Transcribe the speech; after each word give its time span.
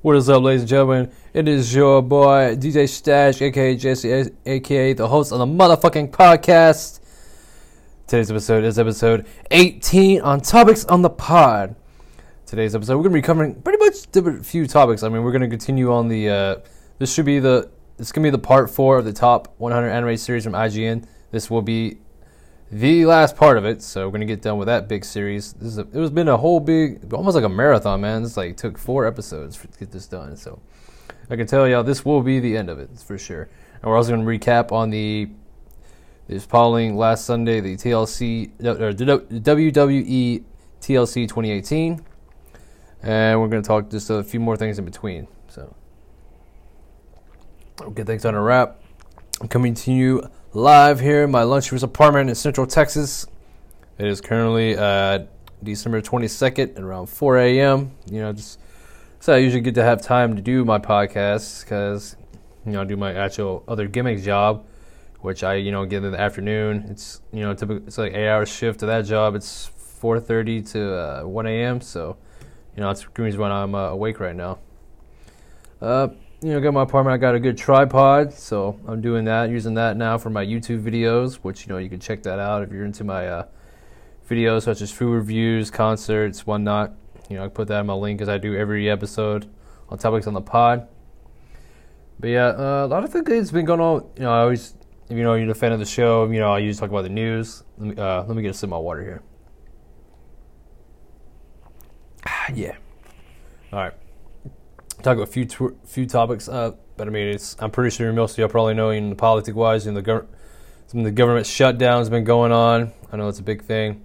What 0.00 0.14
is 0.14 0.30
up, 0.30 0.44
ladies 0.44 0.60
and 0.60 0.68
gentlemen? 0.68 1.10
It 1.34 1.48
is 1.48 1.74
your 1.74 2.00
boy 2.02 2.54
DJ 2.54 2.88
Stash, 2.88 3.42
aka 3.42 3.74
Jesse, 3.74 4.30
aka 4.46 4.92
the 4.92 5.08
host 5.08 5.32
of 5.32 5.40
the 5.40 5.46
motherfucking 5.46 6.12
podcast. 6.12 7.00
Today's 8.06 8.30
episode 8.30 8.62
is 8.62 8.78
episode 8.78 9.26
18 9.50 10.20
on 10.20 10.40
topics 10.40 10.84
on 10.84 11.02
the 11.02 11.10
pod. 11.10 11.74
Today's 12.46 12.76
episode, 12.76 12.96
we're 12.96 13.02
gonna 13.02 13.14
be 13.14 13.22
covering 13.22 13.60
pretty 13.60 13.84
much 13.84 14.08
different 14.12 14.46
few 14.46 14.68
topics. 14.68 15.02
I 15.02 15.08
mean, 15.08 15.24
we're 15.24 15.32
gonna 15.32 15.48
continue 15.48 15.92
on 15.92 16.06
the. 16.06 16.30
Uh, 16.30 16.56
this 17.00 17.12
should 17.12 17.26
be 17.26 17.40
the. 17.40 17.68
It's 17.98 18.12
gonna 18.12 18.26
be 18.26 18.30
the 18.30 18.38
part 18.38 18.70
four 18.70 18.98
of 18.98 19.04
the 19.04 19.12
top 19.12 19.52
100 19.58 19.88
anime 19.88 20.16
series 20.16 20.44
from 20.44 20.52
IGN. 20.52 21.08
This 21.32 21.50
will 21.50 21.62
be 21.62 21.98
the 22.70 23.06
last 23.06 23.36
part 23.36 23.58
of 23.58 23.64
it. 23.64 23.82
So 23.82 24.06
we're 24.06 24.12
gonna 24.12 24.26
get 24.26 24.42
done 24.42 24.58
with 24.58 24.66
that 24.66 24.88
big 24.88 25.04
series. 25.04 25.52
This 25.54 25.68
is 25.68 25.78
a, 25.78 25.82
it 25.82 25.94
was 25.94 26.10
been 26.10 26.28
a 26.28 26.36
whole 26.36 26.60
big, 26.60 27.12
almost 27.12 27.34
like 27.34 27.44
a 27.44 27.48
marathon, 27.48 28.00
man. 28.00 28.22
This 28.22 28.36
like 28.36 28.56
took 28.56 28.78
four 28.78 29.06
episodes 29.06 29.56
for, 29.56 29.68
to 29.68 29.78
get 29.78 29.90
this 29.90 30.06
done. 30.06 30.36
So 30.36 30.60
I 31.30 31.36
can 31.36 31.46
tell 31.46 31.66
y'all 31.68 31.82
this 31.82 32.04
will 32.04 32.22
be 32.22 32.40
the 32.40 32.56
end 32.56 32.68
of 32.68 32.78
it 32.78 32.90
for 32.98 33.18
sure. 33.18 33.48
And 33.74 33.84
we're 33.84 33.96
also 33.96 34.10
gonna 34.10 34.24
recap 34.24 34.72
on 34.72 34.90
the 34.90 35.28
this 36.26 36.44
following 36.44 36.96
last 36.96 37.24
Sunday 37.24 37.60
the 37.60 37.74
TLC 37.74 38.50
or 38.60 38.92
WWE 38.92 40.44
TLC 40.80 41.14
2018, 41.22 42.04
and 43.02 43.40
we're 43.40 43.48
gonna 43.48 43.62
talk 43.62 43.90
just 43.90 44.10
a 44.10 44.22
few 44.22 44.40
more 44.40 44.56
things 44.56 44.78
in 44.78 44.84
between. 44.84 45.26
So 45.48 45.74
get 47.94 48.06
things 48.06 48.24
on 48.24 48.34
a 48.34 48.42
wrap. 48.42 48.82
Coming 49.48 49.72
to 49.74 49.92
you 49.92 50.28
live 50.54 50.98
here 50.98 51.24
in 51.24 51.30
my 51.30 51.42
luxurious 51.42 51.82
apartment 51.82 52.30
in 52.30 52.34
Central 52.34 52.66
Texas. 52.66 53.26
It 53.98 54.06
is 54.06 54.20
currently 54.20 54.76
uh, 54.76 55.24
December 55.62 56.00
22nd 56.00 56.76
at 56.76 56.82
around 56.82 57.06
4 57.06 57.38
a.m. 57.38 57.90
You 58.10 58.20
know, 58.20 58.32
just 58.32 58.58
so 59.20 59.34
I 59.34 59.38
usually 59.38 59.60
get 59.60 59.74
to 59.74 59.82
have 59.82 60.00
time 60.00 60.36
to 60.36 60.42
do 60.42 60.64
my 60.64 60.78
podcast 60.78 61.64
because 61.64 62.16
you 62.64 62.72
know 62.72 62.80
I 62.80 62.84
do 62.84 62.96
my 62.96 63.12
actual 63.12 63.62
other 63.68 63.86
gimmick 63.88 64.22
job, 64.22 64.64
which 65.20 65.44
I 65.44 65.54
you 65.54 65.70
know 65.70 65.84
get 65.84 66.02
in 66.02 66.12
the 66.12 66.20
afternoon. 66.20 66.86
It's 66.88 67.20
you 67.32 67.40
know 67.40 67.52
typically 67.52 67.86
it's 67.86 67.98
like 67.98 68.14
eight 68.14 68.28
hour 68.28 68.46
shift 68.46 68.80
to 68.80 68.86
that 68.86 69.02
job. 69.02 69.34
It's 69.34 69.70
4:30 70.00 70.70
to 70.72 70.94
uh, 70.94 71.22
1 71.24 71.46
a.m. 71.46 71.80
So 71.80 72.16
you 72.74 72.80
know 72.80 72.88
that's 72.88 73.02
the 73.02 73.22
reason 73.22 73.40
why 73.40 73.50
I'm 73.50 73.74
uh, 73.74 73.88
awake 73.88 74.18
right 74.18 74.36
now. 74.36 74.58
Uh, 75.82 76.08
you 76.40 76.52
know, 76.52 76.60
got 76.60 76.72
my 76.72 76.82
apartment. 76.82 77.14
I 77.14 77.18
got 77.18 77.34
a 77.34 77.40
good 77.40 77.58
tripod, 77.58 78.32
so 78.32 78.78
I'm 78.86 79.00
doing 79.00 79.24
that, 79.24 79.50
using 79.50 79.74
that 79.74 79.96
now 79.96 80.18
for 80.18 80.30
my 80.30 80.44
YouTube 80.44 80.82
videos. 80.82 81.36
Which 81.36 81.66
you 81.66 81.72
know 81.72 81.78
you 81.78 81.88
can 81.88 81.98
check 81.98 82.22
that 82.22 82.38
out 82.38 82.62
if 82.62 82.70
you're 82.70 82.84
into 82.84 83.02
my 83.02 83.26
uh, 83.26 83.46
videos 84.28 84.62
such 84.62 84.80
as 84.80 84.92
food 84.92 85.14
reviews, 85.14 85.70
concerts, 85.70 86.46
whatnot. 86.46 86.94
You 87.28 87.36
know, 87.36 87.44
I 87.44 87.48
put 87.48 87.68
that 87.68 87.80
in 87.80 87.86
my 87.86 87.94
link 87.94 88.20
as 88.20 88.28
I 88.28 88.38
do 88.38 88.56
every 88.56 88.88
episode 88.88 89.50
on 89.88 89.98
topics 89.98 90.26
on 90.26 90.34
the 90.34 90.40
pod. 90.40 90.86
But 92.20 92.28
yeah, 92.28 92.46
uh, 92.46 92.86
a 92.86 92.88
lot 92.88 93.02
of 93.02 93.12
things 93.12 93.50
been 93.50 93.64
going 93.64 93.80
on. 93.80 94.08
You 94.16 94.22
know, 94.22 94.32
I 94.32 94.40
always, 94.42 94.74
if 95.08 95.16
you 95.16 95.24
know 95.24 95.34
you're 95.34 95.50
a 95.50 95.54
fan 95.54 95.72
of 95.72 95.80
the 95.80 95.86
show, 95.86 96.30
you 96.30 96.38
know 96.38 96.52
I 96.52 96.58
usually 96.58 96.80
talk 96.80 96.90
about 96.90 97.02
the 97.02 97.08
news. 97.08 97.64
Let 97.78 97.96
me, 97.96 98.00
uh, 98.00 98.22
let 98.22 98.36
me 98.36 98.42
get 98.42 98.52
a 98.52 98.54
sip 98.54 98.68
of 98.68 98.70
my 98.70 98.78
water 98.78 99.02
here. 99.02 99.22
yeah. 102.54 102.76
All 103.72 103.80
right 103.80 103.94
talk 105.02 105.16
about 105.16 105.28
a 105.28 105.32
few 105.32 105.44
t- 105.44 105.76
few 105.84 106.06
topics. 106.06 106.48
Uh, 106.48 106.72
but 106.96 107.06
I 107.06 107.10
mean, 107.10 107.28
it's 107.28 107.56
I'm 107.58 107.70
pretty 107.70 107.94
sure 107.94 108.12
most 108.12 108.32
of 108.32 108.38
y'all 108.38 108.48
probably 108.48 108.74
know 108.74 108.90
in 108.90 109.10
the 109.10 109.16
politic 109.16 109.54
wise, 109.54 109.86
in 109.86 109.94
the 109.94 110.02
gov- 110.02 110.26
some 110.86 111.00
of 111.00 111.04
the 111.04 111.12
government 111.12 111.46
shutdowns 111.46 112.10
been 112.10 112.24
going 112.24 112.52
on. 112.52 112.92
I 113.12 113.16
know 113.16 113.28
it's 113.28 113.38
a 113.38 113.42
big 113.44 113.62
thing, 113.62 114.02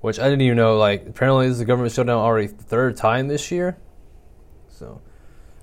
which 0.00 0.18
I 0.18 0.24
didn't 0.24 0.42
even 0.42 0.56
know. 0.56 0.76
Like 0.76 1.06
apparently, 1.06 1.48
this 1.48 1.56
is 1.56 1.60
a 1.60 1.64
government 1.64 1.92
shutdown 1.92 2.18
already 2.18 2.46
third 2.46 2.96
time 2.96 3.28
this 3.28 3.50
year. 3.50 3.76
So, 4.68 5.00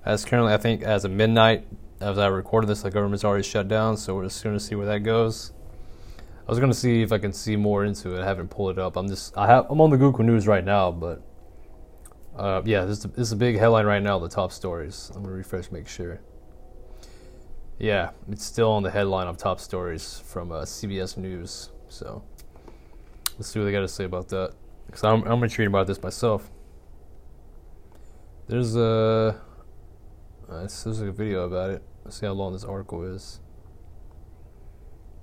as 0.05 0.25
currently, 0.25 0.53
I 0.53 0.57
think 0.57 0.81
as 0.81 1.05
of 1.05 1.11
midnight, 1.11 1.67
as 1.99 2.17
I 2.17 2.27
recorded 2.27 2.67
this, 2.67 2.81
the 2.81 2.91
government's 2.91 3.23
already 3.23 3.43
shut 3.43 3.67
down. 3.67 3.97
So 3.97 4.15
we're 4.15 4.25
just 4.25 4.43
going 4.43 4.57
to 4.57 4.63
see 4.63 4.75
where 4.75 4.87
that 4.87 4.99
goes. 4.99 5.51
I 6.45 6.51
was 6.51 6.59
going 6.59 6.71
to 6.71 6.77
see 6.77 7.01
if 7.01 7.11
I 7.13 7.19
can 7.19 7.31
see 7.31 7.55
more 7.55 7.85
into 7.85 8.15
it. 8.15 8.21
I 8.21 8.25
haven't 8.25 8.49
pulled 8.49 8.71
it 8.71 8.79
up. 8.79 8.97
I'm 8.97 9.07
just 9.07 9.35
I 9.37 9.47
have 9.47 9.67
I'm 9.69 9.79
on 9.79 9.89
the 9.89 9.97
Google 9.97 10.25
News 10.25 10.45
right 10.45 10.63
now, 10.63 10.91
but 10.91 11.21
uh, 12.35 12.61
yeah, 12.65 12.85
this 12.85 12.99
is, 12.99 13.03
this 13.05 13.27
is 13.27 13.31
a 13.31 13.35
big 13.35 13.57
headline 13.57 13.85
right 13.85 14.01
now. 14.01 14.19
The 14.19 14.29
top 14.29 14.51
stories. 14.51 15.11
I'm 15.15 15.23
gonna 15.23 15.35
refresh, 15.35 15.71
make 15.71 15.87
sure. 15.87 16.19
Yeah, 17.79 18.11
it's 18.31 18.45
still 18.45 18.71
on 18.71 18.83
the 18.83 18.91
headline 18.91 19.27
of 19.27 19.37
top 19.37 19.59
stories 19.59 20.21
from 20.25 20.51
uh, 20.51 20.61
CBS 20.61 21.17
News. 21.17 21.69
So 21.89 22.23
let's 23.37 23.49
see 23.49 23.59
what 23.59 23.65
they 23.65 23.71
got 23.71 23.81
to 23.81 23.87
say 23.87 24.05
about 24.05 24.29
that. 24.29 24.53
Because 24.85 25.03
I'm 25.03 25.23
I'm 25.23 25.43
intrigued 25.43 25.69
about 25.69 25.87
this 25.87 26.01
myself. 26.01 26.49
There's 28.47 28.75
a 28.75 29.39
uh, 30.49 30.59
there's 30.59 31.01
a 31.01 31.11
video 31.11 31.45
about 31.45 31.71
it. 31.71 31.83
Let's 32.03 32.19
see 32.19 32.25
how 32.25 32.33
long 32.33 32.53
this 32.53 32.63
article 32.63 33.03
is. 33.03 33.39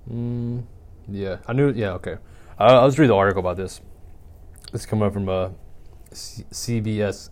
Mm, 0.09 0.63
yeah, 1.09 1.37
I 1.47 1.53
knew. 1.53 1.71
Yeah, 1.71 1.91
okay. 1.93 2.17
I, 2.57 2.67
I'll 2.73 2.87
just 2.87 2.99
read 2.99 3.09
the 3.09 3.15
article 3.15 3.39
about 3.39 3.57
this. 3.57 3.81
It's 4.73 4.85
coming 4.85 5.11
from 5.11 5.29
uh, 5.29 5.49
C- 6.13 6.45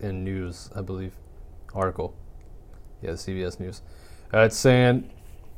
News, 0.02 0.70
I 0.74 0.80
believe, 0.80 1.12
article. 1.74 2.14
Yeah, 3.02 3.10
CBS 3.10 3.60
News. 3.60 3.82
Uh, 4.32 4.40
it's 4.40 4.56
saying 4.56 5.10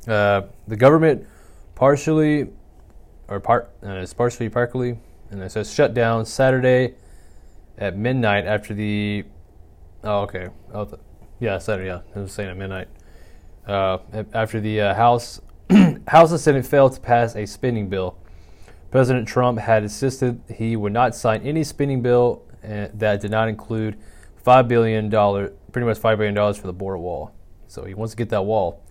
uh, 0.07 0.43
the 0.67 0.75
government 0.75 1.25
partially, 1.75 2.49
or 3.27 3.39
part, 3.39 3.71
uh, 3.85 3.91
it's 3.91 4.13
partially, 4.13 4.49
partly, 4.49 4.97
and 5.31 5.41
it 5.41 5.51
says 5.51 5.73
shut 5.73 5.93
down 5.93 6.25
Saturday 6.25 6.95
at 7.77 7.97
midnight 7.97 8.45
after 8.45 8.73
the. 8.73 9.23
Oh, 10.03 10.21
okay. 10.21 10.49
Oh, 10.73 10.89
yeah, 11.39 11.57
Saturday. 11.57 11.87
Yeah, 11.87 12.01
it 12.15 12.19
was 12.19 12.31
saying 12.31 12.49
at 12.49 12.57
midnight. 12.57 12.87
Uh, 13.65 13.99
after 14.33 14.59
the 14.59 14.81
uh, 14.81 14.93
House 14.93 15.39
House 16.07 16.31
and 16.31 16.39
Senate 16.39 16.65
failed 16.65 16.93
to 16.93 16.99
pass 16.99 17.35
a 17.35 17.45
spending 17.45 17.89
bill. 17.89 18.17
President 18.91 19.27
Trump 19.27 19.57
had 19.57 19.83
insisted 19.83 20.41
he 20.53 20.75
would 20.75 20.93
not 20.93 21.15
sign 21.15 21.41
any 21.41 21.63
spending 21.63 22.01
bill 22.01 22.43
that 22.63 23.21
did 23.21 23.31
not 23.31 23.49
include 23.49 23.97
five 24.37 24.67
billion 24.67 25.09
dollar, 25.09 25.53
pretty 25.71 25.85
much 25.85 25.97
five 25.97 26.17
billion 26.17 26.33
dollars 26.33 26.57
for 26.57 26.67
the 26.67 26.73
border 26.73 26.97
wall. 26.97 27.31
So 27.67 27.85
he 27.85 27.93
wants 27.93 28.13
to 28.13 28.17
get 28.17 28.29
that 28.29 28.43
wall. 28.43 28.81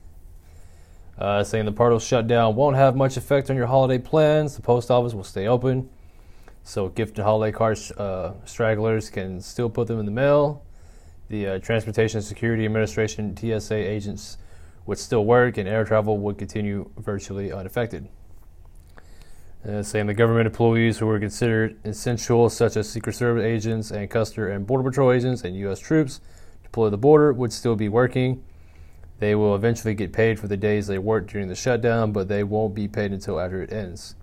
Uh, 1.19 1.44
saying 1.44 1.66
the 1.66 1.72
partial 1.72 1.99
shutdown 1.99 2.56
won't 2.56 2.75
have 2.75 2.97
much 2.97 3.16
effect 3.16 3.50
on 3.50 3.56
your 3.56 3.66
holiday 3.66 3.99
plans. 3.99 4.56
The 4.56 4.62
post 4.62 4.91
office 4.91 5.15
will 5.15 5.25
stay 5.25 5.47
open, 5.47 5.88
so 6.65 6.88
gift 6.88 7.19
and 7.19 7.25
holiday 7.25 7.53
cards 7.56 7.93
uh, 7.93 8.34
stragglers 8.44 9.10
can 9.10 9.41
still 9.41 9.69
put 9.69 9.89
them 9.89 10.00
in 10.00 10.06
the 10.06 10.12
mail. 10.12 10.65
The 11.28 11.47
uh, 11.47 11.59
Transportation 11.59 12.22
Security 12.22 12.65
Administration 12.65 13.37
(TSA) 13.37 13.75
agents 13.75 14.39
would 14.87 14.99
still 14.99 15.25
work, 15.25 15.59
and 15.59 15.69
air 15.69 15.84
travel 15.84 16.19
would 16.19 16.39
continue 16.39 16.91
virtually 16.97 17.53
unaffected 17.53 18.09
uh, 19.69 19.83
saying 19.83 20.06
the 20.06 20.15
government 20.15 20.47
employees 20.47 20.99
who 20.99 21.06
were 21.06 21.21
considered 21.21 21.78
essential, 21.84 22.50
such 22.50 22.77
as 22.77 22.89
Secret 22.89 23.15
Service 23.15 23.45
agents 23.45 23.91
and 23.91 24.11
Custer 24.11 24.49
and 24.49 24.67
Border 24.67 24.89
Patrol 24.89 25.12
agents 25.12 25.43
and 25.45 25.56
U.S. 25.56 25.78
troops 25.78 26.21
deployed 26.65 26.89
to 26.89 26.91
the 26.91 26.99
border, 26.99 27.33
would 27.33 27.53
still 27.53 27.77
be 27.77 27.89
working. 27.89 28.43
They 29.21 29.37
will 29.37 29.55
eventually 29.55 29.95
get 29.95 30.12
paid 30.12 30.41
for 30.41 30.49
the 30.49 30.56
days 30.56 30.89
they 30.89 30.99
worked 30.99 31.31
during 31.31 31.47
the 31.47 31.55
shutdown, 31.55 32.11
but 32.11 32.27
they 32.27 32.43
won't 32.43 32.75
be 32.75 32.89
paid 32.89 33.12
until 33.12 33.39
after 33.39 33.62
it 33.62 33.72
ends. 33.72 34.17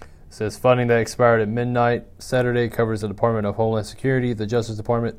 It 0.00 0.06
says 0.34 0.58
funding 0.58 0.88
that 0.88 1.00
expired 1.00 1.40
at 1.40 1.48
midnight 1.48 2.04
Saturday 2.18 2.68
covers 2.68 3.00
the 3.00 3.08
Department 3.08 3.46
of 3.46 3.56
Homeland 3.56 3.86
Security, 3.86 4.34
the 4.34 4.46
Justice 4.46 4.76
Department, 4.76 5.18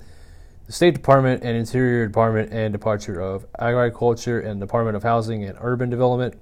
the 0.67 0.71
State 0.71 0.93
Department, 0.93 1.41
and 1.43 1.57
Interior 1.57 2.05
Department, 2.05 2.53
and 2.53 2.71
Departure 2.71 3.19
of 3.19 3.47
Agriculture 3.57 4.39
and 4.39 4.59
Department 4.59 4.95
of 4.95 5.01
Housing 5.01 5.43
and 5.45 5.57
Urban 5.59 5.89
Development, 5.89 6.39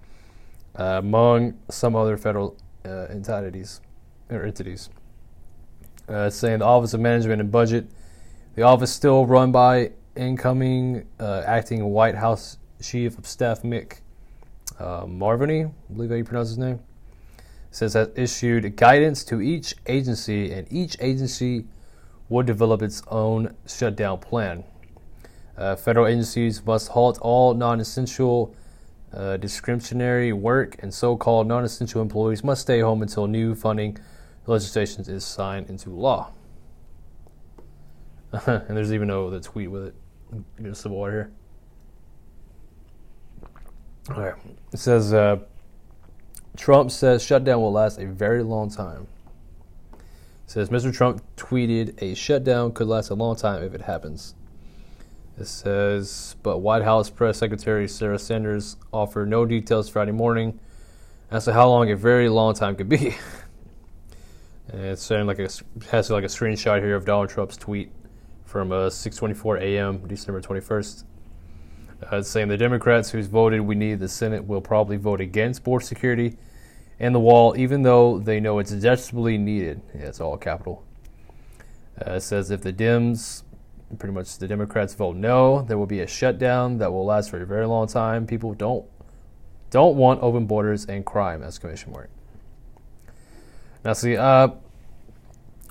uh, 0.75 0.99
among 0.99 1.57
some 1.69 1.95
other 1.95 2.17
federal 2.17 2.57
uh, 2.85 3.07
entities 3.09 3.81
or 4.29 4.43
entities. 4.43 4.89
Uh, 6.07 6.29
saying 6.29 6.59
the 6.59 6.65
Office 6.65 6.93
of 6.93 6.99
Management 6.99 7.39
and 7.39 7.51
Budget, 7.51 7.87
the 8.55 8.63
office 8.63 8.91
still 8.91 9.25
run 9.25 9.51
by 9.51 9.91
incoming 10.15 11.05
uh, 11.19 11.43
acting 11.45 11.85
White 11.85 12.15
House 12.15 12.57
Chief 12.81 13.17
of 13.17 13.27
Staff 13.27 13.61
Mick 13.61 13.99
uh, 14.79 15.05
Mulvaney, 15.07 15.65
I 15.65 15.93
believe 15.93 16.09
how 16.09 16.15
you 16.15 16.23
pronounce 16.23 16.49
his 16.49 16.57
name, 16.57 16.79
says 17.71 17.93
has 17.93 18.09
issued 18.15 18.75
guidance 18.75 19.23
to 19.25 19.41
each 19.41 19.75
agency, 19.85 20.51
and 20.51 20.67
each 20.71 20.97
agency 20.99 21.65
would 22.29 22.45
develop 22.45 22.81
its 22.81 23.01
own 23.07 23.55
shutdown 23.67 24.19
plan. 24.19 24.63
Uh, 25.57 25.75
federal 25.75 26.07
agencies 26.07 26.65
must 26.65 26.89
halt 26.89 27.17
all 27.19 27.53
non-essential 27.53 28.55
uh, 29.13 29.37
discretionary 29.37 30.31
work 30.33 30.75
and 30.79 30.93
so-called 30.93 31.47
non-essential 31.47 32.01
employees 32.01 32.43
must 32.43 32.61
stay 32.61 32.79
home 32.79 33.01
until 33.01 33.27
new 33.27 33.55
funding 33.55 33.97
legislation 34.45 35.03
is 35.07 35.25
signed 35.25 35.69
into 35.69 35.89
law. 35.89 36.31
and 38.45 38.77
there's 38.77 38.93
even 38.93 39.07
no 39.07 39.29
the 39.29 39.39
tweet 39.39 39.71
with 39.71 39.87
it. 39.87 39.95
Get 40.61 40.77
some 40.77 40.91
water 40.91 41.11
here. 44.07 44.15
All 44.15 44.23
right. 44.23 44.35
It 44.71 44.79
says 44.79 45.13
uh, 45.13 45.39
Trump 46.57 46.91
says 46.91 47.23
shutdown 47.23 47.61
will 47.61 47.71
last 47.71 47.99
a 47.99 48.05
very 48.05 48.43
long 48.43 48.69
time. 48.69 49.07
It 49.93 50.01
says 50.51 50.69
Mr. 50.69 50.93
Trump 50.93 51.23
tweeted 51.35 52.01
a 52.01 52.15
shutdown 52.15 52.71
could 52.71 52.87
last 52.87 53.09
a 53.09 53.15
long 53.15 53.35
time 53.35 53.63
if 53.63 53.73
it 53.73 53.81
happens. 53.81 54.35
It 55.39 55.47
says, 55.47 56.35
but 56.43 56.57
White 56.57 56.83
House 56.83 57.09
Press 57.09 57.37
Secretary 57.37 57.87
Sarah 57.87 58.19
Sanders 58.19 58.75
offered 58.91 59.29
no 59.29 59.45
details 59.45 59.87
Friday 59.87 60.11
morning 60.11 60.59
as 61.31 61.45
to 61.45 61.53
how 61.53 61.69
long 61.69 61.89
a 61.91 61.95
very 61.95 62.27
long 62.27 62.53
time 62.53 62.75
could 62.75 62.89
be. 62.89 63.15
it's 64.67 65.01
saying 65.01 65.27
like 65.27 65.39
a 65.39 65.49
has 65.91 66.09
like 66.09 66.25
a 66.25 66.27
screenshot 66.27 66.81
here 66.81 66.93
of 66.93 67.05
Donald 67.05 67.29
Trump's 67.29 67.55
tweet 67.55 67.89
from 68.43 68.73
uh, 68.73 68.89
6:24 68.89 69.61
a.m. 69.61 70.05
December 70.07 70.41
21st. 70.41 71.05
Uh, 72.03 72.17
it's 72.17 72.27
saying 72.27 72.49
the 72.49 72.57
Democrats 72.57 73.09
who's 73.09 73.27
voted 73.27 73.61
we 73.61 73.75
need 73.75 73.99
the 73.99 74.09
Senate 74.09 74.45
will 74.45 74.59
probably 74.59 74.97
vote 74.97 75.21
against 75.21 75.63
border 75.63 75.85
security 75.85 76.35
and 76.99 77.15
the 77.15 77.19
wall, 77.19 77.55
even 77.57 77.81
though 77.81 78.19
they 78.19 78.41
know 78.41 78.59
it's 78.59 78.71
desperately 78.71 79.37
needed. 79.37 79.81
Yeah, 79.95 80.07
it's 80.07 80.19
all 80.19 80.35
capital. 80.35 80.83
Uh, 82.05 82.15
it 82.15 82.21
says 82.21 82.51
if 82.51 82.61
the 82.61 82.73
Dems 82.73 83.43
pretty 83.97 84.13
much 84.13 84.37
the 84.37 84.47
Democrats 84.47 84.93
vote 84.93 85.15
no, 85.15 85.63
there 85.63 85.77
will 85.77 85.87
be 85.87 86.01
a 86.01 86.07
shutdown 86.07 86.77
that 86.77 86.91
will 86.91 87.05
last 87.05 87.29
for 87.29 87.41
a 87.41 87.45
very 87.45 87.65
long 87.65 87.87
time. 87.87 88.27
People 88.27 88.53
don't 88.53 88.85
don't 89.71 89.95
want 89.95 90.21
open 90.21 90.45
borders 90.45 90.85
and 90.85 91.05
crime, 91.05 91.43
exclamation 91.43 91.91
mark. 91.91 92.09
Now, 93.83 93.93
see, 93.93 94.17
uh, 94.17 94.49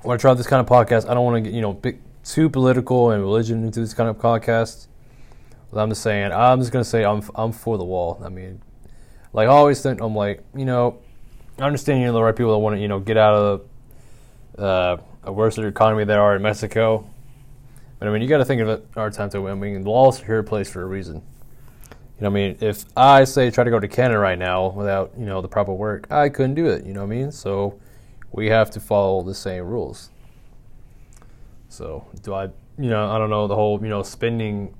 when 0.03 0.15
I 0.15 0.19
try 0.19 0.33
this 0.35 0.47
kind 0.47 0.61
of 0.61 0.67
podcast, 0.67 1.09
I 1.09 1.15
don't 1.15 1.25
want 1.25 1.37
to 1.37 1.51
get 1.51 1.55
you 1.55 1.61
know 1.61 1.73
big, 1.73 2.01
too 2.25 2.49
political 2.49 3.11
and 3.11 3.23
religion 3.23 3.65
into 3.65 3.81
this 3.81 3.95
kind 3.95 4.09
of 4.09 4.19
podcast. 4.19 4.87
But 5.73 5.81
I'm 5.81 5.91
just 5.91 6.03
saying, 6.03 6.33
I'm 6.33 6.61
just 6.61 6.73
gonna 6.73 6.85
say 6.85 7.05
I'm 7.05 7.23
I'm 7.35 7.53
for 7.53 7.79
the 7.79 7.85
wall. 7.85 8.21
I 8.25 8.29
mean, 8.31 8.63
like 9.33 9.49
I 9.49 9.53
always 9.53 9.81
think, 9.81 10.01
I'm 10.01 10.17
like, 10.17 10.43
you 10.57 10.65
know, 10.65 10.99
I 11.59 11.63
understand 11.63 12.03
you're 12.03 12.13
the 12.13 12.23
right 12.23 12.35
people 12.35 12.53
that 12.53 12.59
want 12.59 12.77
to 12.77 12.81
you 12.81 12.89
know 12.89 13.01
get 13.01 13.17
out 13.17 13.35
of 13.35 13.69
uh, 14.59 14.97
a 15.25 15.33
worse 15.33 15.59
economy 15.59 16.05
they 16.05 16.15
are 16.15 16.35
in 16.35 16.43
Mexico 16.43 17.09
but 17.99 18.09
I 18.09 18.13
mean, 18.13 18.23
you 18.23 18.29
got 18.29 18.39
to 18.39 18.45
think 18.45 18.61
of 18.61 18.69
it 18.69 18.87
our 18.97 19.11
time 19.11 19.31
to. 19.31 19.49
I 19.49 19.55
mean, 19.55 19.83
the 19.83 19.91
law 19.91 20.09
is 20.11 20.19
here 20.19 20.43
place 20.43 20.71
for 20.71 20.83
a 20.83 20.87
reason. 20.87 21.17
You 21.17 22.23
know, 22.23 22.27
I 22.29 22.31
mean, 22.31 22.57
if 22.61 22.85
I 22.97 23.25
say 23.25 23.51
try 23.51 23.65
to 23.65 23.71
go 23.71 23.81
to 23.81 23.89
Canada 23.89 24.19
right 24.19 24.39
now 24.39 24.69
without 24.69 25.13
you 25.19 25.27
know 25.27 25.41
the 25.41 25.49
proper 25.49 25.73
work, 25.73 26.11
I 26.11 26.29
couldn't 26.29 26.55
do 26.55 26.67
it. 26.67 26.85
You 26.85 26.93
know 26.93 27.01
what 27.01 27.13
I 27.13 27.17
mean? 27.17 27.33
So 27.33 27.79
we 28.33 28.47
have 28.49 28.71
to 28.73 28.81
follow 28.81 29.23
the 29.23 29.35
same 29.35 29.65
rules. 29.65 30.11
So 31.69 32.07
do 32.23 32.35
I? 32.35 32.45
You 32.79 32.91
know, 32.91 33.11
I 33.11 33.19
don't 33.19 33.31
know 33.31 33.49
the 33.49 33.57
whole 33.57 33.81
you 33.83 33.89
know 33.89 34.05
spending 34.05 34.75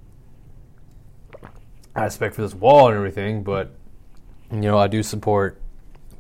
aspect 1.97 2.37
for 2.37 2.43
this 2.43 2.55
wall 2.55 2.89
and 2.89 2.97
everything, 2.97 3.43
but 3.43 3.75
you 4.53 4.61
know, 4.61 4.79
I 4.79 4.87
do 4.87 5.03
support 5.03 5.61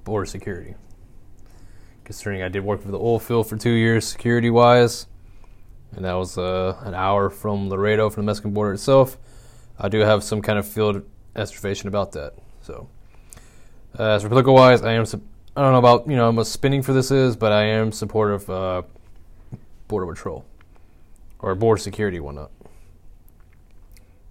border 0.02 0.26
security. 0.26 0.74
Considering 2.02 2.42
I 2.42 2.48
did 2.48 2.64
work 2.64 2.82
for 2.82 2.90
the 2.90 2.98
oil 2.98 3.20
field 3.20 3.48
for 3.48 3.56
two 3.56 3.70
years, 3.70 4.06
security 4.06 4.50
wise 4.50 5.06
and 5.94 6.04
that 6.04 6.14
was 6.14 6.38
uh, 6.38 6.76
an 6.84 6.94
hour 6.94 7.30
from 7.30 7.68
Laredo, 7.68 8.10
from 8.10 8.24
the 8.24 8.26
Mexican 8.26 8.52
border 8.52 8.72
itself. 8.72 9.16
I 9.78 9.88
do 9.88 10.00
have 10.00 10.22
some 10.22 10.42
kind 10.42 10.58
of 10.58 10.66
field 10.66 11.02
estimation 11.36 11.88
about 11.88 12.12
that. 12.12 12.34
So, 12.62 12.88
uh, 13.98 14.10
as 14.10 14.22
political 14.22 14.54
wise, 14.54 14.82
I 14.82 14.92
am. 14.92 15.04
I 15.56 15.62
don't 15.62 15.72
know 15.72 15.78
about 15.78 16.08
you 16.08 16.16
know 16.16 16.26
how 16.26 16.32
much 16.32 16.46
spending 16.48 16.82
for 16.82 16.92
this 16.92 17.10
is, 17.10 17.36
but 17.36 17.52
I 17.52 17.64
am 17.64 17.92
supportive 17.92 18.48
of 18.48 18.84
uh, 18.84 18.88
border 19.88 20.06
patrol 20.06 20.44
or 21.38 21.54
border 21.54 21.80
security, 21.80 22.20
whatnot. 22.20 22.50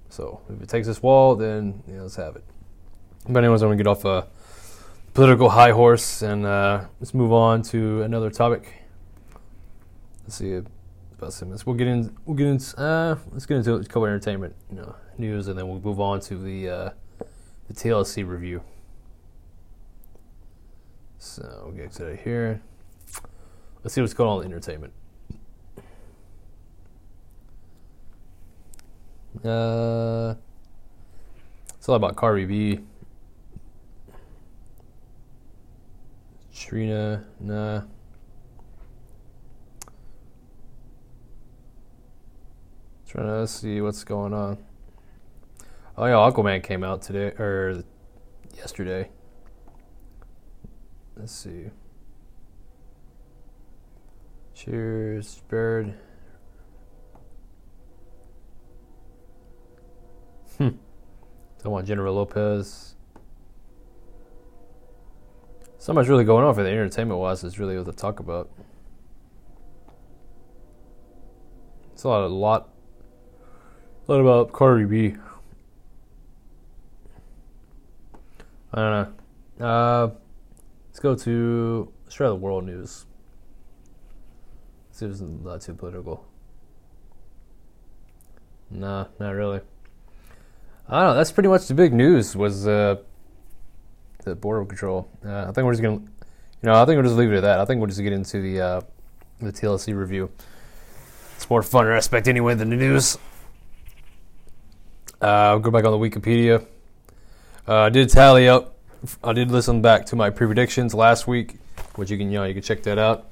So, 0.10 0.42
if 0.50 0.62
it 0.62 0.70
takes 0.70 0.88
this 0.88 1.02
wall, 1.02 1.36
then 1.36 1.84
let's 1.88 2.16
have 2.16 2.36
it. 2.36 2.44
But 3.28 3.44
anyways, 3.44 3.62
I'm 3.62 3.70
gonna 3.70 3.78
get 3.78 3.88
off 3.88 4.06
a 4.06 4.28
political 5.14 5.50
high 5.50 5.72
horse 5.72 6.22
and 6.22 6.46
uh, 6.46 6.86
let's 7.00 7.14
move 7.14 7.34
on 7.34 7.62
to 7.64 8.04
another 8.04 8.30
topic. 8.30 8.72
Let's 10.24 10.36
see 10.36 10.62
about 11.18 11.34
Simmons. 11.34 11.66
We'll 11.66 11.76
get 11.76 11.88
in. 11.88 12.16
We'll 12.26 12.38
get 12.38 12.48
into. 12.48 12.80
Uh, 12.80 13.18
let's 13.32 13.46
get 13.46 13.58
into 13.58 13.80
couple 13.86 14.06
entertainment, 14.06 14.56
you 14.70 14.78
know, 14.78 14.96
news, 15.18 15.48
and 15.48 15.58
then 15.58 15.68
we'll 15.68 15.82
move 15.82 16.00
on 16.00 16.20
to 16.22 16.36
the 16.36 16.70
uh, 16.70 16.90
the 17.68 17.74
TLC 17.74 18.28
review. 18.28 18.62
So 21.18 21.64
we'll 21.66 21.74
get 21.74 21.92
to 21.94 22.16
here. 22.16 22.62
Let's 23.84 23.94
see 23.94 24.02
what's 24.02 24.14
going 24.14 24.30
on 24.30 24.38
with 24.38 24.46
entertainment. 24.46 24.94
Uh, 29.44 30.36
it's 31.76 31.88
all 31.88 31.96
about 31.96 32.16
Cardi 32.16 32.46
B. 32.46 32.80
Trina, 36.54 37.24
nah. 37.40 37.84
Trying 43.18 43.30
to 43.30 43.48
see 43.48 43.82
what's 43.82 44.04
going 44.04 44.32
on. 44.32 44.60
Oh 45.98 46.06
yeah, 46.06 46.12
Aquaman 46.12 46.62
came 46.62 46.84
out 46.84 47.02
today 47.02 47.30
or 47.40 47.84
yesterday. 48.56 49.10
Let's 51.16 51.32
see. 51.32 51.72
Cheers, 54.54 55.42
Bird. 55.48 55.96
Hmm. 60.60 60.70
Don't 61.64 61.72
want 61.72 61.88
Jennifer 61.88 62.12
Lopez. 62.12 62.94
So 65.80 65.92
much 65.92 66.08
really 66.08 66.24
going 66.24 66.46
on 66.46 66.54
for 66.54 66.62
the 66.62 66.70
entertainment 66.70 67.20
wise 67.20 67.44
is 67.44 67.58
really 67.58 67.78
what 67.78 67.88
to 67.88 67.94
talk 67.94 68.20
about. 68.20 68.52
It's 71.94 72.04
a 72.04 72.10
lot, 72.10 72.22
a 72.22 72.28
lot 72.28 72.77
what 74.08 74.22
about 74.22 74.54
Cardi 74.54 74.86
B? 74.86 75.16
I 78.74 78.80
don't 78.80 79.14
know. 79.60 79.66
Uh, 79.66 80.10
let's 80.88 81.00
go 81.00 81.14
to 81.16 81.92
let's 82.04 82.16
try 82.16 82.28
the 82.28 82.36
world 82.36 82.66
news. 82.66 83.06
Let's 84.88 85.00
see 85.00 85.06
if 85.06 85.12
it's 85.12 85.22
not 85.22 85.62
too 85.62 85.74
political. 85.74 86.26
Nah, 88.70 89.08
not 89.20 89.32
really. 89.32 89.60
I 90.88 91.00
don't 91.00 91.10
know. 91.10 91.16
That's 91.16 91.32
pretty 91.32 91.50
much 91.50 91.68
the 91.68 91.74
big 91.74 91.94
news. 91.94 92.36
Was 92.36 92.66
uh, 92.66 92.98
the 94.24 94.36
border 94.36 94.66
control? 94.66 95.10
Uh, 95.26 95.48
I 95.50 95.52
think 95.52 95.66
we're 95.66 95.74
just 95.74 95.84
gonna, 95.84 95.96
you 95.96 96.04
know, 96.64 96.82
I 96.82 96.86
think 96.86 96.96
we'll 96.96 97.04
just 97.04 97.18
leave 97.18 97.32
it 97.32 97.38
at 97.38 97.42
that. 97.42 97.60
I 97.60 97.66
think 97.66 97.80
we'll 97.80 97.88
just 97.88 98.02
get 98.02 98.14
into 98.14 98.42
the 98.42 98.62
uh, 98.62 98.82
the 99.42 99.52
TLC 99.52 99.98
review. 99.98 100.30
It's 101.36 101.50
more 101.50 101.62
fun 101.62 101.88
aspect 101.88 102.28
anyway 102.30 102.56
than 102.56 102.70
the 102.70 102.78
news. 102.78 103.18
Uh, 105.22 105.26
I'll 105.26 105.60
go 105.60 105.72
back 105.72 105.86
on 105.86 105.92
the 105.92 105.98
Wikipedia. 105.98 106.66
Uh, 107.68 107.76
I 107.76 107.90
did 107.90 108.10
tally 108.10 108.48
up. 108.48 108.76
I 109.24 109.34
did 109.34 109.52
listen 109.52 109.82
back 109.82 110.06
to 110.08 110.16
my 110.16 110.30
pre-predictions 110.30 110.94
last 110.94 111.28
week, 111.28 111.56
which 111.96 112.12
you 112.12 112.18
can 112.18 112.32
you 112.32 112.40
know 112.40 112.44
you 112.44 112.54
can 112.54 112.64
check 112.64 112.84
that 112.84 112.98
out. 112.98 113.30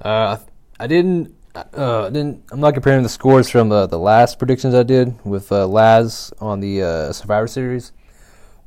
Uh, 0.00 0.38
I, 0.78 0.86
didn't. 0.86 1.34
Uh, 1.54 2.08
didn't. 2.10 2.44
I'm 2.50 2.60
not 2.60 2.74
comparing 2.74 3.02
the 3.02 3.08
scores 3.08 3.48
from 3.48 3.68
the, 3.68 3.86
the 3.86 3.98
last 3.98 4.38
predictions 4.38 4.74
I 4.74 4.82
did 4.82 5.14
with 5.24 5.50
uh, 5.52 5.66
Laz 5.66 6.32
on 6.40 6.60
the 6.60 6.82
uh, 6.82 7.12
Survivor 7.12 7.46
Series, 7.46 7.92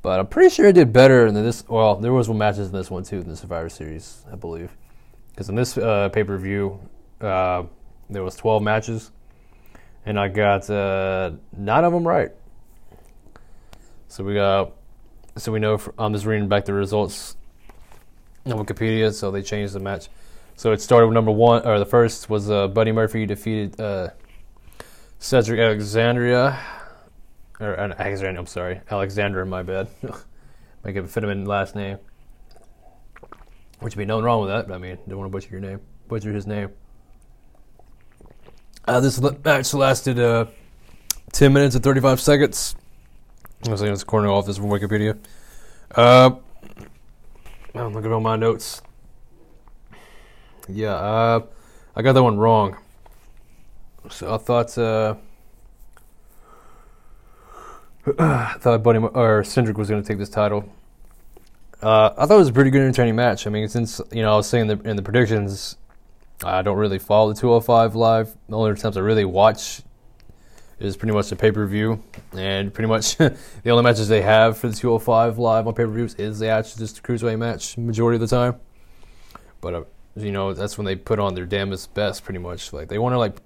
but 0.01 0.19
I'm 0.19 0.27
pretty 0.27 0.49
sure 0.49 0.67
I 0.67 0.71
did 0.71 0.93
better 0.93 1.31
than 1.31 1.43
this. 1.43 1.67
Well, 1.67 1.95
there 1.95 2.13
was 2.13 2.29
one 2.29 2.37
matches 2.37 2.67
in 2.67 2.73
this 2.73 2.89
one 2.89 3.03
too 3.03 3.19
in 3.19 3.27
the 3.27 3.35
Survivor 3.35 3.69
Series, 3.69 4.25
I 4.31 4.35
believe, 4.35 4.71
because 5.31 5.49
in 5.49 5.55
this 5.55 5.77
uh, 5.77 6.09
pay-per-view 6.09 6.79
uh, 7.21 7.63
there 8.09 8.23
was 8.23 8.35
12 8.35 8.61
matches 8.63 9.11
and 10.05 10.19
I 10.19 10.27
got 10.27 10.69
uh, 10.69 11.31
nine 11.55 11.83
of 11.83 11.93
them 11.93 12.07
right. 12.07 12.31
So 14.07 14.23
we 14.23 14.35
got, 14.35 14.73
so 15.37 15.51
we 15.51 15.59
know. 15.59 15.79
I'm 15.97 16.13
just 16.13 16.25
reading 16.25 16.47
back 16.47 16.65
the 16.65 16.73
results 16.73 17.35
on 18.45 18.53
Wikipedia. 18.53 19.13
So 19.13 19.31
they 19.31 19.41
changed 19.41 19.73
the 19.73 19.79
match. 19.79 20.09
So 20.55 20.71
it 20.71 20.81
started 20.81 21.07
with 21.07 21.15
number 21.15 21.31
one, 21.31 21.65
or 21.65 21.79
the 21.79 21.85
first 21.85 22.29
was 22.29 22.49
uh, 22.49 22.67
Buddy 22.67 22.91
Murphy 22.91 23.25
defeated 23.25 23.79
uh, 23.79 24.09
Cedric 25.17 25.59
Alexandria, 25.59 26.59
or 27.59 27.79
uh, 27.79 27.93
Alexandria. 27.97 28.39
I'm 28.39 28.45
sorry, 28.45 28.81
Alexander. 28.89 29.45
My 29.45 29.63
bad. 29.63 29.87
Make 30.83 30.97
it 30.97 31.09
fit 31.09 31.23
him 31.23 31.29
in 31.29 31.45
last 31.45 31.75
name. 31.75 31.97
Which 33.79 33.95
would 33.95 34.01
be 34.01 34.05
nothing 34.05 34.25
wrong 34.25 34.41
with 34.41 34.49
that. 34.49 34.67
But 34.67 34.75
I 34.75 34.77
mean, 34.77 34.97
don't 35.07 35.17
want 35.17 35.31
to 35.31 35.31
butcher 35.31 35.49
your 35.49 35.61
name, 35.61 35.79
butcher 36.07 36.31
his 36.31 36.45
name. 36.45 36.69
Uh, 38.85 38.99
this 38.99 39.21
match 39.45 39.73
lasted 39.73 40.19
uh, 40.19 40.45
10 41.31 41.53
minutes 41.53 41.75
and 41.75 41.83
35 41.83 42.19
seconds. 42.19 42.75
I 43.65 43.71
was 43.71 43.79
saying 43.79 43.93
it's 43.93 44.03
corner 44.03 44.29
off 44.29 44.45
this 44.45 44.57
from 44.57 44.65
Wikipedia. 44.65 45.17
Uh, 45.95 46.31
I'm 47.73 47.93
looking 47.93 48.11
at 48.11 48.13
all 48.13 48.19
my 48.19 48.35
notes. 48.35 48.81
Yeah, 50.67 50.95
uh, 50.95 51.45
I 51.95 52.01
got 52.01 52.13
that 52.13 52.23
one 52.23 52.37
wrong. 52.37 52.77
So 54.09 54.35
I 54.35 54.37
thought, 54.37 54.77
uh, 54.77 55.15
I 58.19 58.55
thought 58.59 58.83
Buddy 58.83 58.99
or 58.99 59.45
Cedric 59.45 59.77
was 59.77 59.89
going 59.89 60.01
to 60.01 60.07
take 60.07 60.17
this 60.17 60.29
title. 60.29 60.69
Uh, 61.81 62.13
I 62.17 62.25
thought 62.25 62.35
it 62.35 62.39
was 62.39 62.49
a 62.49 62.53
pretty 62.53 62.69
good, 62.69 62.81
entertaining 62.81 63.15
match. 63.15 63.47
I 63.47 63.49
mean, 63.49 63.69
since 63.69 64.01
you 64.11 64.21
know 64.23 64.33
I 64.33 64.35
was 64.35 64.47
saying 64.47 64.67
the, 64.67 64.79
in 64.81 64.97
the 64.97 65.01
predictions, 65.01 65.77
I 66.43 66.61
don't 66.61 66.77
really 66.77 66.99
follow 66.99 67.31
the 67.33 67.39
205 67.39 67.95
live. 67.95 68.35
The 68.49 68.57
only 68.57 68.75
times 68.75 68.97
I 68.97 68.99
really 68.99 69.25
watch 69.25 69.81
is 70.79 70.97
pretty 70.97 71.13
much 71.13 71.29
the 71.29 71.35
pay 71.35 71.51
per 71.51 71.65
view, 71.65 72.03
and 72.33 72.73
pretty 72.73 72.89
much 72.89 73.15
the 73.17 73.35
only 73.69 73.83
matches 73.83 74.09
they 74.09 74.21
have 74.21 74.57
for 74.57 74.67
the 74.67 74.75
205 74.75 75.37
live 75.39 75.67
on 75.67 75.73
pay 75.73 75.85
per 75.85 75.91
views 75.91 76.15
is 76.15 76.39
the 76.39 76.49
actual 76.49 76.79
just 76.79 76.99
a 76.99 77.01
cruiserweight 77.01 77.39
match 77.39 77.77
majority 77.77 78.15
of 78.15 78.21
the 78.21 78.35
time. 78.35 78.59
But 79.61 79.73
uh, 79.73 79.83
you 80.17 80.31
know 80.31 80.53
that's 80.53 80.77
when 80.77 80.85
they 80.85 80.95
put 80.95 81.19
on 81.19 81.33
their 81.33 81.45
damnest 81.45 81.93
best, 81.93 82.23
pretty 82.23 82.39
much. 82.39 82.73
Like 82.73 82.89
they 82.89 82.97
want 82.97 83.13
to 83.13 83.19
like 83.19 83.37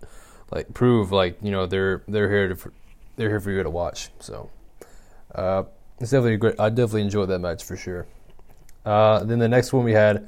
like 0.52 0.74
prove 0.74 1.12
like 1.12 1.38
you 1.44 1.52
know 1.52 1.68
they're 1.68 2.04
they're 2.08 2.30
here 2.30 2.56
to 2.56 2.72
they're 3.16 3.30
here 3.30 3.40
for 3.40 3.52
you 3.52 3.62
to 3.62 3.70
watch. 3.70 4.10
So 4.20 4.50
uh, 5.36 5.64
it's 6.00 6.12
definitely 6.12 6.38
great. 6.38 6.60
I 6.60 6.70
definitely 6.70 7.04
enjoyed 7.04 7.30
that 7.30 7.40
match 7.40 7.64
for 7.64 7.76
sure. 7.76 8.08
Uh, 8.84 9.24
then 9.24 9.38
the 9.38 9.50
next 9.50 9.74
one 9.74 9.84
we 9.84 9.92
had 9.92 10.28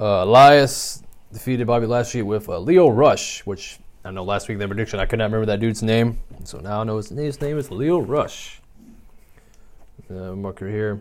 uh, 0.00 0.22
Elias 0.24 1.01
defeated 1.32 1.66
Bobby 1.66 1.86
Lashley 1.86 2.22
with 2.22 2.48
uh, 2.48 2.58
Lio 2.58 2.88
Rush, 2.88 3.40
which 3.46 3.78
I 4.04 4.10
know 4.10 4.24
last 4.24 4.48
week 4.48 4.54
in 4.54 4.58
the 4.60 4.68
prediction 4.68 5.00
I 5.00 5.06
could 5.06 5.18
not 5.18 5.26
remember 5.26 5.46
that 5.46 5.60
dude's 5.60 5.82
name, 5.82 6.18
so 6.44 6.58
now 6.58 6.80
I 6.80 6.84
know 6.84 6.96
his, 6.96 7.08
his 7.08 7.40
name 7.40 7.58
is 7.58 7.70
Lio 7.70 7.98
Rush. 7.98 8.60
Uh, 10.10 10.34
marker 10.34 10.68
here. 10.68 11.00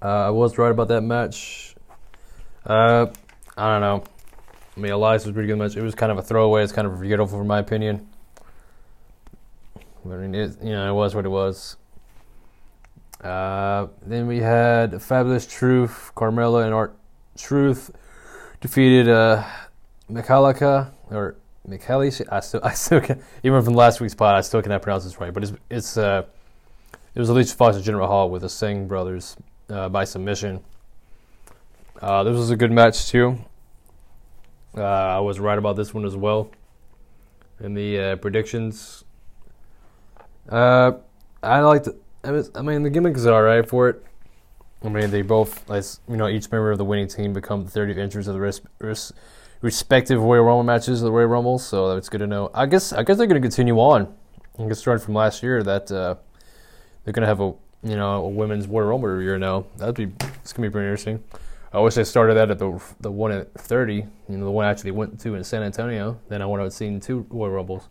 Uh, 0.00 0.26
I 0.26 0.30
was 0.30 0.56
right 0.56 0.70
about 0.70 0.88
that 0.88 1.02
match. 1.02 1.74
Uh, 2.64 3.06
I 3.56 3.72
don't 3.72 3.80
know. 3.80 4.04
I 4.76 4.80
mean, 4.80 4.92
Elias 4.92 5.24
was 5.24 5.32
pretty 5.32 5.48
good 5.48 5.58
match. 5.58 5.76
It 5.76 5.82
was 5.82 5.94
kind 5.94 6.12
of 6.12 6.18
a 6.18 6.22
throwaway. 6.22 6.62
It's 6.62 6.72
kind 6.72 6.86
of 6.86 6.98
forgettable, 6.98 7.26
for 7.26 7.44
my 7.44 7.58
opinion. 7.58 8.06
I 10.04 10.08
mean, 10.08 10.34
it, 10.34 10.56
you 10.62 10.70
know, 10.70 10.88
it 10.88 10.94
was 10.94 11.14
what 11.14 11.24
it 11.24 11.30
was. 11.30 11.76
Uh, 13.22 13.88
then 14.02 14.26
we 14.26 14.38
had 14.38 15.02
Fabulous 15.02 15.46
Truth, 15.46 16.12
Carmella, 16.14 16.64
and 16.64 16.74
R-Truth 16.74 17.90
defeated 18.60 19.08
uh, 19.08 19.44
Mekalika 20.10 20.92
or 21.10 21.36
Micheli. 21.68 22.26
I 22.30 22.40
still, 22.40 22.60
I 22.64 22.72
still 22.72 23.00
can, 23.00 23.22
even 23.42 23.62
from 23.62 23.74
last 23.74 24.00
week's 24.00 24.14
pod, 24.14 24.34
I 24.34 24.40
still 24.40 24.62
cannot 24.62 24.82
pronounce 24.82 25.04
this 25.04 25.20
right. 25.20 25.32
But 25.32 25.44
it's, 25.44 25.52
it's 25.70 25.96
uh, 25.96 26.24
it 27.14 27.18
was 27.18 27.28
Alicia 27.28 27.56
Fox 27.56 27.76
and 27.76 27.84
Jinder 27.84 27.98
Mahal 27.98 28.30
with 28.30 28.42
the 28.42 28.48
Singh 28.48 28.86
brothers 28.88 29.36
uh, 29.70 29.88
by 29.88 30.04
submission. 30.04 30.62
Uh, 32.00 32.22
this 32.24 32.36
was 32.36 32.50
a 32.50 32.56
good 32.56 32.70
match 32.70 33.08
too. 33.08 33.38
Uh, 34.76 34.82
I 34.82 35.20
was 35.20 35.40
right 35.40 35.56
about 35.56 35.76
this 35.76 35.94
one 35.94 36.04
as 36.04 36.14
well. 36.14 36.50
In 37.60 37.72
the 37.72 37.98
uh, 37.98 38.16
predictions, 38.16 39.04
uh, 40.50 40.92
I 41.42 41.60
like 41.60 41.84
the. 41.84 41.96
I 42.22 42.60
mean, 42.60 42.82
the 42.82 42.90
gimmick 42.90 43.16
is 43.16 43.26
all 43.26 43.40
right 43.40 43.66
for 43.66 43.88
it. 43.88 44.04
I 44.84 44.88
mean, 44.88 45.10
they 45.10 45.22
both, 45.22 45.68
as 45.70 46.00
you 46.08 46.16
know, 46.16 46.28
each 46.28 46.50
member 46.50 46.70
of 46.70 46.78
the 46.78 46.84
winning 46.84 47.08
team 47.08 47.32
become 47.32 47.64
the 47.64 47.70
30th 47.70 47.98
entrants 47.98 48.28
of 48.28 48.34
the 48.34 48.40
res- 48.40 48.60
res- 48.78 49.12
respective 49.62 50.20
Royal 50.22 50.44
Rumble 50.44 50.62
matches 50.62 51.00
of 51.00 51.06
the 51.06 51.12
Royal 51.12 51.28
Rumble. 51.28 51.58
So 51.58 51.94
that's 51.94 52.08
good 52.08 52.18
to 52.18 52.26
know. 52.26 52.50
I 52.54 52.66
guess 52.66 52.92
I 52.92 53.02
guess 53.02 53.16
they're 53.16 53.26
going 53.26 53.40
to 53.40 53.46
continue 53.46 53.78
on. 53.78 54.14
I 54.58 54.66
guess 54.66 54.78
starting 54.78 55.04
from 55.04 55.14
last 55.14 55.42
year 55.42 55.62
that 55.62 55.90
uh, 55.90 56.16
they're 57.04 57.12
going 57.12 57.22
to 57.22 57.26
have 57.26 57.40
a 57.40 57.54
you 57.82 57.96
know 57.96 58.24
a 58.24 58.28
women's 58.28 58.66
Royal 58.66 58.88
Rumble 58.88 59.20
year 59.20 59.38
now. 59.38 59.66
That'd 59.76 59.94
be 59.94 60.04
it's 60.42 60.52
going 60.52 60.64
to 60.64 60.68
be 60.68 60.72
pretty 60.72 60.86
interesting. 60.86 61.22
I 61.72 61.80
wish 61.80 61.94
they 61.94 62.04
started 62.04 62.34
that 62.34 62.50
at 62.50 62.58
the 62.58 62.80
the 63.00 63.10
one 63.10 63.32
at 63.32 63.52
30. 63.54 63.94
You 63.94 64.06
know, 64.28 64.44
the 64.44 64.50
one 64.50 64.66
I 64.66 64.70
actually 64.70 64.92
went 64.92 65.18
to 65.20 65.34
in 65.34 65.44
San 65.44 65.62
Antonio. 65.62 66.18
Then 66.28 66.42
I 66.42 66.46
would 66.46 66.60
have 66.60 66.72
seen 66.72 67.00
two 67.00 67.26
Royal 67.28 67.52
Rumbles. 67.52 67.88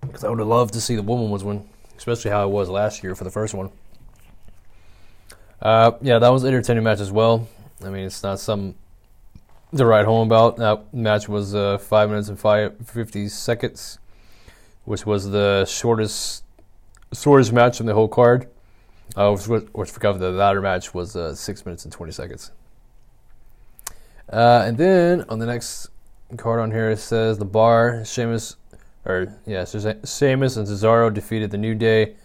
Because 0.00 0.24
I 0.24 0.28
would 0.28 0.38
have 0.38 0.48
loved 0.48 0.74
to 0.74 0.80
see 0.80 0.96
the 0.96 1.02
woman 1.02 1.30
was 1.30 1.44
win, 1.44 1.66
especially 1.96 2.30
how 2.30 2.46
it 2.46 2.50
was 2.50 2.68
last 2.68 3.02
year 3.02 3.14
for 3.14 3.24
the 3.24 3.30
first 3.30 3.54
one. 3.54 3.70
Uh, 5.64 5.92
yeah, 6.02 6.18
that 6.18 6.28
was 6.28 6.44
an 6.44 6.48
entertaining 6.48 6.84
match 6.84 7.00
as 7.00 7.10
well. 7.10 7.48
I 7.82 7.88
mean, 7.88 8.04
it's 8.04 8.22
not 8.22 8.38
some 8.38 8.74
to 9.74 9.86
write 9.86 10.04
home 10.04 10.28
about. 10.28 10.58
That 10.58 10.92
match 10.92 11.26
was 11.26 11.54
uh, 11.54 11.78
five 11.78 12.10
minutes 12.10 12.28
and 12.28 12.38
five, 12.38 12.76
50 12.86 13.28
seconds, 13.28 13.98
which 14.84 15.06
was 15.06 15.30
the 15.30 15.64
shortest 15.64 16.44
shortest 17.14 17.52
match 17.52 17.80
in 17.80 17.86
the 17.86 17.94
whole 17.94 18.08
card. 18.08 18.48
Uh, 19.16 19.34
which, 19.34 19.62
which 19.72 19.90
forgot 19.90 20.18
the 20.18 20.30
latter 20.30 20.60
match 20.60 20.92
was 20.92 21.14
uh, 21.14 21.34
six 21.34 21.64
minutes 21.64 21.84
and 21.84 21.92
20 21.92 22.10
seconds. 22.12 22.50
Uh, 24.32 24.64
and 24.66 24.76
then 24.76 25.24
on 25.28 25.38
the 25.38 25.46
next 25.46 25.88
card 26.36 26.58
on 26.58 26.72
here, 26.72 26.90
it 26.90 26.98
says 26.98 27.38
the 27.38 27.44
bar, 27.44 28.04
Sheamus, 28.04 28.56
or 29.04 29.32
yeah, 29.46 29.64
Sheamus 29.64 30.56
and 30.56 30.66
Cesaro 30.66 31.12
defeated 31.12 31.50
the 31.50 31.58
New 31.58 31.74
Day 31.74 32.16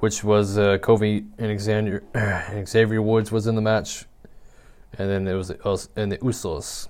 which 0.00 0.22
was 0.22 0.58
uh, 0.58 0.78
Kofi 0.78 1.26
and 1.38 1.60
Xavier, 1.60 2.02
and 2.14 2.68
Xavier 2.68 3.02
Woods 3.02 3.32
was 3.32 3.46
in 3.46 3.54
the 3.54 3.62
match, 3.62 4.04
and 4.98 5.08
then 5.08 5.24
there 5.24 5.36
was 5.36 5.50
and 5.96 6.12
the 6.12 6.18
Usos. 6.18 6.88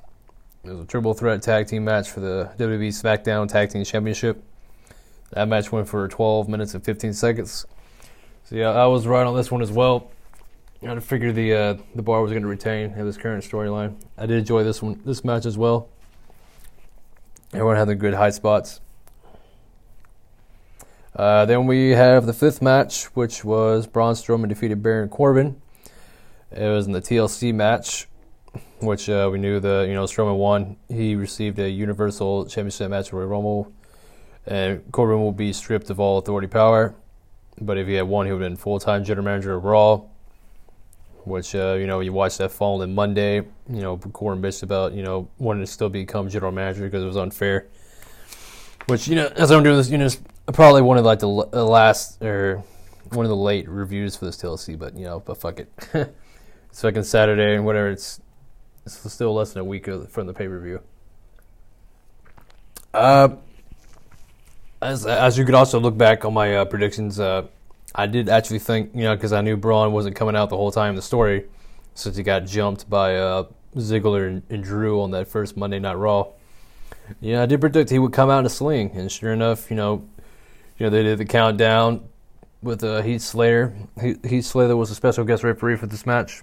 It 0.64 0.70
was 0.70 0.80
a 0.80 0.86
triple 0.86 1.14
threat 1.14 1.40
tag 1.40 1.66
team 1.66 1.84
match 1.84 2.10
for 2.10 2.20
the 2.20 2.50
WWE 2.58 2.88
SmackDown 2.88 3.48
Tag 3.48 3.70
Team 3.70 3.84
Championship. 3.84 4.42
That 5.30 5.46
match 5.46 5.70
went 5.70 5.88
for 5.88 6.08
12 6.08 6.48
minutes 6.48 6.74
and 6.74 6.84
15 6.84 7.12
seconds. 7.12 7.66
So 8.44 8.56
yeah, 8.56 8.70
I 8.70 8.86
was 8.86 9.06
right 9.06 9.26
on 9.26 9.36
this 9.36 9.50
one 9.50 9.62
as 9.62 9.70
well. 9.70 10.10
I 10.86 10.98
figured 11.00 11.34
the 11.34 11.54
uh, 11.54 11.74
the 11.94 12.02
bar 12.02 12.22
was 12.22 12.30
going 12.30 12.42
to 12.42 12.48
retain 12.48 12.92
in 12.92 13.04
this 13.04 13.16
current 13.16 13.44
storyline. 13.44 13.94
I 14.16 14.26
did 14.26 14.38
enjoy 14.38 14.62
this 14.62 14.80
one, 14.80 15.00
this 15.04 15.24
match 15.24 15.44
as 15.44 15.58
well. 15.58 15.88
Everyone 17.52 17.76
had 17.76 17.88
their 17.88 17.96
good 17.96 18.14
high 18.14 18.30
spots. 18.30 18.80
Uh, 21.16 21.44
then 21.46 21.66
we 21.66 21.90
have 21.90 22.26
the 22.26 22.32
fifth 22.32 22.62
match, 22.62 23.04
which 23.14 23.44
was 23.44 23.86
Braun 23.86 24.14
Strowman 24.14 24.48
defeated 24.48 24.82
Baron 24.82 25.08
Corbin. 25.08 25.60
It 26.50 26.68
was 26.68 26.86
in 26.86 26.92
the 26.92 27.00
TLC 27.00 27.54
match, 27.54 28.06
which 28.80 29.08
uh, 29.08 29.28
we 29.30 29.38
knew 29.38 29.60
the 29.60 29.86
you 29.88 29.94
know 29.94 30.04
Strowman 30.04 30.36
won. 30.36 30.76
He 30.88 31.14
received 31.14 31.58
a 31.58 31.68
Universal 31.68 32.46
Championship 32.46 32.90
match 32.90 33.12
Royal 33.12 33.26
Rumble, 33.26 33.72
and 34.46 34.90
Corbin 34.92 35.20
will 35.20 35.32
be 35.32 35.52
stripped 35.52 35.90
of 35.90 36.00
all 36.00 36.18
authority 36.18 36.46
power. 36.46 36.94
But 37.60 37.76
if 37.78 37.86
he 37.86 37.94
had 37.94 38.06
won, 38.06 38.26
he 38.26 38.32
would 38.32 38.40
have 38.40 38.50
been 38.50 38.56
full 38.56 38.78
time 38.78 39.04
general 39.04 39.24
manager 39.24 39.54
of 39.54 39.64
Raw. 39.64 40.02
Which 41.24 41.54
uh, 41.54 41.74
you 41.74 41.86
know 41.86 42.00
you 42.00 42.12
watched 42.12 42.38
that 42.38 42.50
fall 42.50 42.78
following 42.78 42.94
Monday. 42.94 43.36
You 43.36 43.82
know 43.82 43.98
Corbin 43.98 44.42
bitched 44.42 44.62
about 44.62 44.94
you 44.94 45.02
know 45.02 45.28
wanting 45.38 45.64
to 45.64 45.70
still 45.70 45.88
become 45.90 46.28
general 46.28 46.52
manager 46.52 46.84
because 46.84 47.02
it 47.02 47.06
was 47.06 47.16
unfair. 47.16 47.66
Which 48.86 49.08
you 49.08 49.16
know 49.16 49.26
as 49.36 49.50
I'm 49.50 49.62
doing 49.62 49.76
this, 49.76 49.90
you 49.90 49.98
know 49.98 50.08
probably 50.52 50.82
one 50.82 50.98
of 50.98 51.04
like 51.04 51.18
the, 51.18 51.48
the 51.50 51.64
last 51.64 52.22
or 52.22 52.62
one 53.10 53.24
of 53.24 53.30
the 53.30 53.36
late 53.36 53.68
reviews 53.68 54.16
for 54.16 54.26
this 54.26 54.36
TLC, 54.36 54.78
but 54.78 54.96
you 54.96 55.04
know, 55.04 55.20
but 55.20 55.38
fuck 55.38 55.60
it. 55.60 55.72
it's 56.70 56.80
fucking 56.80 57.04
Saturday 57.04 57.54
and 57.54 57.64
whatever. 57.64 57.90
It's 57.90 58.20
it's 58.84 59.12
still 59.12 59.34
less 59.34 59.52
than 59.52 59.60
a 59.60 59.64
week 59.64 59.86
from 60.08 60.26
the 60.26 60.32
pay 60.32 60.48
per 60.48 60.58
view. 60.60 60.80
Uh, 62.94 63.28
as 64.80 65.06
as 65.06 65.38
you 65.38 65.44
could 65.44 65.54
also 65.54 65.78
look 65.80 65.96
back 65.96 66.24
on 66.24 66.34
my 66.34 66.56
uh, 66.56 66.64
predictions, 66.64 67.20
uh, 67.20 67.46
I 67.94 68.06
did 68.06 68.28
actually 68.28 68.60
think 68.60 68.90
you 68.94 69.02
know 69.02 69.14
because 69.14 69.32
I 69.32 69.40
knew 69.40 69.56
Braun 69.56 69.92
wasn't 69.92 70.16
coming 70.16 70.36
out 70.36 70.50
the 70.50 70.56
whole 70.56 70.72
time 70.72 70.90
in 70.90 70.96
the 70.96 71.02
story, 71.02 71.46
since 71.94 72.16
he 72.16 72.22
got 72.22 72.46
jumped 72.46 72.88
by 72.88 73.16
uh, 73.16 73.44
Ziggler 73.76 74.28
and, 74.28 74.42
and 74.48 74.62
Drew 74.62 75.02
on 75.02 75.10
that 75.12 75.28
first 75.28 75.56
Monday 75.56 75.78
Night 75.78 75.94
Raw. 75.94 76.28
Yeah, 77.20 77.42
I 77.42 77.46
did 77.46 77.60
predict 77.60 77.90
he 77.90 77.98
would 77.98 78.12
come 78.12 78.30
out 78.30 78.40
in 78.40 78.46
a 78.46 78.50
sling, 78.50 78.90
and 78.94 79.10
sure 79.10 79.32
enough, 79.32 79.70
you 79.70 79.76
know, 79.76 80.06
you 80.78 80.86
know, 80.86 80.90
they 80.90 81.02
did 81.02 81.18
the 81.18 81.24
countdown 81.24 82.08
with 82.62 82.82
uh, 82.84 83.02
Heath 83.02 83.22
Slater. 83.22 83.74
Heath 84.00 84.44
Slater 84.44 84.76
was 84.76 84.90
a 84.90 84.94
special 84.94 85.24
guest 85.24 85.44
referee 85.44 85.76
for 85.76 85.86
this 85.86 86.06
match. 86.06 86.42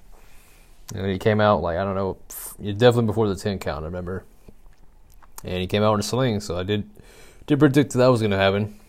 And 0.93 1.07
he 1.07 1.17
came 1.17 1.41
out 1.41 1.61
like 1.61 1.77
I 1.77 1.83
don't 1.83 1.95
know, 1.95 2.17
definitely 2.59 3.07
before 3.07 3.27
the 3.27 3.35
ten 3.35 3.57
count. 3.57 3.83
I 3.83 3.85
remember, 3.85 4.23
and 5.43 5.57
he 5.57 5.65
came 5.65 5.81
out 5.81 5.95
in 5.95 5.99
a 5.99 6.03
sling. 6.03 6.41
So 6.41 6.59
I 6.59 6.63
did 6.63 6.87
did 7.47 7.59
predict 7.59 7.93
that, 7.93 7.99
that 7.99 8.07
was 8.07 8.21
going 8.21 8.31
to 8.31 8.37
happen. 8.37 8.79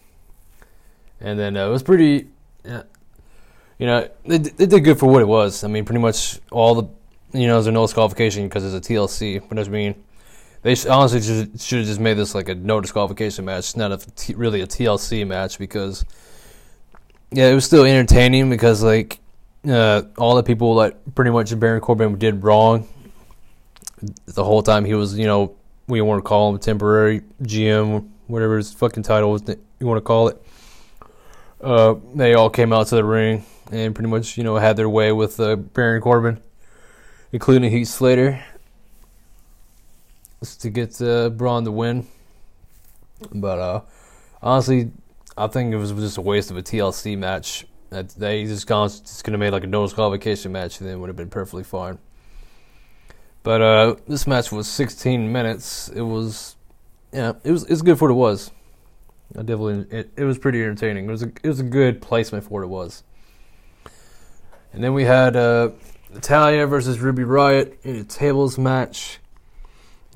And 1.20 1.38
then 1.38 1.56
uh, 1.56 1.68
it 1.68 1.70
was 1.70 1.82
pretty, 1.82 2.28
uh, 2.68 2.82
you 3.78 3.86
know, 3.86 4.08
they, 4.26 4.38
they 4.38 4.66
did 4.66 4.84
good 4.84 4.98
for 4.98 5.06
what 5.06 5.22
it 5.22 5.28
was. 5.28 5.64
I 5.64 5.68
mean, 5.68 5.84
pretty 5.84 6.00
much 6.00 6.38
all 6.50 6.74
the, 6.74 7.38
you 7.38 7.46
know, 7.46 7.60
there's 7.60 7.72
no 7.72 7.84
disqualification 7.84 8.44
because 8.44 8.64
it's 8.64 8.86
a 8.86 8.92
TLC. 8.92 9.42
But 9.48 9.58
I 9.58 9.62
mean, 9.68 9.94
they 10.66 10.74
honestly 10.90 11.22
should, 11.22 11.60
should 11.60 11.78
have 11.78 11.86
just 11.86 12.00
made 12.00 12.14
this 12.14 12.34
like 12.34 12.48
a 12.48 12.54
no 12.56 12.80
disqualification 12.80 13.44
match, 13.44 13.76
not 13.76 13.92
a 13.92 14.34
really 14.34 14.62
a 14.62 14.66
TLC 14.66 15.24
match 15.24 15.60
because 15.60 16.04
yeah, 17.30 17.46
it 17.46 17.54
was 17.54 17.64
still 17.64 17.84
entertaining 17.84 18.50
because 18.50 18.82
like 18.82 19.20
uh, 19.68 20.02
all 20.18 20.34
the 20.34 20.42
people 20.42 20.74
that 20.76 21.14
pretty 21.14 21.30
much 21.30 21.56
Baron 21.60 21.80
Corbin 21.80 22.18
did 22.18 22.42
wrong 22.42 22.88
the 24.26 24.42
whole 24.42 24.60
time 24.60 24.84
he 24.84 24.94
was, 24.94 25.16
you 25.16 25.26
know, 25.26 25.54
we 25.86 26.00
want 26.00 26.18
to 26.18 26.28
call 26.28 26.52
him 26.52 26.58
temporary 26.58 27.22
GM, 27.42 28.08
whatever 28.26 28.56
his 28.56 28.72
fucking 28.72 29.04
title 29.04 29.30
was, 29.30 29.42
you 29.78 29.86
want 29.86 29.98
to 29.98 30.02
call 30.02 30.26
it. 30.26 30.42
Uh, 31.60 31.94
they 32.12 32.34
all 32.34 32.50
came 32.50 32.72
out 32.72 32.88
to 32.88 32.96
the 32.96 33.04
ring 33.04 33.44
and 33.70 33.94
pretty 33.94 34.10
much, 34.10 34.36
you 34.36 34.42
know, 34.42 34.56
had 34.56 34.76
their 34.76 34.88
way 34.88 35.12
with 35.12 35.38
uh, 35.38 35.54
Baron 35.54 36.02
Corbin, 36.02 36.40
including 37.30 37.70
Heath 37.70 37.86
Slater 37.86 38.42
to 40.42 40.70
get 40.70 41.00
uh, 41.00 41.30
Braun 41.30 41.64
to 41.64 41.72
win. 41.72 42.06
But 43.32 43.58
uh, 43.58 43.80
honestly, 44.42 44.90
I 45.36 45.46
think 45.46 45.72
it 45.72 45.76
was 45.76 45.92
just 45.92 46.18
a 46.18 46.22
waste 46.22 46.50
of 46.50 46.56
a 46.56 46.62
TLC 46.62 47.16
match. 47.16 47.66
That 47.90 48.08
they 48.10 48.44
just 48.44 48.66
gone 48.66 48.88
just 48.88 49.26
make 49.28 49.52
like 49.52 49.64
a 49.64 49.68
no 49.68 49.84
disqualification 49.84 50.52
match, 50.52 50.80
and 50.80 50.88
then 50.88 51.00
would 51.00 51.08
have 51.08 51.16
been 51.16 51.30
perfectly 51.30 51.62
fine. 51.62 51.98
But 53.42 53.62
uh, 53.62 53.96
this 54.08 54.26
match 54.26 54.50
was 54.50 54.66
16 54.66 55.30
minutes. 55.30 55.88
It 55.88 56.00
was 56.00 56.56
yeah, 57.12 57.34
it 57.44 57.52
was 57.52 57.64
it's 57.64 57.82
good 57.82 57.98
for 57.98 58.12
what 58.12 58.14
it 58.14 58.18
was. 58.18 58.50
I 59.36 59.42
definitely 59.42 59.86
it, 59.96 60.10
it 60.16 60.24
was 60.24 60.36
pretty 60.38 60.62
entertaining. 60.62 61.06
It 61.06 61.10
was 61.10 61.22
a 61.22 61.32
it 61.42 61.48
was 61.48 61.60
a 61.60 61.64
good 61.64 62.02
placement 62.02 62.44
for 62.44 62.50
what 62.50 62.62
it 62.64 62.68
was. 62.68 63.04
And 64.72 64.82
then 64.82 64.94
we 64.94 65.04
had 65.04 65.36
uh, 65.36 65.70
Natalya 66.12 66.66
versus 66.66 66.98
Ruby 66.98 67.22
Riott 67.22 67.76
in 67.82 67.96
a 67.96 68.04
tables 68.04 68.58
match. 68.58 69.20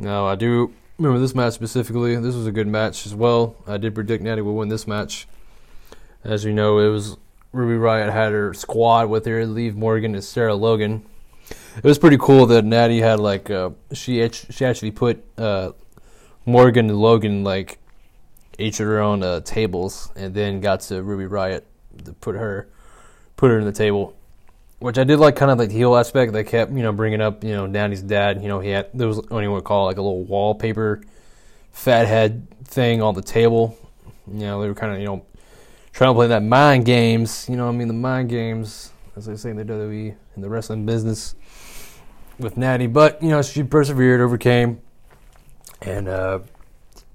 Now 0.00 0.26
I 0.26 0.34
do 0.34 0.72
remember 0.98 1.20
this 1.20 1.34
match 1.34 1.52
specifically. 1.52 2.16
This 2.16 2.34
was 2.34 2.46
a 2.46 2.52
good 2.52 2.66
match 2.66 3.04
as 3.04 3.14
well. 3.14 3.54
I 3.66 3.76
did 3.76 3.94
predict 3.94 4.24
Natty 4.24 4.40
would 4.40 4.52
win 4.52 4.70
this 4.70 4.86
match. 4.86 5.28
As 6.24 6.44
you 6.44 6.54
know, 6.54 6.78
it 6.78 6.88
was 6.88 7.18
Ruby 7.52 7.74
Riott 7.74 8.10
had 8.10 8.32
her 8.32 8.54
squad 8.54 9.10
with 9.10 9.26
her, 9.26 9.44
Liv 9.44 9.76
Morgan 9.76 10.14
and 10.14 10.24
Sarah 10.24 10.54
Logan. 10.54 11.04
It 11.76 11.84
was 11.84 11.98
pretty 11.98 12.16
cool 12.18 12.46
that 12.46 12.64
Natty 12.64 13.00
had 13.00 13.20
like 13.20 13.50
uh, 13.50 13.70
she 13.92 14.26
she 14.30 14.64
actually 14.64 14.90
put 14.90 15.22
uh, 15.36 15.72
Morgan 16.46 16.88
and 16.88 16.98
Logan 16.98 17.44
like 17.44 17.78
each 18.58 18.80
of 18.80 18.86
their 18.86 19.00
own 19.00 19.22
uh, 19.22 19.40
tables, 19.40 20.10
and 20.16 20.34
then 20.34 20.60
got 20.60 20.80
to 20.82 21.02
Ruby 21.02 21.24
Riott 21.24 21.62
to 22.04 22.12
put 22.14 22.36
her 22.36 22.68
put 23.36 23.50
her 23.50 23.58
in 23.58 23.64
the 23.64 23.72
table, 23.72 24.16
which 24.80 24.98
I 24.98 25.04
did 25.04 25.18
like 25.18 25.36
kind 25.36 25.50
of 25.50 25.58
like 25.58 25.68
the 25.68 25.74
heel 25.74 25.96
aspect. 25.96 26.32
They 26.32 26.42
kept 26.42 26.72
you 26.72 26.82
know 26.82 26.92
bringing 26.92 27.20
up 27.20 27.44
you 27.44 27.52
know 27.52 27.66
Natty's 27.66 28.02
dad. 28.02 28.42
You 28.42 28.48
know 28.48 28.60
he 28.60 28.70
had 28.70 28.88
there 28.92 29.06
was 29.06 29.20
what 29.28 29.40
you 29.40 29.52
would 29.52 29.64
call 29.64 29.86
like 29.86 29.98
a 29.98 30.02
little 30.02 30.24
wallpaper 30.24 31.02
fat 31.70 32.06
head 32.06 32.48
thing 32.64 33.00
on 33.00 33.14
the 33.14 33.22
table. 33.22 33.78
You 34.26 34.40
know 34.40 34.60
they 34.60 34.68
were 34.68 34.74
kind 34.74 34.92
of 34.92 34.98
you 34.98 35.06
know 35.06 35.24
trying 35.92 36.10
to 36.10 36.14
play 36.14 36.26
that 36.28 36.42
mind 36.42 36.86
games. 36.86 37.46
You 37.48 37.56
know 37.56 37.68
I 37.68 37.72
mean 37.72 37.88
the 37.88 37.94
mind 37.94 38.30
games 38.30 38.90
as 39.16 39.26
they 39.26 39.36
say 39.36 39.50
in 39.50 39.56
the 39.56 39.64
WWE 39.64 40.14
in 40.36 40.42
the 40.42 40.48
wrestling 40.48 40.86
business 40.86 41.34
with 42.38 42.56
Natty, 42.56 42.86
but 42.86 43.22
you 43.22 43.28
know 43.28 43.42
she 43.42 43.62
persevered, 43.62 44.20
overcame, 44.20 44.80
and 45.82 46.08
uh, 46.08 46.40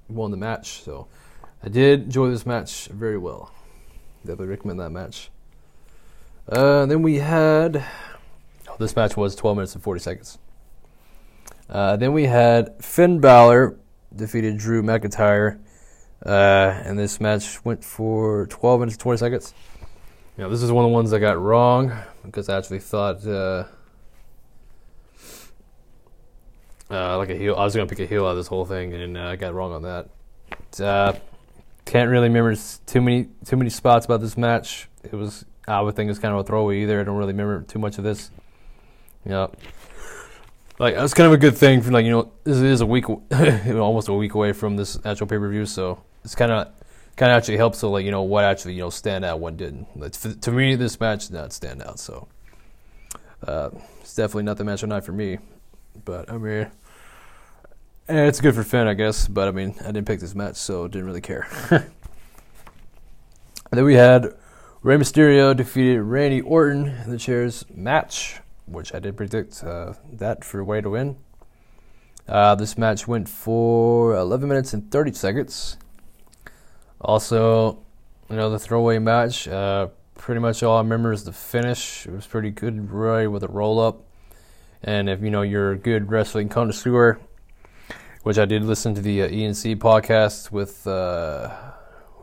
won 0.08 0.30
the 0.30 0.36
match. 0.36 0.82
So 0.84 1.08
I 1.64 1.68
did 1.68 2.04
enjoy 2.04 2.30
this 2.30 2.46
match 2.46 2.86
very 2.86 3.18
well. 3.18 3.52
Definitely 4.20 4.46
recommend 4.46 4.78
that 4.80 4.90
match. 4.90 5.30
Uh, 6.48 6.86
then 6.86 7.02
we 7.02 7.16
had 7.16 7.84
oh, 8.68 8.76
this 8.78 8.94
match 8.94 9.16
was 9.16 9.34
12 9.34 9.56
minutes 9.56 9.74
and 9.74 9.82
40 9.82 10.00
seconds. 10.00 10.38
Uh, 11.68 11.96
then 11.96 12.12
we 12.12 12.24
had 12.24 12.82
Finn 12.82 13.18
Balor 13.20 13.76
defeated 14.14 14.56
Drew 14.56 14.82
McIntyre, 14.82 15.58
uh, 16.24 16.80
and 16.84 16.96
this 16.96 17.20
match 17.20 17.64
went 17.64 17.82
for 17.82 18.46
12 18.46 18.80
minutes 18.80 18.94
and 18.94 19.00
20 19.00 19.18
seconds. 19.18 19.54
You 20.36 20.44
know, 20.44 20.50
this 20.50 20.62
is 20.62 20.70
one 20.70 20.84
of 20.84 20.90
the 20.90 20.94
ones 20.94 21.12
I 21.12 21.18
got 21.18 21.40
wrong 21.40 21.92
because 22.24 22.48
I 22.48 22.56
actually 22.56 22.78
thought 22.78 23.26
uh, 23.26 23.64
uh, 26.90 27.18
like 27.18 27.30
a 27.30 27.34
heel. 27.34 27.56
I 27.56 27.64
was 27.64 27.74
gonna 27.74 27.88
pick 27.88 28.00
a 28.00 28.06
heel 28.06 28.24
out 28.24 28.30
of 28.30 28.36
this 28.36 28.46
whole 28.46 28.64
thing, 28.64 28.94
and 28.94 29.16
uh, 29.16 29.22
I 29.22 29.36
got 29.36 29.54
wrong 29.54 29.72
on 29.72 29.82
that. 29.82 30.08
Uh, 30.80 31.14
can't 31.84 32.10
really 32.10 32.28
remember 32.28 32.54
too 32.86 33.00
many 33.00 33.28
too 33.44 33.56
many 33.56 33.70
spots 33.70 34.06
about 34.06 34.20
this 34.20 34.36
match. 34.36 34.88
It 35.02 35.14
was 35.14 35.44
I 35.66 35.80
would 35.80 35.96
think 35.96 36.10
it's 36.10 36.18
kind 36.18 36.32
of 36.32 36.40
a 36.40 36.44
throwaway 36.44 36.82
either. 36.82 37.00
I 37.00 37.04
don't 37.04 37.16
really 37.16 37.32
remember 37.32 37.62
too 37.62 37.78
much 37.78 37.98
of 37.98 38.04
this. 38.04 38.30
Yeah, 39.24 39.48
like 40.78 40.94
that's 40.94 41.14
kind 41.14 41.26
of 41.26 41.32
a 41.32 41.38
good 41.38 41.56
thing 41.56 41.82
for 41.82 41.90
like 41.90 42.04
you 42.04 42.10
know 42.10 42.30
this 42.44 42.58
is 42.58 42.80
a 42.80 42.86
week 42.86 43.08
almost 43.70 44.08
a 44.08 44.12
week 44.12 44.34
away 44.34 44.52
from 44.52 44.76
this 44.76 44.98
actual 45.04 45.26
pay 45.26 45.38
per 45.38 45.48
view, 45.48 45.66
so 45.66 46.02
it's 46.24 46.34
kind 46.34 46.52
of 46.52 46.68
kind 47.16 47.32
of 47.32 47.38
actually 47.38 47.56
helps 47.56 47.80
to 47.80 47.88
like 47.88 48.04
you 48.04 48.10
know 48.10 48.22
what 48.22 48.44
actually 48.44 48.74
you 48.74 48.82
know 48.82 48.90
stand 48.90 49.24
out, 49.24 49.40
what 49.40 49.56
didn't. 49.56 49.88
Like, 49.98 50.12
to 50.12 50.52
me, 50.52 50.76
this 50.76 51.00
match 51.00 51.28
did 51.28 51.34
not 51.34 51.52
stand 51.52 51.82
out, 51.82 51.98
so 51.98 52.28
uh, 53.46 53.70
it's 54.00 54.14
definitely 54.14 54.44
not 54.44 54.58
the 54.58 54.64
match 54.64 54.82
of 54.82 54.90
night 54.90 55.04
for 55.04 55.12
me. 55.12 55.38
But 56.04 56.30
I 56.30 56.36
mean, 56.36 56.70
eh, 58.08 58.26
it's 58.26 58.40
good 58.40 58.54
for 58.54 58.62
Finn, 58.62 58.86
I 58.86 58.94
guess. 58.94 59.26
But 59.28 59.48
I 59.48 59.50
mean, 59.50 59.74
I 59.80 59.86
didn't 59.86 60.06
pick 60.06 60.20
this 60.20 60.34
match, 60.34 60.56
so 60.56 60.86
didn't 60.88 61.06
really 61.06 61.22
care. 61.22 61.48
then 63.70 63.84
we 63.84 63.94
had 63.94 64.34
Rey 64.86 64.98
Mysterio 64.98 65.56
defeated 65.56 66.00
Randy 66.00 66.40
Orton 66.40 66.86
in 66.86 67.10
the 67.10 67.18
chairs 67.18 67.64
match, 67.74 68.38
which 68.66 68.94
I 68.94 69.00
did 69.00 69.16
predict 69.16 69.64
uh, 69.64 69.94
that 70.12 70.44
for 70.44 70.62
Way 70.62 70.80
to 70.80 70.90
win. 70.90 71.16
Uh, 72.28 72.54
this 72.54 72.78
match 72.78 73.08
went 73.08 73.28
for 73.28 74.14
11 74.14 74.48
minutes 74.48 74.74
and 74.74 74.88
30 74.88 75.12
seconds. 75.14 75.76
Also, 77.00 77.80
another 78.28 78.60
throwaway 78.60 79.00
match. 79.00 79.48
Uh, 79.48 79.88
pretty 80.14 80.40
much 80.40 80.62
all 80.62 80.76
I 80.76 80.82
remember 80.82 81.10
is 81.10 81.24
the 81.24 81.32
finish. 81.32 82.06
It 82.06 82.12
was 82.12 82.28
pretty 82.28 82.52
good, 82.52 82.88
Roy 82.88 83.28
with 83.28 83.42
a 83.42 83.48
roll 83.48 83.80
up. 83.80 84.04
And 84.84 85.10
if 85.10 85.20
you 85.20 85.32
know 85.32 85.42
you're 85.42 85.72
a 85.72 85.76
good 85.76 86.12
wrestling 86.12 86.48
connoisseur, 86.48 87.18
which 88.22 88.38
I 88.38 88.44
did 88.44 88.62
listen 88.62 88.94
to 88.94 89.00
the 89.00 89.22
uh, 89.22 89.28
ENC 89.30 89.78
podcast 89.78 90.52
with 90.52 90.86
uh, 90.86 91.52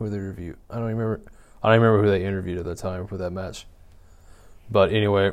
they 0.00 0.18
review. 0.18 0.56
I 0.70 0.76
don't 0.76 0.84
remember. 0.84 1.20
I 1.64 1.70
don't 1.70 1.82
remember 1.82 2.04
who 2.04 2.10
they 2.10 2.26
interviewed 2.26 2.58
at 2.58 2.66
the 2.66 2.74
time 2.74 3.06
for 3.06 3.16
that 3.16 3.30
match. 3.30 3.66
But 4.70 4.92
anyway, 4.92 5.32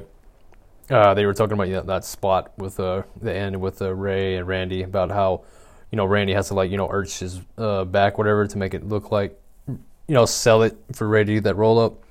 uh, 0.90 1.14
they 1.14 1.26
were 1.26 1.34
talking 1.34 1.54
about 1.54 1.68
you 1.68 1.74
know, 1.74 1.82
that 1.82 2.06
spot 2.06 2.54
with 2.58 2.80
uh, 2.80 3.04
the 3.22 3.34
end 3.34 3.60
with 3.60 3.82
uh, 3.82 3.94
Rey 3.94 4.38
and 4.38 4.48
Randy 4.48 4.82
about 4.84 5.12
how 5.12 5.44
you 5.92 5.98
know 5.98 6.06
Randy 6.06 6.34
has 6.34 6.48
to 6.48 6.54
like 6.54 6.72
you 6.72 6.78
know 6.78 6.88
arch 6.88 7.20
his 7.20 7.42
uh, 7.58 7.84
back 7.84 8.18
whatever 8.18 8.48
to 8.48 8.58
make 8.58 8.74
it 8.74 8.88
look 8.88 9.12
like 9.12 9.38
you 9.68 9.78
know 10.08 10.26
sell 10.26 10.64
it 10.64 10.78
for 10.94 11.06
Rey 11.06 11.26
to 11.26 11.34
do 11.34 11.42
that 11.42 11.56
roll 11.56 11.78
up. 11.78 12.02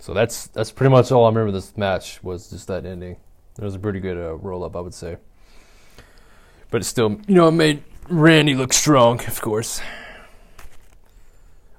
So 0.00 0.12
that's 0.12 0.48
that's 0.48 0.72
pretty 0.72 0.90
much 0.90 1.12
all 1.12 1.24
I 1.24 1.28
remember. 1.28 1.52
This 1.52 1.76
match 1.76 2.20
was 2.20 2.50
just 2.50 2.66
that 2.66 2.84
ending. 2.84 3.16
It 3.56 3.64
was 3.64 3.76
a 3.76 3.78
pretty 3.78 4.00
good 4.00 4.16
uh, 4.16 4.34
roll 4.34 4.64
up, 4.64 4.74
I 4.74 4.80
would 4.80 4.94
say. 4.94 5.18
But 6.70 6.80
it 6.80 6.84
still, 6.84 7.20
you 7.28 7.36
know, 7.36 7.46
it 7.46 7.52
made 7.52 7.84
Randy 8.08 8.54
look 8.54 8.72
strong, 8.72 9.20
of 9.26 9.40
course. 9.40 9.80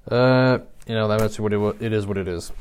Uh, 0.09 0.59
you 0.87 0.95
know, 0.95 1.07
that's 1.07 1.39
what 1.39 1.53
it, 1.53 1.81
it 1.81 1.93
is. 1.93 2.05
What 2.05 2.17
it 2.17 2.27
is. 2.27 2.51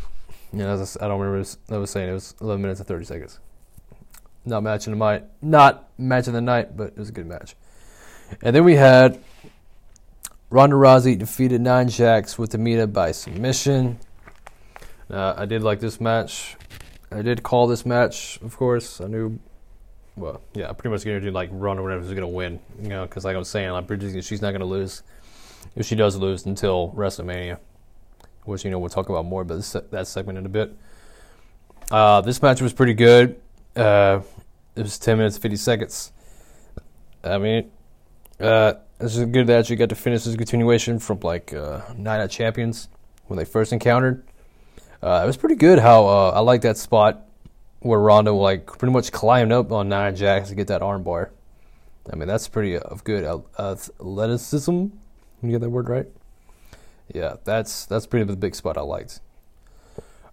You 0.53 0.61
know, 0.61 0.69
as 0.71 0.97
I, 0.97 1.05
I 1.05 1.09
don't 1.09 1.21
remember. 1.21 1.49
I 1.71 1.77
was 1.77 1.91
saying 1.91 2.09
it 2.09 2.13
was 2.13 2.35
11 2.41 2.61
minutes 2.63 2.81
and 2.81 2.87
30 2.87 3.05
seconds. 3.05 3.39
Not 4.45 4.63
matching 4.63 4.93
the 4.93 4.99
night, 4.99 5.25
not 5.41 5.89
matching 5.99 6.33
the 6.33 6.41
night, 6.41 6.77
but 6.77 6.89
it 6.89 6.99
was 6.99 7.09
a 7.09 7.13
good 7.13 7.27
match. 7.27 7.55
And 8.43 8.57
then 8.57 8.65
we 8.65 8.75
had 8.75 9.23
Ronda 10.51 10.77
Rousey 10.77 11.19
defeated 11.19 11.61
Nia 11.61 11.85
Jax 11.85 12.39
with 12.39 12.53
Tamina 12.53 12.93
by 12.93 13.13
submission. 13.13 13.99
Uh, 15.11 15.35
I 15.37 15.47
did 15.47 15.63
like 15.63 15.81
this 15.81 16.01
match. 16.01 16.57
I 17.11 17.23
did 17.23 17.43
call 17.43 17.67
this 17.67 17.85
match, 17.85 18.39
of 18.43 18.57
course. 18.57 19.01
I 19.01 19.07
knew, 19.07 19.39
well, 20.17 20.41
yeah, 20.55 20.69
I'm 20.69 20.75
pretty 20.75 20.93
much 20.93 21.05
do 21.05 21.31
like 21.31 21.51
Ronda 21.53 21.83
whatever 21.83 22.03
is 22.03 22.09
going 22.09 22.21
to 22.21 22.27
win, 22.27 22.61
you 22.81 22.89
know, 22.89 23.05
because 23.05 23.25
like 23.25 23.37
I 23.37 23.39
was 23.39 23.49
saying, 23.49 23.71
I'm 23.71 23.87
predicting 23.87 24.21
she's 24.23 24.43
not 24.43 24.51
going 24.51 24.61
to 24.61 24.67
lose 24.67 25.03
if 25.77 25.87
she 25.87 25.95
does 25.95 26.17
lose 26.17 26.47
until 26.47 26.93
WrestleMania, 26.97 27.59
which, 28.45 28.65
you 28.65 28.71
know, 28.71 28.79
we'll 28.79 28.91
talk 28.91 29.09
about 29.09 29.25
more 29.25 29.43
about 29.43 29.57
this, 29.57 29.77
that 29.91 30.07
segment 30.07 30.39
in 30.39 30.47
a 30.47 30.49
bit. 30.49 30.77
Uh, 31.91 32.21
this 32.21 32.41
match 32.41 32.61
was 32.61 32.73
pretty 32.73 32.95
good. 32.95 33.41
Uh, 33.77 34.21
it 34.77 34.83
was 34.83 34.99
10 34.99 35.19
minutes, 35.19 35.39
50 35.39 35.57
seconds. 35.57 36.13
I 37.25 37.39
mean, 37.39 37.71
uh, 38.41 38.75
this 38.99 39.17
is 39.17 39.25
good 39.27 39.47
that 39.49 39.69
you 39.71 39.77
got 39.77 39.89
to 39.91 39.95
finish 39.95 40.25
this 40.25 40.37
continuation 40.37 40.99
from 40.99 41.21
like 41.21 41.53
uh, 41.53 41.83
Night 41.97 42.21
of 42.21 42.31
Champions 42.31 42.89
when 43.27 43.37
they 43.37 43.45
first 43.45 43.73
encountered. 43.73 44.25
Uh, 45.03 45.21
it 45.23 45.27
was 45.27 45.37
pretty 45.37 45.57
good 45.57 45.79
how 45.79 46.07
uh, 46.07 46.33
I 46.35 46.41
like 46.41 46.63
that 46.63 46.77
spot 46.77 47.27
where 47.81 47.99
Ronda 47.99 48.33
like 48.33 48.67
pretty 48.67 48.93
much 48.93 49.11
climbed 49.11 49.53
up 49.53 49.73
on 49.73 49.89
Nia 49.89 50.13
Jax 50.13 50.51
to 50.51 50.55
get 50.55 50.69
that 50.69 50.81
armbar. 50.81 51.31
I 52.13 52.17
mean 52.17 52.29
that's 52.29 52.49
pretty 52.49 52.77
uh, 52.77 52.95
good 53.05 53.25
athleticism. 53.59 54.73
You 55.43 55.51
get 55.51 55.61
that 55.61 55.71
word 55.71 55.89
right? 55.89 56.07
Yeah, 57.13 57.37
that's 57.45 57.87
that's 57.87 58.07
pretty 58.07 58.25
the 58.25 58.37
big 58.37 58.55
spot 58.55 58.77
I 58.77 58.83
liked. 58.83 59.21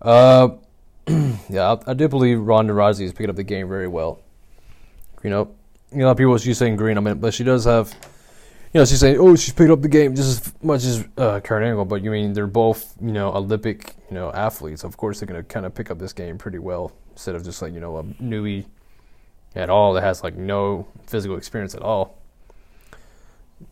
Uh, 0.02 0.50
yeah, 1.08 1.74
I, 1.74 1.92
I 1.92 1.94
do 1.94 2.08
believe 2.08 2.40
Ronda 2.40 2.74
Rousey 2.74 3.02
is 3.02 3.12
picking 3.12 3.30
up 3.30 3.36
the 3.36 3.44
game 3.44 3.68
very 3.68 3.88
well. 3.88 4.22
You 5.24 5.30
know, 5.30 5.56
you 5.92 6.00
know, 6.00 6.16
people 6.16 6.38
she's 6.38 6.58
saying 6.58 6.78
green. 6.78 6.98
I 6.98 7.02
mean, 7.02 7.20
but 7.20 7.34
she 7.34 7.44
does 7.44 7.66
have 7.66 7.94
you 8.74 8.80
know, 8.80 8.86
she's 8.86 9.00
saying, 9.00 9.18
"Oh, 9.20 9.36
she's 9.36 9.54
picked 9.54 9.72
up 9.72 9.82
the 9.82 9.88
game 9.88 10.16
just 10.16 10.48
as 10.48 10.54
much 10.64 10.84
as 10.84 11.04
uh, 11.18 11.40
Kurt 11.40 11.64
Angle," 11.64 11.86
but 11.86 12.04
you 12.04 12.12
mean 12.12 12.34
they're 12.34 12.46
both, 12.46 12.94
you 13.02 13.12
know, 13.12 13.34
Olympic, 13.34 13.96
you 14.10 14.16
know, 14.16 14.32
athletes. 14.32 14.84
Of 14.84 14.96
course, 14.96 15.20
they're 15.20 15.36
to 15.36 15.44
kind 15.44 15.66
of 15.66 15.74
pick 15.74 15.90
up 15.90 15.98
this 15.98 16.14
game 16.14 16.38
pretty 16.38 16.60
well 16.60 16.92
instead 17.12 17.34
of 17.34 17.44
just 17.44 17.64
like 17.64 17.74
you 17.74 17.80
know 17.80 17.98
a 17.98 18.04
newbie 18.04 18.66
at 19.56 19.72
all 19.72 19.94
that 19.94 20.02
has 20.02 20.24
like 20.24 20.36
no 20.36 20.88
physical 21.08 21.36
experience 21.36 21.74
at 21.74 21.82
all. 21.82 22.20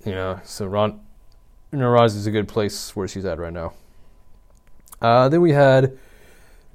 You 0.04 0.14
know, 0.14 0.40
so 0.44 0.66
Ron, 0.66 1.00
know, 1.72 2.04
is 2.04 2.28
a 2.28 2.32
good 2.32 2.48
place 2.48 2.96
where 2.96 3.08
she's 3.08 3.26
at 3.26 3.40
right 3.40 3.54
now. 3.54 3.74
Uh, 5.02 5.30
then 5.30 5.42
we 5.42 5.52
had 5.52 5.98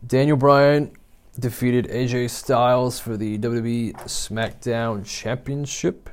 Daniel 0.07 0.37
Bryan 0.37 0.93
defeated 1.39 1.89
AJ 1.89 2.31
Styles 2.31 2.99
for 2.99 3.17
the 3.17 3.39
WWE 3.39 3.95
SmackDown 4.05 5.05
Championship. 5.05 6.11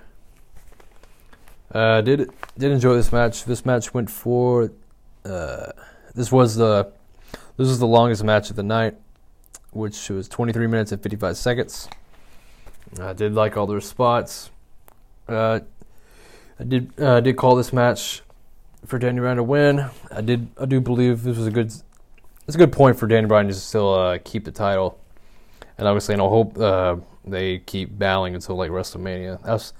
Uh, 1.71 2.01
did 2.01 2.31
did 2.57 2.71
enjoy 2.71 2.95
this 2.95 3.11
match. 3.11 3.45
This 3.45 3.65
match 3.65 3.93
went 3.93 4.09
for. 4.09 4.71
Uh, 5.23 5.71
this 6.15 6.31
was 6.31 6.55
the 6.55 6.91
this 7.57 7.67
was 7.67 7.79
the 7.79 7.87
longest 7.87 8.23
match 8.23 8.49
of 8.49 8.55
the 8.55 8.63
night, 8.63 8.95
which 9.71 10.09
was 10.09 10.27
23 10.27 10.65
minutes 10.65 10.91
and 10.91 11.03
55 11.03 11.37
seconds. 11.37 11.89
I 12.99 13.13
did 13.13 13.35
like 13.35 13.55
all 13.55 13.67
their 13.67 13.81
spots. 13.81 14.49
Uh, 15.27 15.59
I 16.59 16.63
did 16.63 16.99
uh, 16.99 17.19
did 17.19 17.37
call 17.37 17.55
this 17.55 17.71
match 17.71 18.23
for 18.85 18.99
Daniel 18.99 19.23
Bryan 19.23 19.37
to 19.37 19.43
win. 19.43 19.89
I 20.11 20.21
did 20.21 20.47
I 20.59 20.65
do 20.65 20.81
believe 20.81 21.23
this 21.23 21.37
was 21.37 21.47
a 21.47 21.51
good 21.51 21.67
it's 22.47 22.55
a 22.55 22.57
good 22.57 22.71
point 22.71 22.97
for 22.97 23.07
Daniel 23.07 23.27
Bryan 23.27 23.47
to 23.47 23.53
still 23.53 23.93
uh, 23.93 24.17
keep 24.23 24.45
the 24.45 24.51
title, 24.51 24.99
and 25.77 25.87
obviously, 25.87 26.13
and 26.13 26.21
I 26.21 26.25
hope 26.25 26.57
uh, 26.57 26.95
they 27.23 27.59
keep 27.59 27.97
battling 27.97 28.33
until 28.33 28.55
like 28.55 28.71
WrestleMania. 28.71 29.43
That's 29.43 29.73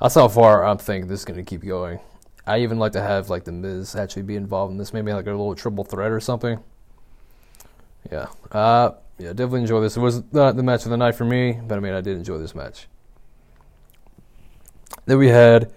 that's 0.00 0.14
how 0.14 0.28
far 0.28 0.64
I'm 0.64 0.78
thinking 0.78 1.08
this 1.08 1.20
is 1.20 1.24
going 1.24 1.44
to 1.44 1.48
keep 1.48 1.64
going. 1.64 1.98
I 2.46 2.60
even 2.60 2.78
like 2.78 2.92
to 2.92 3.02
have 3.02 3.30
like 3.30 3.44
the 3.44 3.52
Miz 3.52 3.94
actually 3.96 4.22
be 4.22 4.36
involved 4.36 4.72
in 4.72 4.78
this, 4.78 4.92
maybe 4.92 5.12
like 5.12 5.26
a 5.26 5.30
little 5.30 5.54
triple 5.54 5.84
threat 5.84 6.10
or 6.10 6.20
something. 6.20 6.58
Yeah, 8.10 8.26
uh, 8.50 8.92
yeah, 9.18 9.28
definitely 9.28 9.62
enjoy 9.62 9.80
this. 9.80 9.96
It 9.96 10.00
was 10.00 10.22
not 10.32 10.56
the 10.56 10.62
match 10.62 10.84
of 10.84 10.90
the 10.90 10.96
night 10.96 11.14
for 11.14 11.24
me, 11.24 11.58
but 11.66 11.76
I 11.76 11.80
mean, 11.80 11.92
I 11.92 12.00
did 12.00 12.16
enjoy 12.16 12.38
this 12.38 12.54
match. 12.54 12.88
Then 15.06 15.18
we 15.18 15.28
had 15.28 15.72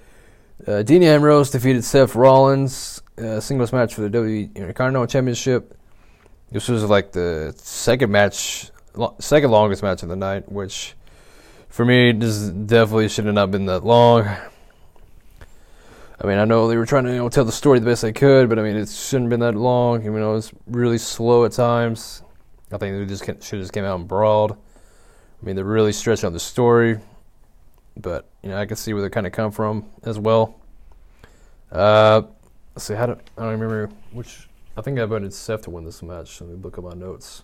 uh, 0.68 0.84
Dean 0.84 1.04
Ambrose 1.04 1.52
defeated 1.52 1.84
Seth 1.84 2.15
Rollins, 2.15 3.02
uh, 3.18 3.39
singles 3.39 3.74
match 3.74 3.94
for 3.94 4.02
the 4.02 4.10
WWE 4.10 4.56
Intercontinental 4.56 5.08
Championship. 5.08 5.78
This 6.52 6.68
was 6.68 6.84
like 6.84 7.12
the 7.12 7.54
second 7.58 8.12
match, 8.12 8.72
second 9.20 9.52
longest 9.52 9.84
match 9.84 10.04
of 10.04 10.10
the 10.10 10.15
night, 10.15 10.52
which 10.52 10.96
for 11.70 11.84
me, 11.84 12.13
this 12.13 12.50
definitely 12.50 13.10
should 13.10 13.26
have 13.26 13.34
not 13.36 13.52
been 13.52 13.65
that 13.65 13.84
long. 13.84 14.26
I 16.22 16.26
mean, 16.26 16.38
I 16.38 16.46
know 16.46 16.70
they 16.70 16.78
were 16.78 16.86
trying 16.86 17.04
to 17.04 17.12
you 17.12 17.18
know, 17.18 17.28
tell 17.28 17.44
the 17.44 17.52
story 17.52 17.80
the 17.80 17.86
best 17.86 18.02
they 18.02 18.13
could, 18.13 18.48
but 18.48 18.58
I 18.58 18.62
mean, 18.62 18.78
it 18.78 18.88
shouldn't 18.88 19.26
have 19.26 19.30
been 19.32 19.41
that 19.41 19.60
long. 19.60 20.02
You 20.04 20.12
know, 20.12 20.32
it 20.32 20.36
was 20.36 20.54
really 20.68 20.98
slow 20.98 21.44
at 21.44 21.52
times. 21.52 22.24
I 22.72 22.78
think 22.78 22.98
they 22.98 23.06
just 23.06 23.26
should 23.26 23.36
have 23.36 23.44
just 23.44 23.74
came 23.74 23.84
out 23.84 24.00
and 24.00 24.08
brawled. 24.08 24.54
I 24.54 25.46
mean, 25.46 25.58
they're 25.58 25.65
really 25.65 25.91
stretching 25.91 26.28
out 26.28 26.34
the 26.34 26.39
story, 26.39 27.00
but 27.97 28.27
you 28.41 28.49
know, 28.49 28.58
I 28.58 28.65
can 28.65 28.77
see 28.77 28.93
where 28.93 29.01
they 29.01 29.10
kind 29.10 29.27
of 29.27 29.34
come 29.34 29.51
from 29.51 29.86
as 30.03 30.19
well. 30.19 30.55
Uh, 31.71 32.23
let's 32.75 32.86
see, 32.86 32.93
how 32.93 33.05
do 33.05 33.17
I 33.38 33.41
don't 33.41 33.51
remember 33.51 33.89
which. 34.12 34.47
I 34.77 34.81
think 34.81 34.99
I 34.99 35.05
voted 35.05 35.34
Seth 35.34 35.62
to 35.63 35.69
win 35.69 35.86
this 35.86 36.03
match. 36.03 36.41
Let 36.41 36.49
me 36.49 36.58
look 36.58 36.77
at 36.77 36.84
my 36.84 36.93
notes. 36.93 37.43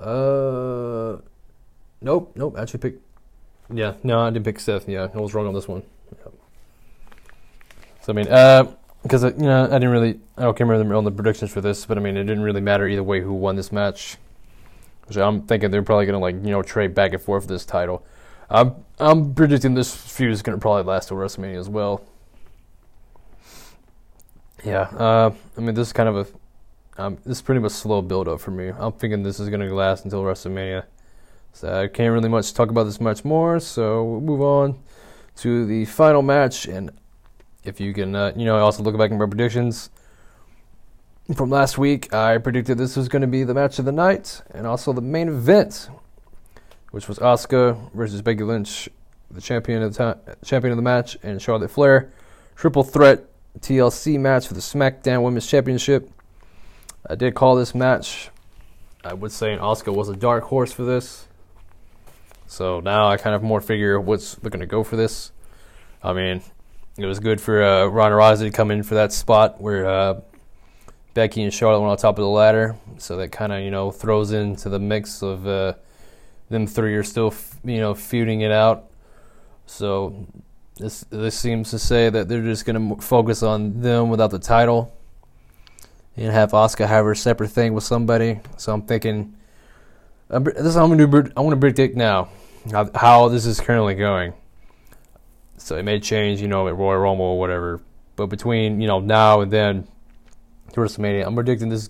Uh, 0.00 1.18
nope, 2.00 2.32
nope. 2.34 2.56
Actually, 2.58 2.80
pick. 2.80 2.94
Yeah, 3.72 3.94
no, 4.02 4.20
I 4.20 4.30
didn't 4.30 4.44
pick 4.44 4.58
Seth. 4.58 4.88
Yeah, 4.88 5.06
I 5.14 5.18
was 5.18 5.34
wrong 5.34 5.46
on 5.46 5.54
this 5.54 5.68
one. 5.68 5.82
So 8.00 8.12
I 8.12 8.16
mean, 8.16 8.26
uh, 8.26 8.72
because 9.04 9.22
uh, 9.22 9.32
you 9.34 9.44
know, 9.44 9.64
I 9.64 9.74
didn't 9.74 9.90
really, 9.90 10.18
I 10.36 10.42
don't 10.42 10.58
remember 10.58 10.96
on 10.96 11.04
the 11.04 11.12
predictions 11.12 11.52
for 11.52 11.60
this, 11.60 11.86
but 11.86 11.96
I 11.96 12.00
mean, 12.00 12.16
it 12.16 12.24
didn't 12.24 12.42
really 12.42 12.60
matter 12.60 12.88
either 12.88 13.02
way 13.02 13.20
who 13.20 13.32
won 13.32 13.54
this 13.54 13.70
match. 13.70 14.16
So 15.10 15.26
I'm 15.26 15.42
thinking 15.42 15.70
they're 15.70 15.82
probably 15.82 16.06
gonna 16.06 16.18
like 16.18 16.34
you 16.36 16.50
know 16.50 16.62
trade 16.62 16.94
back 16.94 17.12
and 17.12 17.22
forth 17.22 17.44
for 17.44 17.48
this 17.48 17.64
title. 17.64 18.04
I'm 18.52 18.74
I'm 19.00 19.34
predicting 19.34 19.74
this 19.74 19.94
feud 19.94 20.30
is 20.30 20.42
gonna 20.42 20.58
probably 20.58 20.82
last 20.82 21.08
till 21.08 21.16
WrestleMania 21.16 21.58
as 21.58 21.68
well. 21.68 22.04
Yeah, 24.62 24.82
uh, 24.82 25.32
I 25.56 25.60
mean, 25.60 25.74
this 25.74 25.88
is 25.88 25.92
kind 25.92 26.08
of 26.08 26.16
a, 26.16 27.02
um, 27.02 27.16
this 27.24 27.38
is 27.38 27.42
pretty 27.42 27.60
much 27.60 27.72
slow 27.72 28.02
build 28.02 28.28
up 28.28 28.40
for 28.40 28.50
me. 28.50 28.68
I'm 28.68 28.92
thinking 28.92 29.22
this 29.22 29.40
is 29.40 29.48
gonna 29.48 29.72
last 29.74 30.04
until 30.04 30.22
WrestleMania. 30.22 30.84
So 31.54 31.82
I 31.82 31.88
can't 31.88 32.12
really 32.12 32.28
much 32.28 32.52
talk 32.54 32.70
about 32.70 32.84
this 32.84 33.00
much 33.00 33.24
more. 33.24 33.58
So 33.58 34.04
we'll 34.04 34.20
move 34.20 34.42
on 34.42 34.78
to 35.36 35.66
the 35.66 35.86
final 35.86 36.22
match, 36.22 36.66
and 36.66 36.90
if 37.64 37.80
you 37.80 37.94
can, 37.94 38.14
uh, 38.14 38.32
you 38.36 38.44
know, 38.44 38.58
also 38.58 38.82
look 38.82 38.96
back 38.98 39.10
at 39.10 39.18
my 39.18 39.26
predictions 39.26 39.88
from 41.34 41.48
last 41.48 41.78
week. 41.78 42.12
I 42.12 42.36
predicted 42.36 42.76
this 42.76 42.96
was 42.96 43.08
going 43.08 43.22
to 43.22 43.28
be 43.28 43.44
the 43.44 43.54
match 43.54 43.78
of 43.78 43.86
the 43.86 43.92
night, 43.92 44.42
and 44.50 44.66
also 44.66 44.92
the 44.92 45.00
main 45.00 45.28
event, 45.28 45.88
which 46.92 47.08
was 47.08 47.18
Asuka 47.18 47.92
versus 47.92 48.22
Becky 48.22 48.44
Lynch, 48.44 48.88
the 49.30 49.40
champion 49.40 49.82
of 49.82 49.96
the 49.96 50.36
champion 50.44 50.70
of 50.70 50.76
the 50.76 50.82
match, 50.82 51.18
and 51.22 51.42
Charlotte 51.42 51.70
Flair, 51.70 52.12
triple 52.54 52.84
threat 52.84 53.24
TLC 53.58 54.20
match 54.20 54.46
for 54.46 54.54
the 54.54 54.60
SmackDown 54.60 55.22
Women's 55.22 55.46
Championship. 55.46 56.10
I 57.08 57.14
did 57.14 57.34
call 57.34 57.56
this 57.56 57.74
match. 57.74 58.30
I 59.04 59.14
would 59.14 59.32
say 59.32 59.56
Asuka 59.56 59.94
was 59.94 60.08
a 60.08 60.16
dark 60.16 60.44
horse 60.44 60.72
for 60.72 60.84
this. 60.84 61.26
So 62.46 62.80
now 62.80 63.08
I 63.08 63.16
kind 63.16 63.34
of 63.34 63.42
more 63.42 63.60
figure 63.60 63.98
what's 63.98 64.40
looking 64.42 64.60
to 64.60 64.66
go 64.66 64.84
for 64.84 64.96
this. 64.96 65.32
I 66.02 66.12
mean, 66.12 66.42
it 66.98 67.06
was 67.06 67.18
good 67.18 67.40
for 67.40 67.62
uh, 67.62 67.86
Ronda 67.86 68.16
Rousey 68.16 68.40
to 68.40 68.50
come 68.50 68.70
in 68.70 68.82
for 68.82 68.94
that 68.96 69.12
spot 69.12 69.60
where 69.60 69.86
uh, 69.86 70.20
Becky 71.14 71.42
and 71.42 71.52
Charlotte 71.52 71.80
went 71.80 71.90
on 71.90 71.96
top 71.96 72.18
of 72.18 72.22
the 72.22 72.28
ladder. 72.28 72.76
So 72.98 73.16
that 73.16 73.32
kind 73.32 73.52
of 73.52 73.62
you 73.62 73.70
know 73.70 73.90
throws 73.90 74.32
into 74.32 74.68
the 74.68 74.78
mix 74.78 75.22
of 75.22 75.46
uh, 75.46 75.74
them 76.52 76.66
three 76.66 76.94
are 76.94 77.02
still 77.02 77.34
you 77.64 77.80
know 77.80 77.94
feuding 77.94 78.42
it 78.42 78.52
out. 78.52 78.90
So 79.66 80.26
this 80.76 81.04
this 81.10 81.38
seems 81.38 81.70
to 81.70 81.78
say 81.78 82.10
that 82.10 82.28
they're 82.28 82.42
just 82.42 82.64
going 82.64 82.96
to 82.96 83.02
focus 83.02 83.42
on 83.42 83.80
them 83.80 84.08
without 84.08 84.30
the 84.30 84.38
title 84.38 84.96
and 86.16 86.32
have 86.32 86.52
Asuka 86.52 86.86
have 86.86 87.04
her 87.04 87.14
separate 87.14 87.50
thing 87.50 87.74
with 87.74 87.84
somebody. 87.84 88.40
So 88.56 88.72
I'm 88.72 88.82
thinking 88.82 89.34
this 90.28 90.66
is 90.66 90.76
I'm 90.76 90.88
going 90.88 90.98
to 90.98 91.22
do. 91.22 91.32
I 91.36 91.40
want 91.40 91.54
to 91.54 91.60
predict 91.60 91.96
now 91.96 92.28
how, 92.94 93.28
this 93.28 93.44
is 93.44 93.60
currently 93.60 93.94
going. 93.94 94.34
So 95.58 95.76
it 95.76 95.82
may 95.82 96.00
change, 96.00 96.40
you 96.40 96.48
know, 96.48 96.68
at 96.68 96.76
Royal 96.76 96.98
Rumble 96.98 97.24
or 97.24 97.38
whatever. 97.38 97.80
But 98.16 98.26
between 98.26 98.80
you 98.80 98.88
know 98.88 99.00
now 99.00 99.40
and 99.40 99.52
then 99.52 99.88
WrestleMania, 100.72 101.26
I'm 101.26 101.34
predicting 101.34 101.68
this. 101.68 101.88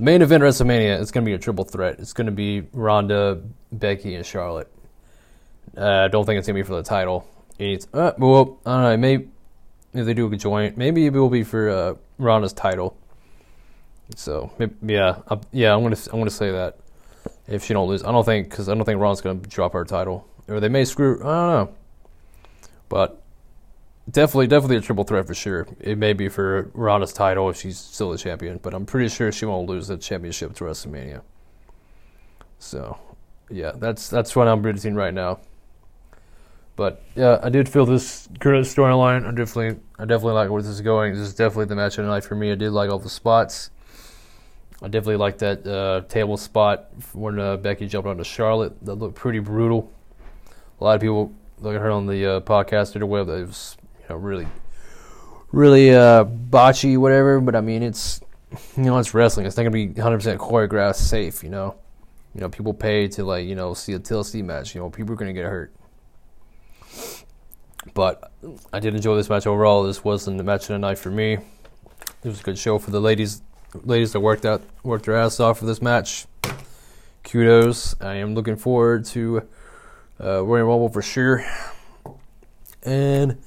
The 0.00 0.04
main 0.04 0.22
event 0.22 0.42
of 0.42 0.48
WrestleMania 0.48 0.98
is 0.98 1.10
going 1.10 1.26
to 1.26 1.28
be 1.28 1.34
a 1.34 1.38
triple 1.38 1.66
threat. 1.66 1.98
It's 1.98 2.14
going 2.14 2.24
to 2.24 2.32
be 2.32 2.62
Ronda, 2.72 3.42
Becky, 3.70 4.14
and 4.14 4.24
Charlotte. 4.24 4.72
Uh, 5.76 5.84
I 5.84 6.08
don't 6.08 6.24
think 6.24 6.38
it's 6.38 6.46
going 6.46 6.56
to 6.56 6.62
be 6.62 6.66
for 6.66 6.74
the 6.74 6.82
title. 6.82 7.28
It's, 7.58 7.86
uh, 7.92 8.12
well, 8.16 8.60
I 8.64 8.70
don't 8.70 8.82
know. 8.82 8.96
Maybe 8.96 9.28
if 9.92 10.06
they 10.06 10.14
do 10.14 10.32
a 10.32 10.36
joint, 10.38 10.78
maybe 10.78 11.04
it 11.04 11.12
will 11.12 11.28
be 11.28 11.42
for 11.42 11.68
uh, 11.68 11.94
Ronda's 12.16 12.54
title. 12.54 12.96
So 14.16 14.50
maybe, 14.58 14.74
yeah, 14.86 15.18
I, 15.28 15.38
yeah, 15.52 15.74
I'm 15.74 15.82
gonna 15.82 15.98
I'm 16.10 16.18
gonna 16.18 16.30
say 16.30 16.50
that 16.50 16.78
if 17.46 17.64
she 17.66 17.74
don't 17.74 17.86
lose, 17.86 18.02
I 18.02 18.10
don't 18.10 18.24
think 18.24 18.48
because 18.48 18.70
I 18.70 18.74
don't 18.74 18.86
think 18.86 18.98
Ronda's 18.98 19.20
gonna 19.20 19.40
drop 19.40 19.74
her 19.74 19.84
title, 19.84 20.26
or 20.48 20.60
they 20.60 20.70
may 20.70 20.86
screw. 20.86 21.16
I 21.16 21.24
don't 21.24 21.24
know. 21.26 21.74
But 22.88 23.19
definitely, 24.08 24.46
definitely 24.46 24.76
a 24.76 24.80
triple 24.80 25.04
threat 25.04 25.26
for 25.26 25.34
sure. 25.34 25.66
It 25.80 25.98
may 25.98 26.12
be 26.12 26.28
for 26.28 26.70
Ronda's 26.74 27.12
title 27.12 27.50
if 27.50 27.56
she's 27.56 27.78
still 27.78 28.10
the 28.10 28.18
champion, 28.18 28.58
but 28.62 28.74
I'm 28.74 28.86
pretty 28.86 29.08
sure 29.08 29.32
she 29.32 29.46
won't 29.46 29.68
lose 29.68 29.88
the 29.88 29.96
championship 29.96 30.54
to 30.54 30.64
WrestleMania. 30.64 31.22
So, 32.58 32.98
yeah, 33.50 33.72
that's 33.74 34.08
that's 34.08 34.36
what 34.36 34.46
I'm 34.46 34.62
predicting 34.62 34.94
right 34.94 35.14
now. 35.14 35.40
But 36.76 37.02
yeah, 37.14 37.38
I 37.42 37.50
did 37.50 37.68
feel 37.68 37.84
this 37.84 38.28
current 38.38 38.64
storyline. 38.64 39.26
I 39.26 39.32
definitely, 39.32 39.82
I 39.98 40.04
definitely 40.04 40.34
like 40.34 40.50
where 40.50 40.62
this 40.62 40.70
is 40.70 40.80
going. 40.80 41.12
This 41.12 41.22
is 41.22 41.34
definitely 41.34 41.66
the 41.66 41.76
match 41.76 41.98
of 41.98 42.04
the 42.04 42.10
night 42.10 42.24
for 42.24 42.34
me. 42.34 42.52
I 42.52 42.54
did 42.54 42.70
like 42.70 42.90
all 42.90 42.98
the 42.98 43.10
spots. 43.10 43.70
I 44.82 44.88
definitely 44.88 45.16
like 45.16 45.36
that 45.38 45.66
uh, 45.66 46.08
table 46.08 46.38
spot 46.38 46.88
when 47.12 47.38
uh, 47.38 47.58
Becky 47.58 47.86
jumped 47.86 48.08
onto 48.08 48.24
Charlotte. 48.24 48.82
That 48.82 48.94
looked 48.94 49.14
pretty 49.14 49.40
brutal. 49.40 49.92
A 50.80 50.84
lot 50.84 50.94
of 50.94 51.02
people 51.02 51.34
like 51.58 51.76
I 51.76 51.80
heard 51.80 51.92
on 51.92 52.06
the 52.06 52.36
uh, 52.36 52.40
podcast 52.40 52.96
or 52.96 53.00
the 53.00 53.06
web 53.06 53.26
that 53.26 53.34
it 53.34 53.46
was 53.46 53.76
know 54.10 54.16
really 54.16 54.46
really 55.52 55.94
uh, 55.94 56.24
botchy 56.24 56.96
whatever. 56.96 57.40
But 57.40 57.56
I 57.56 57.60
mean 57.60 57.82
it's 57.82 58.20
you 58.76 58.84
know 58.84 58.98
it's 58.98 59.14
wrestling. 59.14 59.46
It's 59.46 59.56
not 59.56 59.62
gonna 59.62 59.72
be 59.72 59.88
100 59.88 60.18
percent 60.18 60.40
choreographed, 60.40 60.96
safe. 60.96 61.42
You 61.42 61.50
know, 61.50 61.76
you 62.34 62.40
know 62.40 62.48
people 62.48 62.74
pay 62.74 63.08
to 63.08 63.24
like 63.24 63.46
you 63.46 63.54
know 63.54 63.74
see 63.74 63.92
a 63.94 63.98
TLC 63.98 64.44
match. 64.44 64.74
You 64.74 64.80
know 64.80 64.90
people 64.90 65.12
are 65.12 65.16
gonna 65.16 65.32
get 65.32 65.46
hurt. 65.46 65.72
But 67.94 68.30
I 68.72 68.80
did 68.80 68.94
enjoy 68.94 69.16
this 69.16 69.30
match 69.30 69.46
overall. 69.46 69.84
This 69.84 70.04
wasn't 70.04 70.36
the 70.36 70.44
match 70.44 70.62
of 70.62 70.68
the 70.68 70.78
night 70.78 70.98
for 70.98 71.10
me. 71.10 71.34
It 71.34 72.28
was 72.28 72.40
a 72.40 72.42
good 72.42 72.58
show 72.58 72.78
for 72.78 72.90
the 72.90 73.00
ladies. 73.00 73.42
Ladies 73.84 74.12
that 74.12 74.20
worked 74.20 74.44
out 74.44 74.62
worked 74.82 75.06
their 75.06 75.16
ass 75.16 75.40
off 75.40 75.60
for 75.60 75.64
this 75.64 75.80
match. 75.80 76.26
Kudos. 77.22 77.94
I 78.00 78.14
am 78.14 78.34
looking 78.34 78.56
forward 78.56 79.04
to 79.06 79.46
uh, 80.20 80.44
Royal 80.44 80.66
Rumble 80.66 80.88
for 80.88 81.02
sure. 81.02 81.44
And 82.82 83.38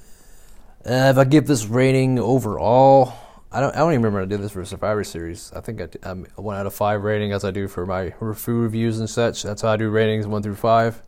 uh, 0.86 1.10
if 1.10 1.18
I 1.18 1.24
give 1.24 1.46
this 1.46 1.66
rating 1.66 2.18
overall, 2.18 3.14
I 3.50 3.60
don't, 3.60 3.74
I 3.74 3.78
don't 3.78 3.92
even 3.92 4.02
remember 4.02 4.22
I 4.22 4.24
did 4.26 4.40
this 4.40 4.52
for 4.52 4.64
Survivor 4.64 5.04
Series. 5.04 5.52
I 5.54 5.60
think 5.60 5.80
I, 5.80 5.88
I'm 6.02 6.26
one 6.36 6.56
out 6.56 6.66
of 6.66 6.74
five 6.74 7.02
rating 7.02 7.32
as 7.32 7.44
I 7.44 7.50
do 7.50 7.68
for 7.68 7.86
my 7.86 8.10
food 8.10 8.62
reviews 8.62 8.98
and 8.98 9.08
such. 9.08 9.42
That's 9.42 9.62
how 9.62 9.70
I 9.70 9.76
do 9.76 9.88
ratings, 9.90 10.26
one 10.26 10.42
through 10.42 10.56
five. 10.56 11.00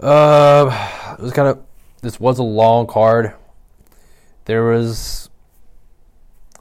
Uh, 0.00 1.16
it 1.18 1.22
was 1.22 1.32
kind 1.32 1.48
of, 1.48 1.62
this 2.02 2.18
was 2.18 2.38
a 2.38 2.42
long 2.42 2.86
card. 2.86 3.34
There 4.46 4.64
was, 4.64 5.30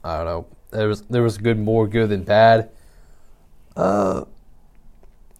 I 0.03 0.17
don't 0.17 0.25
know, 0.25 0.47
there 0.71 0.87
was 0.87 1.01
there 1.03 1.23
was 1.23 1.37
good, 1.37 1.57
more 1.57 1.87
good 1.87 2.09
than 2.09 2.23
bad. 2.23 2.69
Uh, 3.75 4.25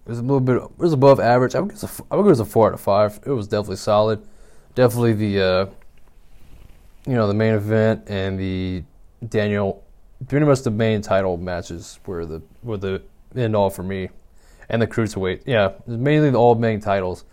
it 0.06 0.10
was 0.10 0.20
a 0.20 0.24
little 0.24 0.40
bit. 0.40 0.56
It 0.56 0.78
was 0.78 0.94
above 0.94 1.20
average. 1.20 1.54
I 1.54 1.60
would 1.60 1.72
give 1.72 1.84
it 1.84 2.02
would 2.10 2.24
give 2.24 2.32
it 2.32 2.40
a 2.40 2.46
four 2.46 2.68
out 2.68 2.74
of 2.74 2.82
five. 2.82 3.20
It 3.26 3.32
was 3.32 3.48
definitely 3.48 3.76
solid. 3.76 4.26
Definitely 4.74 5.14
the, 5.14 5.42
uh, 5.42 5.66
you 7.06 7.14
know, 7.14 7.28
the 7.28 7.34
main 7.34 7.54
event 7.54 8.04
and 8.08 8.40
the 8.40 8.84
Daniel, 9.28 9.84
pretty 10.28 10.46
much 10.46 10.62
the 10.62 10.72
main 10.72 11.02
title 11.02 11.38
matches 11.38 12.00
were 12.06 12.26
the 12.26 12.42
were 12.64 12.78
the 12.78 13.02
end 13.36 13.56
all 13.56 13.70
for 13.70 13.84
me, 13.84 14.10
and 14.70 14.82
the 14.82 14.88
cruiserweight. 14.88 15.44
Yeah, 15.46 15.74
mainly 15.88 16.30
the 16.30 16.38
all 16.38 16.56
main 16.56 16.80
titles. 16.80 17.26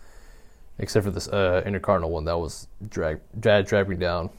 except 0.79 1.05
for 1.05 1.11
this 1.11 1.29
uh, 1.29 1.63
Intercontinental 1.65 2.11
one 2.11 2.25
that 2.25 2.39
was 2.39 2.69
drag 2.89 3.21
drag 3.39 3.67
dragged 3.67 3.89
me 3.89 3.97
down. 3.97 4.31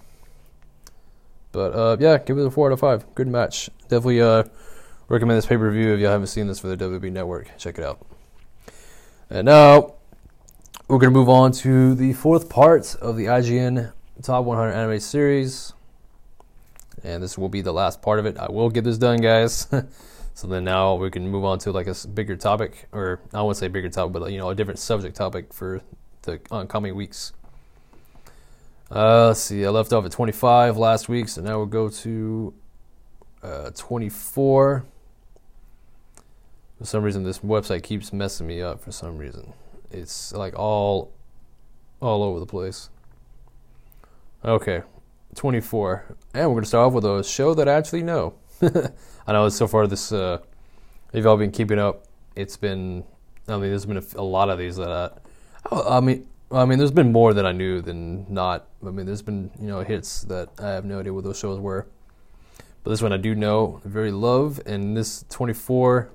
But 1.51 1.73
uh, 1.73 1.97
yeah, 1.99 2.17
give 2.17 2.37
it 2.37 2.45
a 2.45 2.51
four 2.51 2.67
out 2.69 2.73
of 2.73 2.79
five. 2.79 3.05
Good 3.15 3.27
match. 3.27 3.69
Definitely 3.83 4.21
uh, 4.21 4.43
recommend 5.07 5.37
this 5.37 5.45
pay 5.45 5.57
per 5.57 5.71
view 5.71 5.93
if 5.93 5.99
you 5.99 6.05
haven't 6.05 6.27
seen 6.27 6.47
this 6.47 6.59
for 6.59 6.67
the 6.67 6.77
WWE 6.77 7.11
Network. 7.11 7.49
Check 7.57 7.77
it 7.79 7.83
out. 7.83 8.05
And 9.29 9.45
now 9.45 9.95
we're 10.87 10.99
gonna 10.99 11.11
move 11.11 11.29
on 11.29 11.51
to 11.53 11.95
the 11.95 12.13
fourth 12.13 12.49
part 12.49 12.95
of 12.95 13.17
the 13.17 13.25
IGN 13.25 13.91
Top 14.21 14.45
100 14.45 14.71
Anime 14.71 14.99
Series, 14.99 15.73
and 17.03 17.21
this 17.21 17.37
will 17.37 17.49
be 17.49 17.61
the 17.61 17.71
last 17.71 18.01
part 18.01 18.17
of 18.17 18.25
it. 18.25 18.37
I 18.37 18.49
will 18.49 18.69
get 18.69 18.83
this 18.83 18.97
done, 18.97 19.21
guys. 19.21 19.67
so 20.33 20.47
then 20.47 20.63
now 20.63 20.95
we 20.95 21.11
can 21.11 21.29
move 21.29 21.45
on 21.45 21.59
to 21.59 21.71
like 21.71 21.87
a 21.87 21.95
bigger 22.07 22.35
topic, 22.35 22.87
or 22.91 23.19
I 23.31 23.41
won't 23.43 23.57
say 23.57 23.67
bigger 23.67 23.89
topic, 23.89 24.13
but 24.13 24.31
you 24.31 24.39
know 24.39 24.49
a 24.49 24.55
different 24.55 24.79
subject 24.79 25.15
topic 25.15 25.53
for 25.53 25.81
the 26.23 26.39
oncoming 26.49 26.95
weeks. 26.95 27.33
Uh, 28.89 29.27
let's 29.27 29.41
see. 29.41 29.65
I 29.65 29.69
left 29.69 29.93
off 29.93 30.05
at 30.05 30.11
25 30.11 30.77
last 30.77 31.09
week, 31.09 31.29
so 31.29 31.41
now 31.41 31.57
we'll 31.57 31.67
go 31.67 31.89
to 31.89 32.53
uh, 33.43 33.69
24. 33.75 34.85
For 36.79 36.85
some 36.85 37.03
reason, 37.03 37.23
this 37.23 37.39
website 37.39 37.83
keeps 37.83 38.11
messing 38.11 38.47
me 38.47 38.61
up. 38.61 38.81
For 38.81 38.91
some 38.91 39.17
reason, 39.17 39.53
it's 39.91 40.33
like 40.33 40.57
all, 40.57 41.11
all 41.99 42.23
over 42.23 42.39
the 42.39 42.45
place. 42.45 42.89
Okay, 44.45 44.83
24, 45.33 46.15
and 46.35 46.49
we're 46.49 46.57
gonna 46.57 46.67
start 46.67 46.87
off 46.87 46.93
with 46.93 47.05
a 47.05 47.23
show 47.23 47.55
that 47.55 47.67
I 47.67 47.73
actually 47.73 48.03
know. 48.03 48.35
I 48.61 49.33
know 49.33 49.49
so 49.49 49.67
far 49.67 49.87
this, 49.87 50.11
uh, 50.11 50.37
if 51.11 51.23
y'all 51.23 51.37
been 51.37 51.51
keeping 51.51 51.79
up, 51.79 52.05
it's 52.35 52.55
been. 52.55 53.03
I 53.47 53.53
mean, 53.53 53.71
there's 53.71 53.87
been 53.87 53.97
a, 53.97 54.03
a 54.15 54.21
lot 54.21 54.49
of 54.51 54.59
these 54.59 54.75
that 54.75 54.91
I, 55.71 55.79
I 55.79 55.99
mean, 56.01 56.27
I 56.51 56.65
mean, 56.65 56.77
there's 56.77 56.91
been 56.91 57.11
more 57.11 57.33
that 57.33 57.47
I 57.47 57.51
knew 57.51 57.81
than 57.81 58.31
not. 58.31 58.67
I 58.85 58.91
mean, 58.91 59.07
there's 59.07 59.23
been 59.23 59.49
you 59.59 59.67
know 59.67 59.81
hits 59.81 60.21
that 60.25 60.49
I 60.59 60.69
have 60.69 60.85
no 60.85 60.99
idea 60.99 61.13
what 61.13 61.23
those 61.23 61.39
shows 61.39 61.59
were, 61.59 61.87
but 62.83 62.91
this 62.91 63.01
one 63.01 63.11
I 63.11 63.17
do 63.17 63.33
know 63.33 63.81
very 63.85 64.11
love. 64.11 64.61
And 64.67 64.95
this 64.95 65.25
24 65.29 66.11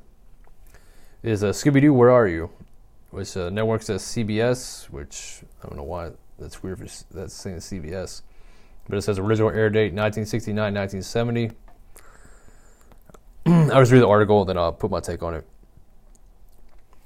is 1.25 1.43
uh, 1.43 1.49
Scooby 1.49 1.81
Doo. 1.81 1.93
Where 1.93 2.11
are 2.11 2.29
you? 2.29 2.51
Which 3.11 3.37
uh, 3.37 3.51
network 3.51 3.83
says 3.83 4.05
CBS, 4.05 4.89
which 4.91 5.41
I 5.63 5.67
don't 5.67 5.77
know 5.77 5.83
why 5.83 6.13
that's 6.39 6.63
weird. 6.63 6.79
For, 6.79 6.87
that's 7.15 7.35
saying 7.35 7.59
CBS, 7.59 8.23
but 8.89 8.99
it 8.99 9.03
says 9.03 9.19
original 9.19 9.51
air 9.51 9.71
date 9.71 9.93
1969, 9.93 10.75
1970. 10.75 11.51
I 13.75 13.79
was 13.79 13.91
reading 13.91 14.03
the 14.03 14.09
article, 14.09 14.41
and 14.41 14.49
then 14.49 14.59
I'll 14.59 14.73
put 14.73 14.91
my 14.91 15.01
take 15.01 15.23
on 15.23 15.35
it. 15.35 15.47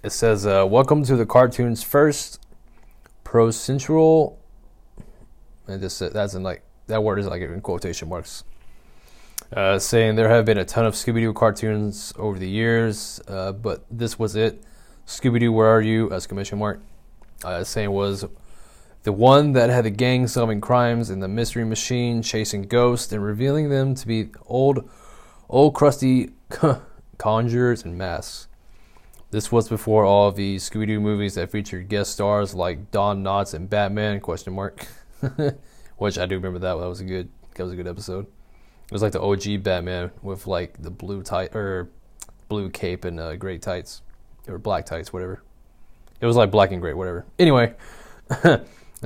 It 0.02 0.10
says, 0.10 0.46
uh, 0.46 0.66
"Welcome 0.68 1.02
to 1.04 1.16
the 1.16 1.26
cartoon's 1.26 1.82
first 1.82 2.40
pro 3.24 3.48
procedural 3.48 4.36
and 5.68 5.80
just 5.80 5.98
that's 6.12 6.34
in 6.34 6.42
like 6.42 6.62
that 6.86 7.02
word 7.02 7.18
is 7.18 7.26
like 7.26 7.42
in 7.42 7.60
quotation 7.60 8.08
marks. 8.08 8.44
Uh, 9.52 9.78
saying 9.78 10.16
there 10.16 10.28
have 10.28 10.44
been 10.44 10.58
a 10.58 10.64
ton 10.64 10.86
of 10.86 10.94
Scooby 10.94 11.20
Doo 11.20 11.32
cartoons 11.32 12.12
over 12.16 12.38
the 12.38 12.48
years, 12.48 13.20
uh, 13.28 13.52
but 13.52 13.84
this 13.90 14.18
was 14.18 14.34
it. 14.34 14.62
Scooby 15.06 15.38
Doo, 15.38 15.52
where 15.52 15.68
are 15.68 15.80
you? 15.80 16.10
Exclamation 16.12 16.58
mark. 16.58 16.80
Uh, 17.44 17.62
saying 17.62 17.90
was 17.90 18.24
the 19.06 19.12
one 19.12 19.52
that 19.52 19.70
had 19.70 19.84
the 19.84 19.90
gang 19.90 20.26
solving 20.26 20.60
crimes 20.60 21.10
and 21.10 21.22
the 21.22 21.28
mystery 21.28 21.64
machine 21.64 22.22
chasing 22.22 22.62
ghosts 22.62 23.12
and 23.12 23.22
revealing 23.22 23.70
them 23.70 23.94
to 23.94 24.04
be 24.04 24.30
old, 24.46 24.90
old 25.48 25.74
crusty 25.74 26.30
conjurers 27.16 27.84
and 27.84 27.96
masks. 27.96 28.48
This 29.30 29.52
was 29.52 29.68
before 29.68 30.04
all 30.04 30.26
of 30.26 30.34
the 30.34 30.56
Scooby 30.56 30.88
Doo 30.88 30.98
movies 30.98 31.36
that 31.36 31.52
featured 31.52 31.88
guest 31.88 32.14
stars 32.14 32.52
like 32.52 32.90
Don 32.90 33.22
Knotts 33.22 33.54
and 33.54 33.70
Batman? 33.70 34.18
Question 34.18 34.54
mark. 34.54 34.88
Which 35.98 36.18
I 36.18 36.26
do 36.26 36.34
remember 36.34 36.58
that. 36.58 36.74
That 36.74 36.88
was 36.88 37.00
a 37.00 37.04
good. 37.04 37.28
That 37.54 37.62
was 37.62 37.74
a 37.74 37.76
good 37.76 37.86
episode. 37.86 38.26
It 38.86 38.92
was 38.92 39.02
like 39.02 39.12
the 39.12 39.22
OG 39.22 39.62
Batman 39.62 40.10
with 40.20 40.48
like 40.48 40.82
the 40.82 40.90
blue 40.90 41.22
tight 41.22 41.54
or 41.54 41.90
blue 42.48 42.70
cape 42.70 43.04
and 43.04 43.20
uh, 43.20 43.36
gray 43.36 43.58
tights 43.58 44.02
or 44.48 44.58
black 44.58 44.84
tights, 44.84 45.12
whatever. 45.12 45.44
It 46.20 46.26
was 46.26 46.34
like 46.34 46.50
black 46.50 46.72
and 46.72 46.80
gray, 46.80 46.92
whatever. 46.92 47.24
Anyway, 47.38 47.72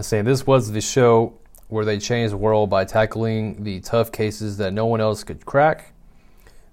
I'm 0.01 0.05
saying 0.05 0.25
this 0.25 0.47
was 0.47 0.73
the 0.73 0.81
show 0.81 1.35
where 1.69 1.85
they 1.85 1.99
changed 1.99 2.33
the 2.33 2.39
world 2.39 2.71
by 2.71 2.87
tackling 2.87 3.65
the 3.65 3.81
tough 3.81 4.11
cases 4.11 4.57
that 4.57 4.73
no 4.73 4.87
one 4.87 4.99
else 4.99 5.25
could 5.25 5.45
crack. 5.45 5.93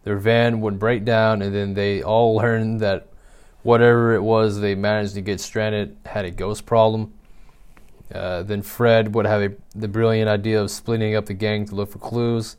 Their 0.06 0.16
van 0.16 0.62
would 0.62 0.80
break 0.80 1.04
down, 1.04 1.42
and 1.42 1.54
then 1.54 1.74
they 1.74 2.02
all 2.02 2.36
learned 2.38 2.80
that 2.80 3.10
whatever 3.64 4.14
it 4.14 4.24
was 4.24 4.62
they 4.62 4.76
managed 4.76 5.16
to 5.16 5.22
get 5.22 5.42
stranded 5.42 5.98
had 6.06 6.24
a 6.24 6.32
ghost 6.32 6.66
problem. 6.66 7.12
Uh, 8.16 8.44
then 8.44 8.62
Fred 8.62 9.14
would 9.14 9.26
have 9.26 9.42
a, 9.42 9.54
the 9.76 9.90
brilliant 9.90 10.30
idea 10.30 10.62
of 10.62 10.72
splitting 10.72 11.14
up 11.14 11.26
the 11.26 11.34
gang 11.34 11.66
to 11.66 11.76
look 11.76 11.92
for 11.92 12.00
clues, 12.00 12.56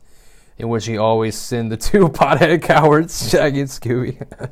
in 0.59 0.69
which 0.69 0.85
he 0.85 0.99
always 0.99 1.35
sent 1.35 1.71
the 1.71 1.77
two 1.89 2.09
pothead 2.09 2.61
cowards, 2.61 3.27
Shaggy 3.31 3.61
and 3.61 3.69
Scooby, 3.71 4.51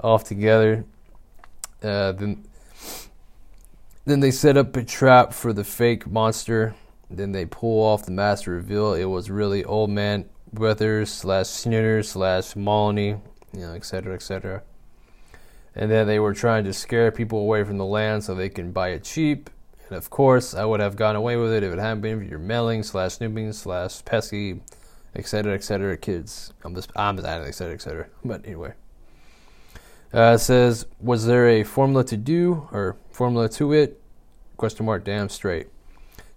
off 0.00 0.22
together. 0.22 0.84
Uh, 1.82 2.12
then, 2.12 2.44
then 4.06 4.20
they 4.20 4.30
set 4.30 4.56
up 4.56 4.74
a 4.76 4.82
trap 4.82 5.34
for 5.34 5.52
the 5.52 5.64
fake 5.64 6.06
monster. 6.06 6.74
Then 7.10 7.32
they 7.32 7.44
pull 7.44 7.84
off 7.84 8.06
the 8.06 8.12
master 8.12 8.52
reveal 8.52 8.94
it 8.94 9.04
was 9.04 9.30
really 9.30 9.64
Old 9.64 9.90
Man 9.90 10.24
Weathers 10.52 11.10
slash 11.12 11.46
Snitter 11.48 12.02
slash 12.02 12.54
Molony, 12.54 13.20
you 13.52 13.60
know, 13.60 13.74
etc., 13.74 14.14
etc 14.14 14.62
and 15.76 15.90
then 15.90 16.06
they 16.06 16.18
were 16.18 16.32
trying 16.32 16.64
to 16.64 16.72
scare 16.72 17.12
people 17.12 17.38
away 17.38 17.62
from 17.62 17.76
the 17.76 17.84
land 17.84 18.24
so 18.24 18.34
they 18.34 18.48
can 18.48 18.72
buy 18.72 18.88
it 18.88 19.04
cheap. 19.04 19.50
And 19.88 19.96
of 19.96 20.08
course, 20.08 20.54
I 20.54 20.64
would 20.64 20.80
have 20.80 20.96
gone 20.96 21.14
away 21.14 21.36
with 21.36 21.52
it 21.52 21.62
if 21.62 21.72
it 21.72 21.78
hadn't 21.78 22.00
been 22.00 22.18
for 22.18 22.24
your 22.24 22.38
mailing 22.38 22.82
slash 22.82 23.14
snooping 23.14 23.52
slash 23.52 24.02
pesky, 24.04 24.62
etc., 25.14 25.54
etc. 25.54 25.96
kids. 25.98 26.54
I'm 26.64 26.74
just, 26.74 26.90
I'm 26.96 27.16
just 27.16 27.28
adding 27.28 27.46
etc., 27.46 27.74
etc. 27.74 28.06
But 28.24 28.46
anyway. 28.46 28.72
Uh, 30.14 30.32
it 30.36 30.38
says, 30.38 30.86
was 30.98 31.26
there 31.26 31.46
a 31.46 31.62
formula 31.62 32.04
to 32.04 32.16
do 32.16 32.68
or 32.72 32.96
formula 33.16 33.48
to 33.48 33.72
it? 33.72 34.00
Question 34.58 34.86
mark, 34.86 35.04
damn 35.04 35.28
straight. 35.28 35.68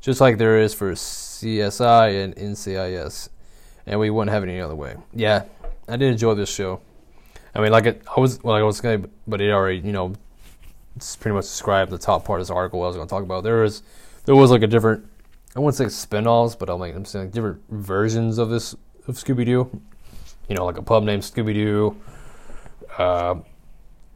Just 0.02 0.22
like 0.22 0.38
there 0.38 0.58
is 0.60 0.74
for 0.74 0.94
CSI 0.94 2.24
and 2.24 2.36
NCIS. 2.36 3.30
And 3.86 4.00
we 4.00 4.10
wouldn't 4.10 4.32
have 4.32 4.44
it 4.44 4.50
any 4.50 4.62
other 4.62 4.76
way. 4.76 4.96
Yeah, 5.14 5.44
I 5.88 5.98
did 5.98 6.12
enjoy 6.12 6.36
this 6.36 6.50
show. 6.50 6.80
I 7.54 7.62
mean, 7.62 7.72
like 7.72 7.86
it, 7.86 8.04
I 8.16 8.20
was, 8.20 8.42
well, 8.44 8.56
I 8.56 8.62
was 8.62 8.80
going 8.80 9.04
to, 9.04 9.10
but 9.28 9.42
it 9.42 9.52
already, 9.52 9.80
you 9.80 9.92
know, 9.92 10.14
it's 10.96 11.16
pretty 11.16 11.36
much 11.36 11.46
described 11.46 11.92
the 11.92 11.98
top 11.98 12.24
part 12.24 12.40
of 12.40 12.48
this 12.48 12.52
article 12.52 12.84
I 12.84 12.88
was 12.88 12.96
going 12.96 13.08
to 13.08 13.12
talk 13.12 13.24
about. 13.24 13.44
There 13.44 13.62
was, 13.62 13.84
there 14.26 14.36
was 14.36 14.52
like 14.52 14.62
a 14.62 14.68
different, 14.68 15.06
I 15.56 15.60
wouldn't 15.60 15.76
say 15.76 15.90
spin-offs, 15.90 16.56
but 16.56 16.70
I'm 16.70 16.80
like, 16.80 16.96
I'm 16.96 17.06
saying 17.06 17.26
like 17.26 17.34
different 17.34 17.62
versions 17.70 18.38
of 18.38 18.50
this, 18.50 18.74
of 19.08 19.16
Scooby-Doo. 19.16 19.82
You 20.48 20.56
know, 20.56 20.66
like 20.66 20.78
a 20.78 20.82
Pup 20.82 21.04
named 21.04 21.24
Scooby-Doo. 21.24 21.96
Uh, 22.98 23.36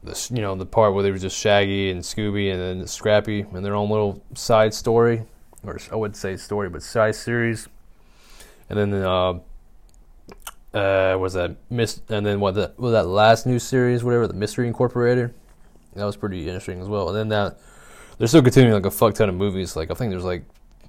this, 0.04 0.30
you 0.32 0.42
know, 0.42 0.56
the 0.56 0.66
part 0.66 0.94
where 0.94 1.04
they 1.04 1.12
were 1.12 1.18
just 1.18 1.38
Shaggy 1.38 1.92
and 1.92 2.02
Scooby 2.02 2.52
and 2.52 2.60
then 2.60 2.88
Scrappy 2.88 3.42
and 3.42 3.66
their 3.66 3.76
own 3.76 3.90
little 3.90 4.22
side 4.34 4.74
story, 4.74 5.24
or 5.64 5.80
I 5.92 5.96
wouldn't 5.96 6.18
say 6.18 6.36
story, 6.38 6.70
but 6.70 6.84
side 6.84 7.16
series. 7.16 7.68
And 8.70 8.78
then, 8.78 8.94
uh, 8.94 9.40
uh, 10.74 11.16
was 11.20 11.34
that 11.34 11.56
Miss, 11.70 12.02
and 12.10 12.26
then 12.26 12.40
what 12.40 12.56
the, 12.56 12.74
was 12.78 12.94
that 12.94 13.06
last 13.06 13.46
new 13.46 13.60
series, 13.60 14.04
whatever, 14.04 14.28
the 14.28 14.34
Mystery 14.34 14.68
Incorporated. 14.68 15.34
That 15.96 16.06
was 16.06 16.18
pretty 16.18 16.48
interesting 16.48 16.82
as 16.82 16.88
well. 16.88 17.10
And 17.10 17.18
then 17.18 17.30
that 17.30 17.60
they're 18.18 18.28
still 18.28 18.42
continuing 18.42 18.74
like 18.74 18.86
a 18.86 18.92
fuck 18.92 19.14
ton 19.14 19.30
of 19.30 19.36
movies. 19.36 19.76
Like 19.76 19.92
I 19.92 19.94
think 19.94 20.12
there's 20.12 20.24
like 20.24 20.44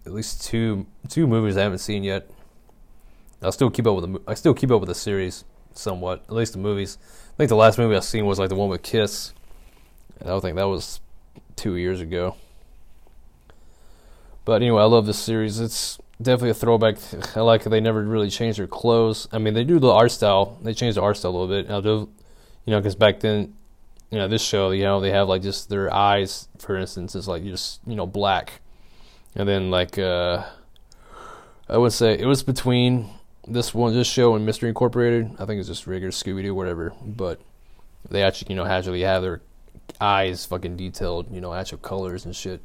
at 0.06 0.12
least 0.12 0.44
two 0.44 0.86
two 1.08 1.26
movies 1.26 1.56
I 1.56 1.62
haven't 1.62 1.78
seen 1.78 2.02
yet. 2.02 2.30
I'll 3.42 3.52
still 3.52 3.70
keep 3.70 3.86
up 3.86 3.96
with 3.96 4.10
the 4.10 4.20
I 4.26 4.34
still 4.34 4.54
keep 4.54 4.70
up 4.70 4.80
with 4.80 4.88
the 4.88 4.94
series 4.94 5.44
somewhat, 5.74 6.24
at 6.28 6.34
least 6.34 6.52
the 6.52 6.58
movies. 6.58 6.98
I 7.34 7.36
think 7.36 7.48
the 7.48 7.56
last 7.56 7.78
movie 7.78 7.96
I've 7.96 8.04
seen 8.04 8.26
was 8.26 8.38
like 8.38 8.48
the 8.48 8.54
one 8.54 8.68
with 8.68 8.82
Kiss. 8.82 9.32
And 10.20 10.28
I 10.28 10.32
don't 10.32 10.40
think 10.40 10.56
that 10.56 10.68
was 10.68 11.00
two 11.56 11.76
years 11.76 12.00
ago. 12.00 12.36
But 14.44 14.62
anyway, 14.62 14.82
I 14.82 14.86
love 14.86 15.06
this 15.06 15.18
series. 15.18 15.58
It's 15.58 15.98
definitely 16.20 16.50
a 16.50 16.54
throwback. 16.54 16.98
I 17.36 17.40
like 17.40 17.64
they 17.64 17.80
never 17.80 18.02
really 18.02 18.30
changed 18.30 18.58
their 18.58 18.66
clothes. 18.66 19.28
I 19.32 19.38
mean, 19.38 19.54
they 19.54 19.64
do 19.64 19.78
the 19.78 19.88
art 19.88 20.12
style. 20.12 20.58
They 20.62 20.74
changed 20.74 20.96
the 20.96 21.02
art 21.02 21.16
style 21.16 21.30
a 21.30 21.36
little 21.36 21.48
bit. 21.48 21.70
I'll 21.70 21.82
do, 21.82 22.08
you 22.64 22.70
know, 22.70 22.80
because 22.80 22.94
back 22.94 23.20
then, 23.20 23.54
you 24.10 24.18
know, 24.18 24.28
this 24.28 24.42
show, 24.42 24.70
you 24.70 24.82
know, 24.82 25.00
they 25.00 25.10
have 25.10 25.28
like 25.28 25.42
just 25.42 25.68
their 25.68 25.92
eyes, 25.92 26.48
for 26.58 26.76
instance, 26.76 27.14
is 27.14 27.26
like 27.26 27.42
just 27.42 27.80
you 27.86 27.96
know 27.96 28.06
black, 28.06 28.60
and 29.34 29.48
then 29.48 29.70
like 29.70 29.98
uh, 29.98 30.44
I 31.68 31.78
would 31.78 31.92
say 31.92 32.16
it 32.16 32.26
was 32.26 32.42
between 32.42 33.10
this 33.46 33.74
one, 33.74 33.94
this 33.94 34.08
show, 34.08 34.34
and 34.34 34.46
Mystery 34.46 34.68
Incorporated. 34.68 35.30
I 35.38 35.46
think 35.46 35.58
it's 35.58 35.68
just 35.68 35.86
regular 35.86 36.10
Scooby 36.10 36.42
Doo, 36.42 36.54
whatever. 36.54 36.92
But 37.04 37.40
they 38.08 38.22
actually, 38.22 38.52
you 38.52 38.56
know, 38.56 38.64
actually 38.64 39.02
have 39.02 39.22
their 39.22 39.42
eyes 40.00 40.46
fucking 40.46 40.76
detailed, 40.76 41.32
you 41.32 41.40
know, 41.40 41.52
actual 41.52 41.78
colors 41.78 42.24
and 42.24 42.34
shit. 42.34 42.60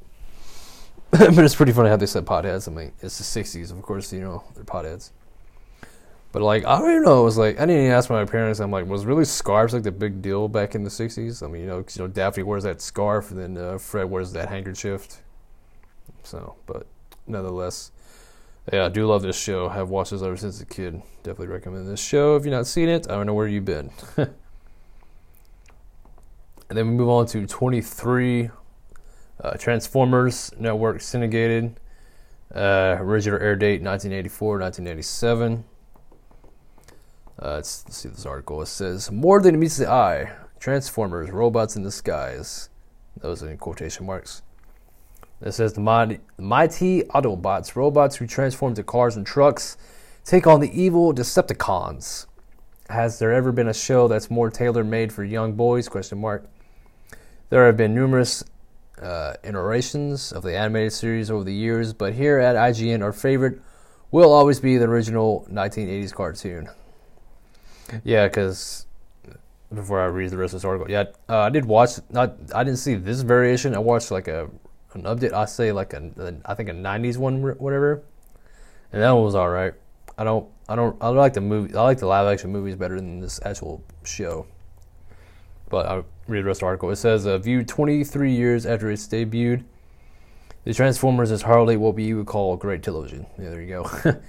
but 1.11 1.39
it's 1.39 1.55
pretty 1.55 1.71
funny 1.71 1.89
how 1.89 1.97
they 1.97 2.05
said 2.05 2.25
potheads. 2.25 2.67
I 2.67 2.71
mean, 2.71 2.91
it's 3.01 3.17
the 3.17 3.43
'60s, 3.43 3.71
of 3.71 3.81
course. 3.81 4.13
You 4.13 4.21
know, 4.21 4.43
they're 4.53 4.63
potheads. 4.63 5.11
But 6.31 6.43
like, 6.43 6.65
I 6.65 6.77
don't 6.77 6.91
even 6.91 7.03
know. 7.03 7.21
It 7.21 7.23
was 7.23 7.37
like 7.37 7.57
I 7.57 7.65
didn't 7.65 7.83
even 7.83 7.91
ask 7.91 8.09
my 8.09 8.23
parents. 8.25 8.59
I'm 8.59 8.69
like, 8.69 8.85
was 8.85 9.05
really 9.05 9.25
scarves 9.25 9.73
like 9.73 9.81
the 9.81 9.91
big 9.91 10.21
deal 10.21 10.47
back 10.47 10.75
in 10.75 10.83
the 10.83 10.89
'60s? 10.89 11.41
I 11.41 11.47
mean, 11.47 11.61
you 11.61 11.67
know, 11.67 11.81
cause, 11.81 11.97
you 11.97 12.03
know, 12.03 12.07
Daphne 12.07 12.43
wears 12.43 12.63
that 12.63 12.81
scarf, 12.81 13.31
and 13.31 13.39
then 13.39 13.57
uh, 13.57 13.77
Fred 13.79 14.03
wears 14.09 14.31
that 14.33 14.49
handkerchief. 14.49 15.07
So, 16.23 16.55
but 16.67 16.85
nonetheless, 17.25 17.91
yeah, 18.71 18.85
I 18.85 18.89
do 18.89 19.05
love 19.05 19.21
this 19.21 19.39
show. 19.39 19.69
I've 19.69 19.89
watched 19.89 20.11
this 20.11 20.21
ever 20.21 20.37
since 20.37 20.61
a 20.61 20.65
kid. 20.65 21.01
Definitely 21.23 21.47
recommend 21.47 21.87
this 21.87 21.99
show. 21.99 22.35
If 22.35 22.45
you've 22.45 22.53
not 22.53 22.67
seen 22.67 22.89
it, 22.89 23.09
I 23.09 23.15
don't 23.15 23.25
know 23.25 23.33
where 23.33 23.47
you've 23.47 23.65
been. 23.65 23.91
and 24.17 24.29
then 26.69 26.87
we 26.87 26.93
move 26.93 27.09
on 27.09 27.25
to 27.27 27.47
23 27.47 28.49
uh, 29.43 29.51
Transformers 29.57 30.51
Network 30.59 31.01
Syndicated. 31.01 31.79
Uh, 32.53 32.97
original 32.99 33.39
air 33.39 33.55
date 33.55 33.81
1984 33.81 34.59
1987. 34.59 35.63
Uh, 37.41 37.53
let's, 37.53 37.85
let's 37.85 37.97
see 37.97 38.09
this 38.09 38.25
article. 38.25 38.61
It 38.61 38.65
says, 38.65 39.11
More 39.11 39.41
than 39.41 39.59
meets 39.59 39.77
the 39.77 39.89
eye 39.89 40.31
Transformers, 40.59 41.31
robots 41.31 41.77
in 41.77 41.83
disguise. 41.83 42.69
Those 43.21 43.41
are 43.41 43.49
in 43.49 43.57
quotation 43.57 44.05
marks. 44.05 44.41
It 45.41 45.53
says 45.53 45.73
the 45.73 45.81
mighty, 45.81 47.03
Autobots, 47.03 47.75
robots 47.75 48.17
who 48.17 48.27
transform 48.27 48.73
to 48.75 48.83
cars 48.83 49.15
and 49.15 49.25
trucks, 49.25 49.77
take 50.25 50.45
on 50.45 50.59
the 50.59 50.69
evil 50.79 51.13
Decepticons. 51.13 52.25
Has 52.89 53.19
there 53.19 53.31
ever 53.31 53.51
been 53.51 53.67
a 53.67 53.73
show 53.73 54.07
that's 54.07 54.29
more 54.29 54.49
tailor 54.49 54.83
made 54.83 55.13
for 55.13 55.23
young 55.23 55.53
boys? 55.53 55.87
Question 55.87 56.19
mark. 56.19 56.45
There 57.49 57.65
have 57.65 57.77
been 57.77 57.95
numerous 57.95 58.43
uh, 59.01 59.35
iterations 59.43 60.31
of 60.31 60.43
the 60.43 60.57
animated 60.57 60.93
series 60.93 61.31
over 61.31 61.43
the 61.43 61.53
years, 61.53 61.93
but 61.93 62.13
here 62.13 62.39
at 62.39 62.55
IGN, 62.55 63.01
our 63.01 63.13
favorite 63.13 63.61
will 64.11 64.33
always 64.33 64.59
be 64.59 64.77
the 64.77 64.85
original 64.85 65.47
1980s 65.51 66.13
cartoon. 66.13 66.69
Yeah, 68.03 68.27
because 68.27 68.87
before 69.73 70.01
I 70.01 70.05
read 70.05 70.31
the 70.31 70.37
rest 70.37 70.53
of 70.53 70.61
this 70.61 70.65
article, 70.65 70.91
yeah, 70.91 71.05
uh, 71.29 71.39
I 71.39 71.49
did 71.49 71.65
watch. 71.65 71.91
Not, 72.09 72.35
I 72.53 72.63
didn't 72.63 72.79
see 72.79 72.95
this 72.95 73.21
variation. 73.21 73.73
I 73.73 73.79
watched 73.79 74.11
like 74.11 74.27
a 74.27 74.49
an 74.93 75.03
update. 75.03 75.33
I 75.33 75.45
say 75.45 75.71
like 75.71 75.93
a, 75.93 76.11
a 76.17 76.33
I 76.45 76.55
think 76.55 76.69
a 76.69 76.73
'90s 76.73 77.17
one, 77.17 77.41
whatever, 77.41 78.03
and 78.91 79.01
that 79.01 79.11
one 79.11 79.23
was 79.23 79.35
all 79.35 79.49
right. 79.49 79.73
I 80.17 80.25
don't, 80.25 80.49
I 80.67 80.75
don't, 80.75 80.97
I 81.01 81.07
like 81.07 81.33
the 81.33 81.41
movie. 81.41 81.73
I 81.73 81.81
like 81.81 81.99
the 81.99 82.05
live 82.05 82.27
action 82.27 82.51
movies 82.51 82.75
better 82.75 82.97
than 82.97 83.21
this 83.21 83.39
actual 83.45 83.81
show. 84.03 84.45
But 85.69 85.85
I 85.85 86.03
read 86.27 86.41
the 86.41 86.47
rest 86.47 86.57
of 86.57 86.61
the 86.61 86.65
article. 86.65 86.89
It 86.89 86.97
says, 86.97 87.25
uh, 87.25 87.37
viewed 87.37 87.69
23 87.69 88.31
years 88.33 88.65
after 88.65 88.91
its 88.91 89.07
debuted, 89.07 89.63
the 90.65 90.73
Transformers 90.73 91.31
is 91.31 91.43
hardly 91.43 91.77
what 91.77 91.95
we 91.95 92.13
would 92.13 92.25
call 92.25 92.57
great 92.57 92.83
television. 92.83 93.25
Yeah, 93.37 93.49
there 93.49 93.61
you 93.61 93.67
go. 93.67 93.83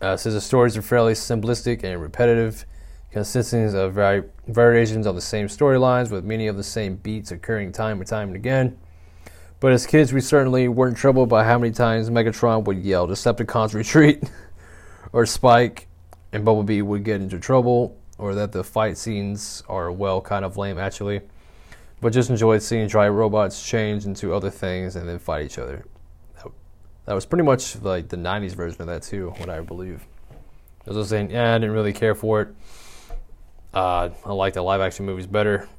uh, 0.00 0.16
says 0.16 0.34
the 0.34 0.40
stories 0.40 0.76
are 0.76 0.82
fairly 0.82 1.14
simplistic 1.14 1.82
and 1.82 2.00
repetitive, 2.00 2.64
consisting 3.10 3.74
of 3.74 3.94
vari- 3.94 4.24
variations 4.46 5.06
on 5.06 5.16
the 5.16 5.20
same 5.20 5.48
storylines, 5.48 6.10
with 6.10 6.24
many 6.24 6.46
of 6.46 6.56
the 6.56 6.62
same 6.62 6.94
beats 6.96 7.32
occurring 7.32 7.72
time 7.72 7.98
and 7.98 8.06
time 8.06 8.28
and 8.28 8.36
again. 8.36 8.78
But 9.64 9.72
as 9.72 9.86
kids, 9.86 10.12
we 10.12 10.20
certainly 10.20 10.68
weren't 10.68 10.98
troubled 10.98 11.30
by 11.30 11.42
how 11.42 11.58
many 11.58 11.72
times 11.72 12.10
Megatron 12.10 12.64
would 12.64 12.84
yell, 12.84 13.08
Decepticons 13.08 13.72
retreat, 13.72 14.22
or 15.14 15.24
Spike 15.24 15.88
and 16.34 16.44
Bumblebee 16.44 16.82
would 16.82 17.02
get 17.02 17.22
into 17.22 17.38
trouble, 17.38 17.96
or 18.18 18.34
that 18.34 18.52
the 18.52 18.62
fight 18.62 18.98
scenes 18.98 19.62
are, 19.66 19.90
well, 19.90 20.20
kind 20.20 20.44
of 20.44 20.58
lame 20.58 20.78
actually. 20.78 21.22
But 22.02 22.12
just 22.12 22.28
enjoyed 22.28 22.60
seeing 22.60 22.86
giant 22.88 23.14
robots 23.14 23.66
change 23.66 24.04
into 24.04 24.34
other 24.34 24.50
things 24.50 24.96
and 24.96 25.08
then 25.08 25.18
fight 25.18 25.46
each 25.46 25.56
other. 25.56 25.86
That 27.06 27.14
was 27.14 27.24
pretty 27.24 27.44
much 27.44 27.80
like 27.80 28.10
the 28.10 28.18
90s 28.18 28.54
version 28.54 28.82
of 28.82 28.88
that 28.88 29.02
too, 29.02 29.32
what 29.38 29.48
I 29.48 29.62
believe. 29.62 30.04
I 30.86 30.90
was 30.90 31.08
saying, 31.08 31.30
yeah, 31.30 31.54
I 31.54 31.56
didn't 31.56 31.74
really 31.74 31.94
care 31.94 32.14
for 32.14 32.42
it. 32.42 32.48
Uh, 33.72 34.10
I 34.26 34.32
like 34.34 34.52
the 34.52 34.62
live 34.62 34.82
action 34.82 35.06
movies 35.06 35.26
better. 35.26 35.70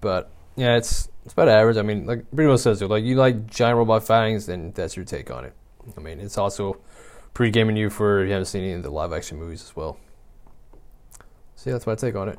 But 0.00 0.32
yeah, 0.56 0.78
it's 0.78 1.10
it's 1.24 1.32
about 1.32 1.48
average. 1.48 1.76
I 1.76 1.82
mean, 1.82 2.06
like 2.06 2.30
pretty 2.34 2.50
much 2.50 2.60
says 2.60 2.82
it. 2.82 2.88
Like 2.88 3.04
you 3.04 3.16
like 3.16 3.46
giant 3.46 3.78
robot 3.78 4.04
fightings, 4.04 4.46
then 4.46 4.72
that's 4.72 4.96
your 4.96 5.04
take 5.04 5.30
on 5.30 5.44
it. 5.44 5.54
I 5.96 6.00
mean, 6.00 6.20
it's 6.20 6.38
also 6.38 6.78
pre-gaming 7.32 7.76
you 7.76 7.90
for 7.90 8.22
if 8.22 8.26
you 8.26 8.32
haven't 8.32 8.46
seen 8.46 8.62
any 8.62 8.72
of 8.74 8.82
the 8.82 8.90
live 8.90 9.12
action 9.12 9.38
movies 9.38 9.62
as 9.62 9.74
well. 9.74 9.98
So 11.56 11.70
yeah, 11.70 11.72
that's 11.74 11.86
my 11.86 11.94
take 11.94 12.14
on 12.14 12.28
it. 12.28 12.38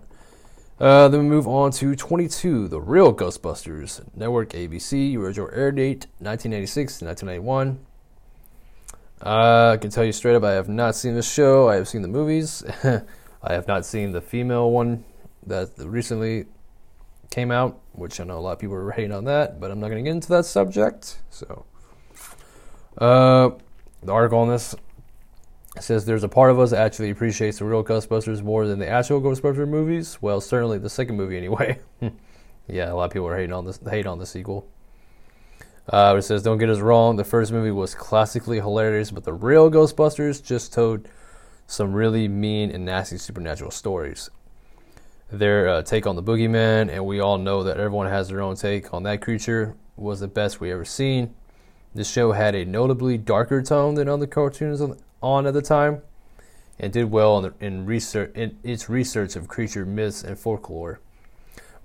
Uh, 0.80 1.08
then 1.08 1.22
we 1.22 1.26
move 1.28 1.48
on 1.48 1.72
to 1.72 1.96
22, 1.96 2.68
The 2.68 2.82
Real 2.82 3.14
Ghostbusters, 3.14 4.02
Network 4.14 4.50
ABC, 4.50 5.18
original 5.18 5.50
air 5.54 5.72
date 5.72 6.08
1986 6.20 7.00
to 7.00 7.06
1991. 7.06 7.80
Uh, 9.22 9.72
I 9.74 9.78
can 9.78 9.90
tell 9.90 10.04
you 10.04 10.12
straight 10.12 10.36
up, 10.36 10.44
I 10.44 10.52
have 10.52 10.68
not 10.68 10.96
seen 10.96 11.16
the 11.16 11.22
show. 11.22 11.70
I 11.70 11.76
have 11.76 11.88
seen 11.88 12.02
the 12.02 12.10
movies. 12.10 12.64
I 12.84 13.54
have 13.54 13.68
not 13.68 13.86
seen 13.86 14.12
the 14.12 14.20
female 14.20 14.70
one 14.70 15.06
that 15.48 15.72
recently 15.78 16.46
came 17.30 17.52
out, 17.52 17.80
which 17.98 18.20
I 18.20 18.24
know 18.24 18.38
a 18.38 18.40
lot 18.40 18.54
of 18.54 18.60
people 18.60 18.76
are 18.76 18.92
hating 18.92 19.12
on 19.12 19.26
that, 19.26 19.60
but 19.60 19.72
I'm 19.72 19.80
not 19.80 19.90
going 19.90 20.04
to 20.04 20.08
get 20.08 20.16
into 20.16 20.30
that 20.30 20.46
subject. 20.46 21.18
So, 21.30 21.66
uh, 22.98 23.52
the 24.04 24.12
article 24.12 24.40
on 24.40 24.50
this 24.50 24.76
says 25.80 26.06
there's 26.06 26.24
a 26.24 26.30
part 26.30 26.52
of 26.52 26.60
us 26.60 26.72
that 26.72 26.80
actually 26.80 27.10
appreciates 27.10 27.60
the 27.60 27.66
real 27.66 27.84
Ghostbusters 27.84 28.42
more 28.42 28.66
than 28.68 28.80
the 28.80 28.88
actual 28.88 29.22
Ghostbusters 29.22 29.68
movies. 29.68 30.22
Well, 30.22 30.40
certainly 30.42 30.78
the 30.78 30.90
second 30.90 31.18
movie 31.18 31.38
anyway. 31.38 31.80
yeah, 32.68 32.92
a 32.92 32.96
lot 32.96 33.06
of 33.06 33.12
people 33.12 33.28
are 33.28 33.36
hating 33.36 33.54
on 33.54 33.66
this, 33.66 33.80
hate 33.90 34.06
on 34.06 34.20
the 34.20 34.26
sequel. 34.26 34.68
Uh, 35.88 36.16
it 36.18 36.24
says, 36.24 36.42
"Don't 36.42 36.58
get 36.58 36.70
us 36.70 36.80
wrong. 36.80 37.16
The 37.16 37.24
first 37.24 37.52
movie 37.52 37.72
was 37.72 37.94
classically 37.94 38.58
hilarious, 38.58 39.12
but 39.12 39.24
the 39.24 39.34
real 39.34 39.70
Ghostbusters 39.70 40.44
just 40.44 40.74
told 40.74 41.08
some 41.68 41.94
really 41.94 42.28
mean 42.28 42.72
and 42.72 42.86
nasty 42.86 43.18
supernatural 43.18 43.72
stories 43.72 44.30
their 45.32 45.68
uh, 45.68 45.82
take 45.82 46.06
on 46.06 46.16
the 46.16 46.24
boogeyman, 46.24 46.90
and 46.90 47.06
we 47.06 47.20
all 47.20 47.38
know 47.38 47.64
that 47.64 47.78
everyone 47.78 48.08
has 48.08 48.30
their 48.30 48.42
own 48.42 48.56
take 48.56 48.94
on 48.94 49.04
that 49.04 49.22
creature, 49.22 49.76
was 49.96 50.20
the 50.20 50.28
best 50.28 50.60
we 50.60 50.72
ever 50.72 50.86
seen. 50.86 51.34
This 51.94 52.10
show 52.10 52.34
had 52.34 52.56
a 52.56 52.66
notably 52.66 53.18
darker 53.18 53.62
tone 53.62 53.96
than 53.96 54.10
other 54.10 54.28
cartoons 54.28 54.82
on 55.22 55.48
at 55.48 55.54
the 55.54 55.62
time, 55.62 56.02
and 56.80 56.92
did 56.92 57.10
well 57.10 57.38
in, 57.38 57.44
the, 57.44 57.66
in 57.66 57.86
research 57.86 58.32
in 58.36 58.58
its 58.64 58.90
research 58.90 59.36
of 59.36 59.48
creature 59.48 59.86
myths 59.86 60.24
and 60.24 60.38
folklore. 60.38 61.00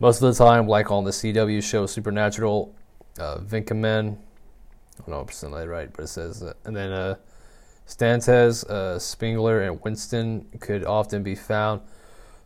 Most 0.00 0.22
of 0.22 0.34
the 0.34 0.44
time, 0.44 0.66
like 0.66 0.90
on 0.90 1.04
the 1.04 1.10
CW 1.10 1.62
show 1.62 1.86
Supernatural, 1.86 2.74
uh, 3.18 3.38
Vinkaman, 3.38 4.16
I 4.16 4.96
don't 4.98 5.08
know 5.08 5.20
if 5.20 5.42
I'm 5.42 5.52
that 5.52 5.68
right, 5.68 5.92
but 5.92 6.04
it 6.04 6.08
says, 6.08 6.42
uh, 6.42 6.54
and 6.64 6.74
then 6.74 6.90
uh, 6.90 7.16
Stantes, 7.86 8.64
uh, 8.64 8.98
and 9.20 9.80
Winston 9.82 10.46
could 10.58 10.84
often 10.84 11.22
be 11.22 11.34
found 11.34 11.82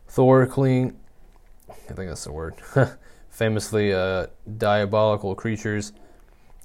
Thorkling, 0.07 0.95
I 1.69 1.93
think 1.93 2.09
that's 2.09 2.23
the 2.23 2.31
word, 2.31 2.55
famously 3.29 3.93
uh, 3.93 4.27
diabolical 4.57 5.35
creatures, 5.35 5.91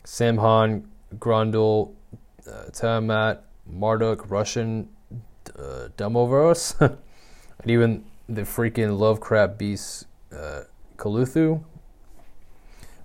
Samhain, 0.05 0.88
Grundle, 1.16 1.94
uh, 2.50 2.70
Tiamat, 2.72 3.44
Marduk, 3.66 4.31
Russian, 4.31 4.88
uh, 5.59 5.88
Dumovoros, 5.96 6.81
and 7.61 7.70
even 7.70 8.05
the 8.29 8.42
freaking 8.42 8.98
Lovecraft 8.98 9.59
beast, 9.59 10.07
uh, 10.33 10.62
Cthulhu. 10.96 11.64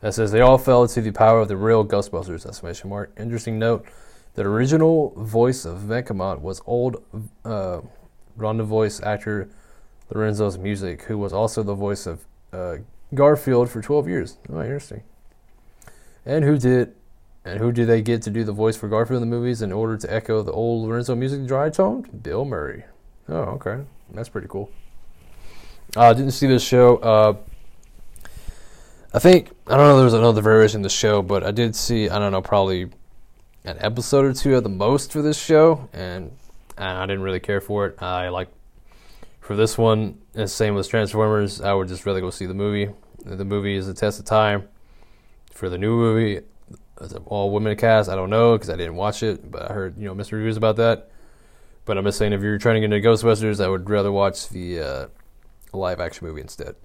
That 0.02 0.14
says 0.14 0.32
they 0.32 0.42
all 0.42 0.58
fell 0.58 0.88
to 0.88 1.02
the 1.02 1.12
power 1.12 1.40
of 1.40 1.48
the 1.48 1.58
real 1.58 1.84
Ghostbusters! 1.84 2.46
Exclamation 2.46 2.90
mark. 2.90 3.12
Interesting 3.18 3.58
note: 3.58 3.86
the 4.36 4.44
original 4.44 5.14
voice 5.18 5.66
of 5.66 5.80
Venkamot 5.80 6.42
was 6.42 6.62
old 6.68 7.04
uh, 7.44 7.82
Ronda 8.36 8.64
voice 8.64 9.02
actor 9.02 9.50
Lorenzo's 10.14 10.58
music, 10.58 11.04
who 11.04 11.18
was 11.18 11.34
also 11.34 11.64
the 11.64 11.74
voice 11.74 12.06
of 12.06 12.26
uh, 12.54 12.78
Garfield 13.14 13.70
for 13.70 13.82
12 13.82 14.08
years. 14.08 14.38
Oh, 14.50 14.62
interesting. 14.62 15.04
And 16.26 16.44
who 16.44 16.58
did 16.58 16.94
and 17.46 17.60
who 17.60 17.72
did 17.72 17.88
they 17.88 18.02
get 18.02 18.24
to 18.24 18.32
do 18.32 18.44
the 18.44 18.52
voice 18.52 18.76
for 18.76 18.88
Garfield 18.88 19.22
in 19.22 19.30
the 19.30 19.36
movies 19.36 19.62
in 19.62 19.72
order 19.72 19.98
to 19.98 20.12
echo 20.12 20.42
the 20.42 20.52
old 20.52 20.88
Lorenzo 20.88 21.16
Music 21.16 21.46
dry 21.46 21.70
toned? 21.70 22.24
Bill 22.24 22.44
Murray. 22.44 22.86
Oh, 23.30 23.36
okay. 23.36 23.84
That's 24.12 24.30
pretty 24.30 24.48
cool. 24.48 24.72
I 25.96 26.08
uh, 26.08 26.14
didn't 26.14 26.32
see 26.32 26.48
this 26.48 26.64
show. 26.64 26.98
Uh, 26.98 27.36
I 29.14 29.20
think, 29.20 29.52
I 29.68 29.78
don't 29.78 29.88
know, 29.88 29.96
there 29.96 30.06
was 30.06 30.16
another 30.16 30.42
variation 30.42 30.80
of 30.80 30.84
the 30.84 30.90
show, 30.90 31.22
but 31.22 31.44
I 31.44 31.52
did 31.52 31.76
see, 31.76 32.10
I 32.10 32.18
don't 32.18 32.32
know, 32.32 32.42
probably 32.42 32.90
an 33.64 33.78
episode 33.80 34.26
or 34.26 34.34
two 34.34 34.56
at 34.56 34.64
the 34.64 34.70
most 34.70 35.14
for 35.14 35.22
this 35.22 35.42
show, 35.42 35.88
and 35.94 36.32
I 36.78 37.06
didn't 37.06 37.22
really 37.22 37.40
care 37.40 37.62
for 37.62 37.86
it. 37.86 38.02
I 38.02 38.30
like 38.30 38.50
for 39.46 39.56
this 39.56 39.78
one, 39.78 40.18
and 40.34 40.50
same 40.50 40.74
with 40.74 40.90
Transformers, 40.90 41.62
I 41.62 41.72
would 41.72 41.88
just 41.88 42.04
rather 42.04 42.20
go 42.20 42.32
see 42.32 42.48
the 42.48 42.56
movie. 42.56 42.92
The 43.24 43.46
movie 43.46 43.76
is 43.76 43.88
a 43.88 43.94
test 43.94 44.20
of 44.20 44.26
time. 44.26 44.68
For 45.52 45.70
the 45.70 45.78
new 45.78 45.96
movie, 45.96 46.42
it's 47.00 47.14
an 47.14 47.22
all 47.28 47.52
women 47.52 47.78
cast, 47.78 48.10
I 48.10 48.16
don't 48.16 48.32
know 48.32 48.54
because 48.54 48.72
I 48.72 48.76
didn't 48.76 48.96
watch 48.96 49.22
it, 49.22 49.52
but 49.52 49.70
I 49.70 49.74
heard 49.74 50.00
you 50.00 50.06
know 50.06 50.16
mixed 50.16 50.32
reviews 50.32 50.58
about 50.58 50.78
that. 50.78 51.12
But 51.86 51.96
I'm 52.00 52.06
just 52.06 52.18
saying, 52.18 52.34
if 52.34 52.42
you're 52.42 52.58
trying 52.58 52.82
to 52.82 52.88
get 52.88 52.92
into 52.92 53.08
Ghostbusters, 53.08 53.64
I 53.64 53.68
would 53.68 53.88
rather 53.88 54.12
watch 54.12 54.50
the 54.50 54.80
uh, 54.80 55.08
live 55.74 56.00
action 56.00 56.26
movie 56.26 56.42
instead. 56.42 56.76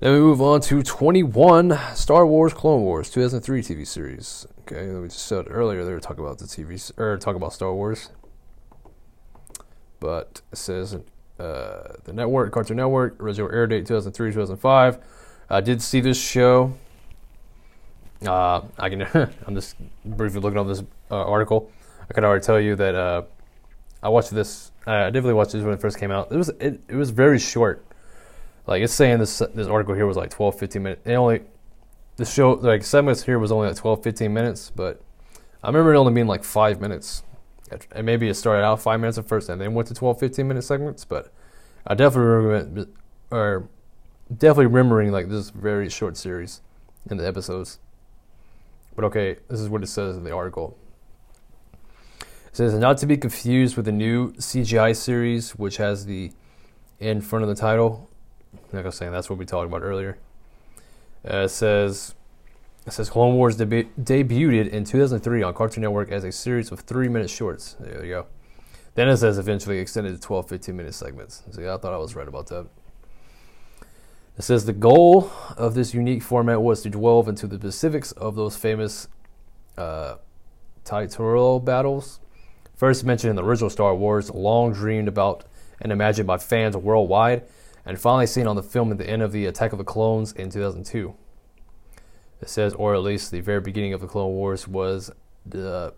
Then 0.00 0.14
we 0.14 0.20
move 0.20 0.40
on 0.40 0.62
to 0.62 0.82
21 0.82 1.78
Star 1.94 2.26
Wars 2.26 2.54
Clone 2.54 2.80
Wars 2.80 3.10
2003 3.10 3.60
TV 3.60 3.86
series. 3.86 4.46
Okay, 4.60 4.90
we 4.90 5.08
just 5.08 5.26
said 5.26 5.48
earlier 5.50 5.84
they 5.84 5.92
were 5.92 6.00
talking 6.00 6.24
about 6.24 6.38
the 6.38 6.46
TV 6.46 6.98
or 6.98 7.18
talking 7.18 7.36
about 7.36 7.52
Star 7.52 7.74
Wars 7.74 8.08
but 10.00 10.42
it 10.52 10.58
says 10.58 10.94
uh, 11.38 11.92
the 12.04 12.12
network, 12.12 12.52
Cartoon 12.52 12.76
Network, 12.76 13.20
original 13.20 13.50
air 13.52 13.66
date 13.66 13.86
2003 13.86 14.32
2005. 14.32 14.98
I 15.50 15.60
did 15.60 15.80
see 15.80 16.00
this 16.00 16.20
show. 16.20 16.74
Uh, 18.26 18.62
I 18.78 18.88
can. 18.88 19.02
I'm 19.46 19.54
just 19.54 19.76
briefly 20.04 20.40
looking 20.40 20.58
up 20.58 20.66
this 20.66 20.82
uh, 21.10 21.24
article. 21.24 21.70
I 22.10 22.14
can 22.14 22.24
already 22.24 22.44
tell 22.44 22.60
you 22.60 22.74
that 22.76 22.94
uh, 22.94 23.22
I 24.02 24.08
watched 24.08 24.30
this. 24.30 24.72
I 24.86 25.04
definitely 25.10 25.34
watched 25.34 25.52
this 25.52 25.62
when 25.62 25.74
it 25.74 25.80
first 25.80 25.98
came 25.98 26.10
out. 26.10 26.32
It 26.32 26.36
was 26.36 26.48
it, 26.48 26.80
it 26.88 26.96
was 26.96 27.10
very 27.10 27.38
short. 27.38 27.84
Like 28.66 28.82
it's 28.82 28.92
saying 28.92 29.18
this 29.18 29.38
this 29.54 29.66
article 29.66 29.94
here 29.94 30.06
was 30.06 30.16
like 30.16 30.30
12, 30.30 30.58
15 30.58 30.82
minutes. 30.82 31.02
It 31.06 31.14
only 31.14 31.42
the 32.16 32.24
show 32.24 32.52
like 32.52 32.84
segments 32.84 33.22
here 33.22 33.38
was 33.38 33.52
only 33.52 33.68
like 33.68 33.76
12, 33.76 34.02
15 34.02 34.32
minutes, 34.32 34.70
but 34.74 35.00
I 35.62 35.68
remember 35.68 35.94
it 35.94 35.98
only 35.98 36.12
being 36.12 36.26
like 36.26 36.44
five 36.44 36.80
minutes. 36.80 37.22
And 37.92 38.06
maybe 38.06 38.28
it 38.28 38.34
started 38.34 38.64
out 38.64 38.80
five 38.80 39.00
minutes 39.00 39.18
at 39.18 39.26
first 39.26 39.48
and 39.48 39.60
then 39.60 39.74
went 39.74 39.88
to 39.88 39.94
12, 39.94 40.18
15 40.18 40.48
minute 40.48 40.62
segments. 40.62 41.04
But 41.04 41.32
I 41.86 41.94
definitely 41.94 42.30
remember, 42.30 42.86
or 43.30 43.68
definitely 44.30 44.66
remembering 44.66 45.12
like 45.12 45.28
this 45.28 45.50
very 45.50 45.88
short 45.88 46.16
series 46.16 46.60
in 47.10 47.16
the 47.16 47.26
episodes. 47.26 47.78
But 48.94 49.04
okay, 49.06 49.36
this 49.48 49.60
is 49.60 49.68
what 49.68 49.82
it 49.82 49.86
says 49.86 50.16
in 50.16 50.24
the 50.24 50.34
article. 50.34 50.76
It 52.20 52.56
says 52.56 52.74
not 52.74 52.98
to 52.98 53.06
be 53.06 53.16
confused 53.16 53.76
with 53.76 53.84
the 53.84 53.92
new 53.92 54.32
CGI 54.32 54.96
series, 54.96 55.52
which 55.52 55.76
has 55.76 56.06
the 56.06 56.32
in 56.98 57.20
front 57.20 57.44
of 57.44 57.48
the 57.48 57.54
title. 57.54 58.10
Like 58.72 58.82
I 58.82 58.86
was 58.86 58.96
saying, 58.96 59.12
that's 59.12 59.30
what 59.30 59.38
we 59.38 59.44
talked 59.44 59.66
about 59.66 59.82
earlier. 59.82 60.18
Uh, 61.28 61.38
it 61.44 61.48
says 61.50 62.14
it 62.88 62.92
says 62.92 63.10
Clone 63.10 63.34
Wars 63.34 63.58
debu- 63.58 63.88
debuted 64.00 64.70
in 64.70 64.82
2003 64.82 65.42
on 65.42 65.52
Cartoon 65.52 65.82
Network 65.82 66.10
as 66.10 66.24
a 66.24 66.32
series 66.32 66.72
of 66.72 66.80
three 66.80 67.06
minute 67.06 67.28
shorts. 67.28 67.76
There 67.78 68.02
you 68.02 68.10
go. 68.10 68.26
Then 68.94 69.10
it 69.10 69.18
says 69.18 69.36
eventually 69.36 69.78
extended 69.78 70.14
to 70.14 70.20
12, 70.20 70.48
15 70.48 70.74
minute 70.74 70.94
segments. 70.94 71.42
Yeah, 71.58 71.74
I 71.74 71.76
thought 71.76 71.92
I 71.92 71.98
was 71.98 72.16
right 72.16 72.26
about 72.26 72.46
that. 72.46 72.66
It 74.38 74.42
says 74.42 74.64
the 74.64 74.72
goal 74.72 75.30
of 75.58 75.74
this 75.74 75.92
unique 75.92 76.22
format 76.22 76.62
was 76.62 76.80
to 76.82 76.90
delve 76.90 77.28
into 77.28 77.46
the 77.46 77.58
specifics 77.58 78.12
of 78.12 78.36
those 78.36 78.56
famous 78.56 79.08
uh, 79.76 80.16
Taitorolo 80.84 81.62
battles. 81.62 82.20
First 82.74 83.04
mentioned 83.04 83.30
in 83.30 83.36
the 83.36 83.44
original 83.44 83.68
Star 83.68 83.94
Wars, 83.94 84.30
long 84.30 84.72
dreamed 84.72 85.08
about 85.08 85.44
and 85.78 85.92
imagined 85.92 86.26
by 86.26 86.38
fans 86.38 86.74
worldwide, 86.74 87.42
and 87.84 88.00
finally 88.00 88.26
seen 88.26 88.46
on 88.46 88.56
the 88.56 88.62
film 88.62 88.90
at 88.90 88.96
the 88.98 89.08
end 89.08 89.20
of 89.20 89.32
the 89.32 89.44
Attack 89.44 89.72
of 89.72 89.78
the 89.78 89.84
Clones 89.84 90.32
in 90.32 90.48
2002. 90.48 91.14
It 92.40 92.48
says, 92.48 92.72
or 92.74 92.94
at 92.94 93.02
least 93.02 93.30
the 93.30 93.40
very 93.40 93.60
beginning 93.60 93.92
of 93.92 94.00
the 94.00 94.06
Clone 94.06 94.32
Wars 94.32 94.68
was 94.68 95.10
uh, 95.54 95.90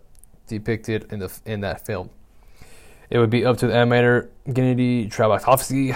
depicted 0.47 1.11
in 1.11 1.19
the 1.19 1.31
in 1.45 1.61
that 1.61 1.85
film. 1.85 2.09
It 3.09 3.19
would 3.19 3.29
be 3.29 3.45
up 3.45 3.57
to 3.57 3.67
the 3.67 3.73
animator 3.73 4.29
Gennady 4.47 5.11
Tartakovsky, 5.11 5.95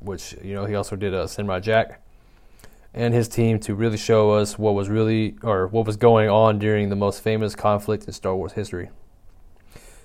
which 0.00 0.34
you 0.42 0.54
know 0.54 0.64
he 0.64 0.74
also 0.74 0.96
did 0.96 1.12
uh, 1.12 1.26
Samurai 1.26 1.60
Jack, 1.60 2.00
and 2.94 3.12
his 3.12 3.28
team 3.28 3.58
to 3.60 3.74
really 3.74 3.96
show 3.96 4.30
us 4.30 4.58
what 4.58 4.74
was 4.74 4.88
really 4.88 5.36
or 5.42 5.66
what 5.66 5.86
was 5.86 5.96
going 5.96 6.28
on 6.28 6.58
during 6.58 6.88
the 6.88 6.96
most 6.96 7.22
famous 7.22 7.54
conflict 7.54 8.04
in 8.04 8.12
Star 8.12 8.34
Wars 8.34 8.52
history. 8.52 8.90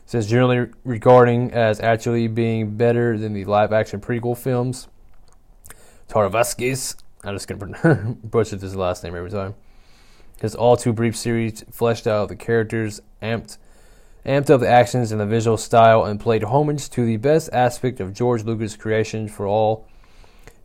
Says 0.05 0.27
generally 0.27 0.71
regarding 0.83 1.51
as 1.51 1.79
actually 1.81 2.27
being 2.27 2.77
better 2.77 3.17
than 3.17 3.33
the 3.33 3.45
live 3.45 3.73
action 3.73 3.99
prequel 3.99 4.37
films. 4.37 4.87
Tartakovsky's 6.07 6.95
I'm 7.23 7.35
just 7.35 7.47
gonna 7.47 8.15
butcher 8.23 8.55
this 8.55 8.75
last 8.75 9.03
name 9.03 9.15
every 9.15 9.31
time. 9.31 9.55
His 10.39 10.53
all 10.53 10.77
too 10.77 10.93
brief 10.93 11.15
series 11.15 11.63
fleshed 11.71 12.05
out 12.05 12.29
the 12.29 12.35
characters, 12.35 13.01
amped, 13.21 13.57
amped 14.25 14.49
up 14.49 14.59
the 14.59 14.69
actions 14.69 15.11
and 15.11 15.19
the 15.19 15.25
visual 15.25 15.57
style, 15.57 16.05
and 16.05 16.19
played 16.19 16.43
homage 16.43 16.89
to 16.91 17.05
the 17.05 17.17
best 17.17 17.49
aspect 17.51 17.99
of 17.99 18.13
George 18.13 18.43
Lucas' 18.43 18.75
creation 18.75 19.27
for 19.27 19.47
all 19.47 19.87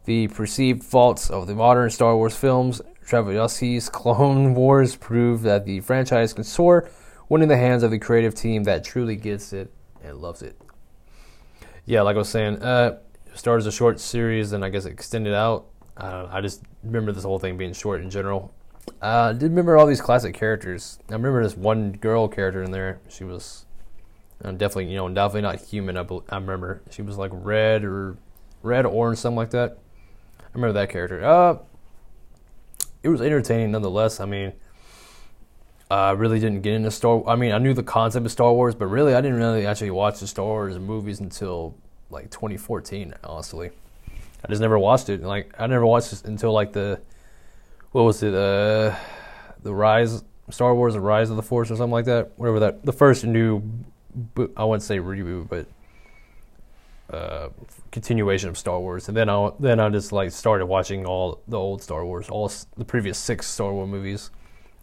the 0.04 0.28
perceived 0.28 0.82
faults 0.82 1.30
of 1.30 1.46
the 1.46 1.54
modern 1.54 1.88
Star 1.88 2.16
Wars 2.16 2.36
films. 2.36 2.82
Tartakovsky's 3.06 3.88
Clone 3.88 4.54
Wars 4.54 4.94
proved 4.96 5.44
that 5.44 5.64
the 5.64 5.80
franchise 5.80 6.32
can 6.32 6.44
soar 6.44 6.88
when 7.28 7.40
in 7.42 7.48
the 7.48 7.56
hands 7.56 7.82
of 7.82 7.90
the 7.90 7.98
creative 7.98 8.34
team 8.34 8.64
that 8.64 8.84
truly 8.84 9.16
gets 9.16 9.52
it 9.52 9.72
and 10.02 10.18
loves 10.18 10.42
it. 10.42 10.60
Yeah, 11.86 12.02
like 12.02 12.14
I 12.14 12.18
was 12.18 12.28
saying, 12.28 12.62
uh, 12.62 12.98
started 13.34 13.62
as 13.62 13.66
a 13.66 13.72
short 13.72 13.98
series 14.00 14.52
and 14.52 14.64
I 14.64 14.68
guess 14.68 14.84
it 14.84 14.92
extended 14.92 15.34
out 15.34 15.66
I. 15.96 16.38
I 16.38 16.40
just 16.40 16.62
remember 16.82 17.12
this 17.12 17.24
whole 17.24 17.38
thing 17.38 17.56
being 17.56 17.72
short 17.72 18.00
in 18.00 18.10
general. 18.10 18.52
Uh, 19.00 19.30
I 19.30 19.32
did 19.32 19.50
remember 19.50 19.76
all 19.76 19.86
these 19.86 20.00
classic 20.00 20.34
characters. 20.34 20.98
I 21.08 21.12
remember 21.12 21.42
this 21.42 21.56
one 21.56 21.92
girl 21.92 22.28
character 22.28 22.62
in 22.62 22.70
there. 22.70 23.00
She 23.08 23.24
was 23.24 23.66
uh, 24.44 24.52
definitely, 24.52 24.86
you 24.86 24.96
know, 24.96 25.08
definitely 25.08 25.42
not 25.42 25.60
human. 25.60 25.96
I, 25.96 26.06
I 26.28 26.36
remember 26.36 26.82
she 26.90 27.02
was 27.02 27.16
like 27.16 27.30
red 27.32 27.84
or 27.84 28.16
red, 28.62 28.86
orange, 28.86 29.18
something 29.18 29.36
like 29.36 29.50
that. 29.50 29.78
I 30.40 30.44
remember 30.54 30.72
that 30.74 30.90
character. 30.90 31.24
Uh, 31.24 31.58
it 33.02 33.08
was 33.08 33.20
entertaining 33.20 33.70
nonetheless. 33.72 34.20
I 34.20 34.26
mean, 34.26 34.52
I 35.90 36.12
really 36.12 36.40
didn't 36.40 36.62
get 36.62 36.74
into 36.74 36.90
Star. 36.90 37.22
I 37.26 37.36
mean, 37.36 37.52
I 37.52 37.58
knew 37.58 37.74
the 37.74 37.82
concept 37.82 38.26
of 38.26 38.32
Star 38.32 38.52
Wars, 38.52 38.74
but 38.74 38.86
really, 38.86 39.14
I 39.14 39.20
didn't 39.20 39.38
really 39.38 39.66
actually 39.66 39.90
watch 39.90 40.20
the 40.20 40.26
Star 40.26 40.46
Wars 40.46 40.78
movies 40.78 41.20
until 41.20 41.74
like 42.10 42.30
2014. 42.30 43.14
Honestly. 43.24 43.70
I 44.44 44.48
just 44.48 44.60
never 44.60 44.78
watched 44.78 45.08
it. 45.08 45.22
Like 45.22 45.54
I 45.58 45.66
never 45.66 45.86
watched 45.86 46.12
it 46.12 46.24
until 46.24 46.52
like 46.52 46.72
the 46.72 47.00
what 47.92 48.02
was 48.02 48.22
it? 48.22 48.34
Uh, 48.34 48.96
the 49.62 49.74
Rise 49.74 50.24
Star 50.50 50.74
Wars: 50.74 50.94
The 50.94 51.00
Rise 51.00 51.30
of 51.30 51.36
the 51.36 51.42
Force 51.42 51.70
or 51.70 51.76
something 51.76 51.92
like 51.92 52.06
that. 52.06 52.32
Whatever 52.36 52.60
that 52.60 52.84
the 52.84 52.92
first 52.92 53.24
new 53.24 53.62
I 54.56 54.64
wouldn't 54.64 54.82
say 54.82 54.98
reboot, 54.98 55.48
but 55.48 55.66
uh, 57.14 57.50
continuation 57.90 58.48
of 58.48 58.58
Star 58.58 58.80
Wars. 58.80 59.08
And 59.08 59.16
then 59.16 59.28
I 59.28 59.50
then 59.60 59.80
I 59.80 59.88
just 59.90 60.12
like 60.12 60.32
started 60.32 60.66
watching 60.66 61.06
all 61.06 61.40
the 61.46 61.58
old 61.58 61.82
Star 61.82 62.04
Wars, 62.04 62.28
all 62.28 62.50
the 62.76 62.84
previous 62.84 63.18
six 63.18 63.46
Star 63.46 63.72
Wars 63.72 63.88
movies. 63.88 64.30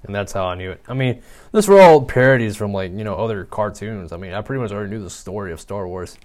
And 0.04 0.16
that's 0.16 0.32
how 0.32 0.46
I 0.46 0.56
knew 0.56 0.72
it. 0.72 0.82
I 0.88 0.94
mean, 0.94 1.22
these 1.54 1.68
were 1.68 1.82
all 1.82 2.06
parodies 2.06 2.56
from 2.56 2.72
like 2.72 2.92
you 2.92 3.04
know 3.04 3.16
other 3.16 3.44
cartoons. 3.44 4.14
I 4.14 4.18
mean, 4.18 4.34
I 4.34 4.42
pretty 4.42 4.62
much 4.62 4.72
already 4.72 4.92
knew 4.92 5.04
the 5.04 5.10
story 5.10 5.52
of 5.52 5.60
Star 5.60 5.88
Wars 5.88 6.18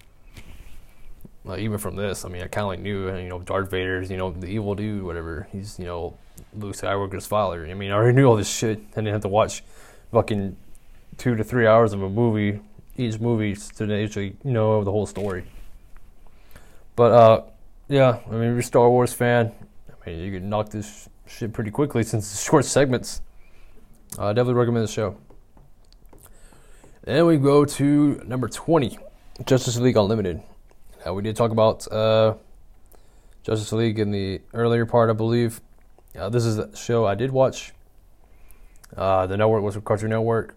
uh, 1.48 1.56
even 1.56 1.78
from 1.78 1.96
this, 1.96 2.24
I 2.24 2.28
mean, 2.28 2.42
I 2.42 2.46
kind 2.46 2.64
of 2.64 2.68
like 2.68 2.80
knew, 2.80 3.14
you 3.16 3.28
know, 3.28 3.38
Darth 3.40 3.70
Vader's, 3.70 4.10
you 4.10 4.16
know, 4.16 4.30
the 4.30 4.46
evil 4.46 4.74
dude, 4.74 5.02
whatever. 5.02 5.46
He's, 5.52 5.78
you 5.78 5.84
know, 5.84 6.16
Luke 6.56 6.74
Skywalker's 6.74 7.26
father. 7.26 7.66
I 7.66 7.74
mean, 7.74 7.90
I 7.90 7.94
already 7.94 8.16
knew 8.16 8.26
all 8.26 8.36
this 8.36 8.48
shit. 8.48 8.78
I 8.92 8.96
didn't 8.96 9.12
have 9.12 9.22
to 9.22 9.28
watch 9.28 9.62
fucking 10.10 10.56
two 11.18 11.36
to 11.36 11.44
three 11.44 11.66
hours 11.66 11.92
of 11.92 12.02
a 12.02 12.08
movie, 12.08 12.60
each 12.96 13.20
movie, 13.20 13.54
to 13.54 14.02
actually 14.02 14.36
know 14.42 14.82
the 14.84 14.90
whole 14.90 15.06
story. 15.06 15.44
But, 16.96 17.12
uh, 17.12 17.42
yeah, 17.88 18.20
I 18.26 18.30
mean, 18.30 18.42
if 18.42 18.48
you're 18.50 18.58
a 18.58 18.62
Star 18.62 18.88
Wars 18.88 19.12
fan, 19.12 19.52
I 19.90 20.10
mean, 20.10 20.20
you 20.20 20.32
can 20.32 20.48
knock 20.48 20.70
this 20.70 21.08
shit 21.26 21.52
pretty 21.52 21.70
quickly 21.70 22.04
since 22.04 22.32
it's 22.32 22.42
short 22.48 22.64
segments. 22.64 23.20
I 24.18 24.28
uh, 24.28 24.32
definitely 24.32 24.54
recommend 24.54 24.88
the 24.88 24.92
show. 24.92 25.16
Then 27.02 27.26
we 27.26 27.36
go 27.36 27.66
to 27.66 28.22
number 28.24 28.48
20, 28.48 28.98
Justice 29.44 29.76
League 29.76 29.96
Unlimited. 29.96 30.42
Uh, 31.06 31.12
we 31.12 31.22
did 31.22 31.36
talk 31.36 31.50
about 31.50 31.90
uh, 31.92 32.34
Justice 33.42 33.72
League 33.72 33.98
in 33.98 34.10
the 34.10 34.40
earlier 34.54 34.86
part, 34.86 35.10
I 35.10 35.12
believe. 35.12 35.60
Uh, 36.18 36.28
this 36.28 36.44
is 36.46 36.58
a 36.58 36.74
show 36.74 37.04
I 37.04 37.14
did 37.14 37.30
watch. 37.30 37.72
Uh, 38.96 39.26
the 39.26 39.36
network 39.36 39.62
was 39.62 39.76
Cartoon 39.84 40.10
Network, 40.10 40.56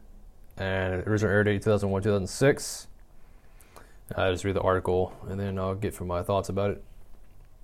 and 0.58 0.94
it 0.94 1.08
originally 1.08 1.34
aired 1.34 1.46
date 1.46 1.64
2001 1.64 2.02
2006. 2.02 2.88
I 4.16 4.32
just 4.32 4.46
read 4.46 4.56
the 4.56 4.62
article, 4.62 5.14
and 5.28 5.40
then 5.40 5.60
I'll 5.60 5.76
get 5.76 5.94
from 5.94 6.08
my 6.08 6.24
thoughts 6.24 6.48
about 6.48 6.72
it. 6.72 6.84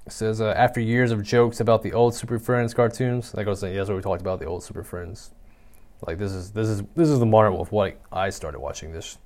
It 0.05 0.11
says 0.11 0.41
uh, 0.41 0.53
after 0.57 0.81
years 0.81 1.11
of 1.11 1.23
jokes 1.23 1.61
about 1.61 1.83
the 1.83 1.93
old 1.93 2.15
Super 2.15 2.37
Friends 2.37 2.73
cartoons, 2.73 3.33
like 3.33 3.47
I 3.47 3.49
was 3.51 3.61
saying, 3.61 3.77
that's 3.77 3.87
what 3.87 3.95
we 3.95 4.01
talked 4.01 4.21
about 4.21 4.39
the 4.39 4.45
old 4.45 4.63
Super 4.63 4.83
Friends. 4.83 5.31
Like 6.05 6.17
this 6.17 6.33
is 6.33 6.51
this 6.51 6.67
is 6.67 6.83
this 6.95 7.07
is 7.07 7.19
the 7.19 7.25
model 7.25 7.61
of 7.61 7.71
what 7.71 7.97
I 8.11 8.29
started 8.29 8.59
watching 8.59 8.91
this. 8.91 9.17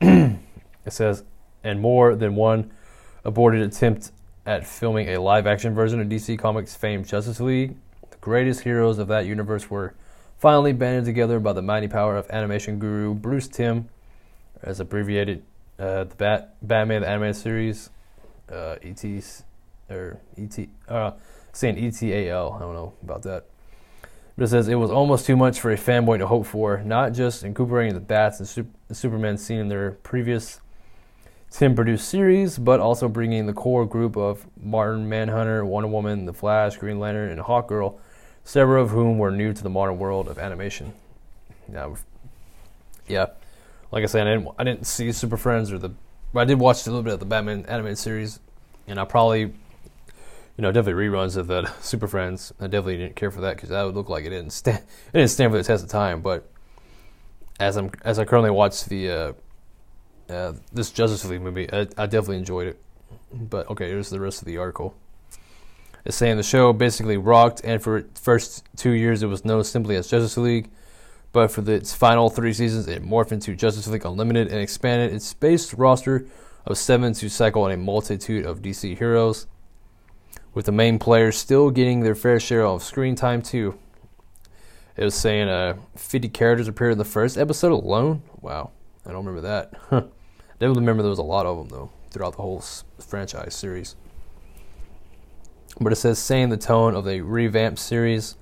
it 0.00 0.38
says 0.88 1.24
and 1.64 1.80
more 1.80 2.14
than 2.14 2.34
one 2.34 2.70
aborted 3.24 3.62
attempt 3.62 4.10
at 4.46 4.66
filming 4.66 5.08
a 5.10 5.20
live 5.20 5.46
action 5.46 5.74
version 5.74 6.00
of 6.00 6.08
DC 6.08 6.38
Comics' 6.38 6.74
famed 6.74 7.06
Justice 7.06 7.40
League. 7.40 7.76
The 8.10 8.16
greatest 8.18 8.60
heroes 8.60 8.98
of 8.98 9.08
that 9.08 9.26
universe 9.26 9.70
were 9.70 9.94
finally 10.38 10.72
banded 10.72 11.04
together 11.04 11.38
by 11.38 11.52
the 11.52 11.62
mighty 11.62 11.88
power 11.88 12.16
of 12.16 12.28
animation 12.30 12.78
guru 12.78 13.14
Bruce 13.14 13.46
Timm, 13.46 13.88
as 14.62 14.80
abbreviated 14.80 15.42
uh, 15.78 16.04
the 16.04 16.14
Bat- 16.16 16.54
Batman 16.62 17.02
the 17.02 17.08
Animated 17.08 17.36
Series, 17.36 17.90
uh, 18.50 18.76
ET's, 18.82 19.44
or 19.88 20.18
ET, 20.36 20.68
uh, 20.88 21.12
saying 21.52 21.76
ETAL, 21.76 22.56
I 22.56 22.58
don't 22.58 22.74
know 22.74 22.92
about 23.02 23.22
that. 23.22 23.44
But 24.36 24.44
it 24.44 24.48
says 24.48 24.68
it 24.68 24.76
was 24.76 24.90
almost 24.90 25.26
too 25.26 25.36
much 25.36 25.60
for 25.60 25.70
a 25.70 25.76
fanboy 25.76 26.18
to 26.18 26.26
hope 26.26 26.46
for, 26.46 26.82
not 26.84 27.12
just 27.12 27.44
incorporating 27.44 27.94
the 27.94 28.00
bats 28.00 28.38
and, 28.38 28.48
super- 28.48 28.70
Superman 28.90 29.38
seen 29.38 29.58
in 29.58 29.68
their 29.68 29.92
previous 29.92 30.60
Timm 31.52 31.74
produced 31.74 32.08
series, 32.08 32.58
but 32.58 32.80
also 32.80 33.08
bringing 33.08 33.46
the 33.46 33.52
core 33.52 33.84
group 33.84 34.16
of 34.16 34.46
Martin, 34.60 35.06
Manhunter, 35.08 35.64
Wonder 35.66 35.88
Woman, 35.88 36.24
The 36.24 36.32
Flash, 36.32 36.78
Green 36.78 36.98
Lantern, 36.98 37.30
and 37.30 37.40
Hawkgirl, 37.40 37.98
several 38.42 38.82
of 38.82 38.90
whom 38.90 39.18
were 39.18 39.30
new 39.30 39.52
to 39.52 39.62
the 39.62 39.68
modern 39.68 39.98
world 39.98 40.28
of 40.28 40.38
animation. 40.38 40.94
Yeah, 41.70 41.94
yeah. 43.06 43.26
Like 43.90 44.02
I 44.02 44.06
said, 44.06 44.26
I 44.26 44.34
didn't, 44.34 44.48
I 44.58 44.64
didn't 44.64 44.86
see 44.86 45.12
Super 45.12 45.36
Friends 45.36 45.70
or 45.70 45.78
the, 45.78 45.90
I 46.34 46.46
did 46.46 46.58
watch 46.58 46.86
a 46.86 46.90
little 46.90 47.02
bit 47.02 47.12
of 47.12 47.20
the 47.20 47.26
Batman 47.26 47.66
animated 47.66 47.98
series, 47.98 48.40
and 48.86 48.98
I 48.98 49.04
probably 49.04 49.52
you 50.56 50.62
know, 50.62 50.72
definitely 50.72 51.06
reruns 51.06 51.36
of 51.36 51.46
the 51.46 51.70
Super 51.80 52.08
Friends. 52.08 52.52
I 52.60 52.64
definitely 52.64 52.96
didn't 52.96 53.16
care 53.16 53.30
for 53.30 53.42
that 53.42 53.56
because 53.56 53.68
that 53.68 53.82
would 53.82 53.94
look 53.94 54.08
like 54.08 54.24
it 54.24 54.30
didn't 54.30 54.52
stand 54.52 54.78
it 55.08 55.12
didn't 55.18 55.30
stand 55.30 55.52
for 55.52 55.58
the 55.58 55.64
test 55.64 55.84
of 55.84 55.90
time. 55.90 56.22
But 56.22 56.48
as 57.60 57.76
I'm 57.76 57.90
as 58.04 58.18
I 58.18 58.24
currently 58.24 58.50
watch 58.50 58.84
the 58.86 59.10
uh, 59.10 59.32
uh, 60.32 60.52
this 60.72 60.90
Justice 60.90 61.24
League 61.24 61.42
movie, 61.42 61.72
I, 61.72 61.80
I 61.96 62.06
definitely 62.06 62.38
enjoyed 62.38 62.68
it. 62.68 62.80
But 63.32 63.68
okay, 63.70 63.88
here's 63.88 64.10
the 64.10 64.20
rest 64.20 64.42
of 64.42 64.46
the 64.46 64.58
article. 64.58 64.94
It's 66.04 66.16
saying 66.16 66.36
the 66.36 66.42
show 66.42 66.72
basically 66.72 67.16
rocked, 67.16 67.60
and 67.64 67.80
for 67.80 67.98
its 67.98 68.20
first 68.20 68.64
two 68.76 68.90
years, 68.90 69.22
it 69.22 69.26
was 69.26 69.44
known 69.44 69.62
simply 69.64 69.96
as 69.96 70.08
Justice 70.08 70.36
League. 70.36 70.70
But 71.32 71.50
for 71.50 71.62
the, 71.62 71.72
its 71.72 71.94
final 71.94 72.28
three 72.28 72.52
seasons, 72.52 72.88
it 72.88 73.02
morphed 73.02 73.32
into 73.32 73.54
Justice 73.54 73.86
League 73.86 74.04
Unlimited 74.04 74.48
and 74.48 74.60
expanded 74.60 75.14
its 75.14 75.32
base 75.32 75.72
roster 75.74 76.26
of 76.66 76.76
seven 76.76 77.12
to 77.14 77.28
cycle 77.28 77.62
on 77.62 77.72
a 77.72 77.76
multitude 77.76 78.44
of 78.44 78.60
DC 78.60 78.98
heroes, 78.98 79.46
with 80.54 80.66
the 80.66 80.72
main 80.72 80.98
players 80.98 81.38
still 81.38 81.70
getting 81.70 82.00
their 82.00 82.14
fair 82.14 82.38
share 82.38 82.66
of 82.66 82.82
screen 82.82 83.14
time 83.14 83.40
too. 83.40 83.78
It 84.96 85.04
was 85.04 85.14
saying 85.14 85.48
uh, 85.48 85.76
50 85.96 86.28
characters 86.28 86.68
appeared 86.68 86.92
in 86.92 86.98
the 86.98 87.04
first 87.04 87.38
episode 87.38 87.72
alone. 87.72 88.22
Wow, 88.40 88.72
I 89.06 89.12
don't 89.12 89.24
remember 89.24 89.40
that. 89.48 90.10
I 90.62 90.66
definitely 90.66 90.82
remember 90.82 91.02
there 91.02 91.10
was 91.10 91.18
a 91.18 91.22
lot 91.22 91.44
of 91.44 91.58
them 91.58 91.68
though 91.76 91.90
throughout 92.10 92.36
the 92.36 92.42
whole 92.42 92.62
franchise 93.00 93.52
series. 93.52 93.96
But 95.80 95.92
it 95.92 95.96
says 95.96 96.20
saying 96.20 96.50
the 96.50 96.56
tone 96.56 96.94
of 96.94 97.04
the 97.04 97.20
revamped 97.20 97.80
series. 97.80 98.36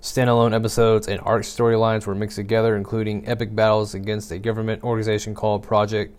Standalone 0.00 0.56
episodes 0.56 1.06
and 1.06 1.20
arc 1.20 1.42
storylines 1.44 2.04
were 2.04 2.16
mixed 2.16 2.34
together, 2.34 2.74
including 2.74 3.28
epic 3.28 3.54
battles 3.54 3.94
against 3.94 4.32
a 4.32 4.40
government 4.40 4.82
organization 4.82 5.36
called 5.36 5.62
Project 5.62 6.12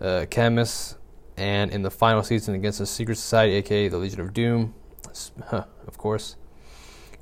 uh, 0.00 0.26
Camus, 0.30 0.96
and 1.36 1.70
in 1.70 1.82
the 1.82 1.90
final 1.90 2.24
season 2.24 2.56
against 2.56 2.80
a 2.80 2.86
secret 2.86 3.14
society, 3.14 3.52
aka 3.52 3.86
the 3.86 3.98
Legion 3.98 4.20
of 4.20 4.34
Doom. 4.34 4.74
Huh, 5.46 5.66
of 5.86 5.96
course. 5.96 6.34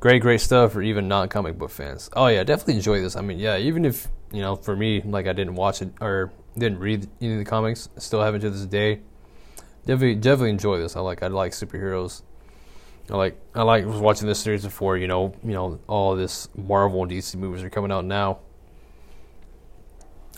Great, 0.01 0.23
great 0.23 0.41
stuff 0.41 0.73
for 0.73 0.81
even 0.81 1.09
non 1.09 1.29
comic 1.29 1.59
book 1.59 1.71
fans. 1.71 2.09
Oh, 2.15 2.29
yeah, 2.29 2.43
definitely 2.43 2.77
enjoy 2.77 3.03
this. 3.03 3.17
I 3.17 3.21
mean, 3.21 3.39
yeah, 3.39 3.59
even 3.59 3.85
if, 3.85 4.09
you 4.33 4.41
know, 4.41 4.57
for 4.57 4.75
me, 4.75 5.03
like 5.03 5.27
I 5.27 5.35
didn't 5.35 5.57
watch 5.57 5.83
it 5.83 5.93
or 6.01 6.33
didn't 6.57 6.79
read 6.79 7.09
any 7.21 7.33
of 7.33 7.39
the 7.39 7.45
comics, 7.45 7.89
still 7.99 8.23
haven't 8.23 8.41
to 8.43 8.51
this 8.51 8.67
day. 8.67 9.01
Definitely, 9.87 10.15
definitely 10.17 10.51
enjoy 10.51 10.79
this. 10.79 10.97
I 10.97 11.01
like, 11.01 11.23
I 11.23 11.27
like 11.29 11.53
superheroes. 11.53 12.23
I 13.11 13.17
like 13.17 13.39
I 13.55 13.63
like 13.63 13.85
was 13.85 14.01
watching 14.01 14.27
this 14.27 14.41
series 14.41 14.65
before, 14.65 14.97
you 14.97 15.07
know, 15.07 15.35
you 15.45 15.53
know, 15.53 15.79
all 15.87 16.17
this 16.17 16.49
Marvel 16.57 17.03
and 17.03 17.13
DC 17.13 17.35
movies 17.37 17.63
are 17.63 17.69
coming 17.69 17.93
out 17.93 18.05
now. 18.07 18.39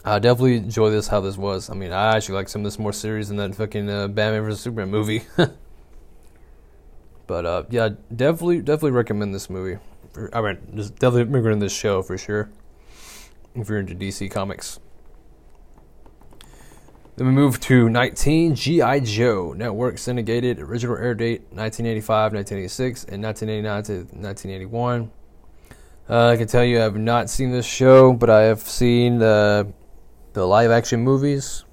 I 0.05 0.19
definitely 0.19 0.57
enjoy 0.57 0.91
this 0.91 1.09
how 1.09 1.21
this 1.21 1.37
was. 1.37 1.71
I 1.71 1.75
mean, 1.75 1.93
I 1.93 2.17
actually 2.17 2.37
like 2.37 2.49
some 2.49 2.62
of 2.62 2.64
this 2.64 2.79
more 2.79 2.93
series 2.93 3.29
than 3.29 3.37
that 3.39 3.55
fucking 3.55 3.89
uh, 3.89 4.09
Batman 4.09 4.43
vs 4.43 4.61
Superman 4.61 4.91
movie. 4.91 5.23
but 7.27 7.47
uh, 7.47 7.64
yeah, 7.71 7.91
definitely 8.14 8.62
definitely 8.62 8.93
recommend 8.93 9.35
this 9.35 9.49
movie. 9.49 9.79
I 10.33 10.41
mean, 10.41 10.59
just 10.75 10.97
definitely 10.97 11.33
recommend 11.33 11.62
this 11.62 11.75
show 11.75 12.03
for 12.03 12.19
sure. 12.19 12.51
If 13.55 13.69
you're 13.69 13.79
into 13.79 13.95
DC 13.95 14.31
comics. 14.31 14.81
Then 17.17 17.27
we 17.29 17.33
move 17.33 17.59
to 17.61 17.89
19 17.89 18.55
G.I. 18.55 19.01
Joe 19.01 19.55
Network 19.57 19.97
syndicated 19.97 20.61
original 20.61 20.99
air 20.99 21.14
date 21.14 21.41
1985, 21.51 22.35
1986, 22.35 23.05
and 23.05 23.23
1989 23.23 23.83
to 23.85 23.93
1981. 24.19 25.11
Uh, 26.09 26.29
I 26.29 26.37
can 26.37 26.47
tell 26.47 26.62
you 26.62 26.79
I 26.79 26.83
have 26.83 26.99
not 26.99 27.31
seen 27.31 27.51
this 27.51 27.64
show, 27.64 28.12
but 28.12 28.29
I 28.29 28.43
have 28.43 28.61
seen 28.61 29.19
the 29.19 29.73
the 30.35 30.47
live 30.47 30.71
action 30.71 31.01
movies. 31.01 31.64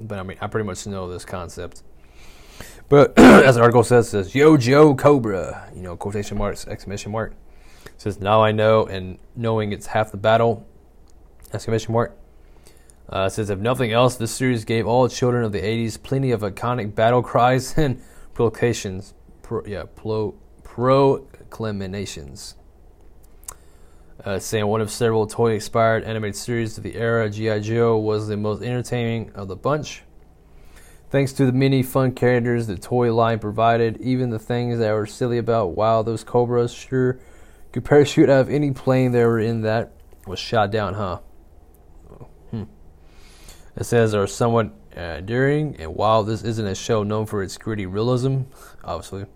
But 0.00 0.18
I 0.18 0.22
mean, 0.22 0.38
I 0.40 0.46
pretty 0.46 0.66
much 0.66 0.86
know 0.86 1.12
this 1.12 1.26
concept. 1.26 1.82
But 2.88 3.18
as 3.18 3.56
the 3.56 3.60
article 3.60 3.84
says, 3.84 4.08
says 4.08 4.34
Yo 4.34 4.56
Joe 4.56 4.94
Cobra, 4.94 5.70
you 5.74 5.82
know, 5.82 5.94
quotation 5.94 6.38
marks, 6.38 6.66
exclamation 6.66 7.12
mark. 7.12 7.34
It 7.84 7.92
says 8.00 8.18
now 8.18 8.42
I 8.42 8.52
know, 8.52 8.86
and 8.86 9.18
knowing 9.36 9.72
it's 9.72 9.88
half 9.88 10.10
the 10.10 10.16
battle, 10.16 10.66
exclamation 11.52 11.92
mark. 11.92 12.17
Uh, 13.08 13.28
says, 13.28 13.48
if 13.48 13.58
nothing 13.58 13.90
else, 13.90 14.16
this 14.16 14.30
series 14.30 14.64
gave 14.64 14.86
all 14.86 15.08
children 15.08 15.44
of 15.44 15.52
the 15.52 15.60
80s 15.60 16.02
plenty 16.02 16.30
of 16.30 16.42
iconic 16.42 16.94
battle 16.94 17.22
cries 17.22 17.74
and 17.78 18.02
proclamations. 18.34 19.14
Pro, 19.42 19.64
yeah, 19.64 19.84
pro, 19.94 20.34
proclamations. 20.62 22.54
Uh, 24.24 24.38
saying 24.38 24.66
one 24.66 24.80
of 24.80 24.90
several 24.90 25.26
toy 25.26 25.54
inspired 25.54 26.04
animated 26.04 26.36
series 26.36 26.76
of 26.76 26.84
the 26.84 26.96
era, 26.96 27.30
G.I. 27.30 27.60
Joe 27.60 27.96
was 27.96 28.28
the 28.28 28.36
most 28.36 28.62
entertaining 28.62 29.32
of 29.34 29.48
the 29.48 29.56
bunch. 29.56 30.02
Thanks 31.10 31.32
to 31.34 31.46
the 31.46 31.52
many 31.52 31.82
fun 31.82 32.12
characters 32.12 32.66
the 32.66 32.76
toy 32.76 33.14
line 33.14 33.38
provided, 33.38 33.98
even 34.02 34.28
the 34.28 34.38
things 34.38 34.78
that 34.80 34.92
were 34.92 35.06
silly 35.06 35.38
about, 35.38 35.68
wow, 35.68 36.02
those 36.02 36.24
Cobras 36.24 36.74
sure 36.74 37.18
could 37.72 37.84
parachute 37.86 38.28
out 38.28 38.40
of 38.40 38.50
any 38.50 38.72
plane 38.72 39.12
they 39.12 39.24
were 39.24 39.38
in 39.38 39.62
that 39.62 39.92
was 40.26 40.38
shot 40.38 40.70
down, 40.70 40.92
huh? 40.94 41.20
It 43.78 43.84
says 43.84 44.12
are 44.12 44.26
somewhat 44.26 44.72
uh, 44.96 45.18
endearing, 45.18 45.76
and 45.78 45.94
while 45.94 46.24
this 46.24 46.42
isn't 46.42 46.66
a 46.66 46.74
show 46.74 47.04
known 47.04 47.26
for 47.26 47.44
its 47.44 47.56
gritty 47.56 47.86
realism, 47.86 48.40
obviously, 48.82 49.26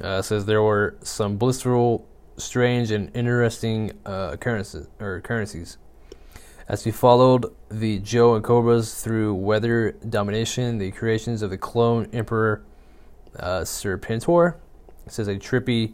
uh, 0.00 0.22
says 0.22 0.46
there 0.46 0.62
were 0.62 0.96
some 1.02 1.36
blissful, 1.36 2.08
strange, 2.38 2.90
and 2.90 3.14
interesting 3.14 3.92
uh, 4.06 4.30
occurrences 4.32 4.88
or 4.98 5.16
occurrences. 5.16 5.76
As 6.66 6.86
we 6.86 6.92
followed 6.92 7.54
the 7.70 7.98
Joe 7.98 8.36
and 8.36 8.42
Cobras 8.42 9.02
through 9.04 9.34
weather 9.34 9.92
domination, 10.08 10.78
the 10.78 10.90
creations 10.90 11.42
of 11.42 11.50
the 11.50 11.58
clone 11.58 12.08
Emperor 12.10 12.64
uh, 13.38 13.60
Serpentor, 13.60 14.54
it 15.04 15.12
says 15.12 15.28
a 15.28 15.36
trippy 15.36 15.92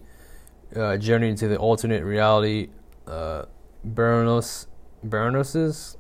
uh, 0.77 0.97
journey 0.97 1.31
into 1.31 1.49
the 1.49 1.57
alternate 1.57 2.05
reality. 2.05 2.69
Uh, 3.05 3.47
Baronos, 3.85 4.67
Baronoses, 5.05 5.97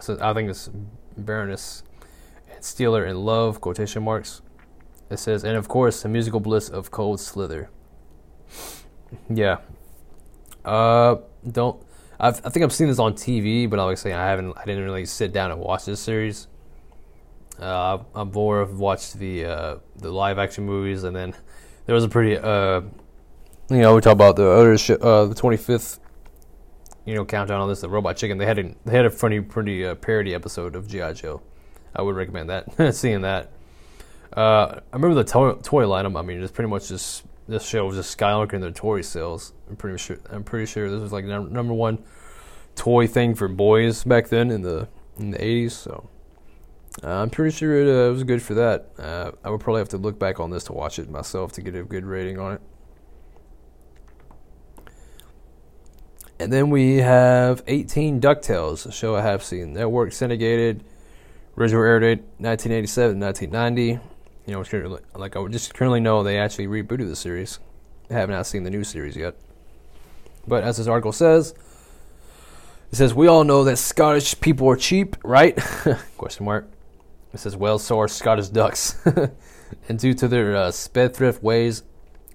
so 0.00 0.18
I 0.20 0.32
think 0.32 0.50
it's 0.50 0.70
Baroness 1.16 1.82
and 2.50 2.60
Steeler 2.60 3.08
in 3.08 3.16
love, 3.16 3.60
quotation 3.60 4.02
marks. 4.02 4.42
It 5.10 5.18
says, 5.18 5.44
and 5.44 5.56
of 5.56 5.68
course, 5.68 6.02
the 6.02 6.08
musical 6.08 6.40
bliss 6.40 6.68
of 6.68 6.90
Cold 6.90 7.20
Slither. 7.20 7.70
Yeah. 9.28 9.58
Uh, 10.64 11.16
don't. 11.50 11.82
I've, 12.18 12.44
I 12.44 12.50
think 12.50 12.64
I've 12.64 12.72
seen 12.72 12.88
this 12.88 12.98
on 12.98 13.14
TV, 13.14 13.68
but 13.68 13.78
obviously 13.78 14.12
I 14.12 14.26
haven't. 14.26 14.56
I 14.56 14.64
didn't 14.64 14.84
really 14.84 15.06
sit 15.06 15.32
down 15.32 15.50
and 15.50 15.60
watch 15.60 15.84
this 15.84 16.00
series. 16.00 16.48
Uh, 17.58 17.98
I'm 18.14 18.30
more 18.30 18.64
watched 18.64 19.18
the 19.18 19.44
uh, 19.46 19.76
the 19.96 20.12
live 20.12 20.38
action 20.38 20.64
movies, 20.64 21.04
and 21.04 21.14
then 21.16 21.34
there 21.86 21.94
was 21.94 22.04
a 22.04 22.08
pretty. 22.08 22.38
Uh, 22.38 22.82
you 23.70 23.78
know, 23.78 23.94
we 23.94 24.00
talk 24.00 24.12
about 24.12 24.36
the 24.36 24.48
other 24.48 24.76
sh- 24.76 24.90
uh, 24.90 25.26
the 25.26 25.34
25th 25.34 25.98
you 27.10 27.16
know 27.16 27.24
countdown 27.24 27.60
on 27.60 27.68
this 27.68 27.80
the 27.80 27.88
robot 27.88 28.16
chicken 28.16 28.38
they 28.38 28.46
had 28.46 28.58
a 28.58 28.72
they 28.84 28.92
had 28.92 29.04
a 29.04 29.10
funny 29.10 29.40
pretty 29.40 29.84
uh, 29.84 29.96
parody 29.96 30.32
episode 30.32 30.76
of 30.76 30.86
gi 30.86 31.12
joe. 31.14 31.42
I 31.94 32.02
would 32.02 32.14
recommend 32.14 32.48
that 32.50 32.94
seeing 32.94 33.22
that. 33.22 33.50
Uh, 34.32 34.78
i 34.92 34.96
remember 34.96 35.16
the 35.16 35.28
toy, 35.28 35.54
toy 35.54 35.84
lineup 35.84 36.16
i 36.16 36.22
mean 36.22 36.40
it's 36.40 36.52
pretty 36.52 36.70
much 36.70 36.88
just 36.88 37.24
this 37.48 37.66
show 37.66 37.84
was 37.84 37.96
just 37.96 38.16
skyrocketing 38.16 38.60
their 38.60 38.70
toy 38.70 39.00
sales. 39.00 39.52
I'm 39.68 39.74
pretty 39.74 39.98
sure 39.98 40.18
i'm 40.30 40.44
pretty 40.44 40.66
sure 40.66 40.88
this 40.88 41.00
was 41.00 41.12
like 41.12 41.24
num- 41.24 41.52
number 41.52 41.74
one 41.74 42.04
toy 42.76 43.08
thing 43.08 43.34
for 43.34 43.48
boys 43.48 44.04
back 44.04 44.28
then 44.28 44.52
in 44.52 44.62
the 44.62 44.86
in 45.18 45.32
the 45.32 45.38
80s 45.38 45.72
so 45.72 46.08
uh, 47.02 47.22
i'm 47.22 47.30
pretty 47.30 47.54
sure 47.56 47.74
it 47.74 47.88
uh, 47.88 48.12
was 48.12 48.22
good 48.22 48.40
for 48.40 48.54
that. 48.54 48.90
Uh, 48.96 49.32
i 49.42 49.50
would 49.50 49.60
probably 49.60 49.80
have 49.80 49.88
to 49.88 49.98
look 49.98 50.16
back 50.16 50.38
on 50.38 50.50
this 50.50 50.62
to 50.64 50.72
watch 50.72 51.00
it 51.00 51.10
myself 51.10 51.50
to 51.52 51.60
get 51.60 51.74
a 51.74 51.82
good 51.82 52.04
rating 52.04 52.38
on 52.38 52.52
it 52.52 52.60
And 56.40 56.50
then 56.50 56.70
we 56.70 56.96
have 56.96 57.62
18 57.66 58.18
DuckTales, 58.18 58.86
a 58.86 58.92
show 58.92 59.14
I 59.14 59.20
have 59.20 59.44
seen. 59.44 59.74
That 59.74 59.80
Network 59.80 60.10
syndicated, 60.14 60.82
original 61.58 61.84
air 61.84 62.00
date 62.00 62.20
1987 62.38 63.20
1990. 63.20 64.00
You 64.46 64.88
know, 64.88 64.98
like 65.14 65.36
I 65.36 65.46
just 65.48 65.74
currently 65.74 66.00
know 66.00 66.22
they 66.22 66.38
actually 66.38 66.66
rebooted 66.66 67.10
the 67.10 67.14
series. 67.14 67.58
I 68.08 68.14
have 68.14 68.30
not 68.30 68.46
seen 68.46 68.62
the 68.62 68.70
new 68.70 68.84
series 68.84 69.16
yet. 69.16 69.36
But 70.48 70.64
as 70.64 70.78
this 70.78 70.86
article 70.86 71.12
says, 71.12 71.54
it 72.90 72.96
says 72.96 73.12
we 73.12 73.26
all 73.26 73.44
know 73.44 73.64
that 73.64 73.76
Scottish 73.76 74.40
people 74.40 74.66
are 74.70 74.76
cheap, 74.76 75.16
right? 75.22 75.54
Question 76.16 76.46
mark. 76.46 76.70
It 77.34 77.40
says 77.40 77.54
well, 77.54 77.78
so 77.78 78.00
are 78.00 78.08
Scottish 78.08 78.48
ducks, 78.48 78.96
and 79.90 79.98
due 79.98 80.14
to 80.14 80.26
their 80.26 80.56
uh, 80.56 80.70
spendthrift 80.70 81.42
ways, 81.42 81.82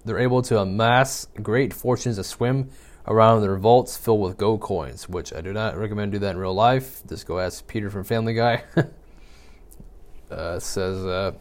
they're 0.06 0.20
able 0.20 0.44
to 0.44 0.60
amass 0.60 1.28
great 1.42 1.74
fortunes 1.74 2.18
to 2.18 2.24
swim 2.24 2.70
around 3.08 3.42
their 3.42 3.58
vaults 3.58 3.98
filled 3.98 4.22
with 4.22 4.38
gold 4.38 4.62
coins, 4.62 5.08
which 5.08 5.34
I 5.34 5.42
do 5.42 5.54
not 5.54 5.78
recommend 5.78 6.12
do 6.12 6.20
that 6.20 6.32
in 6.32 6.38
real 6.38 6.54
life. 6.54 7.02
Just 7.08 7.26
go 7.26 7.40
ask 7.40 7.66
Peter 7.68 7.90
from 7.90 8.04
Family 8.04 8.34
Guy. 8.34 8.64
uh, 10.32 10.60
says, 10.60 11.06
uh, 11.06 11.34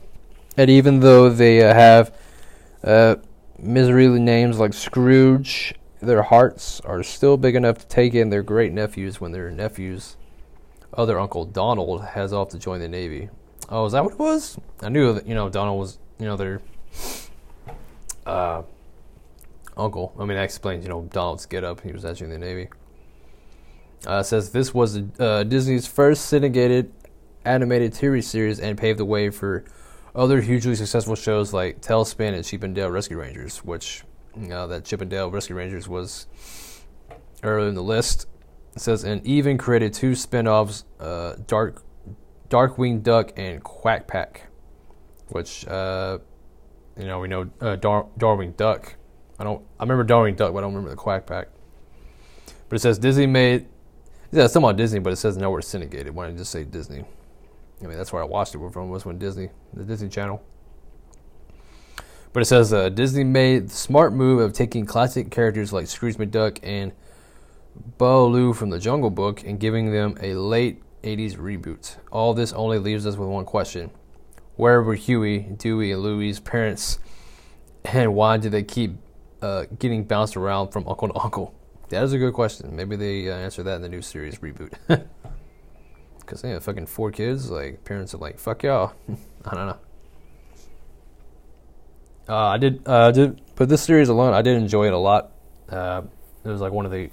and 0.57 0.71
even 0.71 1.01
though 1.01 1.31
they 1.31 1.63
uh, 1.63 1.75
have 1.75 2.17
uh, 2.83 3.17
names 3.59 4.59
like 4.59 4.73
Scrooge, 4.73 5.75
their 6.01 6.23
hearts 6.23 6.81
are 6.81 7.03
still 7.03 7.37
big 7.37 7.57
enough 7.57 7.79
to 7.79 7.87
take 7.87 8.15
in 8.15 8.31
their 8.31 8.43
great 8.43 8.73
nephews 8.73 9.21
when 9.21 9.33
their 9.33 9.51
nephews' 9.51 10.17
other 10.93 11.19
uncle 11.19 11.45
Donald 11.45 12.05
has 12.05 12.33
off 12.33 12.51
to 12.51 12.59
join 12.59 12.81
the 12.81 12.89
Navy. 12.89 13.31
Oh, 13.69 13.87
is 13.87 13.93
that 13.93 14.05
what 14.05 14.13
it 14.13 14.19
was? 14.19 14.59
I 14.83 14.91
knew 14.91 15.15
that 15.15 15.27
you 15.27 15.35
know 15.35 15.49
Donald 15.49 15.79
was 15.79 15.99
you 16.19 16.27
know 16.27 16.37
their 16.37 16.61
uh, 18.27 18.63
uncle. 19.77 20.15
I 20.19 20.25
mean, 20.25 20.37
that 20.37 20.45
explains, 20.45 20.85
you 20.85 20.91
know, 20.91 21.03
Donald's 21.13 21.47
get 21.47 21.65
up. 21.65 21.81
He 21.81 21.93
was 21.93 22.05
actually 22.05 22.33
in 22.33 22.41
the 22.41 22.47
Navy. 22.47 22.69
Uh, 24.07 24.23
says 24.23 24.53
this 24.53 24.75
was 24.75 25.01
uh, 25.19 25.45
Disney's 25.45 25.87
first 25.87 26.27
syndicated 26.27 26.93
animated 27.45 27.93
TV 27.93 28.23
series 28.23 28.61
and 28.61 28.77
paved 28.77 28.99
the 28.99 29.05
way 29.05 29.31
for 29.31 29.65
other 30.15 30.41
hugely 30.41 30.75
successful 30.75 31.15
shows 31.15 31.53
like 31.53 31.81
TaleSpin 31.81 32.35
and 32.35 32.45
Chip 32.45 32.63
and 32.63 32.75
Dale 32.75 32.91
Rescue 32.91 33.19
Rangers, 33.19 33.59
which 33.59 34.05
you 34.37 34.49
know, 34.49 34.67
that 34.69 34.85
Chip 34.85 35.01
and 35.01 35.11
Dale 35.11 35.31
Rescue 35.31 35.57
Rangers 35.57 35.89
was 35.89 36.27
earlier 37.43 37.69
in 37.69 37.75
the 37.75 37.83
list. 37.83 38.27
It 38.75 38.81
says 38.81 39.05
and 39.05 39.25
even 39.27 39.59
created 39.59 39.93
two 39.93 40.15
spin-offs, 40.15 40.85
uh, 40.99 41.37
Dark 41.47 41.83
Darkwing 42.49 43.03
Duck 43.03 43.33
and 43.37 43.63
Quack 43.63 44.07
Pack, 44.07 44.49
which 45.29 45.67
uh, 45.67 46.19
you 46.97 47.07
know 47.07 47.21
we 47.21 47.29
know 47.29 47.51
uh, 47.61 47.77
Dar- 47.77 48.09
Darwing 48.19 48.53
Duck. 48.53 48.97
I 49.39 49.45
don't 49.45 49.65
I 49.79 49.83
remember 49.83 50.05
Darwing 50.05 50.37
Duck, 50.37 50.53
but 50.53 50.59
I 50.59 50.63
don't 50.63 50.75
remember 50.75 50.91
the 50.91 50.97
Quack 50.97 51.27
Pack. 51.27 51.49
But 52.69 52.77
it 52.77 52.81
says 52.81 52.99
Disney 52.99 53.27
made 53.27 53.67
yeah, 54.33 54.47
it's 54.47 54.57
about 54.57 54.77
Disney, 54.77 54.99
but 54.99 55.13
it 55.13 55.17
says 55.17 55.37
nowhere 55.37 55.63
syndicated. 55.63 56.13
Why 56.13 56.27
didn't 56.27 56.37
it 56.37 56.41
just 56.41 56.51
say 56.51 56.65
Disney? 56.65 57.05
I 57.83 57.87
mean, 57.87 57.97
that's 57.97 58.13
where 58.13 58.23
I 58.23 58.27
watched 58.27 58.55
it 58.55 58.73
from. 58.73 58.89
Was 58.89 59.05
when 59.05 59.19
Disney, 59.19 59.51
the 59.73 59.85
Disney 59.85 60.09
Channel. 60.09 60.43
But 62.33 62.41
it 62.43 62.47
says 62.47 62.73
uh, 62.73 62.89
Disney 62.89 63.23
made 63.23 63.69
the 63.69 63.75
smart 63.75 64.13
move 64.13 64.41
of 64.41 64.53
taking 64.53 64.87
classic 64.87 65.31
characters 65.31 65.73
like 65.73 65.87
Scrooge 65.87 66.17
McDuck 66.17 66.59
and 66.65 66.91
Baloo 67.97 68.55
from 68.55 68.71
the 68.71 68.81
Jungle 68.81 69.11
Book 69.11 69.45
and 69.45 69.61
giving 69.61 69.93
them 69.93 70.17
a 70.21 70.35
late 70.35 70.83
80s 71.05 71.37
reboot. 71.37 71.97
All 72.11 72.35
this 72.35 72.53
only 72.53 72.79
leaves 72.79 73.07
us 73.07 73.17
with 73.17 73.29
one 73.29 73.45
question. 73.45 73.93
Where 74.57 74.83
were 74.83 74.97
Huey, 74.97 75.41
Dewey, 75.41 75.93
and 75.93 76.03
Louie's 76.03 76.41
parents, 76.41 76.99
and 77.85 78.15
why 78.15 78.37
did 78.37 78.51
they 78.51 78.65
keep 78.65 78.97
uh, 79.45 79.67
getting 79.79 80.05
bounced 80.05 80.37
around 80.37 80.69
from 80.71 80.89
uncle 80.89 81.09
to 81.09 81.19
uncle? 81.19 81.55
That 81.91 82.03
is 82.03 82.13
a 82.13 82.19
good 82.19 82.33
question. 82.33 82.75
Maybe 82.75 82.97
they 82.97 83.31
uh, 83.31 83.35
answer 83.35 83.63
that 83.63 83.77
in 83.77 83.83
the 83.83 83.89
new 83.89 84.03
series 84.03 84.39
reboot. 84.39 84.73
Because 86.19 86.41
they 86.41 86.49
have 86.53 86.65
fucking 86.65 86.87
four 86.87 87.11
kids. 87.11 87.51
Like, 87.51 87.85
parents 87.85 88.15
are 88.15 88.17
like, 88.17 88.39
fuck 88.39 88.63
y'all. 88.63 88.95
I 89.45 89.55
don't 89.55 89.67
know. 89.67 89.79
Uh, 92.27 92.47
I 92.47 92.57
did, 92.57 92.81
uh, 92.87 93.11
did, 93.11 93.43
but 93.57 93.69
this 93.69 93.83
series 93.83 94.09
alone, 94.09 94.33
I 94.33 94.41
did 94.41 94.57
enjoy 94.57 94.87
it 94.87 94.95
a 94.95 94.99
lot. 94.99 95.33
Uh, 95.69 96.01
it 96.43 96.49
was 96.49 96.63
like 96.63 96.73
one 96.73 96.87
of 96.87 96.93
the 96.93 97.11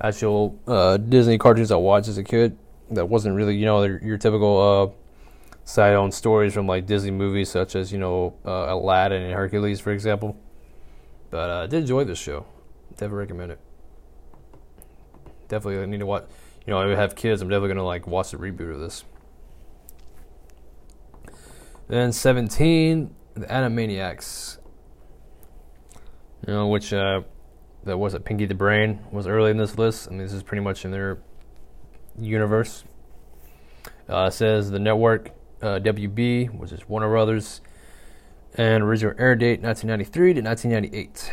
actual 0.00 0.58
uh, 0.66 0.96
Disney 0.96 1.38
cartoons 1.38 1.70
I 1.70 1.76
watched 1.76 2.08
as 2.08 2.18
a 2.18 2.24
kid. 2.24 2.58
That 2.90 3.08
wasn't 3.08 3.36
really, 3.36 3.54
you 3.54 3.66
know, 3.66 3.84
your 3.84 4.18
typical 4.18 4.60
uh, 4.60 5.60
side-on 5.64 6.10
stories 6.10 6.54
from 6.54 6.66
like 6.66 6.86
Disney 6.86 7.12
movies, 7.12 7.50
such 7.50 7.76
as 7.76 7.92
you 7.92 8.00
know 8.00 8.34
uh, 8.44 8.66
Aladdin 8.74 9.22
and 9.22 9.32
Hercules, 9.32 9.78
for 9.78 9.92
example. 9.92 10.36
But 11.30 11.50
uh, 11.50 11.62
I 11.64 11.66
did 11.66 11.80
enjoy 11.80 12.04
this 12.04 12.18
show. 12.18 12.46
Definitely 12.92 13.18
recommend 13.18 13.52
it 13.52 13.60
definitely 15.48 15.84
need 15.86 15.98
to 15.98 16.06
watch. 16.06 16.24
You 16.66 16.72
know, 16.72 16.80
I 16.80 16.94
have 16.94 17.16
kids. 17.16 17.42
I'm 17.42 17.48
definitely 17.48 17.68
gonna 17.68 17.84
like 17.84 18.06
watch 18.06 18.30
the 18.30 18.36
reboot 18.36 18.72
of 18.72 18.80
this. 18.80 19.04
Then 21.88 22.12
17, 22.12 23.14
the 23.34 23.46
Animaniacs. 23.46 24.58
You 26.46 26.52
know, 26.52 26.68
which 26.68 26.92
uh, 26.92 27.22
that 27.84 27.96
was 27.98 28.14
it. 28.14 28.24
Pinky 28.24 28.46
the 28.46 28.54
Brain 28.54 29.00
was 29.10 29.26
early 29.26 29.50
in 29.50 29.56
this 29.56 29.78
list. 29.78 30.06
I 30.06 30.10
mean, 30.10 30.18
this 30.18 30.32
is 30.32 30.42
pretty 30.42 30.62
much 30.62 30.84
in 30.84 30.90
their 30.90 31.18
universe. 32.18 32.84
Uh, 34.08 34.30
says 34.30 34.70
the 34.70 34.78
network 34.78 35.30
uh, 35.62 35.78
WB, 35.80 36.54
which 36.58 36.72
is 36.72 36.88
Warner 36.88 37.08
Brothers, 37.08 37.60
and 38.58 38.82
original 38.82 39.14
air 39.18 39.36
date 39.36 39.62
1993 39.62 40.34
to 40.34 40.40
1998. 40.42 41.32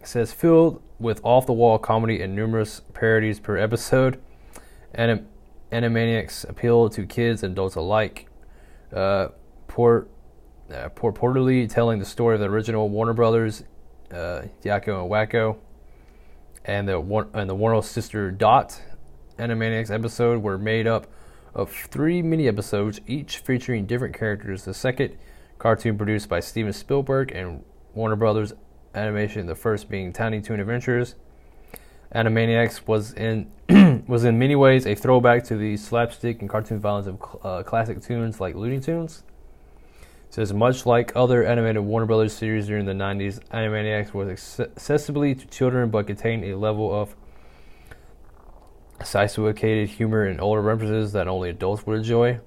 It 0.00 0.06
says 0.06 0.32
filled 0.32 0.82
with 1.00 1.20
off 1.24 1.46
the 1.46 1.52
wall 1.52 1.78
comedy 1.78 2.20
and 2.20 2.36
numerous 2.36 2.82
parodies 2.92 3.40
per 3.40 3.56
episode. 3.56 4.20
Anim- 4.94 5.26
Animaniacs 5.72 6.48
appeal 6.48 6.90
to 6.90 7.06
kids 7.06 7.42
and 7.42 7.52
adults 7.52 7.74
alike. 7.74 8.28
Uh, 8.92 9.28
port, 9.66 10.10
uh, 10.70 10.90
telling 10.90 11.98
the 11.98 12.04
story 12.04 12.34
of 12.34 12.40
the 12.40 12.48
original 12.48 12.90
Warner 12.90 13.14
Brothers, 13.14 13.64
uh, 14.10 14.42
Yakko 14.62 15.02
and 15.02 15.10
Wakko, 15.10 15.56
and 16.66 16.86
the 16.86 17.00
and 17.32 17.48
the 17.48 17.54
Warner 17.54 17.80
sister 17.80 18.30
Dot 18.30 18.80
Animaniacs 19.38 19.90
episode 19.90 20.42
were 20.42 20.58
made 20.58 20.86
up 20.86 21.06
of 21.54 21.70
three 21.72 22.20
mini 22.20 22.46
episodes, 22.48 23.00
each 23.06 23.38
featuring 23.38 23.86
different 23.86 24.14
characters. 24.14 24.66
The 24.66 24.74
second 24.74 25.16
cartoon 25.62 25.96
produced 25.96 26.28
by 26.28 26.40
Steven 26.40 26.72
Spielberg 26.72 27.30
and 27.30 27.62
Warner 27.94 28.16
Brothers 28.16 28.52
animation, 28.96 29.46
the 29.46 29.54
first 29.54 29.88
being 29.88 30.12
Tiny 30.12 30.40
Toon 30.40 30.58
Adventures. 30.58 31.14
Animaniacs 32.12 32.88
was 32.88 33.12
in 33.12 33.48
was 34.08 34.24
in 34.24 34.40
many 34.40 34.56
ways 34.56 34.88
a 34.88 34.96
throwback 34.96 35.44
to 35.44 35.56
the 35.56 35.76
slapstick 35.76 36.40
and 36.40 36.50
cartoon 36.50 36.80
violence 36.80 37.06
of 37.06 37.46
uh, 37.46 37.62
classic 37.62 38.02
tunes 38.02 38.40
like 38.40 38.56
Looney 38.56 38.80
Tunes. 38.80 39.22
It 40.26 40.34
says 40.34 40.52
much 40.52 40.84
like 40.84 41.12
other 41.14 41.44
animated 41.44 41.82
Warner 41.82 42.06
Brothers 42.06 42.32
series 42.32 42.66
during 42.66 42.84
the 42.84 42.92
90s, 42.92 43.38
Animaniacs 43.50 44.12
was 44.12 44.58
accessible 44.58 45.22
to 45.22 45.46
children 45.46 45.90
but 45.90 46.08
contained 46.08 46.44
a 46.44 46.56
level 46.56 46.92
of 46.92 47.14
sophisticated 49.04 49.90
humor 49.90 50.24
and 50.24 50.40
older 50.40 50.60
references 50.60 51.12
that 51.12 51.28
only 51.28 51.50
adults 51.50 51.86
would 51.86 51.98
enjoy 51.98 52.40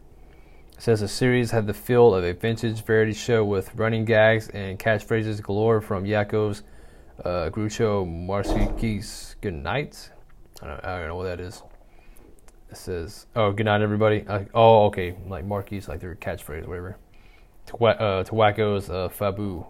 says 0.78 0.99
the 0.99 1.07
series 1.07 1.51
had 1.51 1.67
the 1.67 1.73
feel 1.73 2.13
of 2.13 2.23
a 2.23 2.34
vintage 2.34 2.84
variety 2.84 3.13
show 3.13 3.43
with 3.43 3.73
running 3.76 4.05
gags 4.05 4.49
and 4.49 4.78
catchphrases 4.78 5.41
galore 5.41 5.82
from 5.82 6.05
Yakov's 6.05 6.63
uh, 7.23 7.49
Groucho 7.49 8.05
Marquis 8.05 9.36
Good 9.41 9.53
night. 9.53 10.11
I 10.61 10.67
don't, 10.67 10.86
I 10.86 10.99
don't, 10.99 11.07
know 11.07 11.15
what 11.15 11.23
that 11.23 11.39
is. 11.39 11.63
It 12.69 12.78
says, 12.78 13.28
"Oh, 13.36 13.51
good 13.51 13.65
night, 13.65 13.82
everybody." 13.82 14.26
Oh, 14.53 14.86
okay, 14.86 15.15
like 15.28 15.45
Marquis, 15.45 15.84
like 15.88 15.99
their 15.99 16.15
catchphrase, 16.15 16.67
whatever. 16.67 16.97
To, 17.67 17.86
uh, 17.86 18.23
uh, 18.89 19.09
Fabu, 19.09 19.65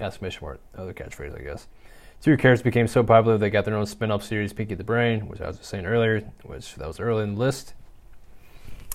exclamation 0.00 0.58
other 0.76 0.92
catchphrase, 0.92 1.38
I 1.38 1.42
guess. 1.42 1.68
Two 2.20 2.36
characters 2.36 2.62
became 2.62 2.86
so 2.86 3.02
popular 3.02 3.38
they 3.38 3.48
got 3.48 3.64
their 3.64 3.76
own 3.76 3.86
spin-off 3.86 4.22
series, 4.22 4.52
Pinky 4.52 4.74
the 4.74 4.84
Brain, 4.84 5.26
which 5.26 5.40
I 5.40 5.46
was 5.46 5.56
just 5.56 5.70
saying 5.70 5.86
earlier, 5.86 6.20
which 6.42 6.74
that 6.74 6.86
was 6.86 7.00
early 7.00 7.22
in 7.22 7.34
the 7.34 7.40
list. 7.40 7.74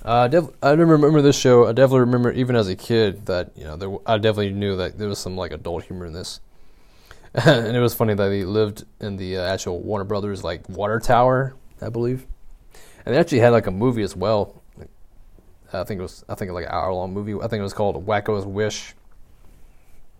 Uh, 0.05 0.27
def- 0.27 0.51
I 0.61 0.69
remember 0.69 1.19
this 1.23 1.35
show. 1.35 1.65
I 1.65 1.71
definitely 1.71 2.01
remember, 2.01 2.31
even 2.31 2.55
as 2.55 2.67
a 2.67 2.75
kid, 2.75 3.25
that 3.25 3.49
you 3.55 3.63
know, 3.63 3.75
there, 3.75 3.89
I 4.05 4.19
definitely 4.19 4.51
knew 4.51 4.77
that 4.77 4.99
there 4.99 5.09
was 5.09 5.17
some 5.17 5.35
like 5.35 5.51
adult 5.51 5.85
humor 5.85 6.05
in 6.05 6.13
this. 6.13 6.41
and 7.33 7.75
it 7.75 7.79
was 7.79 7.95
funny 7.95 8.13
that 8.13 8.31
he 8.31 8.45
lived 8.45 8.85
in 9.01 9.17
the 9.17 9.37
uh, 9.37 9.41
actual 9.41 9.81
Warner 9.81 10.05
Brothers 10.05 10.43
like 10.43 10.69
water 10.69 10.99
tower, 10.99 11.55
I 11.81 11.89
believe, 11.89 12.27
and 13.03 13.15
they 13.15 13.19
actually 13.19 13.39
had 13.39 13.49
like 13.49 13.65
a 13.65 13.71
movie 13.71 14.03
as 14.03 14.15
well. 14.15 14.61
I 15.73 15.83
think 15.83 15.99
it 15.99 16.03
was, 16.03 16.23
I 16.29 16.35
think 16.35 16.51
like 16.51 16.65
an 16.65 16.71
hour 16.71 16.93
long 16.93 17.11
movie. 17.11 17.33
I 17.33 17.47
think 17.47 17.59
it 17.59 17.63
was 17.63 17.73
called 17.73 18.05
Wakko's 18.05 18.45
Wish. 18.45 18.93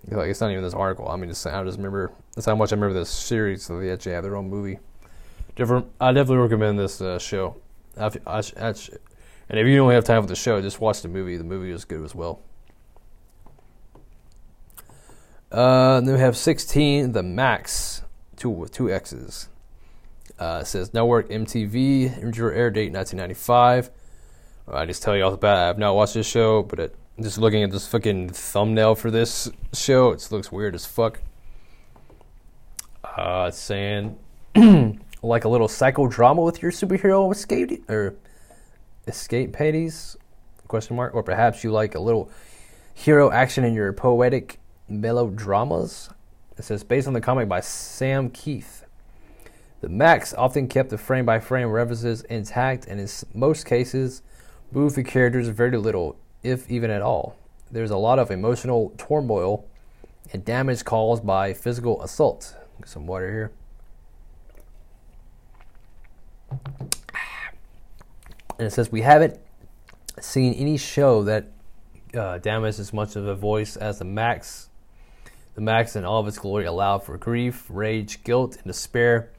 Like 0.08 0.30
it's 0.30 0.42
not 0.42 0.50
even 0.50 0.64
this 0.64 0.74
article. 0.74 1.08
I 1.08 1.16
mean, 1.16 1.30
just, 1.30 1.46
I 1.46 1.64
just 1.64 1.78
remember 1.78 2.12
that's 2.34 2.48
how 2.48 2.56
much 2.56 2.74
I 2.74 2.76
remember 2.76 2.96
this 2.96 3.12
series. 3.12 3.64
So 3.64 3.80
they 3.80 3.92
actually 3.92 4.14
have 4.14 4.24
their 4.24 4.36
own 4.36 4.50
movie. 4.50 4.80
Different. 5.56 5.86
I 6.02 6.12
definitely 6.12 6.38
recommend 6.38 6.80
this 6.80 7.02
uh, 7.02 7.20
show. 7.20 7.56
I, 7.98 8.12
I, 8.28 8.44
I, 8.60 8.74
and 9.50 9.60
if 9.60 9.68
you 9.68 9.76
don't 9.76 9.92
have 9.92 10.04
time 10.04 10.22
for 10.22 10.28
the 10.28 10.36
show, 10.36 10.62
just 10.62 10.80
watch 10.80 11.02
the 11.02 11.08
movie. 11.08 11.38
The 11.38 11.44
movie 11.44 11.72
is 11.72 11.86
good 11.86 12.04
as 12.04 12.16
well. 12.16 12.42
Uh, 15.52 16.02
then 16.02 16.14
we 16.14 16.20
have 16.20 16.36
16, 16.36 17.12
The 17.12 17.24
Maxx, 17.24 18.02
two 18.36 18.50
with 18.50 18.72
two 18.72 18.92
X's. 18.92 19.50
Uh, 20.38 20.60
it 20.64 20.66
says 20.66 20.94
Network 20.94 21.30
MTV, 21.30 22.24
original 22.24 22.50
air 22.50 22.70
date 22.70 22.92
1995. 22.92 23.90
I 24.68 24.86
just 24.86 25.04
tell 25.04 25.16
you 25.16 25.24
off 25.24 25.32
the 25.32 25.38
bat, 25.38 25.58
I 25.58 25.68
have 25.68 25.78
not 25.78 25.96
watched 25.96 26.16
this 26.16 26.28
show, 26.28 26.64
but 26.64 26.80
it, 26.80 26.96
just 27.22 27.38
looking 27.38 27.64
at 27.64 27.72
this 27.72 27.88
fucking 27.88 28.30
thumbnail 28.30 28.96
for 28.96 29.12
this 29.12 29.50
show, 29.74 30.12
it 30.12 30.28
looks 30.32 30.52
weird 30.52 30.76
as 30.76 30.86
fuck. 30.86 31.22
Uh, 33.04 33.46
it's 33.48 33.60
saying 33.60 34.18
like 35.22 35.46
a 35.46 35.50
little 35.50 35.68
psychodrama 35.68 36.44
with 36.44 36.62
your 36.62 36.72
superhero 36.72 37.32
escape 37.32 37.90
or 37.90 38.16
escape 39.08 39.54
panties? 39.54 40.18
Question 40.68 40.96
mark. 40.96 41.14
Or 41.14 41.24
perhaps 41.24 41.64
you 41.64 41.72
like 41.72 41.96
a 41.96 42.00
little 42.00 42.30
hero 42.94 43.32
action 43.32 43.64
in 43.64 43.74
your 43.74 43.94
poetic 43.94 44.60
melodramas. 44.88 46.10
It 46.58 46.64
says 46.64 46.84
based 46.84 47.08
on 47.08 47.14
the 47.14 47.22
comic 47.22 47.50
by 47.50 47.60
Sam 47.60 48.30
Kieth. 48.30 48.84
The 49.82 49.90
Maxx 49.90 50.34
often 50.34 50.68
kept 50.68 50.90
the 50.90 50.98
frame 50.98 51.26
by 51.26 51.40
frame 51.40 51.70
references 51.70 52.22
intact 52.24 52.88
and 52.88 53.00
in 53.00 53.08
most 53.34 53.66
cases 53.66 54.22
moved 54.72 54.96
the 54.96 55.04
characters 55.04 55.48
very 55.50 55.78
little, 55.78 56.18
if 56.44 56.70
even 56.72 56.90
at 56.90 57.02
all. 57.02 57.36
There's 57.70 57.92
a 57.92 57.98
lot 57.98 58.18
of 58.18 58.32
emotional 58.32 58.94
turmoil 58.98 59.66
and 60.32 60.44
damage 60.44 60.84
caused 60.86 61.26
by 61.26 61.54
physical 61.54 62.02
assault. 62.02 62.56
Get 62.80 62.90
some 62.90 63.06
water 63.06 63.32
here. 63.32 63.52
And 68.58 68.68
it 68.68 68.72
says 68.72 68.92
we 68.92 69.02
haven't 69.02 69.40
seen 70.20 70.54
any 70.54 70.78
show 70.78 71.24
that 71.24 71.48
uh, 72.16 72.38
damages 72.38 72.80
as 72.80 72.94
much 72.94 73.16
of 73.16 73.28
a 73.28 73.36
voice 73.36 73.76
as 73.76 74.00
the 74.00 74.06
Maxx. 74.06 74.70
The 75.56 75.62
Maxx 75.62 75.96
in 75.96 76.06
all 76.06 76.20
of 76.22 76.28
its 76.28 76.38
glory 76.38 76.66
allowed 76.66 77.00
for 77.00 77.18
grief, 77.18 77.66
rage, 77.70 78.24
guilt, 78.24 78.56
and 78.56 78.66
despair 78.66 79.30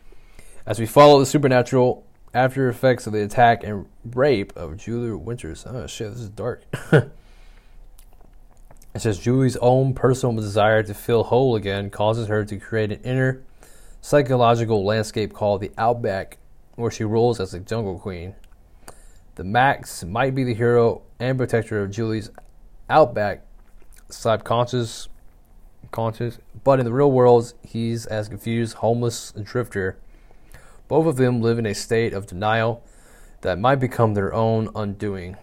as 0.66 0.78
we 0.78 0.86
follow 0.86 1.18
the 1.18 1.26
supernatural 1.26 2.04
after 2.34 2.68
effects 2.68 3.06
of 3.06 3.12
the 3.12 3.22
attack 3.22 3.64
and 3.64 3.86
rape 4.04 4.52
of 4.56 4.76
Julie 4.76 5.12
Winters. 5.12 5.64
Oh 5.66 5.86
shit, 5.86 6.10
this 6.10 6.20
is 6.20 6.28
dark. 6.28 6.64
it 6.92 7.10
says 8.98 9.18
Julie's 9.18 9.56
own 9.58 9.94
personal 9.94 10.36
desire 10.36 10.82
to 10.82 10.92
feel 10.92 11.24
whole 11.24 11.56
again 11.56 11.88
causes 11.88 12.28
her 12.28 12.44
to 12.44 12.58
create 12.58 12.92
an 12.92 13.00
inner 13.02 13.42
psychological 14.00 14.84
landscape 14.84 15.32
called 15.32 15.60
the 15.60 15.72
Outback, 15.78 16.38
where 16.74 16.90
she 16.90 17.04
rules 17.04 17.40
as 17.40 17.54
a 17.54 17.60
jungle 17.60 17.98
queen. 17.98 18.34
The 19.36 19.44
Maxx 19.44 20.02
might 20.02 20.34
be 20.34 20.44
the 20.44 20.54
hero 20.54 21.02
and 21.18 21.38
protector 21.38 21.82
of 21.82 21.90
Julie's 21.90 22.30
Outback 22.88 23.42
subconscious 24.08 25.08
conscious, 25.90 26.38
but 26.64 26.78
in 26.78 26.84
the 26.84 26.92
real 26.92 27.10
world, 27.10 27.52
he's 27.62 28.06
as 28.06 28.28
confused, 28.28 28.76
homeless, 28.76 29.32
and 29.34 29.44
drifter. 29.44 29.98
Both 30.88 31.06
of 31.06 31.16
them 31.16 31.40
live 31.40 31.58
in 31.58 31.66
a 31.66 31.74
state 31.74 32.12
of 32.12 32.26
denial 32.26 32.82
that 33.42 33.58
might 33.58 33.76
become 33.76 34.14
their 34.14 34.32
own 34.32 34.68
undoing. 34.74 35.36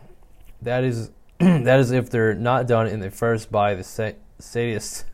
That 0.62 0.84
is, 0.84 1.12
that 1.40 1.80
is 1.80 1.92
if 1.92 2.10
they're 2.10 2.34
not 2.34 2.68
done 2.68 2.88
in 2.88 3.00
the 3.00 3.12
first 3.12 3.52
by 3.52 3.76
the 3.76 3.84
sadist, 3.84 5.06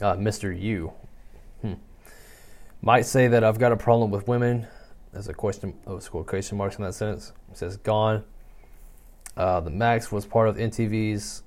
uh, 0.00 0.14
Mr. 0.14 0.58
U. 0.60 0.92
Hmm. 1.60 1.74
Might 2.80 3.06
say 3.06 3.28
that 3.28 3.44
I've 3.44 3.58
got 3.58 3.72
a 3.72 3.76
problem 3.76 4.10
with 4.10 4.26
women. 4.26 4.66
There's 5.12 5.28
a 5.28 5.34
question, 5.34 5.74
oh, 5.86 5.98
quotation 5.98 6.56
marks 6.56 6.76
in 6.76 6.84
that 6.84 6.94
sentence. 6.94 7.32
It 7.50 7.58
says 7.58 7.76
gone. 7.76 8.24
Uh, 9.36 9.60
the 9.60 9.70
Maxx 9.70 10.10
was 10.10 10.26
part 10.26 10.48
of 10.48 10.56
MTV's 10.56 11.42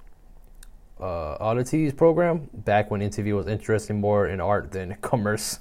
uh, 1.00 1.38
oddities 1.40 1.94
program 1.94 2.50
back 2.54 2.90
when 2.90 3.02
NTV 3.02 3.36
was 3.36 3.48
interested 3.48 3.94
more 3.94 4.28
in 4.28 4.40
art 4.40 4.72
than 4.72 4.96
commerce. 5.02 5.60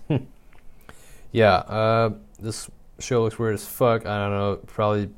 yeah, 1.33 1.55
uh, 1.57 2.15
this 2.39 2.71
show 2.99 3.23
looks 3.23 3.39
weird 3.39 3.55
as 3.55 3.67
fuck. 3.67 4.07
I 4.07 4.19
don't 4.19 4.31
know. 4.31 4.61
Probably, 4.67 5.11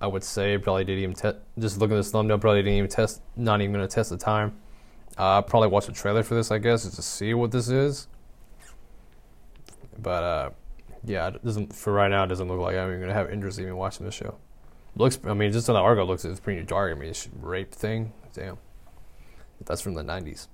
I 0.00 0.06
would 0.06 0.24
say 0.24 0.56
probably 0.58 0.84
didn't 0.84 1.02
even 1.02 1.14
test. 1.14 1.36
Just 1.58 1.78
looking 1.78 1.96
at 1.96 2.00
this 2.00 2.10
thumbnail, 2.10 2.38
probably 2.38 2.62
didn't 2.62 2.78
even 2.78 2.90
test. 2.90 3.22
Not 3.36 3.60
even 3.60 3.72
gonna 3.72 3.88
test 3.88 4.10
the 4.10 4.16
time. 4.16 4.56
Uh, 5.16 5.42
probably 5.42 5.68
watch 5.68 5.88
a 5.88 5.92
trailer 5.92 6.22
for 6.22 6.34
this, 6.34 6.50
I 6.50 6.58
guess, 6.58 6.84
just 6.84 6.96
to 6.96 7.02
see 7.02 7.34
what 7.34 7.50
this 7.50 7.68
is. 7.68 8.06
But 9.98 10.22
uh, 10.22 10.50
yeah, 11.04 11.28
it 11.28 11.44
doesn't 11.44 11.74
for 11.74 11.92
right 11.92 12.10
now. 12.10 12.24
It 12.24 12.28
doesn't 12.28 12.48
look 12.48 12.60
like 12.60 12.76
I'm 12.76 12.88
even 12.88 13.00
gonna 13.00 13.14
have 13.14 13.30
interest 13.30 13.58
in 13.58 13.64
even 13.64 13.76
watching 13.76 14.06
this 14.06 14.14
show. 14.14 14.36
Looks, 14.96 15.18
I 15.24 15.34
mean, 15.34 15.52
just 15.52 15.68
on 15.68 15.74
the 15.74 15.80
article, 15.80 16.06
looks 16.06 16.24
it's 16.24 16.40
pretty 16.40 16.62
dark. 16.64 16.94
I 16.94 16.98
mean, 16.98 17.10
it's 17.10 17.28
rape 17.40 17.72
thing. 17.72 18.12
Damn. 18.32 18.58
That's 19.64 19.80
from 19.80 19.94
the 19.94 20.02
90s, 20.02 20.48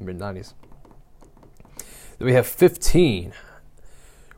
mid 0.00 0.18
90s. 0.18 0.54
Then 2.18 2.26
we 2.26 2.32
have 2.34 2.46
15, 2.46 3.32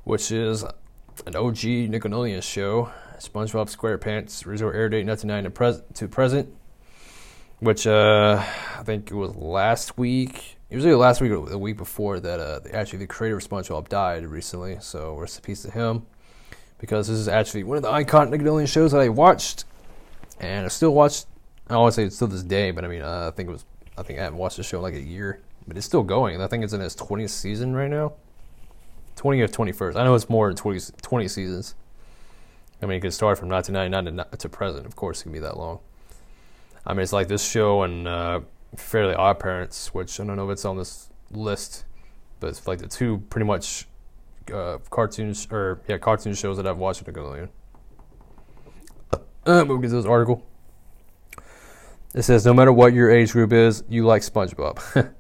which 0.05 0.31
is 0.31 0.63
an 0.63 1.37
OG 1.37 1.57
Nickelodeon 1.89 2.43
show. 2.43 2.91
SpongeBob 3.19 3.75
SquarePants, 3.75 4.47
original 4.47 4.73
air 4.73 4.89
date 4.89 5.07
1999 5.07 5.83
to, 5.95 6.09
present, 6.09 6.49
which 7.59 7.87
uh, 7.87 8.43
I 8.79 8.83
think 8.83 9.11
it 9.11 9.15
was 9.15 9.35
last 9.37 9.99
week. 9.99 10.57
It 10.71 10.77
was 10.77 10.87
either 10.87 10.97
last 10.97 11.21
week 11.21 11.33
or 11.33 11.47
the 11.49 11.59
week 11.59 11.77
before 11.77 12.21
that. 12.21 12.39
Uh, 12.39 12.61
actually, 12.73 13.01
the 13.01 13.07
creator 13.09 13.37
of 13.37 13.49
SpongeBob 13.49 13.89
died 13.89 14.25
recently, 14.25 14.79
so 14.81 15.17
rest 15.17 15.39
in 15.39 15.43
peace 15.43 15.63
to 15.63 15.71
him. 15.71 16.07
Because 16.79 17.09
this 17.09 17.19
is 17.19 17.29
actually 17.29 17.65
one 17.65 17.77
of 17.77 17.83
the 17.83 17.91
iconic 17.91 18.31
Nickelodeon 18.31 18.69
shows 18.69 18.93
that 18.93 19.01
I 19.01 19.09
watched, 19.09 19.65
and 20.39 20.65
I 20.65 20.69
still 20.69 20.95
watch. 20.95 21.25
I 21.69 21.75
always 21.75 21.95
say 21.95 22.05
it's 22.05 22.17
still 22.17 22.29
this 22.29 22.43
day, 22.43 22.71
but 22.71 22.85
I 22.85 22.89
mean, 22.89 23.03
uh, 23.03 23.31
I 23.33 23.37
think 23.37 23.49
it 23.49 23.53
was 23.53 23.65
I 23.99 24.03
think 24.03 24.19
I 24.19 24.23
haven't 24.23 24.39
watched 24.39 24.57
the 24.57 24.63
show 24.63 24.79
in 24.79 24.83
like 24.83 24.95
a 24.95 25.01
year, 25.01 25.41
but 25.69 25.77
it's 25.77 25.85
still 25.85 26.03
going. 26.03 26.41
I 26.41 26.47
think 26.47 26.65
it's 26.65 26.73
in 26.73 26.81
its 26.81 26.97
20th 26.97 27.31
season 27.31 27.75
right 27.75 27.91
now. 27.91 28.15
20th, 29.17 29.51
21st. 29.51 29.97
I 29.97 30.05
know 30.05 30.15
it's 30.15 30.31
more 30.31 30.49
than 30.49 30.57
20, 30.57 30.81
20 31.03 31.29
seasons. 31.29 31.75
I 32.81 32.87
mean, 32.87 32.97
it 32.97 33.01
could 33.01 33.13
start 33.13 33.39
from 33.39 33.51
1999 33.51 34.31
to, 34.31 34.37
to 34.39 34.49
present. 34.49 34.87
Of 34.87 34.97
course, 34.97 35.21
it 35.21 35.25
can 35.25 35.33
be 35.33 35.41
that 35.41 35.59
long. 35.59 35.81
I 36.87 36.95
mean, 36.95 37.03
it's 37.03 37.13
like 37.13 37.29
this 37.29 37.47
show 37.47 37.83
and 37.83 38.09
uh, 38.09 38.41
Fairly 38.77 39.15
Odd 39.15 39.39
Parents, 39.39 39.93
which 39.93 40.21
I 40.21 40.25
don't 40.25 40.37
know 40.37 40.49
if 40.49 40.53
it's 40.53 40.65
on 40.65 40.77
this 40.77 41.11
list, 41.31 41.85
but 42.39 42.49
it's 42.49 42.67
like 42.67 42.79
the 42.79 42.89
two 42.89 43.19
pretty 43.31 43.47
much 43.47 43.87
uh, 44.53 44.79
cartoons 44.91 45.47
or 45.51 45.81
yeah 45.89 45.99
cartoon 45.99 46.35
shows 46.35 46.57
that 46.57 46.67
I've 46.67 46.79
watched 46.79 47.07
in 47.07 47.13
Nickelodeon. 47.13 47.49
Uh, 49.47 49.65
we'll 49.67 49.79
get 49.79 49.89
to 49.89 49.97
this 49.97 50.07
article. 50.07 50.47
It 52.15 52.23
says, 52.23 52.45
no 52.45 52.53
matter 52.53 52.73
what 52.73 52.93
your 52.93 53.11
age 53.11 53.33
group 53.33 53.53
is, 53.53 53.85
you 53.89 54.05
like 54.05 54.23
SpongeBob. 54.23 55.13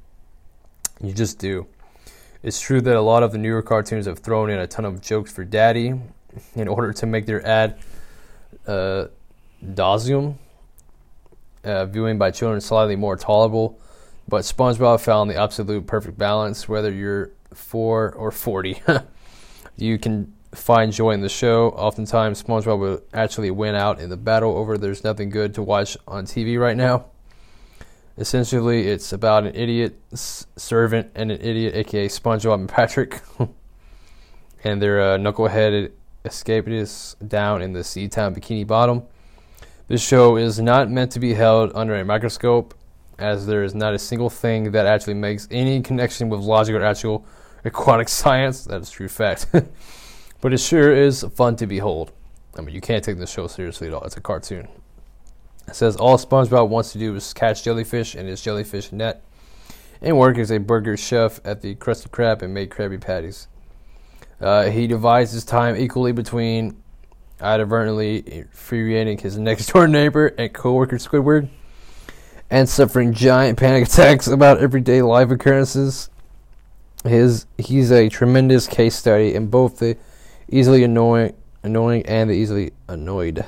you 1.00 1.12
just 1.12 1.38
do. 1.38 1.66
It's 2.42 2.60
true 2.60 2.80
that 2.80 2.96
a 2.96 3.00
lot 3.00 3.22
of 3.22 3.32
the 3.32 3.38
newer 3.38 3.62
cartoons 3.62 4.06
have 4.06 4.18
thrown 4.18 4.50
in 4.50 4.58
a 4.58 4.66
ton 4.66 4.84
of 4.84 5.00
jokes 5.00 5.32
for 5.32 5.44
daddy 5.44 5.94
in 6.54 6.68
order 6.68 6.92
to 6.92 7.06
make 7.06 7.26
their 7.26 7.46
ad 7.46 7.78
uh, 8.66 9.06
dausium 9.64 10.36
uh, 11.64 11.86
viewing 11.86 12.18
by 12.18 12.30
children 12.30 12.60
slightly 12.60 12.96
more 12.96 13.16
tolerable. 13.16 13.80
But 14.28 14.42
SpongeBob 14.42 15.00
found 15.00 15.30
the 15.30 15.36
absolute 15.36 15.86
perfect 15.86 16.16
balance, 16.16 16.68
whether 16.68 16.92
you're 16.92 17.32
4 17.52 18.12
or 18.12 18.30
40. 18.30 18.82
you 19.76 19.98
can 19.98 20.32
find 20.52 20.92
joy 20.92 21.10
in 21.10 21.20
the 21.20 21.28
show. 21.28 21.70
Oftentimes, 21.70 22.42
SpongeBob 22.42 22.78
will 22.78 23.02
actually 23.12 23.50
win 23.50 23.74
out 23.74 24.00
in 24.00 24.10
the 24.10 24.16
battle 24.16 24.56
over 24.56 24.78
there's 24.78 25.04
nothing 25.04 25.30
good 25.30 25.54
to 25.54 25.62
watch 25.62 25.96
on 26.06 26.26
TV 26.26 26.58
right 26.58 26.76
now. 26.76 27.06
Essentially, 28.18 28.86
it's 28.86 29.12
about 29.12 29.46
an 29.46 29.54
idiot 29.54 29.98
servant 30.12 31.10
and 31.14 31.30
an 31.30 31.40
idiot, 31.40 31.74
aka 31.74 32.06
SpongeBob 32.06 32.54
and 32.54 32.68
Patrick, 32.68 33.22
and 34.64 34.82
their 34.82 35.00
uh, 35.00 35.18
knuckleheaded 35.18 35.92
escapists 36.24 37.16
down 37.26 37.62
in 37.62 37.72
the 37.72 37.80
Seatown 37.80 38.36
Bikini 38.36 38.66
Bottom. 38.66 39.04
This 39.90 40.06
show 40.06 40.36
is 40.36 40.60
not 40.60 40.88
meant 40.88 41.10
to 41.10 41.18
be 41.18 41.34
held 41.34 41.72
under 41.74 41.96
a 41.96 42.04
microscope, 42.04 42.74
as 43.18 43.44
there 43.46 43.64
is 43.64 43.74
not 43.74 43.92
a 43.92 43.98
single 43.98 44.30
thing 44.30 44.70
that 44.70 44.86
actually 44.86 45.14
makes 45.14 45.48
any 45.50 45.82
connection 45.82 46.28
with 46.28 46.38
logic 46.38 46.76
or 46.76 46.84
actual 46.84 47.26
aquatic 47.64 48.08
science. 48.20 48.62
That 48.66 48.82
is 48.82 48.90
true 48.90 49.08
fact. 49.08 49.46
But 50.40 50.52
it 50.54 50.58
sure 50.58 50.92
is 50.92 51.24
fun 51.34 51.56
to 51.56 51.66
behold. 51.66 52.12
I 52.56 52.60
mean, 52.60 52.72
you 52.72 52.80
can't 52.80 53.02
take 53.02 53.18
this 53.18 53.32
show 53.32 53.48
seriously 53.48 53.88
at 53.88 53.92
all. 53.92 54.04
It's 54.04 54.16
a 54.16 54.20
cartoon. 54.20 54.68
It 55.66 55.74
says 55.74 55.96
all 55.96 56.16
SpongeBob 56.16 56.68
wants 56.68 56.92
to 56.92 56.98
do 56.98 57.14
is 57.16 57.34
catch 57.34 57.64
jellyfish 57.64 58.14
in 58.14 58.28
his 58.28 58.40
jellyfish 58.40 58.92
net 58.92 59.24
and 60.00 60.16
work 60.16 60.38
as 60.38 60.52
a 60.52 60.58
burger 60.58 60.96
chef 60.96 61.40
at 61.44 61.62
the 61.62 61.74
Krusty 61.74 62.08
Krab 62.08 62.42
and 62.42 62.54
make 62.54 62.72
Krabby 62.72 63.00
Patties. 63.00 63.48
Uh, 64.40 64.70
he 64.70 64.86
divides 64.86 65.32
his 65.32 65.44
time 65.44 65.74
equally 65.74 66.12
between 66.12 66.80
inadvertently 67.40 68.22
infuriating 68.26 69.18
his 69.18 69.38
next 69.38 69.72
door 69.72 69.88
neighbor 69.88 70.28
and 70.38 70.52
coworker 70.52 70.96
Squidward 70.96 71.48
and 72.50 72.68
suffering 72.68 73.12
giant 73.12 73.58
panic 73.58 73.86
attacks 73.86 74.26
about 74.26 74.58
everyday 74.58 75.02
life 75.02 75.30
occurrences. 75.30 76.10
His 77.04 77.46
he's 77.56 77.90
a 77.90 78.08
tremendous 78.08 78.66
case 78.66 78.94
study 78.94 79.34
in 79.34 79.46
both 79.46 79.78
the 79.78 79.96
easily 80.50 80.84
annoying, 80.84 81.34
annoying, 81.62 82.04
and 82.06 82.28
the 82.28 82.34
easily 82.34 82.72
annoyed. 82.88 83.44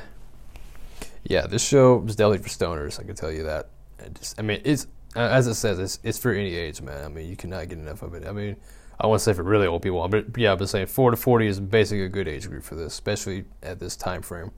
Yeah, 1.24 1.46
this 1.46 1.66
show 1.66 2.02
is 2.06 2.16
definitely 2.16 2.38
for 2.38 2.48
stoners. 2.48 2.98
I 2.98 3.04
can 3.04 3.14
tell 3.14 3.30
you 3.30 3.42
that. 3.44 3.68
I, 4.02 4.08
just, 4.08 4.38
I 4.38 4.42
mean, 4.42 4.62
it's 4.64 4.86
as 5.14 5.46
it 5.46 5.54
says, 5.54 5.78
it's 5.78 5.98
it's 6.02 6.18
for 6.18 6.32
any 6.32 6.54
age, 6.54 6.80
man. 6.80 7.04
I 7.04 7.08
mean, 7.08 7.28
you 7.28 7.36
cannot 7.36 7.68
get 7.68 7.78
enough 7.78 8.02
of 8.02 8.14
it. 8.14 8.26
I 8.26 8.32
mean, 8.32 8.56
I 9.02 9.06
want 9.06 9.18
to 9.18 9.24
say 9.24 9.32
for 9.32 9.42
really 9.42 9.66
old 9.66 9.82
people, 9.82 10.06
but 10.06 10.26
yeah, 10.38 10.52
I've 10.52 10.58
been 10.58 10.68
saying 10.68 10.86
four 10.86 11.10
to 11.10 11.16
forty 11.16 11.48
is 11.48 11.58
basically 11.58 12.04
a 12.04 12.08
good 12.08 12.28
age 12.28 12.48
group 12.48 12.62
for 12.62 12.76
this, 12.76 12.92
especially 12.92 13.44
at 13.60 13.80
this 13.80 13.96
time 13.96 14.22
frame. 14.22 14.52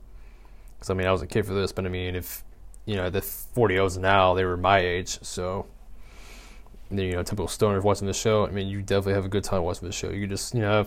Because 0.77 0.91
I 0.91 0.95
mean, 0.95 1.07
I 1.07 1.13
was 1.13 1.23
a 1.23 1.27
kid 1.27 1.47
for 1.47 1.55
this, 1.55 1.73
but 1.73 1.87
I 1.87 1.89
mean, 1.89 2.15
if 2.15 2.45
you 2.85 2.97
know 2.97 3.09
the 3.09 3.23
forty 3.23 3.79
olds 3.79 3.97
now, 3.97 4.35
they 4.35 4.45
were 4.45 4.59
my 4.59 4.81
age, 4.81 5.19
so 5.23 5.65
you 6.91 7.13
know, 7.13 7.23
typical 7.23 7.47
stoners 7.47 7.83
watching 7.83 8.07
the 8.07 8.13
show. 8.13 8.47
I 8.47 8.51
mean, 8.51 8.69
you 8.69 8.83
definitely 8.83 9.15
have 9.15 9.25
a 9.25 9.31
good 9.31 9.45
time 9.45 9.63
watching 9.63 9.89
the 9.89 9.95
show. 9.95 10.11
You 10.11 10.27
just 10.27 10.55
you 10.55 10.61
know 10.61 10.87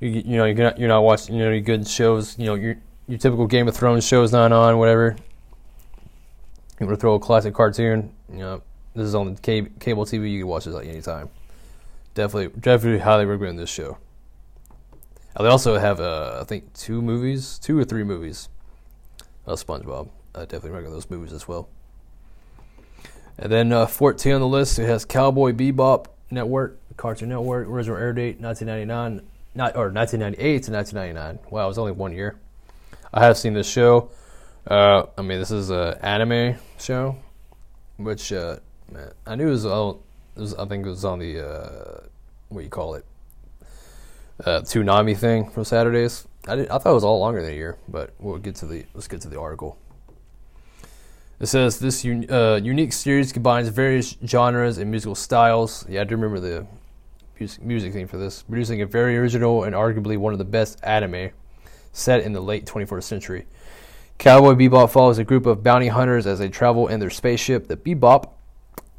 you, 0.00 0.10
you 0.10 0.36
know 0.36 0.44
you're 0.44 0.54
not 0.54 0.78
you're 0.78 0.88
not 0.88 1.04
watching 1.04 1.36
you 1.36 1.48
know 1.48 1.60
good 1.60 1.88
shows. 1.88 2.38
You 2.38 2.46
know 2.46 2.54
your 2.54 2.76
your 3.08 3.18
typical 3.18 3.46
Game 3.46 3.66
of 3.66 3.74
Thrones 3.74 4.06
shows 4.06 4.30
not 4.30 4.52
on 4.52 4.76
whatever. 4.76 5.16
You 6.78 6.86
want 6.86 6.98
to 6.98 7.00
throw 7.00 7.14
a 7.14 7.18
classic 7.18 7.54
cartoon? 7.54 8.12
You 8.30 8.40
know 8.40 8.62
this 8.94 9.06
is 9.06 9.14
on 9.14 9.34
the 9.34 9.40
cable 9.40 10.04
TV. 10.04 10.30
You 10.30 10.40
can 10.40 10.48
watch 10.48 10.66
this 10.66 10.74
at 10.74 10.84
any 10.84 11.00
time. 11.00 11.30
Definitely, 12.14 12.60
definitely 12.60 13.00
highly 13.00 13.26
recommend 13.26 13.58
this 13.58 13.70
show. 13.70 13.98
Uh, 15.36 15.42
they 15.42 15.48
also 15.48 15.78
have, 15.78 16.00
uh, 16.00 16.38
I 16.40 16.44
think, 16.44 16.72
two 16.74 17.02
movies, 17.02 17.58
two 17.58 17.78
or 17.78 17.84
three 17.84 18.04
movies 18.04 18.48
of 19.46 19.64
SpongeBob. 19.64 20.08
I 20.34 20.40
definitely 20.40 20.70
recommend 20.70 20.94
those 20.94 21.10
movies 21.10 21.32
as 21.32 21.48
well. 21.48 21.68
And 23.36 23.50
then 23.50 23.72
uh, 23.72 23.86
14 23.86 24.34
on 24.34 24.40
the 24.40 24.46
list, 24.46 24.78
it 24.78 24.86
has 24.86 25.04
Cowboy 25.04 25.52
Bebop 25.52 26.06
Network, 26.30 26.78
Cartoon 26.96 27.30
Network, 27.30 27.66
original 27.66 27.98
air 27.98 28.12
date 28.12 28.40
1999 28.40 29.28
not 29.54 29.76
or 29.76 29.90
1998 29.90 30.62
to 30.64 30.72
1999. 30.72 31.50
Wow, 31.50 31.64
it 31.64 31.68
was 31.68 31.78
only 31.78 31.92
one 31.92 32.12
year. 32.12 32.36
I 33.12 33.24
have 33.24 33.38
seen 33.38 33.54
this 33.54 33.68
show. 33.68 34.10
Uh, 34.66 35.04
I 35.16 35.22
mean, 35.22 35.38
this 35.38 35.50
is 35.50 35.70
an 35.70 35.94
anime 36.02 36.56
show, 36.78 37.16
which 37.96 38.32
uh, 38.32 38.56
man, 38.90 39.12
I 39.26 39.36
knew 39.36 39.48
it 39.48 39.50
was 39.50 39.66
all 39.66 40.02
was, 40.40 40.54
I 40.54 40.64
think 40.66 40.86
it 40.86 40.88
was 40.88 41.04
on 41.04 41.18
the 41.18 41.40
uh, 41.40 42.00
what 42.48 42.60
do 42.60 42.64
you 42.64 42.70
call 42.70 42.94
it, 42.94 43.04
uh, 44.44 44.60
Toonami 44.60 45.16
thing 45.16 45.50
from 45.50 45.64
Saturdays. 45.64 46.26
I 46.46 46.56
did, 46.56 46.68
I 46.68 46.78
thought 46.78 46.90
it 46.90 46.94
was 46.94 47.04
all 47.04 47.18
longer 47.18 47.42
than 47.42 47.52
a 47.52 47.54
year, 47.54 47.78
but 47.88 48.10
we'll 48.18 48.38
get 48.38 48.54
to 48.56 48.66
the 48.66 48.84
let's 48.94 49.08
get 49.08 49.20
to 49.22 49.28
the 49.28 49.40
article. 49.40 49.78
It 51.40 51.46
says 51.46 51.78
this 51.78 52.04
un, 52.04 52.26
uh, 52.30 52.60
unique 52.62 52.92
series 52.92 53.32
combines 53.32 53.68
various 53.68 54.16
genres 54.24 54.78
and 54.78 54.90
musical 54.90 55.14
styles. 55.14 55.84
Yeah, 55.88 56.02
I 56.02 56.04
do 56.04 56.14
remember 56.16 56.40
the 56.40 56.66
music, 57.38 57.62
music 57.62 57.92
theme 57.92 58.06
for 58.06 58.18
this, 58.18 58.42
producing 58.42 58.82
a 58.82 58.86
very 58.86 59.16
original 59.16 59.64
and 59.64 59.74
arguably 59.74 60.16
one 60.16 60.32
of 60.32 60.38
the 60.38 60.44
best 60.44 60.78
anime 60.82 61.30
set 61.92 62.20
in 62.22 62.32
the 62.32 62.40
late 62.40 62.66
21st 62.66 63.02
century. 63.02 63.46
Cowboy 64.18 64.54
Bebop 64.54 64.90
follows 64.90 65.18
a 65.18 65.24
group 65.24 65.44
of 65.46 65.62
bounty 65.62 65.88
hunters 65.88 66.26
as 66.26 66.38
they 66.38 66.48
travel 66.48 66.88
in 66.88 67.00
their 67.00 67.10
spaceship, 67.10 67.66
the 67.66 67.76
Bebop. 67.76 68.30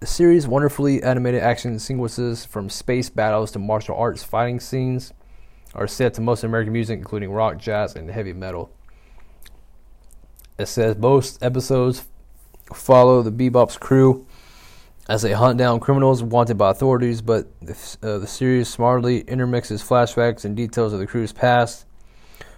The 0.06 0.12
series' 0.12 0.48
wonderfully 0.48 1.02
animated 1.02 1.42
action 1.42 1.80
sequences, 1.80 2.46
from 2.46 2.70
space 2.70 3.10
battles 3.10 3.50
to 3.54 3.58
martial 3.58 3.96
arts 3.96 4.24
fighting 4.24 4.60
scenes, 4.60 5.12
are 5.74 5.88
set 5.88 6.14
to 6.14 6.22
most 6.22 6.44
American 6.44 6.74
music, 6.74 7.00
including 7.00 7.32
rock, 7.32 7.58
jazz, 7.58 7.96
and 7.96 8.12
heavy 8.12 8.32
metal. 8.32 8.70
It 10.60 10.68
says 10.68 10.96
most 10.96 11.42
episodes 11.42 12.06
follow 12.72 13.24
the 13.24 13.32
Bebop's 13.32 13.80
crew 13.80 14.28
as 15.10 15.24
they 15.24 15.34
hunt 15.34 15.58
down 15.58 15.80
criminals 15.80 16.22
wanted 16.22 16.60
by 16.60 16.70
authorities, 16.70 17.24
but 17.24 17.48
the, 17.60 17.98
uh, 18.04 18.20
the 18.20 18.28
series 18.28 18.68
smartly 18.68 19.22
intermixes 19.22 19.82
flashbacks 19.82 20.46
and 20.46 20.56
details 20.56 20.94
of 20.94 21.00
the 21.00 21.08
crew's 21.08 21.34
past, 21.34 21.88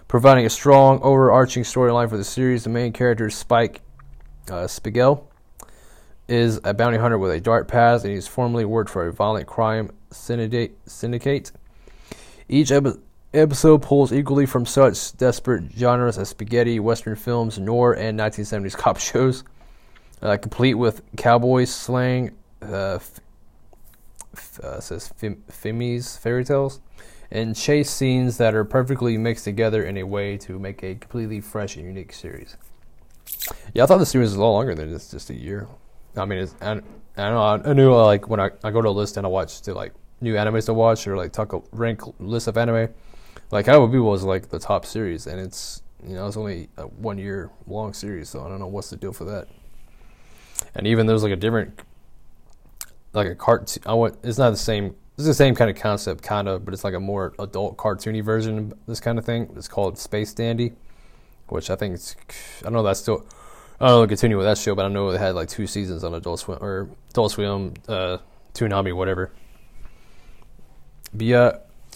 providing 0.06 0.44
a 0.44 0.50
strong, 0.50 1.00
overarching 1.00 1.62
storyline 1.62 2.10
for 2.10 2.18
the 2.18 2.24
series. 2.24 2.64
The 2.64 2.68
main 2.68 2.92
character, 2.92 3.28
is 3.28 3.34
Spike 3.34 3.80
uh, 4.50 4.66
Spiegel, 4.66 5.27
is 6.28 6.60
a 6.64 6.74
bounty 6.74 6.98
hunter 6.98 7.18
with 7.18 7.32
a 7.32 7.40
dark 7.40 7.68
past, 7.68 8.04
and 8.04 8.14
he's 8.14 8.26
formerly 8.26 8.64
worked 8.64 8.90
for 8.90 9.06
a 9.06 9.12
violent 9.12 9.46
crime 9.46 9.90
syndicate. 10.10 11.52
Each 12.48 12.70
epi- 12.70 12.98
episode 13.34 13.82
pulls 13.82 14.12
equally 14.12 14.46
from 14.46 14.66
such 14.66 15.16
desperate 15.16 15.72
genres 15.76 16.18
as 16.18 16.28
spaghetti, 16.28 16.78
western 16.80 17.16
films, 17.16 17.58
noir, 17.58 17.94
and 17.94 18.18
1970s 18.18 18.76
cop 18.76 18.98
shows 18.98 19.44
uh, 20.22 20.36
complete 20.36 20.74
with 20.74 21.02
cowboy 21.16 21.64
slang, 21.64 22.34
uh, 22.62 22.98
f- 24.34 24.60
uh, 24.62 24.80
says 24.80 25.12
Femi's 25.48 26.16
fairy 26.16 26.44
tales, 26.44 26.80
and 27.30 27.54
chase 27.54 27.90
scenes 27.90 28.38
that 28.38 28.54
are 28.54 28.64
perfectly 28.64 29.16
mixed 29.18 29.44
together 29.44 29.84
in 29.84 29.96
a 29.96 30.04
way 30.04 30.36
to 30.38 30.58
make 30.58 30.82
a 30.82 30.94
completely 30.94 31.40
fresh 31.40 31.76
and 31.76 31.86
unique 31.86 32.12
series. 32.12 32.56
Yeah, 33.74 33.84
I 33.84 33.86
thought 33.86 33.98
the 33.98 34.06
series 34.06 34.30
was 34.30 34.36
a 34.36 34.40
lot 34.40 34.52
longer 34.52 34.74
than 34.74 34.90
just 34.90 35.10
just 35.10 35.30
a 35.30 35.34
year. 35.34 35.68
I 36.18 36.24
mean, 36.24 36.40
it's, 36.40 36.54
I, 36.60 36.72
I 36.72 36.74
don't 36.74 36.84
know. 37.16 37.70
I, 37.70 37.72
knew 37.72 37.94
like 37.94 38.28
when 38.28 38.40
I, 38.40 38.50
I 38.62 38.70
go 38.70 38.82
to 38.82 38.88
a 38.88 38.90
list 38.90 39.16
and 39.16 39.26
I 39.26 39.30
watch 39.30 39.62
the 39.62 39.74
like 39.74 39.92
new 40.20 40.34
animes 40.34 40.66
to 40.66 40.74
watch 40.74 41.06
or 41.06 41.16
like 41.16 41.32
talk 41.32 41.52
a 41.52 41.60
rank 41.72 42.02
list 42.18 42.48
of 42.48 42.56
anime, 42.56 42.88
like 43.50 43.66
Cowboy 43.66 43.92
Bebop 43.92 44.10
was 44.10 44.24
like 44.24 44.48
the 44.48 44.58
top 44.58 44.84
series, 44.84 45.26
and 45.26 45.40
it's 45.40 45.82
you 46.06 46.14
know 46.14 46.26
it's 46.26 46.36
only 46.36 46.68
a 46.76 46.82
one 46.82 47.18
year 47.18 47.50
long 47.66 47.92
series, 47.92 48.28
so 48.28 48.44
I 48.44 48.48
don't 48.48 48.58
know 48.58 48.66
what's 48.66 48.90
the 48.90 48.96
deal 48.96 49.12
for 49.12 49.24
that 49.24 49.48
and 50.74 50.86
even 50.86 51.06
there's 51.06 51.22
like 51.22 51.32
a 51.32 51.36
different 51.36 51.80
like 53.12 53.26
a 53.26 53.34
cartoon. 53.34 53.82
I 53.86 53.94
want 53.94 54.18
it's 54.22 54.38
not 54.38 54.50
the 54.50 54.56
same. 54.56 54.94
It's 55.16 55.26
the 55.26 55.34
same 55.34 55.54
kind 55.54 55.68
of 55.68 55.76
concept, 55.76 56.22
kind 56.22 56.46
of, 56.46 56.64
but 56.64 56.72
it's 56.72 56.84
like 56.84 56.94
a 56.94 57.00
more 57.00 57.34
adult 57.40 57.76
cartoony 57.76 58.22
version 58.22 58.58
of 58.58 58.74
this 58.86 59.00
kind 59.00 59.18
of 59.18 59.24
thing. 59.24 59.50
It's 59.56 59.66
called 59.66 59.98
Space 59.98 60.32
Dandy, 60.32 60.74
which 61.48 61.70
I 61.70 61.76
think 61.76 61.94
it's. 61.94 62.14
I 62.60 62.64
don't 62.64 62.74
know. 62.74 62.82
That's 62.82 63.00
still. 63.00 63.26
I 63.80 63.88
don't 63.88 64.02
know. 64.02 64.06
Continue 64.08 64.36
with 64.36 64.46
that 64.46 64.58
show, 64.58 64.74
but 64.74 64.84
I 64.84 64.88
know 64.88 65.12
they 65.12 65.18
had 65.18 65.34
like 65.34 65.48
two 65.48 65.66
seasons 65.66 66.02
on 66.02 66.14
Adult 66.14 66.40
Swim 66.40 66.58
or 66.60 66.88
Adult 67.10 67.32
Swim, 67.32 67.74
uh, 67.86 68.18
Toonami, 68.54 68.94
whatever. 68.94 69.30
But 71.14 71.26
yeah, 71.26 71.52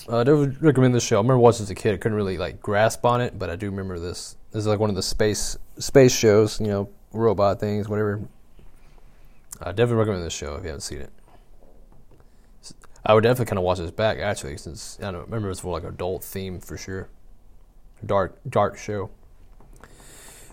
I 0.08 0.24
do 0.24 0.54
recommend 0.60 0.94
this 0.94 1.04
show. 1.04 1.16
I 1.16 1.20
remember 1.20 1.38
watching 1.38 1.64
as 1.64 1.70
a 1.70 1.74
kid. 1.74 1.94
I 1.94 1.96
couldn't 1.96 2.16
really 2.16 2.38
like 2.38 2.60
grasp 2.60 3.04
on 3.04 3.20
it, 3.20 3.38
but 3.38 3.50
I 3.50 3.56
do 3.56 3.70
remember 3.70 3.98
this. 3.98 4.36
This 4.52 4.60
is 4.60 4.66
like 4.66 4.78
one 4.78 4.90
of 4.90 4.96
the 4.96 5.02
space 5.02 5.58
space 5.78 6.16
shows. 6.16 6.60
You 6.60 6.68
know, 6.68 6.88
robot 7.12 7.58
things, 7.58 7.88
whatever. 7.88 8.20
I 9.60 9.70
definitely 9.70 9.96
recommend 9.96 10.24
this 10.24 10.32
show 10.32 10.54
if 10.54 10.62
you 10.62 10.68
haven't 10.68 10.80
seen 10.82 11.00
it. 11.00 11.10
I 13.04 13.14
would 13.14 13.22
definitely 13.22 13.46
kind 13.46 13.58
of 13.58 13.64
watch 13.64 13.78
this 13.78 13.90
back 13.90 14.18
actually, 14.18 14.56
since 14.56 14.98
I 15.00 15.10
don't 15.10 15.24
remember 15.24 15.50
it's 15.50 15.64
more 15.64 15.74
like 15.74 15.88
adult 15.88 16.22
theme 16.22 16.60
for 16.60 16.76
sure. 16.76 17.08
Dark, 18.04 18.38
dark 18.48 18.78
show. 18.78 19.10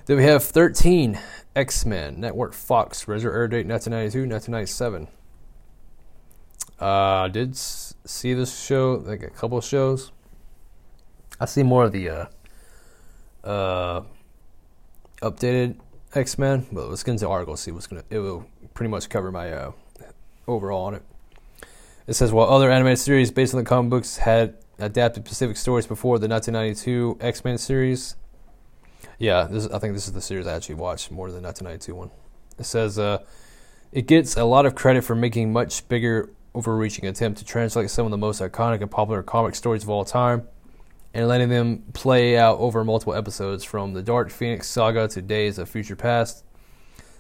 Then 0.10 0.18
we 0.18 0.24
have 0.24 0.44
13 0.44 1.20
X 1.56 1.86
Men 1.86 2.20
Network 2.20 2.54
Fox, 2.54 3.08
regular 3.08 3.32
air 3.32 3.48
date 3.48 3.68
1992, 3.68 4.28
1997. 4.28 5.08
Uh, 6.82 6.86
I 6.86 7.28
did 7.28 7.52
s- 7.52 7.94
see 8.06 8.34
this 8.34 8.60
show, 8.60 9.04
like 9.06 9.22
a 9.22 9.30
couple 9.30 9.62
shows. 9.62 10.12
I 11.40 11.46
see 11.46 11.62
more 11.62 11.84
of 11.84 11.92
the 11.92 12.10
uh, 12.10 12.26
uh, 13.44 14.02
updated 15.22 15.76
X 16.16 16.40
Men, 16.40 16.66
but 16.72 16.90
let's 16.90 17.04
get 17.04 17.12
into 17.12 17.26
the 17.26 17.30
article. 17.30 17.56
See 17.56 17.70
what's 17.70 17.86
gonna. 17.86 18.04
It 18.10 18.18
will 18.18 18.48
pretty 18.74 18.90
much 18.90 19.10
cover 19.10 19.32
my 19.32 19.54
uh, 19.54 19.72
overall 20.48 20.86
on 20.86 20.96
it. 20.96 21.04
It 22.08 22.14
says 22.14 22.34
while 22.34 22.50
other 22.50 22.72
animated 22.72 22.98
series 22.98 23.30
based 23.30 23.54
on 23.54 23.60
the 23.60 23.70
comic 23.70 23.92
books 23.92 24.18
had 24.18 24.56
adapted 24.80 25.28
specific 25.28 25.56
stories 25.56 25.86
before 25.86 26.18
the 26.18 26.28
1992 26.28 27.20
X 27.22 27.46
Men 27.46 27.60
series. 27.60 28.16
Yeah, 29.18 29.44
this, 29.44 29.68
I 29.68 29.80
think 29.80 29.94
this 29.94 30.08
is 30.08 30.14
the 30.14 30.22
series 30.22 30.48
I 30.48 30.56
actually 30.56 30.76
watched 30.76 31.12
more 31.12 31.32
than 31.32 31.42
the 31.42 31.48
1992 31.48 31.96
one. 31.96 32.12
It 32.58 32.66
says 32.66 33.00
uh, 33.00 33.20
it 33.92 34.08
gets 34.08 34.36
a 34.38 34.44
lot 34.44 34.66
of 34.66 34.76
credit 34.76 35.04
for 35.04 35.16
making 35.16 35.52
much 35.52 35.88
bigger, 35.88 36.30
overreaching 36.54 37.06
attempt 37.06 37.40
to 37.40 37.46
translate 37.46 37.90
some 37.90 38.06
of 38.06 38.12
the 38.12 38.18
most 38.18 38.42
iconic 38.42 38.82
and 38.82 38.92
popular 38.92 39.24
comic 39.24 39.56
stories 39.56 39.84
of 39.84 39.90
all 39.90 40.06
time 40.06 40.48
and 41.14 41.28
letting 41.28 41.50
them 41.50 41.84
play 41.94 42.38
out 42.38 42.60
over 42.60 42.84
multiple 42.84 43.16
episodes 43.16 43.64
from 43.64 43.94
the 43.94 44.04
Dark 44.04 44.30
Phoenix 44.30 44.68
saga 44.68 45.08
to 45.08 45.22
Days 45.22 45.58
of 45.58 45.68
Future 45.70 45.96
Past. 45.96 46.44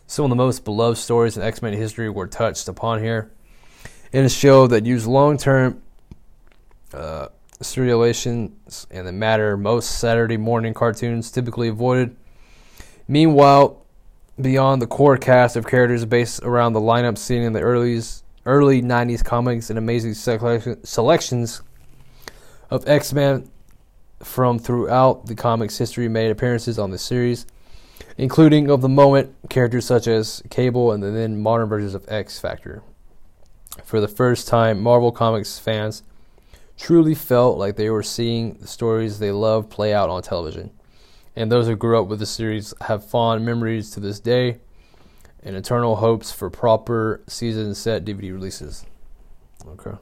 Some 0.06 0.26
of 0.26 0.30
the 0.30 0.36
most 0.36 0.64
beloved 0.66 0.98
stories 0.98 1.38
in 1.38 1.44
X 1.44 1.62
Men 1.62 1.74
history 1.74 2.10
were 2.10 2.28
touched 2.28 2.68
upon 2.68 3.02
here. 3.02 3.32
In 4.12 4.26
a 4.26 4.30
show 4.30 4.68
that 4.68 4.86
used 4.86 5.06
long 5.08 5.38
term 5.38 5.82
uh, 6.94 7.28
serializations 7.62 8.88
and 8.90 9.08
the 9.08 9.12
matter 9.12 9.58
most 9.58 10.00
Saturday 10.00 10.38
morning 10.38 10.74
cartoons 10.74 11.32
typically 11.32 11.68
avoided. 11.68 12.16
Meanwhile, 13.08 13.86
beyond 14.40 14.82
the 14.82 14.88
core 14.88 15.18
cast 15.18 15.56
of 15.56 15.68
characters 15.68 16.06
based 16.06 16.42
around 16.44 16.74
the 16.74 16.80
lineup 16.80 17.18
seen 17.18 17.42
in 17.42 17.54
the 17.54 17.62
early, 17.62 18.00
early 18.46 18.82
90s 18.82 19.24
comics 19.24 19.70
and 19.70 19.78
amazing 19.78 20.14
selections 20.14 21.62
of 22.70 22.88
X 22.88 23.14
Men 23.14 23.50
from 24.20 24.60
throughout 24.60 25.26
the 25.26 25.36
comics 25.36 25.78
history 25.78 26.08
made 26.08 26.30
appearances 26.30 26.78
on 26.78 26.92
the 26.92 26.98
series, 26.98 27.46
including 28.18 28.70
of 28.70 28.82
the 28.82 28.90
moment 28.90 29.36
characters 29.50 29.86
such 29.86 30.08
as 30.08 30.42
Cable 30.50 30.92
and 30.92 31.02
the 31.02 31.12
then 31.12 31.42
modern 31.42 31.68
versions 31.68 31.94
of 31.94 32.06
X 32.08 32.40
Factor. 32.40 32.84
For 33.84 34.00
the 34.02 34.08
first 34.08 34.48
time, 34.48 34.82
Marvel 34.82 35.12
Comics 35.12 35.58
fans 35.58 36.04
truly 36.80 37.14
felt 37.14 37.58
like 37.58 37.76
they 37.76 37.90
were 37.90 38.02
seeing 38.02 38.54
the 38.56 38.68
stories 38.68 39.20
they 39.20 39.32
love 39.32 39.70
play 39.70 39.94
out 39.94 40.10
on 40.10 40.22
television. 40.22 40.72
And 41.36 41.52
those 41.52 41.68
who 41.68 41.76
grew 41.76 42.02
up 42.02 42.08
with 42.08 42.20
the 42.20 42.26
series 42.26 42.74
have 42.82 43.06
fond 43.06 43.46
memories 43.46 43.92
to 43.92 44.00
this 44.00 44.20
day 44.20 44.60
and 45.44 45.56
eternal 45.56 45.98
hopes 45.98 46.32
for 46.32 46.50
proper 46.50 47.22
season 47.28 47.76
set 47.76 48.06
DVD 48.06 48.32
releases. 48.32 48.86
Okay. 49.68 49.98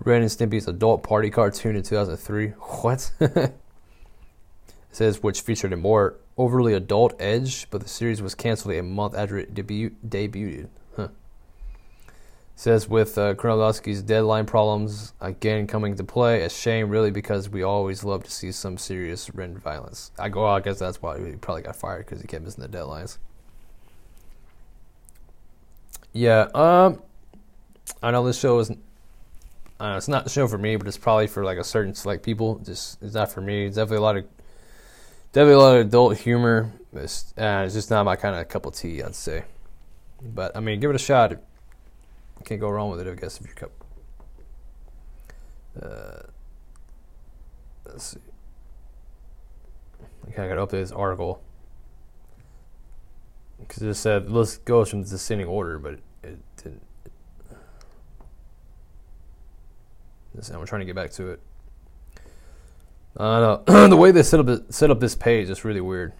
Ren 0.04 0.20
and 0.20 0.30
Stimpy's 0.30 0.68
adult 0.68 1.02
party 1.02 1.30
cartoon 1.30 1.76
in 1.76 1.82
2003. 1.82 2.48
What? 2.48 3.10
it 3.20 3.54
says 4.90 5.22
which 5.22 5.40
featured 5.40 5.72
a 5.72 5.78
more 5.78 6.16
overly 6.36 6.74
adult 6.74 7.14
edge, 7.18 7.70
but 7.70 7.80
the 7.80 7.88
series 7.88 8.20
was 8.20 8.34
canceled 8.34 8.74
a 8.74 8.82
month 8.82 9.14
after 9.14 9.38
it 9.38 9.54
debu- 9.54 9.94
debuted. 10.06 10.68
Says 12.62 12.88
with 12.88 13.18
uh, 13.18 13.34
Kronowski's 13.34 14.02
deadline 14.02 14.46
problems 14.46 15.14
again 15.20 15.66
coming 15.66 15.96
to 15.96 16.04
play, 16.04 16.42
a 16.42 16.48
shame 16.48 16.90
really 16.90 17.10
because 17.10 17.48
we 17.48 17.64
always 17.64 18.04
love 18.04 18.22
to 18.22 18.30
see 18.30 18.52
some 18.52 18.78
serious 18.78 19.28
Ren 19.34 19.58
violence. 19.58 20.12
I 20.16 20.28
go, 20.28 20.44
well, 20.44 20.54
I 20.54 20.60
guess 20.60 20.78
that's 20.78 21.02
why 21.02 21.18
he 21.18 21.32
probably 21.32 21.62
got 21.62 21.74
fired 21.74 22.06
because 22.06 22.20
he 22.20 22.28
kept 22.28 22.44
missing 22.44 22.62
the 22.62 22.68
deadlines. 22.68 23.18
Yeah, 26.12 26.50
um, 26.54 27.02
I 28.00 28.12
know 28.12 28.24
this 28.24 28.38
show 28.38 28.60
is. 28.60 28.70
Uh, 28.70 29.94
it's 29.96 30.06
not 30.06 30.22
the 30.22 30.30
show 30.30 30.46
for 30.46 30.56
me, 30.56 30.76
but 30.76 30.86
it's 30.86 30.96
probably 30.96 31.26
for 31.26 31.42
like 31.42 31.58
a 31.58 31.64
certain 31.64 31.96
select 31.96 32.22
people. 32.22 32.60
Just 32.60 33.02
it's 33.02 33.14
not 33.14 33.32
for 33.32 33.40
me. 33.40 33.66
It's 33.66 33.74
definitely 33.74 33.96
a 33.96 34.02
lot 34.02 34.16
of 34.18 34.24
definitely 35.32 35.54
a 35.54 35.58
lot 35.58 35.76
of 35.78 35.86
adult 35.88 36.16
humor. 36.16 36.70
It's, 36.92 37.34
uh, 37.36 37.64
it's 37.66 37.74
just 37.74 37.90
not 37.90 38.04
my 38.04 38.14
kind 38.14 38.36
of 38.36 38.48
cup 38.48 38.66
of 38.66 38.76
tea, 38.76 39.02
I'd 39.02 39.16
say. 39.16 39.46
But 40.22 40.56
I 40.56 40.60
mean, 40.60 40.78
give 40.78 40.90
it 40.90 40.94
a 40.94 41.00
shot. 41.00 41.42
Can't 42.44 42.60
go 42.60 42.68
wrong 42.68 42.90
with 42.90 43.00
it, 43.00 43.10
I 43.10 43.14
guess, 43.14 43.40
if 43.40 43.46
you 43.46 43.54
cup. 43.54 43.70
Uh, 45.80 46.22
let's 47.86 48.04
see. 48.04 48.20
Okay, 50.28 50.42
I 50.42 50.48
got 50.48 50.54
to 50.54 50.66
update 50.66 50.82
this 50.82 50.92
article 50.92 51.42
because 53.58 53.82
it 53.82 53.94
said 53.94 54.30
let's 54.30 54.58
go 54.58 54.84
from 54.84 55.02
the 55.02 55.08
descending 55.08 55.46
order, 55.46 55.78
but 55.78 55.94
it 56.22 56.38
didn't. 56.56 56.82
I'm 60.52 60.66
trying 60.66 60.80
to 60.80 60.86
get 60.86 60.94
back 60.94 61.10
to 61.12 61.28
it. 61.28 61.40
Uh, 63.16 63.60
no. 63.68 63.88
the 63.88 63.96
way 63.96 64.10
they 64.10 64.22
set 64.22 64.40
up 64.40 64.72
set 64.72 64.90
up 64.90 64.98
this 64.98 65.14
page 65.14 65.50
is 65.50 65.64
really 65.64 65.80
weird. 65.80 66.12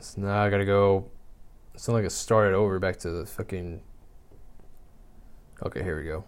So 0.00 0.22
now 0.22 0.42
I 0.42 0.50
gotta 0.50 0.64
go. 0.64 1.10
It's 1.74 1.86
not 1.86 1.94
like 1.94 2.04
it 2.04 2.12
started 2.12 2.54
over 2.54 2.78
back 2.78 2.98
to 3.00 3.10
the 3.10 3.26
fucking. 3.26 3.82
Okay, 5.62 5.82
here 5.82 5.96
we 5.96 6.04
go. 6.04 6.22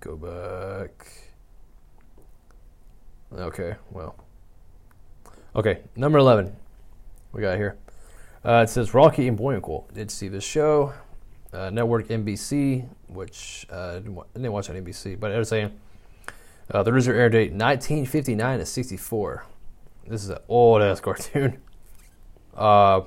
Go 0.00 0.16
back. 0.16 1.30
Okay, 3.32 3.76
well. 3.90 4.16
Okay, 5.54 5.82
number 5.94 6.16
11. 6.16 6.56
We 7.32 7.42
got 7.42 7.58
here. 7.58 7.76
Uh, 8.42 8.62
it 8.62 8.70
says 8.70 8.94
Rocky 8.94 9.28
and 9.28 9.36
Bullwinkle. 9.36 9.88
Did 9.92 10.10
see 10.10 10.28
this 10.28 10.44
show. 10.44 10.94
Uh, 11.52 11.68
network 11.68 12.08
NBC, 12.08 12.88
which 13.08 13.66
uh, 13.70 14.00
I 14.00 14.38
didn't 14.38 14.52
watch 14.52 14.70
on 14.70 14.76
NBC, 14.76 15.20
but 15.20 15.30
it 15.30 15.36
was 15.36 15.48
saying 15.50 15.78
uh, 16.70 16.82
the 16.82 16.90
original 16.90 17.18
air 17.18 17.28
date 17.28 17.52
1959 17.52 18.58
to 18.58 18.66
64. 18.66 19.44
This 20.06 20.24
is 20.24 20.30
an 20.30 20.38
old 20.48 20.80
ass 20.80 21.00
cartoon. 21.02 21.58
Uh, 22.54 23.02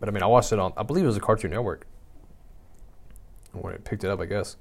but 0.00 0.08
I 0.08 0.12
mean, 0.12 0.24
I 0.24 0.26
watched 0.26 0.52
it 0.52 0.58
on, 0.58 0.72
I 0.76 0.82
believe 0.82 1.04
it 1.04 1.08
was 1.08 1.16
a 1.16 1.20
Cartoon 1.20 1.52
Network 1.52 1.86
when 3.52 3.74
it 3.74 3.84
picked 3.84 4.04
it 4.04 4.10
up, 4.10 4.20
I 4.20 4.26
guess. 4.26 4.56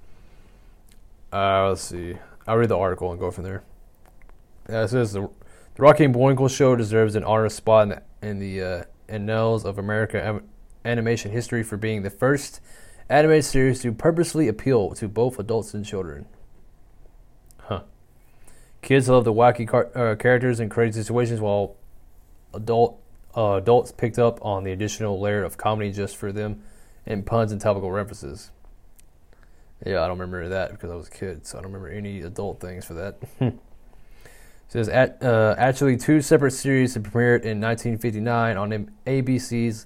Uh, 1.31 1.69
let's 1.69 1.81
see. 1.81 2.17
I'll 2.47 2.57
read 2.57 2.69
the 2.69 2.77
article 2.77 3.11
and 3.11 3.19
go 3.19 3.31
from 3.31 3.43
there. 3.43 3.63
Yeah, 4.69 4.83
it 4.83 4.89
says 4.89 5.13
the, 5.13 5.21
the 5.21 5.81
Rocky 5.81 6.03
and 6.03 6.13
Bullwinkle 6.13 6.47
show 6.47 6.75
deserves 6.75 7.15
an 7.15 7.23
honor 7.23 7.49
spot 7.49 7.83
in 7.83 7.89
the, 7.89 8.01
in 8.21 8.39
the 8.39 8.61
uh, 8.61 8.83
annals 9.07 9.65
of 9.65 9.77
American 9.77 10.41
animation 10.83 11.31
history 11.31 11.63
for 11.63 11.77
being 11.77 12.03
the 12.03 12.09
first 12.09 12.59
animated 13.09 13.45
series 13.45 13.81
to 13.81 13.91
purposely 13.91 14.47
appeal 14.47 14.91
to 14.91 15.07
both 15.07 15.37
adults 15.39 15.73
and 15.73 15.85
children. 15.85 16.25
Huh. 17.59 17.81
Kids 18.81 19.09
love 19.09 19.25
the 19.25 19.33
wacky 19.33 19.67
car- 19.67 19.89
uh, 19.95 20.15
characters 20.15 20.59
and 20.59 20.71
crazy 20.71 21.01
situations, 21.01 21.39
while 21.39 21.75
adult 22.53 22.99
uh, 23.35 23.53
adults 23.53 23.91
picked 23.91 24.19
up 24.19 24.43
on 24.43 24.63
the 24.63 24.71
additional 24.71 25.19
layer 25.19 25.43
of 25.43 25.57
comedy 25.57 25.91
just 25.91 26.17
for 26.17 26.31
them 26.31 26.63
and 27.05 27.25
puns 27.25 27.51
and 27.51 27.61
topical 27.61 27.91
references. 27.91 28.51
Yeah, 29.85 30.03
I 30.03 30.07
don't 30.07 30.19
remember 30.19 30.49
that 30.49 30.71
because 30.71 30.91
I 30.91 30.95
was 30.95 31.07
a 31.07 31.11
kid, 31.11 31.45
so 31.45 31.57
I 31.57 31.61
don't 31.61 31.71
remember 31.71 31.89
any 31.89 32.21
adult 32.21 32.59
things 32.59 32.85
for 32.85 32.93
that. 32.95 33.19
says 34.67 34.87
at, 34.87 35.21
uh, 35.21 35.53
actually 35.57 35.97
two 35.97 36.21
separate 36.21 36.51
series 36.51 36.95
premiered 36.95 37.43
in 37.43 37.59
1959 37.59 38.57
on 38.57 38.91
ABC's 39.05 39.85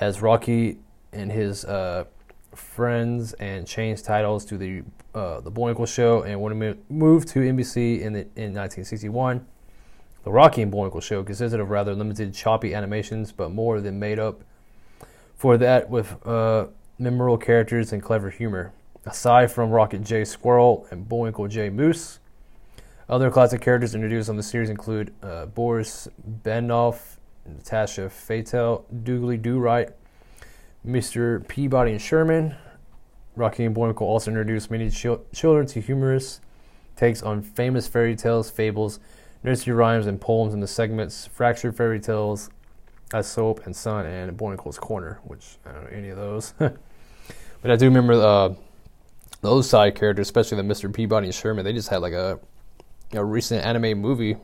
as 0.00 0.20
Rocky 0.20 0.78
and 1.12 1.32
his 1.32 1.64
uh, 1.64 2.04
friends 2.54 3.32
and 3.34 3.66
changed 3.66 4.04
titles 4.04 4.44
to 4.46 4.58
the 4.58 4.82
uh, 5.14 5.40
the 5.40 5.50
Bullwinkle 5.50 5.86
Show 5.86 6.22
and 6.22 6.40
when 6.42 6.60
it 6.60 6.90
moved 6.90 7.28
to 7.28 7.38
NBC 7.38 8.00
in 8.00 8.12
the, 8.12 8.20
in 8.36 8.52
1961. 8.52 9.46
The 10.24 10.30
Rocky 10.30 10.60
and 10.60 10.70
Bullwinkle 10.70 11.00
Show 11.00 11.22
consisted 11.22 11.60
of 11.60 11.70
rather 11.70 11.94
limited, 11.94 12.34
choppy 12.34 12.74
animations, 12.74 13.32
but 13.32 13.50
more 13.50 13.80
than 13.80 13.98
made 13.98 14.18
up 14.18 14.42
for 15.36 15.56
that 15.56 15.88
with 15.88 16.16
uh, 16.26 16.66
memorable 16.98 17.38
characters 17.38 17.92
and 17.92 18.02
clever 18.02 18.28
humor. 18.28 18.72
Aside 19.06 19.52
from 19.52 19.70
Rocket 19.70 20.02
J. 20.02 20.24
Squirrel 20.24 20.86
and 20.90 21.08
Bullwinkle 21.08 21.46
J. 21.46 21.70
Moose, 21.70 22.18
other 23.08 23.30
classic 23.30 23.60
characters 23.60 23.94
introduced 23.94 24.28
on 24.28 24.36
the 24.36 24.42
series 24.42 24.68
include 24.68 25.14
uh, 25.22 25.46
Boris 25.46 26.08
Benoff, 26.42 27.18
Natasha 27.46 28.10
Fatale, 28.10 28.84
Dudley 29.04 29.36
Do 29.36 29.60
Right, 29.60 29.90
Mr. 30.84 31.46
Peabody 31.46 31.92
and 31.92 32.02
Sherman. 32.02 32.56
Rocky 33.36 33.64
and 33.64 33.74
Bullwinkle 33.74 34.06
also 34.06 34.30
introduced 34.30 34.72
many 34.72 34.90
chil- 34.90 35.22
children 35.32 35.66
to 35.68 35.80
humorous 35.80 36.40
takes 36.96 37.22
on 37.22 37.42
famous 37.42 37.86
fairy 37.86 38.16
tales, 38.16 38.50
fables, 38.50 38.98
nursery 39.44 39.74
rhymes, 39.74 40.06
and 40.06 40.20
poems 40.20 40.52
in 40.52 40.60
the 40.60 40.66
segments 40.66 41.26
Fractured 41.26 41.76
Fairy 41.76 42.00
Tales, 42.00 42.50
Aesop 43.14 43.64
and 43.66 43.76
Son, 43.76 44.06
and 44.06 44.36
Bullwinkle's 44.36 44.78
Corner, 44.78 45.20
which 45.24 45.58
I 45.64 45.72
don't 45.72 45.84
know 45.84 45.96
any 45.96 46.08
of 46.08 46.16
those. 46.16 46.54
but 46.58 47.70
I 47.70 47.76
do 47.76 47.84
remember 47.84 48.14
uh, 48.14 48.54
those 49.40 49.68
side 49.68 49.94
characters, 49.94 50.26
especially 50.26 50.56
the 50.56 50.62
Mr. 50.62 50.92
Peabody 50.92 51.26
and 51.26 51.34
Sherman, 51.34 51.64
they 51.64 51.72
just 51.72 51.88
had 51.88 51.98
like 52.02 52.12
a 52.12 52.38
a 53.12 53.24
recent 53.24 53.64
anime 53.64 53.98
movie 53.98 54.36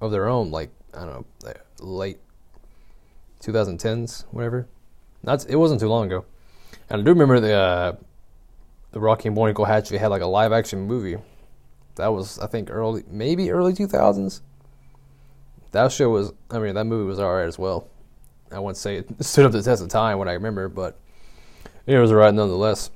of 0.00 0.10
their 0.10 0.28
own, 0.28 0.50
like 0.50 0.70
I 0.94 1.04
don't 1.04 1.26
know, 1.44 1.54
late 1.80 2.18
2010s, 3.42 4.24
whatever. 4.30 4.66
That's 5.22 5.44
it 5.44 5.56
wasn't 5.56 5.80
too 5.80 5.88
long 5.88 6.06
ago, 6.06 6.24
and 6.88 7.00
I 7.00 7.04
do 7.04 7.10
remember 7.10 7.40
the 7.40 7.54
uh, 7.54 7.96
the 8.92 9.00
Rocky 9.00 9.28
and 9.28 9.34
Bullwinkle 9.34 9.66
actually 9.66 9.98
had 9.98 10.08
like 10.08 10.22
a 10.22 10.26
live 10.26 10.52
action 10.52 10.80
movie. 10.82 11.18
That 11.96 12.08
was 12.08 12.38
I 12.38 12.46
think 12.46 12.70
early, 12.70 13.04
maybe 13.08 13.50
early 13.50 13.72
2000s. 13.72 14.40
That 15.72 15.92
show 15.92 16.08
was, 16.08 16.32
I 16.50 16.58
mean, 16.58 16.74
that 16.74 16.84
movie 16.84 17.06
was 17.06 17.20
alright 17.20 17.48
as 17.48 17.58
well. 17.58 17.88
I 18.50 18.58
wouldn't 18.58 18.76
say 18.76 18.96
it 18.96 19.08
stood 19.24 19.44
up 19.44 19.52
to 19.52 19.58
the 19.58 19.64
test 19.64 19.82
of 19.82 19.88
time 19.88 20.18
when 20.18 20.28
I 20.28 20.32
remember, 20.32 20.68
but 20.68 20.98
it 21.86 21.98
was 21.98 22.10
alright 22.12 22.32
nonetheless. 22.32 22.90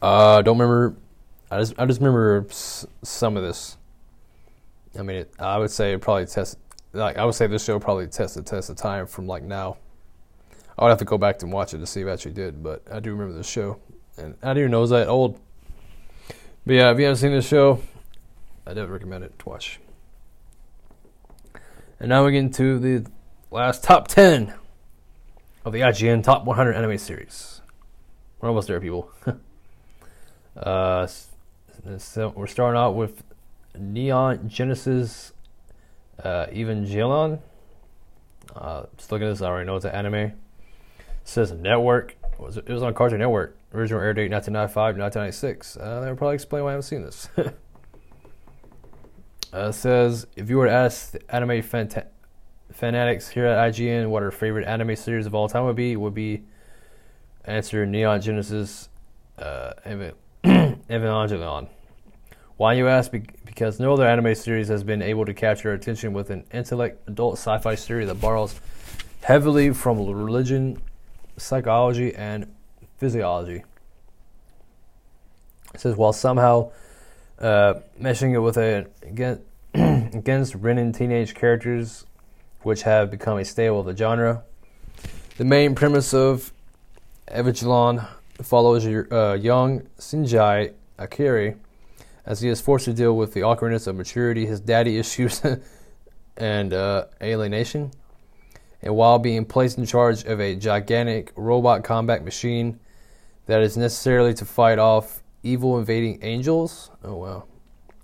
Uh, 0.00 0.42
don't 0.42 0.58
remember. 0.58 0.96
I 1.50 1.58
just 1.58 1.74
I 1.78 1.86
just 1.86 2.00
remember 2.00 2.46
some 3.02 3.36
of 3.36 3.42
this. 3.42 3.76
I 4.98 5.02
mean, 5.02 5.16
it, 5.18 5.32
I 5.38 5.58
would 5.58 5.70
say 5.70 5.92
it 5.92 6.00
probably 6.00 6.26
test 6.26 6.58
like 6.92 7.16
I 7.16 7.24
would 7.24 7.34
say 7.34 7.46
this 7.46 7.64
show 7.64 7.78
probably 7.78 8.06
tested 8.06 8.46
test 8.46 8.70
of 8.70 8.76
time 8.76 9.06
from 9.06 9.26
like 9.26 9.42
now. 9.42 9.76
I 10.78 10.84
would 10.84 10.90
have 10.90 10.98
to 10.98 11.04
go 11.04 11.18
back 11.18 11.42
and 11.42 11.52
watch 11.52 11.74
it 11.74 11.78
to 11.78 11.86
see 11.86 12.02
if 12.02 12.06
it 12.06 12.10
actually 12.10 12.34
did, 12.34 12.62
but 12.62 12.82
I 12.90 13.00
do 13.00 13.10
remember 13.12 13.34
this 13.34 13.48
show, 13.48 13.80
and 14.16 14.36
I 14.42 14.48
didn't 14.48 14.58
even 14.58 14.70
know 14.70 14.78
it 14.78 14.82
was 14.82 14.90
that 14.90 15.08
old. 15.08 15.40
But 16.64 16.74
yeah, 16.74 16.92
if 16.92 16.98
you 16.98 17.04
haven't 17.04 17.16
seen 17.16 17.32
this 17.32 17.48
show, 17.48 17.82
I 18.64 18.70
definitely 18.70 18.92
recommend 18.92 19.24
it 19.24 19.38
to 19.40 19.48
watch. 19.48 19.80
And 21.98 22.10
now 22.10 22.24
we 22.24 22.32
get 22.32 22.38
into 22.38 22.78
the 22.78 23.10
last 23.50 23.82
top 23.82 24.06
10 24.06 24.54
of 25.64 25.72
the 25.72 25.80
IGN 25.80 26.22
Top 26.22 26.44
100 26.44 26.74
Anime 26.74 26.98
Series. 26.98 27.60
We're 28.40 28.50
almost 28.50 28.68
there, 28.68 28.80
people. 28.80 29.10
uh, 30.58 31.06
so 31.98 32.32
we're 32.34 32.46
starting 32.46 32.78
out 32.78 32.96
with 32.96 33.22
Neon 33.78 34.48
Genesis 34.48 35.32
uh, 36.22 36.46
Evangelion. 36.46 37.40
Uh, 38.54 38.84
just 38.96 39.12
looking 39.12 39.28
at 39.28 39.30
this, 39.30 39.42
I 39.42 39.46
already 39.46 39.66
know 39.66 39.76
it's 39.76 39.84
an 39.84 39.92
anime. 39.94 40.14
It 40.14 40.34
says 41.24 41.52
network. 41.52 42.16
It 42.32 42.40
was, 42.40 42.56
it 42.56 42.68
was 42.68 42.82
on 42.82 42.94
Cartoon 42.94 43.20
Network. 43.20 43.56
Original 43.72 44.00
air 44.00 44.14
date 44.14 44.30
1995 44.30 44.96
1996. 44.98 45.76
Uh, 45.76 46.00
that 46.00 46.08
would 46.08 46.18
probably 46.18 46.34
explain 46.34 46.64
why 46.64 46.70
I 46.70 46.72
haven't 46.72 46.82
seen 46.84 47.02
this. 47.02 47.28
uh, 49.52 49.70
says 49.70 50.26
if 50.36 50.48
you 50.50 50.56
were 50.56 50.66
to 50.66 50.72
ask 50.72 51.12
the 51.12 51.34
anime 51.34 51.62
fanta- 51.62 52.06
fanatics 52.72 53.28
here 53.28 53.46
at 53.46 53.72
IGN 53.72 54.08
what 54.08 54.22
our 54.22 54.30
favorite 54.30 54.66
anime 54.66 54.96
series 54.96 55.26
of 55.26 55.34
all 55.34 55.48
time 55.48 55.64
would 55.66 55.76
be, 55.76 55.96
would 55.96 56.14
be 56.14 56.42
answer 57.44 57.86
Neon 57.86 58.20
Genesis 58.20 58.88
uh, 59.38 59.74
Evangelion. 59.86 60.14
Why 62.56 62.72
you 62.72 62.88
ask? 62.88 63.12
Because 63.44 63.78
no 63.78 63.92
other 63.92 64.06
anime 64.06 64.34
series 64.34 64.68
has 64.68 64.82
been 64.82 65.02
able 65.02 65.26
to 65.26 65.34
capture 65.34 65.74
attention 65.74 66.14
with 66.14 66.30
an 66.30 66.44
intellect 66.52 67.06
adult 67.06 67.34
sci-fi 67.34 67.74
story 67.74 68.06
that 68.06 68.14
borrows 68.14 68.58
heavily 69.22 69.74
from 69.74 69.98
religion, 70.06 70.80
psychology, 71.36 72.14
and 72.14 72.50
physiology. 72.96 73.62
It 75.74 75.80
says 75.80 75.96
while 75.96 76.14
somehow 76.14 76.70
uh, 77.38 77.74
meshing 78.00 78.32
it 78.32 78.38
with 78.38 78.56
a 78.56 78.86
against, 79.02 79.42
against 79.74 80.54
Renin 80.54 80.96
teenage 80.96 81.34
characters, 81.34 82.06
which 82.62 82.82
have 82.82 83.10
become 83.10 83.36
a 83.36 83.44
staple 83.44 83.80
of 83.80 83.86
the 83.86 83.94
genre. 83.96 84.44
The 85.36 85.44
main 85.44 85.74
premise 85.74 86.14
of 86.14 86.52
Evangelion 87.28 88.08
follows 88.42 88.86
uh, 88.86 89.38
young 89.40 89.82
Sinjai 89.98 90.72
Akiri 90.98 91.56
as 92.26 92.40
he 92.40 92.48
is 92.48 92.60
forced 92.60 92.84
to 92.84 92.92
deal 92.92 93.16
with 93.16 93.32
the 93.32 93.42
awkwardness 93.42 93.86
of 93.86 93.96
maturity, 93.96 94.46
his 94.46 94.60
daddy 94.60 94.98
issues, 94.98 95.42
and 96.36 96.72
uh, 96.74 97.06
alienation. 97.22 97.90
And 98.82 98.94
while 98.94 99.18
being 99.18 99.44
placed 99.44 99.78
in 99.78 99.86
charge 99.86 100.24
of 100.24 100.40
a 100.40 100.54
gigantic 100.54 101.32
robot 101.36 101.82
combat 101.82 102.24
machine 102.24 102.78
that 103.46 103.62
is 103.62 103.76
necessarily 103.76 104.34
to 104.34 104.44
fight 104.44 104.78
off 104.78 105.22
evil 105.42 105.78
invading 105.78 106.18
angels. 106.22 106.90
Oh, 107.02 107.16
wow. 107.16 107.44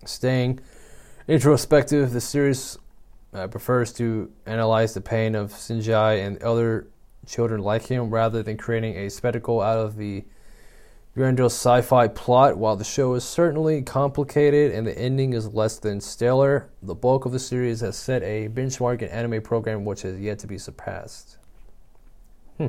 Staying 0.04 0.60
introspective, 1.28 2.12
the 2.12 2.20
series 2.20 2.78
uh, 3.34 3.46
prefers 3.48 3.92
to 3.94 4.32
analyze 4.46 4.94
the 4.94 5.00
pain 5.00 5.34
of 5.34 5.52
Sinjai 5.52 6.26
and 6.26 6.42
other 6.42 6.88
children 7.26 7.62
like 7.62 7.86
him 7.86 8.10
rather 8.10 8.42
than 8.42 8.56
creating 8.56 8.96
a 8.96 9.10
spectacle 9.10 9.60
out 9.60 9.78
of 9.78 9.96
the 9.96 10.24
grandiose 11.14 11.54
sci 11.54 11.80
fi 11.82 12.08
plot. 12.08 12.56
While 12.56 12.76
the 12.76 12.84
show 12.84 13.14
is 13.14 13.24
certainly 13.24 13.82
complicated 13.82 14.72
and 14.72 14.86
the 14.86 14.96
ending 14.98 15.32
is 15.32 15.52
less 15.52 15.78
than 15.78 16.00
stellar, 16.00 16.70
the 16.82 16.94
bulk 16.94 17.24
of 17.24 17.32
the 17.32 17.38
series 17.38 17.80
has 17.80 17.96
set 17.96 18.22
a 18.22 18.48
benchmark 18.48 19.02
in 19.02 19.08
anime 19.08 19.42
program 19.42 19.84
which 19.84 20.02
has 20.02 20.18
yet 20.20 20.38
to 20.40 20.46
be 20.46 20.58
surpassed. 20.58 21.38
Hmm. 22.58 22.66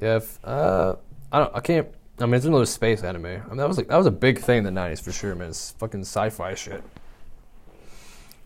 Yeah, 0.00 0.16
if, 0.16 0.38
uh, 0.44 0.96
I 1.32 1.38
don't. 1.40 1.56
I 1.56 1.60
can't. 1.60 1.88
I 2.20 2.26
mean, 2.26 2.34
it's 2.34 2.44
another 2.44 2.66
space 2.66 3.02
anime. 3.02 3.26
I 3.26 3.38
mean, 3.48 3.56
that 3.56 3.66
was 3.68 3.76
like 3.76 3.88
that 3.88 3.96
was 3.96 4.06
a 4.06 4.10
big 4.10 4.38
thing 4.38 4.58
in 4.58 4.64
the 4.64 4.80
'90s 4.80 5.02
for 5.02 5.12
sure, 5.12 5.34
man. 5.34 5.50
It's 5.50 5.72
fucking 5.72 6.02
sci-fi 6.02 6.54
shit. 6.54 6.82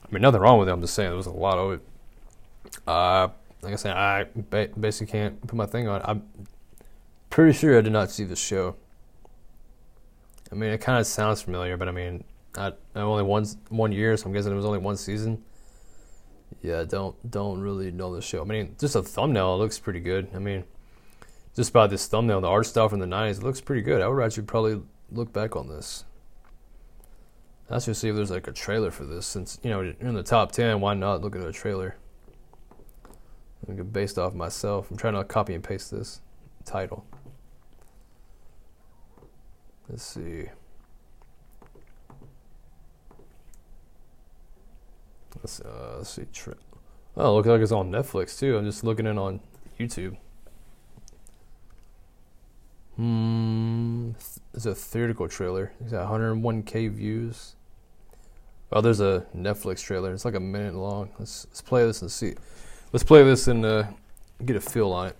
I 0.08 0.12
mean, 0.12 0.22
nothing 0.22 0.40
wrong 0.40 0.58
with 0.58 0.68
it. 0.68 0.72
I'm 0.72 0.80
just 0.80 0.94
saying 0.94 1.10
there 1.10 1.16
was 1.16 1.26
a 1.26 1.30
lot 1.30 1.58
of 1.58 1.72
it. 1.72 1.80
Uh, 2.86 3.28
like 3.62 3.72
I 3.72 3.76
said, 3.76 3.96
I 3.96 4.26
ba- 4.34 4.70
basically 4.78 5.10
can't 5.10 5.40
put 5.46 5.54
my 5.54 5.66
thing 5.66 5.88
on. 5.88 6.00
I'm 6.04 6.22
pretty 7.30 7.52
sure 7.52 7.78
I 7.78 7.80
did 7.80 7.92
not 7.92 8.10
see 8.10 8.24
the 8.24 8.36
show. 8.36 8.76
I 10.50 10.54
mean, 10.54 10.70
it 10.70 10.80
kind 10.80 10.98
of 10.98 11.06
sounds 11.06 11.42
familiar, 11.42 11.76
but 11.76 11.88
I 11.88 11.92
mean, 11.92 12.24
I, 12.56 12.72
I 12.94 13.00
only 13.00 13.22
one 13.22 13.46
one 13.68 13.92
year, 13.92 14.16
so 14.16 14.26
I'm 14.26 14.32
guessing 14.32 14.52
it 14.52 14.56
was 14.56 14.64
only 14.64 14.78
one 14.78 14.96
season. 14.96 15.42
Yeah, 16.62 16.84
don't 16.84 17.30
don't 17.30 17.60
really 17.60 17.90
know 17.90 18.14
the 18.14 18.22
show. 18.22 18.40
I 18.40 18.44
mean, 18.44 18.74
just 18.78 18.96
a 18.96 19.02
thumbnail 19.02 19.54
it 19.54 19.58
looks 19.58 19.78
pretty 19.78 20.00
good. 20.00 20.28
I 20.34 20.38
mean, 20.38 20.64
just 21.54 21.72
by 21.72 21.86
this 21.86 22.06
thumbnail, 22.06 22.40
the 22.40 22.48
art 22.48 22.66
style 22.66 22.88
from 22.88 23.00
the 23.00 23.06
90s, 23.06 23.38
it 23.38 23.42
looks 23.42 23.60
pretty 23.60 23.82
good. 23.82 24.00
I 24.00 24.08
would 24.08 24.22
actually 24.22 24.44
probably 24.44 24.80
look 25.10 25.32
back 25.32 25.56
on 25.56 25.68
this. 25.68 26.04
Let's 27.68 27.84
just 27.84 28.00
see 28.00 28.08
if 28.08 28.16
there's 28.16 28.30
like 28.30 28.46
a 28.46 28.52
trailer 28.52 28.90
for 28.90 29.04
this. 29.04 29.26
Since, 29.26 29.58
you 29.62 29.70
know, 29.70 29.92
in 30.00 30.14
the 30.14 30.22
top 30.22 30.52
10, 30.52 30.80
why 30.80 30.94
not 30.94 31.20
look 31.20 31.36
at 31.36 31.42
a 31.42 31.52
trailer? 31.52 31.96
Based 33.92 34.18
off 34.18 34.34
myself. 34.34 34.90
I'm 34.90 34.96
trying 34.96 35.14
to 35.14 35.24
copy 35.24 35.54
and 35.54 35.62
paste 35.62 35.90
this 35.90 36.20
title. 36.64 37.04
Let's 39.88 40.02
see. 40.02 40.46
Let's, 45.36 45.60
uh, 45.60 45.94
let's 45.98 46.10
see. 46.10 46.26
Oh, 47.16 47.34
looks 47.36 47.48
like 47.48 47.60
it's 47.60 47.72
on 47.72 47.90
Netflix 47.90 48.38
too. 48.38 48.56
I'm 48.56 48.64
just 48.64 48.84
looking 48.84 49.06
in 49.06 49.18
on 49.18 49.40
YouTube. 49.78 50.16
Hmm. 52.96 54.10
It's 54.54 54.66
a 54.66 54.74
theatrical 54.74 55.28
trailer. 55.28 55.72
It's 55.80 55.92
got 55.92 56.10
101k 56.10 56.92
views. 56.92 57.54
Oh, 58.72 58.80
there's 58.80 59.00
a 59.00 59.24
Netflix 59.36 59.82
trailer. 59.82 60.12
It's 60.12 60.24
like 60.24 60.34
a 60.34 60.40
minute 60.40 60.74
long. 60.74 61.10
Let's 61.18 61.46
let's 61.46 61.62
play 61.62 61.86
this 61.86 62.02
and 62.02 62.10
see. 62.10 62.34
Let's 62.90 63.04
play 63.04 63.22
this 63.22 63.46
and 63.46 63.66
uh, 63.66 63.84
get 64.42 64.56
a 64.56 64.60
feel 64.60 64.92
on 64.92 65.08
it. 65.08 65.16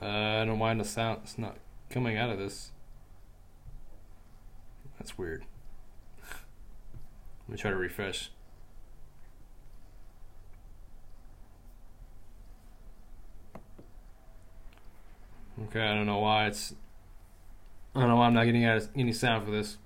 Uh, 0.00 0.06
I 0.06 0.44
don't 0.46 0.58
mind 0.58 0.80
the 0.80 0.84
sound. 0.84 1.20
It's 1.24 1.36
not 1.36 1.58
coming 1.90 2.16
out 2.16 2.30
of 2.30 2.38
this. 2.38 2.72
That's 4.98 5.18
weird. 5.18 5.44
Let 7.46 7.48
me 7.50 7.58
try 7.58 7.70
to 7.70 7.76
refresh. 7.76 8.30
Okay, 15.72 15.80
I 15.80 15.94
don't 15.94 16.04
know 16.04 16.18
why 16.18 16.48
it's. 16.48 16.74
I 17.94 18.00
don't 18.00 18.10
know 18.10 18.16
why 18.16 18.26
I'm 18.26 18.34
not 18.34 18.44
getting 18.44 18.66
any 18.94 19.12
sound 19.14 19.46
for 19.46 19.50
this. 19.50 19.78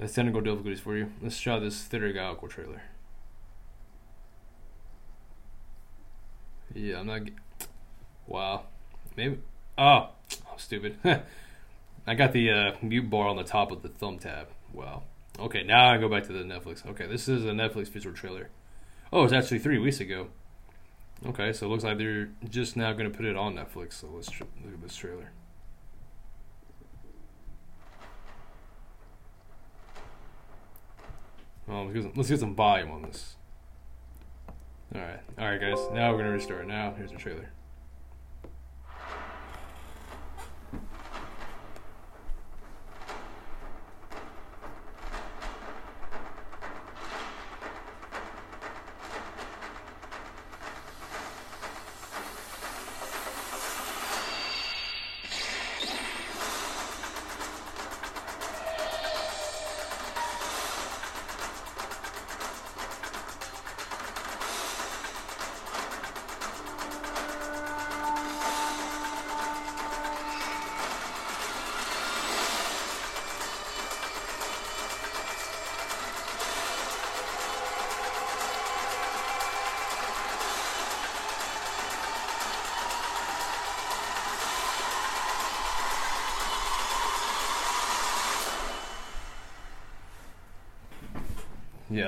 That's 0.00 0.12
technical 0.12 0.40
difficulties 0.40 0.80
for 0.80 0.96
you. 0.96 1.12
Let's 1.22 1.38
try 1.38 1.60
this 1.60 1.84
Theater 1.84 2.12
Galco 2.12 2.50
trailer. 2.50 2.82
Yeah, 6.74 6.98
I'm 6.98 7.06
not. 7.06 7.20
Wow. 8.26 8.64
Maybe. 9.16 9.38
Oh, 9.78 10.08
I'm 10.50 10.58
stupid. 10.58 10.96
I 12.08 12.14
got 12.14 12.32
the 12.32 12.50
uh, 12.50 12.72
mute 12.82 13.08
bar 13.08 13.28
on 13.28 13.36
the 13.36 13.44
top 13.44 13.70
of 13.70 13.82
the 13.82 13.88
thumb 13.88 14.18
tab. 14.18 14.48
Wow. 14.72 15.04
Okay, 15.38 15.62
now 15.62 15.92
I 15.92 15.98
go 15.98 16.08
back 16.08 16.24
to 16.24 16.32
the 16.32 16.42
Netflix. 16.42 16.84
Okay, 16.84 17.06
this 17.06 17.28
is 17.28 17.44
a 17.44 17.50
Netflix 17.50 17.86
visual 17.86 18.16
trailer. 18.16 18.48
Oh, 19.12 19.22
it's 19.22 19.32
actually 19.32 19.60
three 19.60 19.78
weeks 19.78 20.00
ago. 20.00 20.26
Okay, 21.26 21.52
so 21.52 21.66
it 21.66 21.68
looks 21.68 21.84
like 21.84 21.98
they're 21.98 22.30
just 22.48 22.76
now 22.76 22.92
going 22.92 23.10
to 23.10 23.16
put 23.16 23.26
it 23.26 23.36
on 23.36 23.54
Netflix. 23.54 23.94
So 23.94 24.08
let's 24.12 24.30
tr- 24.30 24.44
look 24.64 24.74
at 24.74 24.82
this 24.82 24.96
trailer. 24.96 25.32
Oh, 31.68 31.82
let's 31.82 31.94
get, 31.94 32.02
some, 32.02 32.12
let's 32.16 32.28
get 32.28 32.40
some 32.40 32.54
volume 32.54 32.90
on 32.90 33.02
this. 33.02 33.36
All 34.92 35.00
right, 35.00 35.20
all 35.38 35.46
right, 35.46 35.60
guys. 35.60 35.78
Now 35.92 36.10
we're 36.10 36.18
gonna 36.18 36.32
restart. 36.32 36.66
Now 36.66 36.92
here's 36.96 37.12
the 37.12 37.18
trailer. 37.18 37.50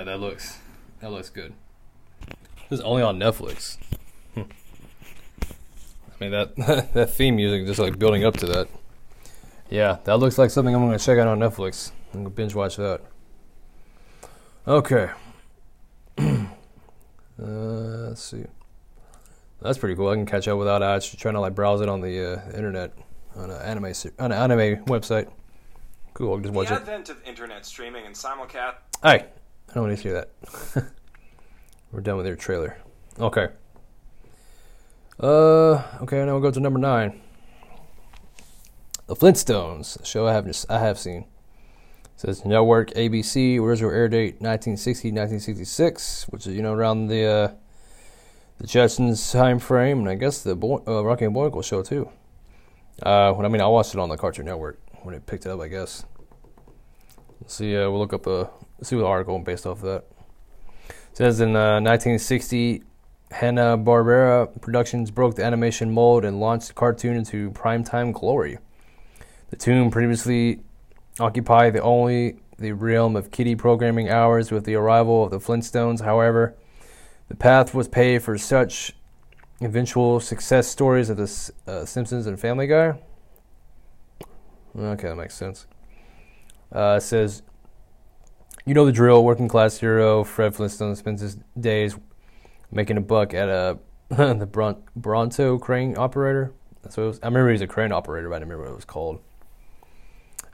Yeah, 0.03 0.07
that 0.07 0.19
looks 0.21 0.59
that 0.99 1.13
looks 1.13 1.31
good. 1.31 1.55
This 2.69 2.81
is 2.81 2.81
only 2.81 3.05
on 3.05 3.21
Netflix. 3.21 3.79
Hmm. 4.35 4.43
I 6.11 6.15
mean 6.19 6.33
that 6.33 6.57
that 6.95 7.11
theme 7.11 7.37
music 7.37 7.67
just 7.67 7.79
like 7.79 8.01
building 8.01 8.25
up 8.25 8.37
to 8.39 8.47
that. 8.47 8.69
Yeah, 9.71 9.99
that 10.03 10.17
looks 10.17 10.39
like 10.39 10.51
something 10.51 10.75
I'm 10.75 10.85
gonna 10.85 10.99
check 10.99 11.21
out 11.21 11.29
on 11.29 11.39
Netflix. 11.39 11.93
I'm 12.13 12.25
gonna 12.25 12.31
binge 12.31 12.53
watch 12.53 12.75
that. 12.79 13.01
Okay. 14.67 15.09
uh, 16.19 16.47
let's 17.39 18.25
see. 18.25 18.43
That's 19.61 19.79
pretty 19.79 19.95
cool. 19.95 20.09
I 20.09 20.17
can 20.17 20.27
catch 20.27 20.49
up 20.49 20.59
without 20.59 20.83
actually 20.83 21.19
trying 21.19 21.35
to 21.35 21.41
like 21.41 21.55
browse 21.55 21.81
it 21.81 21.89
on 21.89 22.01
the 22.01 22.39
uh, 22.39 22.57
internet 22.57 22.93
on 23.37 23.53
an 23.53 23.63
anime 23.63 23.93
on 24.19 24.33
an 24.33 24.51
anime 24.51 24.85
website. 24.87 25.31
Cool. 26.13 26.33
I'll 26.33 26.41
just 26.41 26.53
watch 26.53 26.71
the 26.71 26.75
it. 26.75 26.79
advent 26.79 27.09
of 27.09 27.23
internet 27.25 27.65
streaming 27.65 28.05
and 28.05 28.17
simulcast. 28.17 28.75
Hey, 29.01 29.27
I 29.73 29.77
don't 29.77 29.85
want 29.85 29.97
to 29.97 30.03
hear 30.03 30.13
that. 30.13 30.85
We're 31.93 32.03
done 32.03 32.19
with 32.19 32.27
your 32.27 32.37
trailer. 32.37 32.77
Okay. 33.19 33.49
Uh, 35.19 35.83
okay. 36.03 36.23
Now 36.27 36.33
we'll 36.33 36.41
go 36.41 36.51
to 36.51 36.61
number 36.61 36.79
nine. 36.79 37.23
The 39.07 39.17
Flintstones, 39.17 39.99
a 39.99 40.05
show 40.05 40.27
I 40.27 40.35
have 40.35 40.45
just, 40.45 40.71
I 40.71 40.79
have 40.79 40.99
seen. 40.99 41.25
It 42.05 42.11
says 42.17 42.45
network 42.45 42.91
ABC 42.91 43.59
original 43.59 43.91
air 43.91 44.09
date 44.09 44.43
1960 44.43 45.09
1966, 45.09 46.27
which 46.29 46.47
is 46.47 46.55
you 46.55 46.61
know 46.61 46.75
around 46.75 47.07
the 47.07 47.25
uh, 47.25 47.53
the 48.59 48.67
Jetsons 48.67 49.33
time 49.33 49.59
frame, 49.59 50.01
and 50.01 50.09
I 50.11 50.17
guess 50.17 50.43
the 50.43 50.55
Bo- 50.55 50.85
uh, 50.87 51.03
Rocky 51.03 51.25
and 51.25 51.33
Bullwinkle 51.33 51.63
show 51.63 51.83
too. 51.83 52.11
Uh, 53.03 53.33
when 53.33 53.47
I 53.47 53.49
mean 53.49 53.63
I 53.63 53.67
watched 53.69 53.95
it 53.95 54.01
on 54.01 54.11
the 54.11 54.19
Cartoon 54.19 54.45
Network 54.45 54.79
when 55.03 55.15
it 55.15 55.25
picked 55.25 55.47
it 55.47 55.51
up, 55.51 55.61
I 55.61 55.69
guess. 55.69 56.05
Let's 57.43 57.55
see, 57.55 57.77
uh, 57.77 57.91
we'll 57.91 57.99
look 57.99 58.13
up 58.13 58.29
a 58.29 58.49
see 58.83 58.95
what 58.95 59.05
article 59.05 59.37
based 59.41 59.67
off 59.67 59.79
of 59.79 59.83
that. 59.83 60.05
It 60.89 61.17
says 61.17 61.41
in 61.41 61.57
uh, 61.57 61.81
1960, 61.81 62.85
Hanna 63.33 63.77
Barbera 63.77 64.61
Productions 64.61 65.11
broke 65.11 65.35
the 65.35 65.45
animation 65.45 65.93
mold 65.93 66.25
and 66.25 66.39
launched 66.39 66.69
the 66.69 66.75
cartoon 66.75 67.17
into 67.17 67.51
primetime 67.51 68.13
glory. 68.13 68.59
The 69.51 69.57
tune 69.57 69.91
previously 69.91 70.61
occupied 71.19 71.73
the 71.73 71.83
only 71.83 72.37
the 72.59 72.71
realm 72.71 73.17
of 73.17 73.33
kiddie 73.33 73.57
programming 73.57 74.09
hours 74.09 74.53
with 74.53 74.65
the 74.65 74.77
arrival 74.77 75.25
of 75.25 75.33
the 75.33 75.41
Flintstones. 75.41 76.03
However, 76.03 76.55
the 77.27 77.35
path 77.35 77.75
was 77.75 77.89
paved 77.89 78.23
for 78.25 78.39
such 78.39 78.95
eventual 79.61 80.21
success 80.21 80.69
stories 80.69 81.11
of 81.11 81.17
the 81.17 81.51
uh, 81.67 81.85
Simpsons 81.87 82.29
and 82.29 82.39
Family 82.39 82.69
Guy. 82.69 83.01
Okay, 84.79 85.09
that 85.09 85.17
makes 85.17 85.35
sense. 85.35 85.67
Uh, 86.73 86.99
says, 86.99 87.43
you 88.65 88.75
know 88.75 88.87
the 88.87 88.93
drill. 88.93 89.25
Working 89.25 89.49
class 89.49 89.79
hero 89.79 90.25
Fred 90.25 90.55
Flintstone 90.55 90.97
spends 90.97 91.21
his 91.21 91.37
days 91.59 91.97
making 92.71 92.97
a 92.97 93.01
buck 93.01 93.35
at 93.35 93.49
a 93.49 93.79
the 94.09 94.49
Bron- 94.51 94.83
Bronto 94.95 95.59
crane 95.59 95.97
operator. 95.97 96.53
That's 96.83 96.97
what 96.97 97.05
it 97.05 97.07
was. 97.07 97.21
I 97.23 97.27
remember 97.27 97.51
he's 97.51 97.61
a 97.61 97.67
crane 97.67 97.93
operator, 97.93 98.29
but 98.29 98.37
I 98.37 98.39
don't 98.41 98.49
remember 98.49 98.65
what 98.65 98.73
it 98.73 98.77
was 98.77 98.85
called. 98.85 99.21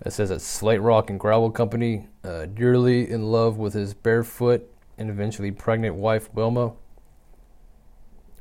It 0.05 0.13
says 0.13 0.31
a 0.31 0.39
Slate 0.39 0.81
Rock 0.81 1.11
and 1.11 1.19
Gravel 1.19 1.51
Company, 1.51 2.07
uh, 2.23 2.47
dearly 2.47 3.11
in 3.11 3.33
love 3.33 3.57
with 3.57 3.75
his 3.75 3.95
barefoot 3.95 4.71
and 4.97 5.11
eventually 5.11 5.51
pregnant 5.51 5.97
wife 5.97 6.33
Wilma. 6.33 6.75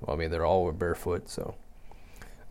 Well, 0.02 0.16
I 0.16 0.16
mean, 0.16 0.30
they're 0.30 0.46
all 0.46 0.72
barefoot, 0.72 1.30
so. 1.30 1.56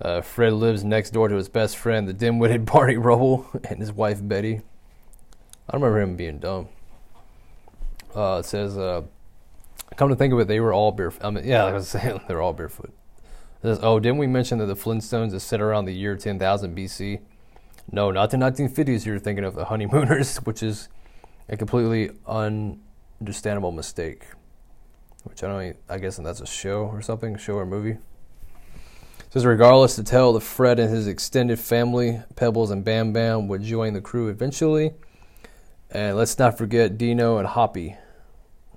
Uh, 0.01 0.21
Fred 0.21 0.53
lives 0.53 0.85
next 0.85 1.11
door 1.11 1.29
to 1.29 1.37
his 1.37 1.49
best 1.49 1.77
friend, 1.77 2.09
the 2.09 2.13
dim-witted 2.13 2.65
Barney 2.73 2.97
Rubble, 2.97 3.47
and 3.69 3.79
his 3.79 3.93
wife 3.93 4.19
Betty. 4.27 4.63
I 5.69 5.73
don't 5.73 5.83
remember 5.83 6.01
him 6.01 6.17
being 6.17 6.39
dumb. 6.39 6.69
Uh, 8.15 8.39
it 8.39 8.47
says, 8.47 8.79
uh, 8.79 9.03
come 9.97 10.09
to 10.09 10.17
think 10.17 10.33
of 10.33 10.39
it, 10.39 10.49
they 10.49 10.61
were 10.61 10.73
all 10.73 10.93
barefoot. 10.93 11.25
I 11.25 11.31
mean, 11.31 11.45
yeah, 11.45 11.65
like 11.65 11.73
I 11.73 11.77
was 11.77 11.89
saying, 11.89 12.21
they're 12.29 12.41
all 12.41 12.53
barefoot. 12.53 12.93
It 13.63 13.63
says, 13.63 13.79
oh, 13.83 13.99
didn't 13.99 14.19
we 14.19 14.27
mention 14.27 14.59
that 14.59 14.67
the 14.67 14.77
Flintstones 14.77 15.35
is 15.35 15.43
set 15.43 15.61
around 15.61 15.87
the 15.87 15.93
year 15.95 16.17
10,000 16.17 16.77
BC? 16.77 17.21
No, 17.91 18.11
not 18.11 18.31
the 18.31 18.37
1950s. 18.37 19.05
You're 19.07 19.19
thinking 19.19 19.45
of 19.45 19.55
the 19.55 19.67
Honeymooners, 19.67 20.37
which 20.45 20.63
is 20.63 20.89
a 21.49 21.57
completely 21.57 22.11
understandable 22.27 23.73
mistake. 23.73 24.27
Which 25.25 25.43
I 25.43 25.49
don't. 25.49 25.77
I 25.89 25.99
guess 25.99 26.17
that's 26.17 26.41
a 26.41 26.47
show 26.47 26.85
or 26.85 27.03
something, 27.03 27.35
a 27.35 27.39
show 27.39 27.55
or 27.55 27.67
movie. 27.67 27.99
It 29.19 29.33
says 29.33 29.45
regardless, 29.45 29.97
to 29.97 30.05
tell 30.05 30.33
that 30.35 30.41
Fred 30.41 30.79
and 30.79 30.89
his 30.89 31.09
extended 31.09 31.59
family, 31.59 32.23
Pebbles 32.37 32.71
and 32.71 32.85
Bam 32.85 33.13
Bam, 33.13 33.49
would 33.49 33.63
join 33.63 33.93
the 33.93 34.01
crew 34.01 34.29
eventually. 34.29 34.93
And 35.97 36.15
let's 36.15 36.39
not 36.39 36.59
forget 36.59 36.99
Dino 36.99 37.39
and 37.39 37.49
Hoppy. 37.49 37.97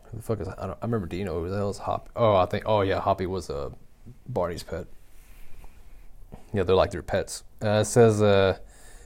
Who 0.03 0.17
the 0.17 0.23
fuck 0.23 0.39
is? 0.39 0.47
I, 0.47 0.67
don't, 0.67 0.77
I 0.81 0.85
remember 0.85 1.05
Dino. 1.05 1.41
Who 1.41 1.49
the 1.49 1.57
hell 1.57 1.69
is 1.69 1.79
Hoppy? 1.79 2.09
Oh, 2.15 2.37
I 2.37 2.45
think. 2.45 2.63
Oh 2.65 2.79
yeah, 2.79 3.01
Hoppy 3.01 3.25
was 3.25 3.49
uh, 3.49 3.71
Barney's 4.29 4.63
pet. 4.63 4.87
Yeah, 6.53 6.63
they're 6.63 6.77
like 6.77 6.91
their 6.91 7.01
pets. 7.01 7.43
Uh, 7.61 7.81
it 7.81 7.85
says 7.85 8.21
uh, 8.21 8.57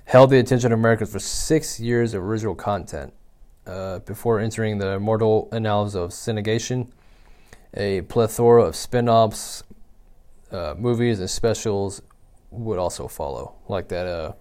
held 0.06 0.30
the 0.30 0.38
attention 0.38 0.72
of 0.72 0.78
Americans 0.78 1.12
for 1.12 1.18
six 1.18 1.80
years 1.80 2.14
of 2.14 2.22
original 2.22 2.54
content 2.54 3.14
uh, 3.66 3.98
before 3.98 4.40
entering 4.40 4.78
the 4.78 4.90
immortal 4.90 5.50
annals 5.52 5.96
of 5.96 6.12
syndication. 6.12 6.90
A 7.74 8.02
plethora 8.02 8.62
of 8.62 8.76
spin 8.76 9.10
offs, 9.10 9.64
uh, 10.52 10.76
movies, 10.78 11.20
and 11.20 11.28
specials 11.28 12.04
would 12.52 12.78
also 12.78 13.08
follow, 13.08 13.56
like 13.68 13.88
that 13.88 14.06
uh, 14.06 14.34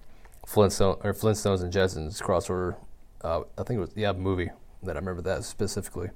Flintstone 0.46 0.98
or 1.02 1.14
Flintstones 1.14 1.62
and 1.62 1.72
Jetsons 1.72 2.20
crossover. 2.20 2.76
Uh, 3.22 3.42
I 3.56 3.62
think 3.62 3.78
it 3.78 3.80
was 3.80 3.92
yeah 3.94 4.12
movie 4.12 4.50
that 4.82 4.96
I 4.96 4.98
remember 4.98 5.22
that 5.22 5.44
specifically. 5.44 6.10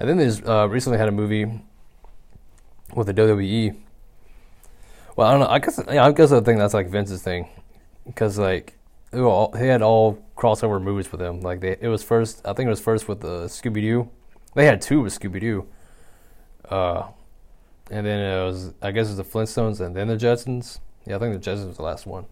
And 0.00 0.08
then 0.08 0.16
there's 0.16 0.42
uh, 0.42 0.68
recently 0.68 0.98
had 0.98 1.08
a 1.08 1.12
movie 1.12 1.62
with 2.94 3.06
the 3.06 3.14
WWE. 3.14 3.76
Well, 5.16 5.28
I 5.28 5.30
don't 5.30 5.40
know. 5.40 5.48
I 5.48 5.58
guess 5.58 5.80
yeah, 5.90 6.04
I 6.04 6.12
guess 6.12 6.32
I 6.32 6.40
think 6.40 6.58
that's 6.58 6.74
like 6.74 6.88
Vince's 6.88 7.22
thing 7.22 7.48
because 8.06 8.38
like 8.38 8.78
all, 9.14 9.52
he 9.52 9.66
had 9.66 9.82
all 9.82 10.22
crossover 10.36 10.82
movies 10.82 11.12
with 11.12 11.20
him. 11.20 11.40
Like 11.40 11.60
they, 11.60 11.76
it 11.80 11.88
was 11.88 12.02
first. 12.02 12.40
I 12.46 12.52
think 12.52 12.66
it 12.66 12.70
was 12.70 12.80
first 12.80 13.08
with 13.08 13.20
the 13.20 13.44
Scooby 13.44 13.82
Doo. 13.82 14.10
They 14.54 14.66
had 14.66 14.80
two 14.80 15.02
with 15.02 15.18
Scooby 15.18 15.40
Doo. 15.40 15.66
Uh, 16.68 17.08
and 17.90 18.06
then 18.06 18.20
it 18.20 18.44
was 18.44 18.72
I 18.80 18.90
guess 18.90 19.08
it 19.08 19.16
was 19.16 19.18
the 19.18 19.24
Flintstones 19.24 19.80
and 19.84 19.94
then 19.94 20.08
the 20.08 20.16
Jetsons. 20.16 20.78
Yeah, 21.06 21.16
I 21.16 21.18
think 21.18 21.42
the 21.42 21.50
Jetsons 21.50 21.66
was 21.66 21.76
the 21.76 21.82
last 21.82 22.06
one. 22.06 22.26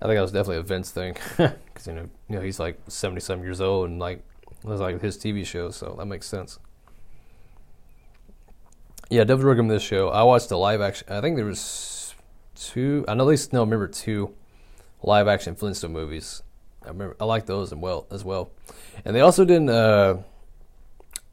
I 0.00 0.06
think 0.06 0.16
that 0.16 0.22
was 0.22 0.32
definitely 0.32 0.58
a 0.58 0.62
Vince 0.62 0.90
thing 0.90 1.16
because 1.36 1.86
you 1.86 1.94
know 1.94 2.08
you 2.28 2.36
know 2.36 2.42
he's 2.42 2.60
like 2.60 2.78
seventy 2.88 3.20
some 3.20 3.42
years 3.42 3.60
old 3.60 3.88
and 3.88 3.98
like 3.98 4.22
it 4.48 4.64
was 4.64 4.80
like 4.80 5.00
his 5.00 5.16
TV 5.16 5.44
show, 5.44 5.70
so 5.70 5.94
that 5.98 6.06
makes 6.06 6.26
sense. 6.26 6.58
Yeah, 9.08 9.22
definitely 9.22 9.50
recommend 9.50 9.70
this 9.70 9.82
show. 9.82 10.08
I 10.08 10.24
watched 10.24 10.48
the 10.48 10.58
live 10.58 10.80
action. 10.80 11.06
I 11.08 11.20
think 11.20 11.36
there 11.36 11.44
was 11.44 12.14
two. 12.56 13.04
I 13.06 13.14
know 13.14 13.24
at 13.24 13.28
least 13.28 13.52
no, 13.52 13.60
I 13.60 13.64
remember 13.64 13.88
two 13.88 14.34
live 15.02 15.28
action 15.28 15.54
Flintstone 15.54 15.92
movies. 15.92 16.42
I 16.82 16.88
remember 16.88 17.16
I 17.20 17.24
like 17.24 17.46
those 17.46 17.72
as 17.72 17.78
well 17.78 18.06
as 18.10 18.24
well. 18.24 18.50
And 19.04 19.14
they 19.14 19.20
also 19.20 19.44
didn't. 19.44 19.70
Uh, 19.70 20.22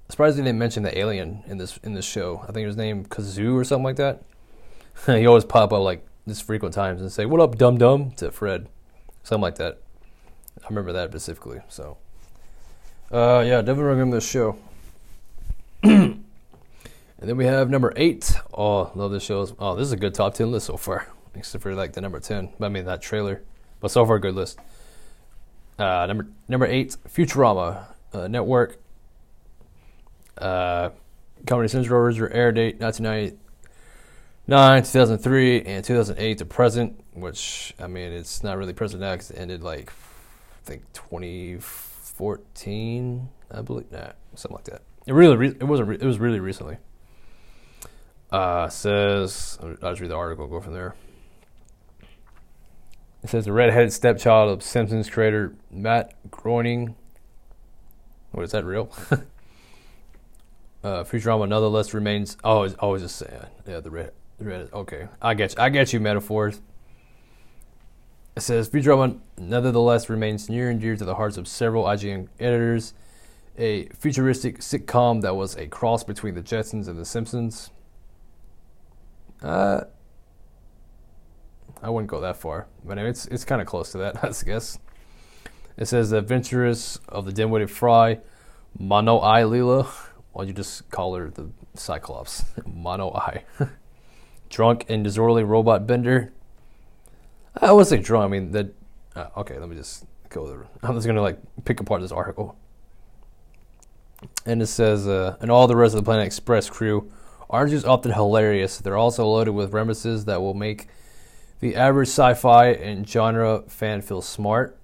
surprised 0.10 0.38
they 0.38 0.44
didn't 0.44 0.60
mention 0.60 0.84
the 0.84 0.98
alien 0.98 1.44
in 1.48 1.57
this 1.57 1.77
in 1.84 1.94
this 1.94 2.06
show. 2.06 2.45
I 2.48 2.52
think 2.52 2.68
his 2.68 2.77
name 2.77 3.06
Kazoo 3.06 3.56
or 3.56 3.64
something 3.64 3.84
like 3.84 3.95
that. 3.95 4.23
he 5.06 5.26
always 5.26 5.45
pop 5.45 5.73
up 5.73 5.81
like 5.81 6.06
this 6.25 6.41
frequent 6.41 6.73
times 6.73 7.01
and 7.01 7.11
say, 7.11 7.25
"What 7.25 7.41
up, 7.41 7.57
dum 7.57 7.77
dum?" 7.77 8.11
to 8.17 8.31
Fred, 8.31 8.67
something 9.23 9.41
like 9.41 9.55
that. 9.55 9.79
I 10.63 10.67
remember 10.69 10.93
that 10.93 11.09
specifically. 11.09 11.61
So, 11.67 11.97
uh, 13.11 13.43
yeah, 13.45 13.61
definitely 13.61 13.83
recommend 13.83 14.13
this 14.13 14.27
show. 14.27 14.57
and 15.83 16.23
then 17.19 17.37
we 17.37 17.45
have 17.45 17.69
number 17.69 17.93
eight. 17.95 18.33
Oh, 18.53 18.91
love 18.95 19.11
this 19.11 19.23
show. 19.23 19.47
Oh, 19.59 19.75
this 19.75 19.87
is 19.87 19.91
a 19.91 19.97
good 19.97 20.13
top 20.13 20.33
ten 20.35 20.51
list 20.51 20.67
so 20.67 20.77
far, 20.77 21.07
except 21.35 21.61
for 21.61 21.73
like 21.73 21.93
the 21.93 22.01
number 22.01 22.19
ten. 22.19 22.49
I 22.61 22.69
mean 22.69 22.85
that 22.85 23.01
trailer, 23.01 23.41
but 23.79 23.91
so 23.91 24.05
far 24.05 24.19
good 24.19 24.35
list. 24.35 24.59
Uh, 25.77 26.05
number 26.05 26.27
number 26.47 26.65
eight, 26.65 26.95
Futurama 27.07 27.85
uh, 28.13 28.27
network. 28.27 28.77
Uh, 30.37 30.89
Comedy 31.45 31.67
Central 31.67 31.99
original 31.99 32.29
air 32.31 32.51
date 32.51 32.79
1999, 32.79 33.39
2003, 34.47 35.61
and 35.63 35.85
2008 35.85 36.37
to 36.39 36.45
present. 36.45 36.99
Which 37.13 37.73
I 37.79 37.87
mean, 37.87 38.11
it's 38.11 38.43
not 38.43 38.57
really 38.57 38.73
present 38.73 39.01
now 39.01 39.13
because 39.13 39.31
it 39.31 39.37
ended 39.37 39.63
like 39.63 39.89
I 39.89 40.65
think 40.65 40.83
2014, 40.93 43.29
I 43.51 43.61
believe. 43.61 43.91
Nah, 43.91 44.11
something 44.35 44.55
like 44.55 44.65
that. 44.65 44.81
It 45.05 45.13
really, 45.13 45.35
re- 45.35 45.49
it 45.49 45.63
wasn't. 45.63 45.89
Re- 45.89 45.97
it 45.99 46.05
was 46.05 46.19
really 46.19 46.39
recently. 46.39 46.77
Uh, 48.31 48.67
says 48.67 49.59
I'll 49.61 49.91
just 49.91 50.01
read 50.01 50.09
the 50.09 50.15
article. 50.15 50.47
Go 50.47 50.59
from 50.59 50.73
there. 50.73 50.95
It 53.21 53.29
says 53.29 53.45
the 53.45 53.53
redheaded 53.53 53.93
stepchild 53.93 54.51
of 54.51 54.63
Simpsons 54.63 55.09
creator 55.09 55.53
Matt 55.71 56.13
Groening. 56.29 56.95
What 58.31 58.43
is 58.43 58.51
that 58.51 58.65
real? 58.65 58.91
uh, 60.83 61.03
Futurama 61.03 61.47
nonetheless 61.47 61.93
remains. 61.93 62.35
Oh, 62.43 62.67
I 62.79 62.85
was 62.85 63.03
just 63.03 63.15
saying. 63.15 63.45
Yeah, 63.65 63.79
the 63.79 63.91
red. 63.91 64.11
Okay, 64.41 65.07
I 65.22 65.34
get 65.34 65.55
you. 65.55 65.61
I 65.61 65.69
get 65.69 65.93
you. 65.93 65.99
Metaphors. 65.99 66.61
It 68.35 68.41
says 68.41 68.68
Futurama 68.68 69.19
nevertheless 69.38 70.10
remains 70.10 70.49
near 70.49 70.69
and 70.69 70.81
dear 70.81 70.95
to 70.95 71.05
the 71.05 71.15
hearts 71.15 71.38
of 71.38 71.47
several 71.47 71.84
IGN 71.84 72.30
editors, 72.39 72.95
a 73.57 73.85
futuristic 73.89 74.60
sitcom 74.60 75.22
that 75.22 75.35
was 75.35 75.55
a 75.55 75.68
cross 75.68 76.03
between 76.03 76.34
the 76.34 76.41
Jetsons 76.41 76.88
and 76.88 76.97
the 76.97 77.05
Simpsons. 77.05 77.69
Uh, 79.43 79.81
I 81.84 81.89
wouldn't 81.89 82.10
go 82.10 82.22
that 82.22 82.38
far, 82.38 82.68
but 82.84 82.97
it's 82.97 83.27
it's 83.27 83.45
kind 83.45 83.61
of 83.61 83.68
close 83.68 83.91
to 83.91 83.99
that, 83.99 84.23
I 84.23 84.31
guess. 84.45 84.80
It 85.77 85.85
says 85.85 86.10
the 86.10 86.18
adventurous 86.18 86.97
of 87.10 87.26
the 87.26 87.31
dim-witted 87.31 87.69
Fry, 87.69 88.19
Mono 88.77 89.19
Eye 89.19 89.43
Leela. 89.43 89.85
Why 90.31 90.41
don't 90.41 90.47
you 90.47 90.53
just 90.53 90.89
call 90.89 91.14
her 91.15 91.30
the 91.30 91.51
Cyclops? 91.76 92.45
Mono 92.65 93.11
Eye. 93.11 93.43
Drunk 94.53 94.85
and 94.88 95.03
disorderly 95.03 95.43
robot 95.43 95.88
Bender. 95.88 96.31
I 97.59 97.84
say 97.84 97.97
drunk. 97.97 98.25
I 98.25 98.27
mean 98.27 98.51
that. 98.51 98.73
Uh, 99.15 99.27
okay, 99.38 99.57
let 99.57 99.67
me 99.67 99.75
just 99.75 100.05
go 100.30 100.47
there. 100.47 100.65
I'm 100.84 100.95
just 100.95 101.07
gonna 101.07 101.21
like 101.21 101.39
pick 101.65 101.80
apart 101.80 102.01
this 102.01 102.11
article. 102.11 102.55
And 104.45 104.61
it 104.61 104.67
says, 104.67 105.07
uh, 105.07 105.35
and 105.41 105.51
all 105.51 105.67
the 105.67 105.75
rest 105.75 105.95
of 105.95 106.01
the 106.01 106.05
Planet 106.05 106.25
Express 106.25 106.69
crew 106.69 107.11
aren't 107.49 107.71
just 107.71 107.85
often 107.85 108.11
hilarious, 108.11 108.77
they're 108.77 108.97
also 108.97 109.27
loaded 109.27 109.51
with 109.51 109.73
reminiscences 109.73 110.25
that 110.25 110.41
will 110.41 110.53
make 110.53 110.88
the 111.59 111.75
average 111.75 112.07
sci 112.07 112.34
fi 112.35 112.67
and 112.67 113.07
genre 113.07 113.63
fan 113.67 114.01
feel 114.01 114.21
smart. 114.21 114.77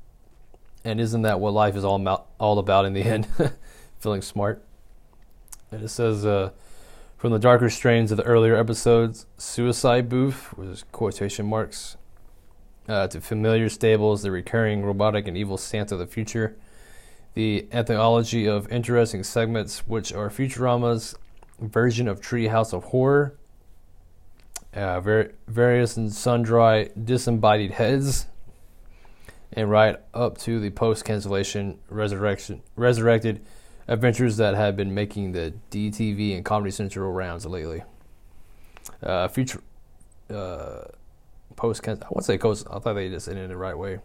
And 0.83 0.99
isn't 0.99 1.21
that 1.21 1.39
what 1.39 1.53
life 1.53 1.75
is 1.75 1.83
all 1.85 1.95
about, 1.95 2.27
all 2.39 2.57
about 2.59 2.85
in 2.85 2.93
the 2.93 3.03
end? 3.03 3.27
Feeling 3.99 4.21
smart. 4.21 4.63
And 5.71 5.83
it 5.83 5.89
says, 5.89 6.25
uh, 6.25 6.51
from 7.19 7.33
the 7.33 7.37
darker 7.37 7.69
strains 7.69 8.11
of 8.11 8.17
the 8.17 8.23
earlier 8.23 8.55
episodes, 8.55 9.25
Suicide 9.37 10.07
Booth, 10.07 10.57
with 10.57 10.89
quotation 10.93 11.45
marks, 11.45 11.97
uh, 12.87 13.07
to 13.09 13.19
familiar 13.19 13.67
stables, 13.67 14.23
the 14.23 14.31
recurring 14.31 14.83
robotic 14.83 15.27
and 15.27 15.37
evil 15.37 15.57
Santa 15.57 15.95
of 15.95 15.99
the 15.99 16.07
future, 16.07 16.55
the 17.33 17.67
anthology 17.73 18.47
of 18.47 18.71
interesting 18.71 19.21
segments, 19.23 19.85
which 19.85 20.13
are 20.13 20.29
Futurama's 20.29 21.13
version 21.59 22.07
of 22.07 22.21
Treehouse 22.21 22.71
of 22.71 22.85
Horror, 22.85 23.35
uh, 24.73 25.01
ver- 25.01 25.33
various 25.45 25.97
and 25.97 26.13
sundry 26.13 26.89
disembodied 27.03 27.71
heads, 27.71 28.27
and 29.51 29.69
right 29.69 29.97
up 30.13 30.37
to 30.37 30.61
the 30.61 30.69
post 30.69 31.03
cancellation 31.03 31.79
resurrection 31.89 32.61
resurrected 32.77 33.41
adventures 33.89 34.37
that 34.37 34.53
have 34.53 34.77
been 34.77 34.93
making 34.93 35.31
the 35.31 35.51
DTV 35.71 36.35
and 36.35 36.45
Comedy 36.45 36.71
Central 36.71 37.11
rounds 37.11 37.45
lately. 37.45 37.83
Uh, 39.01 39.27
future 39.27 39.61
uh, 40.29 40.83
post 41.55 41.85
I 41.87 41.93
want 41.93 42.17
to 42.17 42.23
say 42.23 42.37
post. 42.37 42.67
I 42.71 42.79
thought 42.79 42.93
they 42.93 43.09
just 43.09 43.27
ended 43.27 43.45
it 43.45 43.47
the 43.49 43.57
right 43.57 43.77
way. 43.77 43.99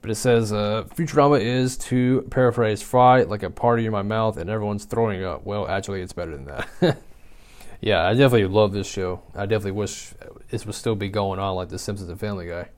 But 0.00 0.10
it 0.10 0.14
says 0.14 0.52
uh, 0.52 0.84
Futurama 0.94 1.40
is 1.40 1.76
to 1.78 2.26
paraphrase 2.30 2.80
Fry 2.80 3.22
like 3.22 3.42
a 3.42 3.50
party 3.50 3.86
in 3.86 3.92
my 3.92 4.02
mouth 4.02 4.38
and 4.38 4.48
everyone's 4.48 4.86
throwing 4.86 5.22
up. 5.22 5.44
Well, 5.44 5.68
actually, 5.68 6.00
it's 6.00 6.12
better 6.12 6.30
than 6.30 6.46
that. 6.46 6.98
yeah, 7.80 8.06
I 8.06 8.14
definitely 8.14 8.46
love 8.46 8.72
this 8.72 8.86
show. 8.86 9.22
I 9.34 9.44
definitely 9.44 9.72
wish 9.72 10.12
this 10.50 10.64
would 10.64 10.74
still 10.74 10.94
be 10.94 11.08
going 11.08 11.38
on 11.38 11.56
like 11.56 11.68
The 11.68 11.78
Simpsons 11.78 12.08
and 12.08 12.18
Family 12.18 12.46
Guy. 12.46 12.68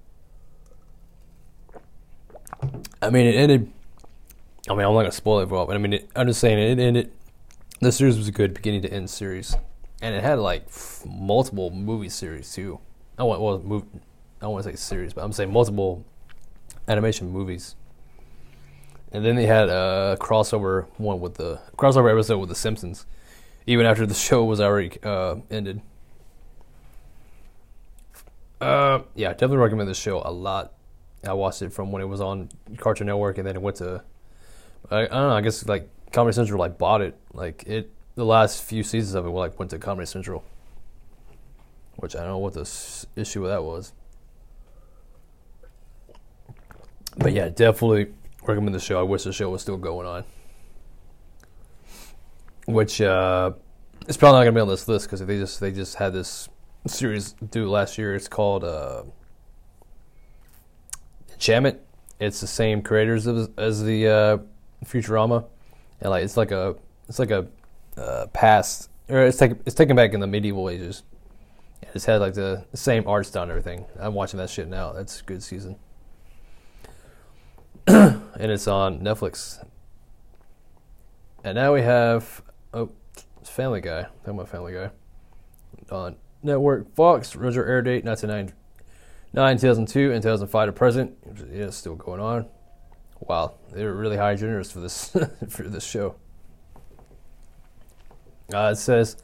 I 3.00 3.10
mean, 3.10 3.26
it 3.26 3.36
ended 3.36 3.72
I 4.68 4.74
mean, 4.74 4.84
I'm 4.84 4.92
not 4.92 5.00
gonna 5.00 5.12
spoil 5.12 5.40
it 5.40 5.48
for 5.48 5.56
all, 5.56 5.66
but 5.66 5.76
I 5.76 5.78
mean, 5.78 5.94
it, 5.94 6.10
I'm 6.14 6.26
just 6.26 6.40
saying 6.40 6.58
it 6.58 6.78
ended. 6.78 7.10
The 7.80 7.90
series 7.90 8.18
was 8.18 8.28
a 8.28 8.32
good 8.32 8.52
beginning 8.54 8.82
to 8.82 8.92
end 8.92 9.08
series, 9.08 9.56
and 10.02 10.14
it 10.14 10.22
had 10.22 10.38
like 10.38 10.64
f- 10.66 11.04
multiple 11.06 11.70
movie 11.70 12.08
series 12.08 12.52
too. 12.52 12.78
I 13.16 13.22
want 13.22 13.40
well, 13.40 13.58
move, 13.60 13.84
I 14.42 14.46
want 14.46 14.64
to 14.64 14.70
say 14.70 14.76
series, 14.76 15.14
but 15.14 15.24
I'm 15.24 15.32
saying 15.32 15.52
multiple 15.52 16.04
animation 16.86 17.30
movies. 17.30 17.76
And 19.10 19.24
then 19.24 19.36
they 19.36 19.46
had 19.46 19.70
a 19.70 20.18
crossover 20.20 20.86
one 20.98 21.20
with 21.20 21.34
the 21.34 21.60
crossover 21.78 22.12
episode 22.12 22.38
with 22.38 22.50
the 22.50 22.54
Simpsons, 22.54 23.06
even 23.66 23.86
after 23.86 24.04
the 24.04 24.14
show 24.28 24.44
was 24.44 24.60
already 24.60 24.98
uh, 25.02 25.36
ended. 25.50 25.80
Uh, 28.60 29.00
yeah, 29.14 29.30
definitely 29.30 29.58
recommend 29.58 29.88
this 29.88 29.98
show 29.98 30.20
a 30.22 30.30
lot. 30.30 30.74
I 31.26 31.32
watched 31.32 31.62
it 31.62 31.72
from 31.72 31.90
when 31.90 32.02
it 32.02 32.06
was 32.06 32.20
on 32.20 32.50
Cartoon 32.76 33.06
Network, 33.06 33.38
and 33.38 33.46
then 33.46 33.56
it 33.56 33.62
went 33.62 33.76
to 33.78 34.02
I, 34.90 35.00
I 35.00 35.06
don't 35.06 35.10
know. 35.10 35.30
I 35.30 35.40
guess 35.40 35.66
like 35.66 35.88
Comedy 36.12 36.34
Central 36.34 36.58
like 36.58 36.78
bought 36.78 37.00
it. 37.00 37.16
Like 37.32 37.64
it, 37.66 37.90
the 38.14 38.24
last 38.24 38.62
few 38.62 38.82
seasons 38.82 39.14
of 39.14 39.26
it 39.26 39.30
like 39.30 39.58
went 39.58 39.70
to 39.70 39.78
Comedy 39.78 40.06
Central, 40.06 40.44
which 41.96 42.16
I 42.16 42.20
don't 42.20 42.28
know 42.28 42.38
what 42.38 42.54
the 42.54 43.06
issue 43.16 43.42
with 43.42 43.50
that 43.50 43.62
was. 43.62 43.92
But 47.16 47.32
yeah, 47.32 47.48
definitely 47.48 48.12
recommend 48.44 48.74
the 48.74 48.80
show. 48.80 48.98
I 48.98 49.02
wish 49.02 49.24
the 49.24 49.32
show 49.32 49.50
was 49.50 49.62
still 49.62 49.76
going 49.76 50.06
on. 50.06 50.24
Which 52.66 53.00
uh, 53.00 53.52
it's 54.06 54.16
probably 54.16 54.38
not 54.38 54.44
gonna 54.44 54.52
be 54.52 54.60
on 54.60 54.68
this 54.68 54.86
list 54.88 55.06
because 55.06 55.24
they 55.24 55.38
just 55.38 55.60
they 55.60 55.72
just 55.72 55.96
had 55.96 56.12
this 56.12 56.48
series 56.86 57.32
do 57.50 57.68
last 57.68 57.98
year. 57.98 58.14
It's 58.14 58.28
called 58.28 58.64
uh, 58.64 59.02
Enchantment. 61.32 61.80
It's 62.20 62.40
the 62.40 62.46
same 62.46 62.82
creators 62.82 63.26
as, 63.26 63.48
as 63.56 63.82
the 63.82 64.08
uh, 64.08 64.38
Futurama, 64.84 65.44
and 66.00 66.10
like 66.10 66.24
it's 66.24 66.36
like 66.36 66.50
a 66.50 66.76
it's 67.08 67.18
like 67.18 67.30
a 67.30 67.46
uh, 67.96 68.26
past 68.28 68.90
or 69.08 69.24
it's 69.24 69.38
taken 69.38 69.60
it's 69.66 69.74
taken 69.74 69.96
back 69.96 70.12
in 70.12 70.20
the 70.20 70.26
medieval 70.26 70.68
ages. 70.68 71.02
It's 71.94 72.04
had 72.04 72.20
like 72.20 72.34
the 72.34 72.64
same 72.74 73.06
art 73.06 73.26
style 73.26 73.44
and 73.44 73.50
everything. 73.50 73.86
I'm 73.98 74.14
watching 74.14 74.38
that 74.38 74.50
shit 74.50 74.68
now. 74.68 74.92
That's 74.92 75.20
a 75.20 75.24
good 75.24 75.42
season, 75.42 75.76
and 77.86 78.20
it's 78.38 78.68
on 78.68 79.00
Netflix. 79.00 79.64
And 81.44 81.54
now 81.54 81.72
we 81.72 81.82
have 81.82 82.42
oh, 82.74 82.90
it's 83.40 83.50
Family 83.50 83.80
Guy. 83.80 84.02
Talking 84.02 84.34
about 84.34 84.48
Family 84.48 84.74
Guy 84.74 84.90
on 85.90 86.16
network 86.42 86.94
Fox. 86.94 87.34
Original 87.34 87.66
air 87.66 87.82
date 87.82 88.04
1999, 88.04 89.56
2002, 89.58 90.12
and 90.12 90.22
2005 90.22 90.68
to 90.68 90.72
present. 90.72 91.16
Yeah, 91.50 91.66
it's 91.66 91.76
still 91.76 91.94
going 91.94 92.20
on. 92.20 92.46
Wow, 93.20 93.54
they 93.72 93.84
were 93.84 93.94
really 93.94 94.16
high 94.16 94.34
generous 94.34 94.70
for 94.70 94.80
this 94.80 95.16
for 95.48 95.64
this 95.64 95.84
show. 95.84 96.16
Uh, 98.52 98.70
it 98.72 98.76
says 98.76 99.16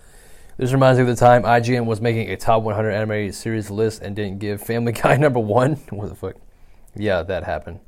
this 0.56 0.72
reminds 0.72 0.98
me 0.98 1.02
of 1.02 1.08
the 1.08 1.16
time 1.16 1.42
IGN 1.42 1.84
was 1.84 2.00
making 2.00 2.30
a 2.30 2.36
top 2.36 2.62
100 2.62 2.90
animated 2.90 3.34
series 3.34 3.70
list 3.70 4.02
and 4.02 4.14
didn't 4.14 4.38
give 4.38 4.62
Family 4.62 4.92
Guy 5.02 5.16
number 5.16 5.40
one. 5.40 5.74
what 5.90 6.08
the 6.08 6.14
fuck? 6.14 6.36
Yeah, 6.94 7.22
that 7.24 7.42
happened. 7.42 7.80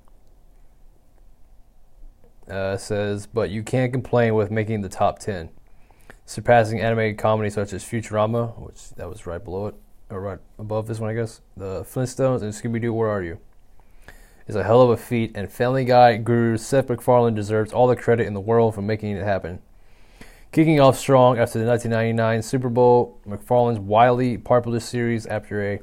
Uh, 2.50 2.76
says, 2.76 3.26
but 3.26 3.50
you 3.50 3.62
can't 3.62 3.92
complain 3.92 4.34
with 4.34 4.50
making 4.50 4.80
the 4.80 4.88
top 4.88 5.18
10, 5.18 5.50
surpassing 6.24 6.80
animated 6.80 7.18
comedy 7.18 7.50
such 7.50 7.72
as 7.72 7.84
Futurama, 7.84 8.58
which 8.64 8.90
that 8.90 9.08
was 9.08 9.26
right 9.26 9.42
below 9.42 9.66
it, 9.66 9.74
or 10.10 10.20
right 10.20 10.38
above 10.58 10.86
this 10.86 10.98
one, 10.98 11.10
I 11.10 11.14
guess. 11.14 11.40
The 11.56 11.82
Flintstones 11.82 12.42
and 12.42 12.52
Scooby 12.52 12.80
Doo. 12.80 12.92
Where 12.92 13.08
are 13.08 13.22
you? 13.22 13.38
Is 14.46 14.54
a 14.56 14.62
hell 14.62 14.82
of 14.82 14.90
a 14.90 14.96
feat, 14.96 15.32
and 15.34 15.50
Family 15.50 15.84
Guy 15.84 16.16
guru 16.18 16.56
Seth 16.56 16.88
MacFarlane 16.88 17.34
deserves 17.34 17.72
all 17.72 17.86
the 17.86 17.96
credit 17.96 18.26
in 18.26 18.34
the 18.34 18.40
world 18.40 18.74
for 18.74 18.82
making 18.82 19.16
it 19.16 19.24
happen. 19.24 19.60
Kicking 20.52 20.80
off 20.80 20.96
strong 20.96 21.38
after 21.38 21.58
the 21.58 21.66
1999 21.66 22.42
Super 22.42 22.68
Bowl, 22.68 23.20
MacFarlane's 23.26 23.80
wildly 23.80 24.38
popular 24.38 24.80
series 24.80 25.26
after 25.26 25.72
a 25.72 25.80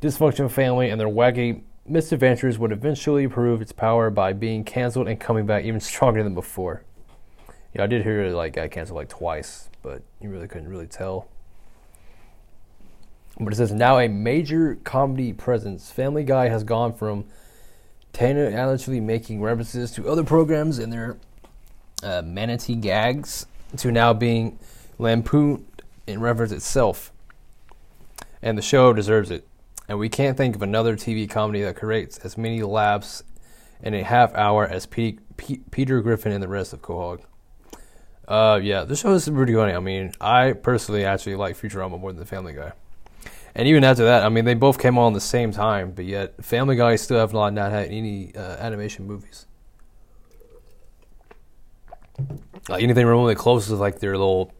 dysfunctional 0.00 0.50
family 0.50 0.90
and 0.90 1.00
their 1.00 1.08
wacky 1.08 1.62
misadventures 1.86 2.58
would 2.58 2.72
eventually 2.72 3.26
prove 3.26 3.62
its 3.62 3.72
power 3.72 4.10
by 4.10 4.32
being 4.32 4.64
canceled 4.64 5.08
and 5.08 5.18
coming 5.18 5.46
back 5.46 5.64
even 5.64 5.80
stronger 5.80 6.22
than 6.22 6.34
before. 6.34 6.82
Yeah, 7.74 7.84
I 7.84 7.86
did 7.86 8.02
hear 8.02 8.22
it 8.22 8.34
like 8.34 8.54
got 8.54 8.70
canceled 8.70 8.96
like 8.96 9.08
twice, 9.08 9.70
but 9.82 10.02
you 10.20 10.30
really 10.30 10.48
couldn't 10.48 10.68
really 10.68 10.86
tell. 10.86 11.28
But 13.38 13.52
it 13.52 13.56
says 13.56 13.72
now 13.72 13.98
a 13.98 14.08
major 14.08 14.76
comedy 14.84 15.32
presence. 15.32 15.90
Family 15.90 16.24
Guy 16.24 16.48
has 16.48 16.64
gone 16.64 16.94
from 16.94 17.26
Tanner 18.16 18.48
allegedly 18.48 18.98
making 18.98 19.42
references 19.42 19.90
to 19.90 20.08
other 20.08 20.24
programs 20.24 20.78
in 20.78 20.88
their 20.88 21.18
uh, 22.02 22.22
manatee 22.24 22.74
gags 22.74 23.44
to 23.76 23.92
now 23.92 24.14
being 24.14 24.58
lampooned 24.98 25.66
in 26.06 26.18
reference 26.20 26.50
itself. 26.50 27.12
And 28.40 28.56
the 28.56 28.62
show 28.62 28.94
deserves 28.94 29.30
it. 29.30 29.46
And 29.86 29.98
we 29.98 30.08
can't 30.08 30.34
think 30.34 30.56
of 30.56 30.62
another 30.62 30.96
TV 30.96 31.28
comedy 31.28 31.60
that 31.60 31.76
creates 31.76 32.16
as 32.20 32.38
many 32.38 32.62
laughs 32.62 33.22
in 33.82 33.92
a 33.92 34.02
half 34.02 34.34
hour 34.34 34.66
as 34.66 34.86
P- 34.86 35.18
P- 35.36 35.60
Peter 35.70 36.00
Griffin 36.00 36.32
and 36.32 36.42
the 36.42 36.48
rest 36.48 36.72
of 36.72 36.80
Quahog. 36.80 37.20
Uh, 38.26 38.58
yeah, 38.62 38.84
the 38.84 38.96
show 38.96 39.12
is 39.12 39.28
pretty 39.28 39.52
funny. 39.52 39.74
I 39.74 39.80
mean, 39.80 40.14
I 40.22 40.52
personally 40.52 41.04
actually 41.04 41.36
like 41.36 41.54
Futurama 41.54 42.00
more 42.00 42.12
than 42.12 42.20
The 42.20 42.24
Family 42.24 42.54
Guy. 42.54 42.72
And 43.58 43.66
even 43.66 43.84
after 43.84 44.04
that, 44.04 44.22
I 44.22 44.28
mean, 44.28 44.44
they 44.44 44.52
both 44.52 44.78
came 44.78 44.98
on 44.98 45.14
the 45.14 45.20
same 45.20 45.50
time, 45.50 45.92
but 45.92 46.04
yet 46.04 46.44
Family 46.44 46.76
Guy 46.76 46.96
still 46.96 47.18
have 47.18 47.32
not, 47.32 47.54
not 47.54 47.72
had 47.72 47.88
any 47.88 48.34
uh, 48.36 48.56
animation 48.58 49.06
movies. 49.06 49.46
Like 52.68 52.82
anything 52.82 53.06
remotely 53.06 53.34
close 53.34 53.66
to 53.68 53.76
like 53.76 53.98
their 53.98 54.12
little 54.12 54.52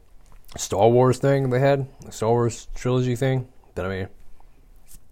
Star 0.57 0.89
Wars 0.89 1.19
thing 1.19 1.51
they 1.51 1.61
had, 1.61 1.87
Star 2.09 2.31
Wars 2.31 2.69
trilogy 2.75 3.17
thing. 3.17 3.47
That 3.75 3.85
I 3.85 3.89
mean, 3.91 4.09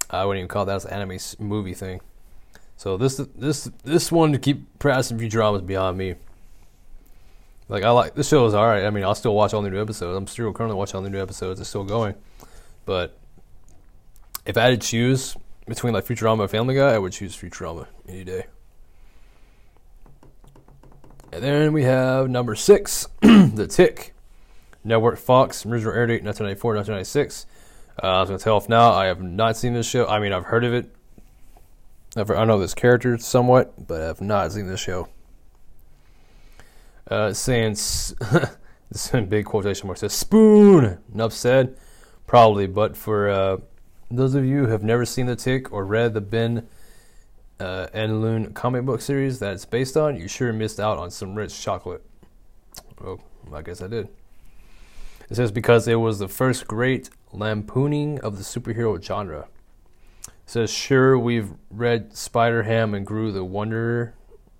I 0.09 0.24
wouldn't 0.24 0.40
even 0.40 0.48
call 0.48 0.65
that 0.65 0.82
an 0.86 0.90
anime 0.90 1.19
movie 1.39 1.74
thing. 1.74 2.01
So 2.78 2.97
this 2.97 3.19
this 3.36 3.69
this 3.85 4.11
one 4.11 4.32
to 4.32 4.39
keep 4.39 4.78
pressing 4.78 5.19
Futurama 5.19 5.56
is 5.56 5.62
beyond 5.62 5.98
me. 5.98 6.15
Like 7.69 7.85
I 7.85 7.90
like 7.90 8.15
this 8.15 8.28
show 8.28 8.47
is 8.47 8.55
all 8.55 8.66
right. 8.66 8.85
I 8.85 8.90
mean, 8.90 9.05
I'll 9.05 9.15
still 9.15 9.35
watch 9.35 9.52
all 9.52 9.61
the 9.61 9.69
new 9.69 9.81
episodes. 9.81 10.16
I'm 10.16 10.27
still 10.27 10.52
currently 10.55 10.77
watching 10.77 10.97
all 10.97 11.02
the 11.02 11.11
new 11.11 11.20
episodes. 11.20 11.61
It's 11.61 11.69
still 11.69 11.85
going, 11.85 12.15
but 12.86 13.19
if 14.46 14.56
I 14.56 14.64
had 14.64 14.80
to 14.80 14.86
choose 14.86 15.36
between 15.66 15.94
like 15.94 16.04
Futurama 16.04 16.42
and 16.42 16.50
Family 16.50 16.74
Guy, 16.74 16.94
I 16.94 16.98
would 16.98 17.12
choose 17.12 17.36
Futurama 17.36 17.86
any 18.08 18.24
day. 18.24 18.46
And 21.32 21.42
then 21.42 21.72
we 21.72 21.82
have 21.82 22.30
number 22.30 22.54
six, 22.54 23.08
The 23.20 23.66
Tick. 23.68 24.14
Network 24.84 25.18
Fox, 25.18 25.64
original 25.64 25.94
air 25.94 26.06
date 26.06 26.22
1994 26.22 26.74
1996. 26.74 27.46
Uh, 28.02 28.06
I 28.06 28.20
was 28.20 28.28
going 28.28 28.38
to 28.38 28.44
tell 28.44 28.56
off 28.56 28.68
now, 28.68 28.92
I 28.92 29.06
have 29.06 29.22
not 29.22 29.56
seen 29.56 29.72
this 29.72 29.88
show. 29.88 30.06
I 30.06 30.18
mean, 30.20 30.32
I've 30.32 30.44
heard 30.44 30.62
of 30.64 30.74
it. 30.74 30.94
I've, 32.16 32.30
I 32.30 32.44
know 32.44 32.58
this 32.58 32.74
character 32.74 33.16
somewhat, 33.16 33.86
but 33.88 34.02
I 34.02 34.04
have 34.04 34.20
not 34.20 34.52
seen 34.52 34.66
this 34.66 34.80
show. 34.80 35.08
Uh, 37.10 37.32
saying, 37.32 37.72
s- 37.72 38.14
this 38.90 39.10
big 39.10 39.46
quotation 39.46 39.86
marks, 39.86 40.00
says 40.00 40.12
spoon. 40.12 40.98
Enough 41.14 41.32
said. 41.32 41.76
Probably, 42.26 42.66
but 42.66 42.96
for 42.96 43.30
uh, 43.30 43.56
those 44.16 44.34
of 44.34 44.44
you 44.44 44.64
who 44.64 44.66
have 44.68 44.82
never 44.82 45.04
seen 45.04 45.26
The 45.26 45.36
Tick 45.36 45.72
or 45.72 45.84
read 45.84 46.14
the 46.14 46.20
Ben 46.20 46.66
uh, 47.60 47.86
and 47.92 48.20
Loon 48.20 48.52
comic 48.52 48.84
book 48.84 49.00
series 49.00 49.38
that 49.38 49.54
it's 49.54 49.64
based 49.64 49.96
on, 49.96 50.16
you 50.16 50.28
sure 50.28 50.52
missed 50.52 50.80
out 50.80 50.98
on 50.98 51.10
some 51.10 51.34
rich 51.34 51.60
chocolate. 51.60 52.02
Well, 53.00 53.20
I 53.52 53.62
guess 53.62 53.82
I 53.82 53.88
did. 53.88 54.08
It 55.30 55.36
says 55.36 55.50
because 55.50 55.88
it 55.88 55.96
was 55.96 56.18
the 56.18 56.28
first 56.28 56.66
great 56.66 57.10
lampooning 57.32 58.20
of 58.20 58.36
the 58.36 58.44
superhero 58.44 59.02
genre. 59.02 59.48
It 60.26 60.30
says 60.46 60.70
sure 60.70 61.18
we've 61.18 61.52
read 61.70 62.16
Spider 62.16 62.64
Ham 62.64 62.94
and 62.94 63.06
Groo 63.06 63.32
the 63.32 63.44
Wanderer. 63.44 64.14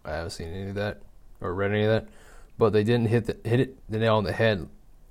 I 0.05 0.13
haven't 0.13 0.31
seen 0.31 0.49
any 0.49 0.71
of 0.71 0.75
that 0.77 1.01
or 1.41 1.55
read 1.55 1.73
any 1.73 1.85
of 1.85 1.91
that, 1.91 2.09
but 2.59 2.73
they 2.73 2.85
didn't 2.85 3.09
hit 3.09 3.27
the, 3.27 3.49
hit 3.49 3.61
it 3.61 3.91
the 3.91 3.99
nail 3.99 4.17
on 4.17 4.25
the 4.25 4.33
head 4.33 4.69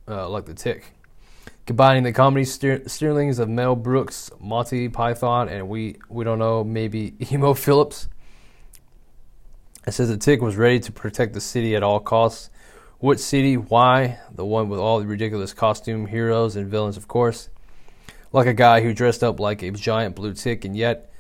uh, 0.08 0.28
like 0.30 0.46
the 0.46 0.54
Tick. 0.54 0.93
Combining 1.66 2.04
the 2.04 2.12
comedy 2.12 2.44
steer, 2.44 2.80
steerlings 2.80 3.40
of 3.40 3.48
Mel 3.48 3.76
Brooks, 3.76 4.30
Monty 4.38 4.90
Python, 4.90 5.48
and 5.48 5.70
we 5.70 5.98
we 6.10 6.26
don't 6.26 6.40
know 6.40 6.62
maybe 6.62 7.16
Emo 7.32 7.54
Philips. 7.54 8.10
It 9.88 9.94
says 9.94 10.10
the 10.10 10.18
Tick 10.18 10.42
was 10.42 10.58
ready 10.58 10.80
to 10.82 10.92
protect 10.92 11.34
the 11.34 11.40
city 11.42 11.74
at 11.76 11.84
all 11.84 12.02
costs. 12.02 12.50
What 13.00 13.20
city? 13.20 13.56
Why? 13.56 14.20
The 14.32 14.46
one 14.46 14.68
with 14.68 14.80
all 14.80 15.00
the 15.00 15.06
ridiculous 15.06 15.54
costume 15.54 16.06
heroes 16.08 16.58
and 16.58 16.68
villains, 16.68 16.98
of 16.98 17.08
course. 17.08 17.50
Like 18.34 18.48
a 18.48 18.54
guy 18.54 18.82
who 18.82 18.94
dressed 18.94 19.24
up 19.24 19.40
like 19.40 19.62
a 19.62 19.72
giant 19.72 20.16
blue 20.16 20.34
tick 20.34 20.66
and 20.66 20.76
yet 20.76 21.12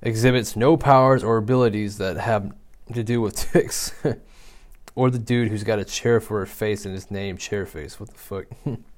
exhibits 0.00 0.56
no 0.56 0.76
powers 0.76 1.22
or 1.22 1.36
abilities 1.36 1.98
that 1.98 2.16
have 2.16 2.54
to 2.94 3.02
do 3.02 3.20
with 3.20 3.36
ticks. 3.52 3.92
or 4.94 5.10
the 5.10 5.18
dude 5.18 5.48
who's 5.48 5.64
got 5.64 5.78
a 5.78 5.84
chair 5.84 6.20
for 6.20 6.40
a 6.40 6.46
face 6.46 6.84
and 6.84 6.94
his 6.94 7.10
name 7.10 7.36
Chairface. 7.36 8.00
What 8.00 8.10
the 8.10 8.18
fuck? 8.18 8.46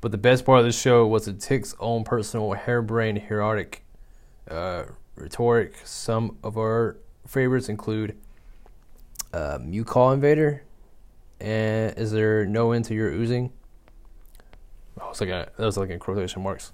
but 0.00 0.12
the 0.12 0.18
best 0.18 0.44
part 0.44 0.60
of 0.60 0.64
the 0.64 0.72
show 0.72 1.06
was 1.06 1.26
the 1.26 1.32
tick's 1.32 1.74
own 1.78 2.04
personal 2.04 2.52
harebrained 2.52 3.18
heroic 3.18 3.84
uh, 4.50 4.84
rhetoric. 5.14 5.74
Some 5.84 6.38
of 6.42 6.56
our 6.56 6.96
favorites 7.26 7.68
include 7.68 8.16
uh, 9.32 9.58
Mewcall 9.58 10.14
Invader, 10.14 10.64
and 11.40 11.96
is 11.96 12.12
there 12.12 12.46
no 12.46 12.72
end 12.72 12.86
to 12.86 12.94
your 12.94 13.10
oozing? 13.10 13.52
Oh, 15.00 15.10
it's 15.10 15.20
like 15.20 15.30
a, 15.30 15.50
that 15.56 15.64
was 15.64 15.76
like 15.76 15.90
in 15.90 15.98
quotation 15.98 16.42
marks. 16.42 16.72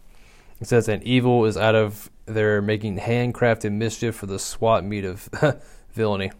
It 0.60 0.66
says, 0.66 0.88
"And 0.88 1.02
evil 1.02 1.44
is 1.44 1.56
out 1.56 1.74
of 1.74 2.10
there 2.24 2.62
making 2.62 2.98
handcrafted 2.98 3.72
mischief 3.72 4.14
for 4.14 4.26
the 4.26 4.38
swat 4.38 4.84
meat 4.84 5.04
of 5.04 5.28
villainy." 5.92 6.32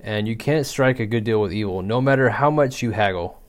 And 0.00 0.28
you 0.28 0.36
can't 0.36 0.66
strike 0.66 1.00
a 1.00 1.06
good 1.06 1.24
deal 1.24 1.40
with 1.40 1.52
evil, 1.52 1.82
no 1.82 2.00
matter 2.00 2.30
how 2.30 2.50
much 2.50 2.82
you 2.82 2.92
haggle. 2.92 3.40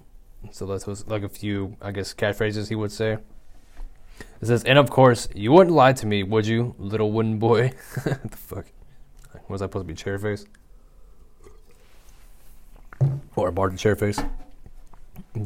So 0.52 0.66
that 0.68 0.86
was 0.88 1.08
like 1.08 1.24
a 1.24 1.30
few, 1.30 1.76
I 1.82 1.92
guess, 1.92 2.14
catchphrases 2.14 2.70
he 2.70 2.76
would 2.76 2.92
say. 2.92 3.18
It 4.42 4.46
says, 4.46 4.64
"And 4.64 4.78
of 4.78 4.90
course, 4.90 5.28
you 5.36 5.52
wouldn't 5.52 5.76
lie 5.76 5.94
to 5.94 6.06
me, 6.06 6.24
would 6.24 6.48
you, 6.48 6.76
little 6.78 7.12
wooden 7.12 7.40
boy?" 7.40 7.74
the 8.04 8.38
fuck? 8.38 8.66
Was 9.48 9.62
I 9.62 9.66
supposed 9.66 9.88
to 9.88 9.94
be 9.94 9.96
chairface? 9.96 10.46
Or 13.36 13.50
a 13.50 13.52
Barton 13.52 13.78
chair 13.78 13.96
face? 13.96 14.20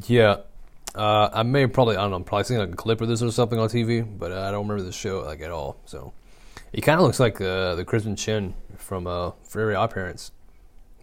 Yeah. 0.07 0.37
Uh, 0.95 1.29
I 1.33 1.43
may 1.43 1.61
have 1.61 1.73
probably, 1.73 1.95
I 1.95 2.01
don't 2.01 2.11
know, 2.11 2.19
probably 2.21 2.45
seen 2.45 2.57
like 2.57 2.71
a 2.71 2.75
clip 2.75 3.01
of 3.01 3.07
this 3.07 3.21
or 3.21 3.31
something 3.31 3.59
on 3.59 3.69
TV, 3.69 4.05
but 4.17 4.31
I 4.31 4.51
don't 4.51 4.67
remember 4.67 4.83
the 4.83 4.91
show 4.91 5.21
like 5.21 5.41
at 5.41 5.51
all. 5.51 5.77
So 5.85 6.13
he 6.73 6.81
kind 6.81 6.99
of 6.99 7.05
looks 7.05 7.19
like 7.19 7.39
uh, 7.39 7.75
the 7.75 7.85
Crimson 7.85 8.15
Chin 8.15 8.53
from 8.77 9.07
uh, 9.07 9.31
Very 9.49 9.75
Odd 9.75 9.91
Parents, 9.91 10.31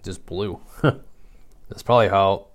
just 0.03 0.27
blue. 0.27 0.61
That's 0.83 1.83
probably 1.83 2.09
how. 2.09 2.48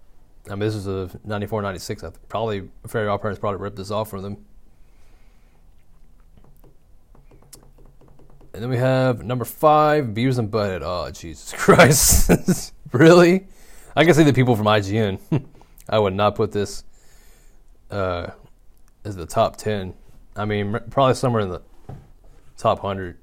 I 0.47 0.51
mean, 0.51 0.59
this 0.59 0.75
is 0.75 0.87
a 0.87 1.09
94, 1.23 1.61
96. 1.61 2.03
I 2.03 2.11
probably 2.27 2.69
Very 2.85 3.07
Odd 3.07 3.21
Parents 3.21 3.39
probably 3.39 3.61
ripped 3.61 3.77
this 3.77 3.91
off 3.91 4.09
from 4.09 4.23
them. 4.23 4.45
And 8.53 8.61
then 8.61 8.69
we 8.69 8.77
have 8.77 9.23
number 9.23 9.45
five, 9.45 10.05
Beavis 10.07 10.37
and 10.37 10.51
Butthead. 10.51 10.81
Oh, 10.83 11.09
Jesus 11.11 11.53
Christ. 11.57 12.73
really? 12.91 13.47
I 13.95 14.05
can 14.05 14.13
see 14.13 14.23
the 14.23 14.33
people 14.33 14.55
from 14.55 14.65
IGN. 14.65 15.19
I 15.89 15.99
would 15.99 16.13
not 16.13 16.35
put 16.35 16.51
this 16.51 16.83
uh, 17.89 18.31
as 19.03 19.15
the 19.15 19.25
top 19.25 19.57
10. 19.57 19.93
I 20.35 20.45
mean, 20.45 20.77
probably 20.89 21.15
somewhere 21.15 21.41
in 21.41 21.49
the 21.49 21.61
top 22.57 22.83
100, 22.83 23.17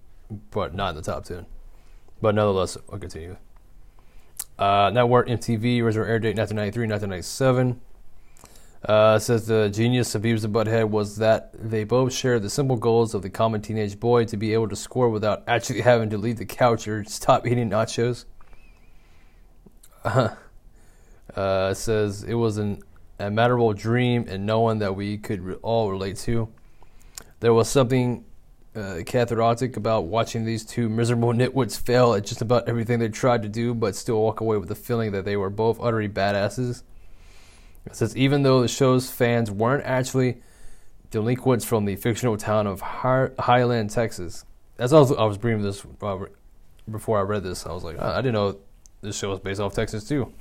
but 0.51 0.75
not 0.75 0.91
in 0.91 0.97
the 0.97 1.03
top 1.03 1.25
10. 1.25 1.47
But 2.21 2.35
nonetheless, 2.35 2.77
I'll 2.93 2.99
continue. 2.99 3.37
Uh, 4.61 4.91
Network 4.91 5.27
MTV, 5.27 5.83
original 5.83 6.07
air 6.07 6.19
date 6.19 6.37
1993, 6.37 6.87
1997. 6.87 7.81
Uh, 8.85 9.19
says 9.19 9.47
the 9.47 9.71
genius 9.71 10.15
of 10.15 10.21
Beavis 10.21 10.45
and 10.45 10.55
Butthead 10.55 10.91
was 10.91 11.17
that 11.17 11.51
they 11.55 11.85
both 11.85 12.13
shared 12.13 12.43
the 12.43 12.51
simple 12.51 12.77
goals 12.77 13.15
of 13.15 13.23
the 13.23 13.31
common 13.31 13.63
teenage 13.63 13.99
boy 13.99 14.27
to 14.27 14.37
be 14.37 14.53
able 14.53 14.69
to 14.69 14.77
score 14.77 15.09
without 15.09 15.43
actually 15.47 15.81
having 15.93 16.11
to 16.11 16.19
leave 16.19 16.37
the 16.37 16.45
couch 16.45 16.87
or 16.87 17.05
stop 17.05 17.47
eating 17.47 17.71
nachos. 17.71 18.27
Uh, 20.05 20.29
uh, 21.35 21.73
says 21.73 22.23
it 22.25 22.35
was 22.35 22.59
an 22.59 22.83
admirable 23.19 23.73
dream 23.73 24.27
and 24.29 24.45
no 24.45 24.61
one 24.61 24.79
that 24.79 24.95
we 24.95 25.17
could 25.17 25.41
re- 25.41 25.55
all 25.63 25.91
relate 25.91 26.19
to. 26.19 26.49
There 27.41 27.55
was 27.55 27.69
something 27.69 28.27
uh, 28.75 29.01
cathartic 29.05 29.77
about 29.77 30.05
watching 30.05 30.45
these 30.45 30.65
two 30.65 30.89
miserable 30.89 31.33
nitwits 31.33 31.81
fail 31.81 32.15
at 32.15 32.25
just 32.25 32.43
about 32.43 32.69
everything 32.69 32.99
they 32.99 33.09
tried 33.09 33.43
to 33.43 33.49
do, 33.49 33.75
but 33.75 33.97
still 33.97 34.21
walk 34.21 34.41
away 34.41 34.57
with 34.57 34.69
the 34.69 34.75
feeling 34.75 35.13
that 35.13 35.25
they 35.25 35.37
were 35.37 35.51
both 35.51 35.79
utterly 35.81 36.09
badasses. 36.09 36.83
It 37.87 37.97
says 37.97 38.17
even 38.17 38.43
though 38.43 38.61
the 38.61 38.69
show's 38.69 39.11
fans 39.11 39.51
weren't 39.51 39.85
actually 39.85 40.43
delinquents 41.11 41.65
from 41.65 41.85
the 41.85 41.97
fictional 41.97 42.37
town 42.37 42.67
of 42.67 42.81
Hi- 42.81 43.31
Highland, 43.39 43.91
Texas. 43.91 44.45
That's 44.77 44.93
also 44.93 45.17
I 45.17 45.25
was 45.25 45.43
reading 45.43 45.63
this 45.63 45.85
uh, 46.01 46.19
before 46.91 47.19
I 47.19 47.23
read 47.23 47.43
this. 47.43 47.67
I 47.67 47.73
was 47.73 47.85
like, 47.85 47.99
I 47.99 48.17
didn't 48.19 48.35
know 48.35 48.59
this 49.03 49.19
show 49.19 49.31
was 49.31 49.41
based 49.41 49.61
off 49.61 49.75
Texas 49.75 50.07
too. 50.07 50.33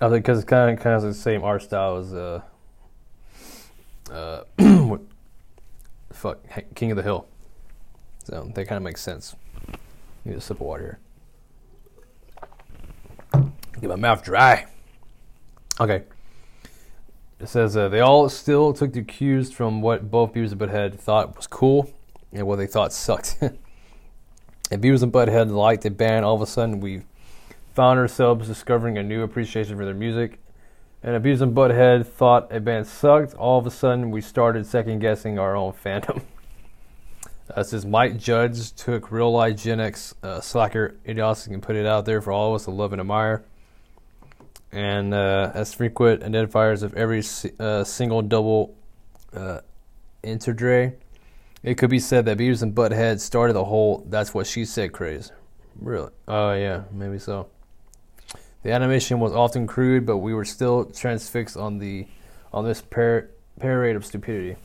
I 0.00 0.08
think 0.08 0.24
because 0.24 0.38
it's 0.38 0.48
kind 0.48 0.70
of 0.70 0.82
kind 0.82 0.94
of 0.96 1.02
the 1.02 1.14
same 1.14 1.42
art 1.42 1.62
style 1.62 1.96
as 1.96 2.14
uh, 2.14 2.40
uh, 4.10 4.44
fuck 6.18 6.38
King 6.74 6.90
of 6.90 6.96
the 6.96 7.02
Hill. 7.02 7.26
So 8.24 8.50
that 8.54 8.66
kind 8.66 8.76
of 8.76 8.82
makes 8.82 9.00
sense. 9.00 9.34
Need 10.24 10.36
a 10.36 10.40
sip 10.40 10.58
of 10.58 10.66
water 10.66 10.98
here. 13.32 13.42
Get 13.80 13.88
my 13.88 13.96
mouth 13.96 14.22
dry. 14.22 14.66
Okay. 15.80 16.02
It 17.38 17.48
says 17.48 17.76
uh, 17.76 17.88
they 17.88 18.00
all 18.00 18.28
still 18.28 18.72
took 18.72 18.92
the 18.92 19.02
cues 19.02 19.52
from 19.52 19.80
what 19.80 20.10
both 20.10 20.32
Beavis 20.32 20.50
and 20.50 20.60
Butthead 20.60 20.98
thought 20.98 21.36
was 21.36 21.46
cool 21.46 21.92
and 22.32 22.46
what 22.46 22.56
they 22.56 22.66
thought 22.66 22.92
sucked. 22.92 23.38
and 23.40 24.82
Beavis 24.82 25.04
and 25.04 25.12
Butthead 25.12 25.50
liked 25.50 25.84
the 25.84 25.90
band. 25.90 26.24
All 26.24 26.34
of 26.34 26.42
a 26.42 26.46
sudden, 26.46 26.80
we 26.80 27.02
found 27.74 28.00
ourselves 28.00 28.48
discovering 28.48 28.98
a 28.98 29.02
new 29.04 29.22
appreciation 29.22 29.76
for 29.76 29.84
their 29.84 29.94
music. 29.94 30.40
And 31.02 31.14
if 31.14 31.22
Beavis 31.22 31.40
and 31.40 31.54
Butthead 31.54 32.06
thought 32.06 32.52
a 32.52 32.60
band 32.60 32.86
sucked, 32.86 33.34
all 33.34 33.58
of 33.58 33.66
a 33.66 33.70
sudden 33.70 34.10
we 34.10 34.20
started 34.20 34.66
second 34.66 34.98
guessing 34.98 35.38
our 35.38 35.54
own 35.54 35.72
fandom. 35.72 36.22
Uh, 37.54 37.62
says 37.62 37.86
Mike 37.86 38.18
Judge 38.18 38.74
took 38.74 39.10
real 39.10 39.32
life 39.32 39.56
Gen 39.56 39.80
X 39.80 40.14
uh, 40.22 40.40
slacker 40.40 40.96
idiocy 41.04 41.52
and 41.52 41.62
put 41.62 41.76
it 41.76 41.86
out 41.86 42.04
there 42.04 42.20
for 42.20 42.30
all 42.30 42.50
of 42.50 42.56
us 42.56 42.64
to 42.64 42.70
love 42.70 42.92
and 42.92 43.00
admire. 43.00 43.42
And 44.70 45.14
uh, 45.14 45.52
as 45.54 45.72
frequent 45.72 46.22
identifiers 46.22 46.82
of 46.82 46.92
every 46.92 47.22
uh, 47.58 47.84
single 47.84 48.20
double 48.20 48.76
uh, 49.32 49.60
entendre, 50.22 50.92
it 51.62 51.76
could 51.78 51.88
be 51.88 51.98
said 51.98 52.26
that 52.26 52.36
Beavis 52.36 52.62
and 52.62 52.74
Butthead 52.74 53.18
started 53.18 53.54
the 53.54 53.64
whole 53.64 54.04
"that's 54.10 54.34
what 54.34 54.46
she 54.46 54.66
said" 54.66 54.92
craze. 54.92 55.32
Really? 55.80 56.10
Oh 56.26 56.52
yeah, 56.52 56.82
maybe 56.92 57.18
so. 57.18 57.48
The 58.68 58.74
animation 58.74 59.18
was 59.18 59.32
often 59.32 59.66
crude, 59.66 60.04
but 60.04 60.18
we 60.18 60.34
were 60.34 60.44
still 60.44 60.84
transfixed 60.84 61.56
on 61.56 61.78
the 61.78 62.06
on 62.52 62.66
this 62.66 62.82
par- 62.82 63.30
parade 63.58 63.96
of 63.96 64.04
stupidity. 64.04 64.56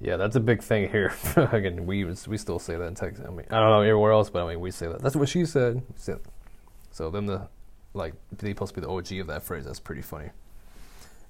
Yeah, 0.00 0.16
that's 0.16 0.34
a 0.34 0.40
big 0.40 0.62
thing 0.62 0.88
here. 0.88 1.12
Again, 1.36 1.84
we 1.84 2.04
we 2.04 2.38
still 2.38 2.58
say 2.58 2.74
that 2.74 2.86
in 2.86 2.94
Texas. 2.94 3.22
I 3.28 3.30
mean, 3.30 3.44
I 3.50 3.60
don't 3.60 3.68
know 3.68 3.82
everywhere 3.82 4.12
else, 4.12 4.30
but 4.30 4.46
I 4.46 4.48
mean, 4.48 4.60
we 4.60 4.70
say 4.70 4.86
that. 4.88 5.02
That's 5.02 5.14
what 5.14 5.28
she 5.28 5.44
said. 5.44 5.82
So 6.90 7.10
then 7.10 7.26
the 7.26 7.48
like 7.92 8.14
they 8.32 8.52
supposed 8.52 8.74
to 8.74 8.80
be 8.80 8.86
the 8.86 8.90
OG 8.90 9.12
of 9.20 9.26
that 9.26 9.42
phrase. 9.42 9.66
That's 9.66 9.78
pretty 9.78 10.00
funny. 10.00 10.30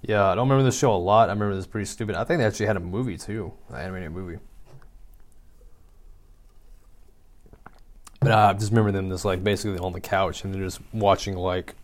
Yeah, 0.03 0.23
I 0.25 0.37
don't 0.37 0.49
remember 0.49 0.63
this 0.63 0.79
show 0.79 0.95
a 0.95 0.95
lot. 0.95 1.31
I 1.31 1.33
remember 1.33 1.57
this 1.57 1.67
pretty 1.67 1.87
stupid. 1.87 2.15
I 2.15 2.23
think 2.23 2.39
they 2.39 2.45
actually 2.45 2.67
had 2.67 2.77
a 2.77 2.81
movie 2.81 3.19
too, 3.19 3.53
an 3.71 3.75
animated 3.81 4.13
movie. 4.13 4.39
But 8.21 8.31
uh, 8.31 8.49
I 8.51 8.53
just 8.55 8.71
remember 8.71 8.93
them 8.93 9.11
just 9.11 9.25
like 9.25 9.45
basically 9.45 9.79
on 9.79 9.93
the 9.93 10.01
couch 10.01 10.45
and 10.45 10.55
they're 10.55 10.63
just 10.63 10.81
watching 10.93 11.37
like 11.37 11.75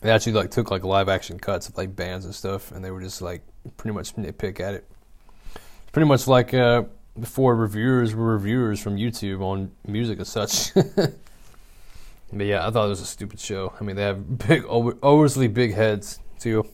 they 0.00 0.10
actually 0.10 0.32
like 0.32 0.50
took 0.50 0.70
like 0.70 0.84
live 0.84 1.08
action 1.08 1.38
cuts 1.38 1.68
of 1.68 1.76
like 1.76 1.94
bands 1.94 2.24
and 2.24 2.34
stuff 2.34 2.72
and 2.72 2.84
they 2.84 2.90
were 2.90 3.00
just 3.00 3.22
like 3.22 3.42
pretty 3.76 3.94
much 3.94 4.14
nitpick 4.16 4.60
at 4.60 4.74
it. 4.74 4.90
Pretty 5.92 6.08
much 6.08 6.26
like 6.26 6.52
uh, 6.52 6.84
before 7.18 7.54
reviewers 7.54 8.14
were 8.14 8.34
reviewers 8.34 8.80
from 8.80 8.96
YouTube 8.96 9.40
on 9.40 9.70
music 9.86 10.18
and 10.18 10.26
such. 10.26 10.74
but 10.96 11.12
yeah, 12.32 12.66
I 12.66 12.70
thought 12.70 12.86
it 12.86 12.90
was 12.90 13.00
a 13.00 13.06
stupid 13.06 13.40
show. 13.40 13.72
I 13.80 13.84
mean, 13.84 13.96
they 13.96 14.02
have 14.02 14.38
big, 14.48 14.64
over, 14.64 14.96
overly 15.02 15.48
big 15.48 15.74
heads 15.74 16.18
too. 16.38 16.68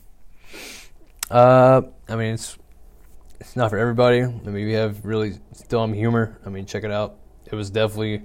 Uh, 1.29 1.83
I 2.09 2.15
mean, 2.15 2.33
it's 2.33 2.57
it's 3.39 3.55
not 3.55 3.69
for 3.69 3.77
everybody. 3.77 4.21
I 4.21 4.27
mean, 4.27 4.53
we 4.53 4.73
have 4.73 5.05
really 5.05 5.39
dumb 5.69 5.93
humor. 5.93 6.37
I 6.45 6.49
mean, 6.49 6.65
check 6.65 6.83
it 6.83 6.91
out. 6.91 7.20
It 7.51 7.55
was 7.55 7.69
definitely, 7.69 8.23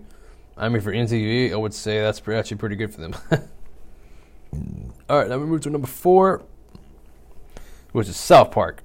I 0.56 0.68
mean, 0.68 0.80
for 0.80 0.92
MTV, 0.92 1.52
I 1.52 1.56
would 1.56 1.74
say 1.74 2.00
that's 2.00 2.20
pre- 2.20 2.36
actually 2.36 2.58
pretty 2.58 2.76
good 2.76 2.94
for 2.94 3.00
them. 3.00 3.14
All 5.10 5.18
right, 5.18 5.28
now 5.28 5.38
we 5.38 5.46
move 5.46 5.62
to 5.62 5.70
number 5.70 5.88
four, 5.88 6.42
which 7.92 8.08
is 8.08 8.16
South 8.16 8.52
Park. 8.52 8.82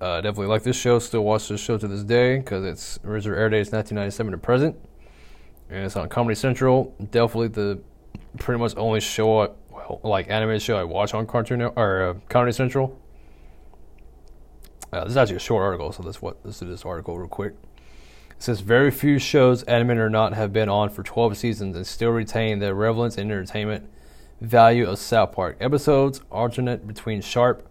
Uh, 0.00 0.20
definitely 0.20 0.46
like 0.46 0.62
this 0.62 0.76
show. 0.76 0.98
Still 0.98 1.22
watch 1.22 1.48
this 1.48 1.60
show 1.60 1.78
to 1.78 1.86
this 1.86 2.02
day 2.02 2.38
because 2.38 2.64
its 2.64 2.98
original 3.04 3.38
air 3.38 3.48
date 3.48 3.60
is 3.60 3.70
1997 3.70 4.32
to 4.32 4.38
present, 4.38 4.76
and 5.68 5.84
it's 5.84 5.96
on 5.96 6.08
Comedy 6.08 6.34
Central. 6.34 6.94
Definitely 7.10 7.48
the 7.48 7.80
pretty 8.38 8.58
much 8.58 8.74
only 8.76 9.00
show, 9.00 9.40
I, 9.40 9.48
well, 9.70 10.00
like 10.02 10.30
animated 10.30 10.62
show 10.62 10.78
I 10.78 10.84
watch 10.84 11.14
on 11.14 11.26
Cartoon 11.26 11.62
or 11.62 12.02
uh, 12.02 12.14
Comedy 12.28 12.52
Central. 12.52 12.98
Uh, 14.92 15.04
this 15.04 15.12
is 15.12 15.16
actually 15.16 15.36
a 15.36 15.40
short 15.40 15.62
article, 15.62 15.92
so 15.92 16.02
what 16.20 16.42
this 16.42 16.62
is 16.62 16.68
this 16.68 16.84
article 16.84 17.16
real 17.16 17.28
quick. 17.28 17.54
Says 18.40 18.62
very 18.62 18.90
few 18.90 19.18
shows, 19.18 19.64
animated 19.64 20.02
or 20.02 20.08
not, 20.08 20.32
have 20.32 20.50
been 20.50 20.70
on 20.70 20.88
for 20.88 21.02
12 21.02 21.36
seasons 21.36 21.76
and 21.76 21.86
still 21.86 22.08
retain 22.08 22.58
the 22.58 22.74
relevance 22.74 23.18
and 23.18 23.30
entertainment 23.30 23.86
value 24.40 24.88
of 24.88 24.98
South 24.98 25.32
Park. 25.32 25.58
Episodes 25.60 26.22
alternate 26.32 26.86
between 26.86 27.20
sharp, 27.20 27.68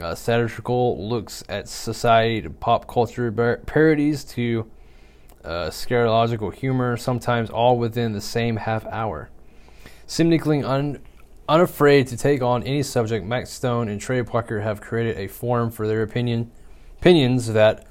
uh, 0.00 0.14
satirical 0.14 1.08
looks 1.08 1.42
at 1.48 1.68
society 1.68 2.40
to 2.42 2.48
pop 2.48 2.86
culture 2.86 3.32
bar- 3.32 3.56
parodies 3.66 4.22
to 4.22 4.70
uh, 5.44 5.66
scatological 5.66 6.54
humor, 6.54 6.96
sometimes 6.96 7.50
all 7.50 7.76
within 7.76 8.12
the 8.12 8.20
same 8.20 8.58
half 8.58 8.86
hour. 8.86 9.30
Seemingly 10.06 10.62
un- 10.62 11.00
unafraid 11.48 12.06
to 12.06 12.16
take 12.16 12.40
on 12.40 12.62
any 12.62 12.84
subject, 12.84 13.26
Matt 13.26 13.48
Stone 13.48 13.88
and 13.88 14.00
Trey 14.00 14.22
Parker 14.22 14.60
have 14.60 14.80
created 14.80 15.18
a 15.18 15.26
forum 15.26 15.72
for 15.72 15.88
their 15.88 16.04
opinion 16.04 16.52
opinions 17.00 17.52
that 17.52 17.84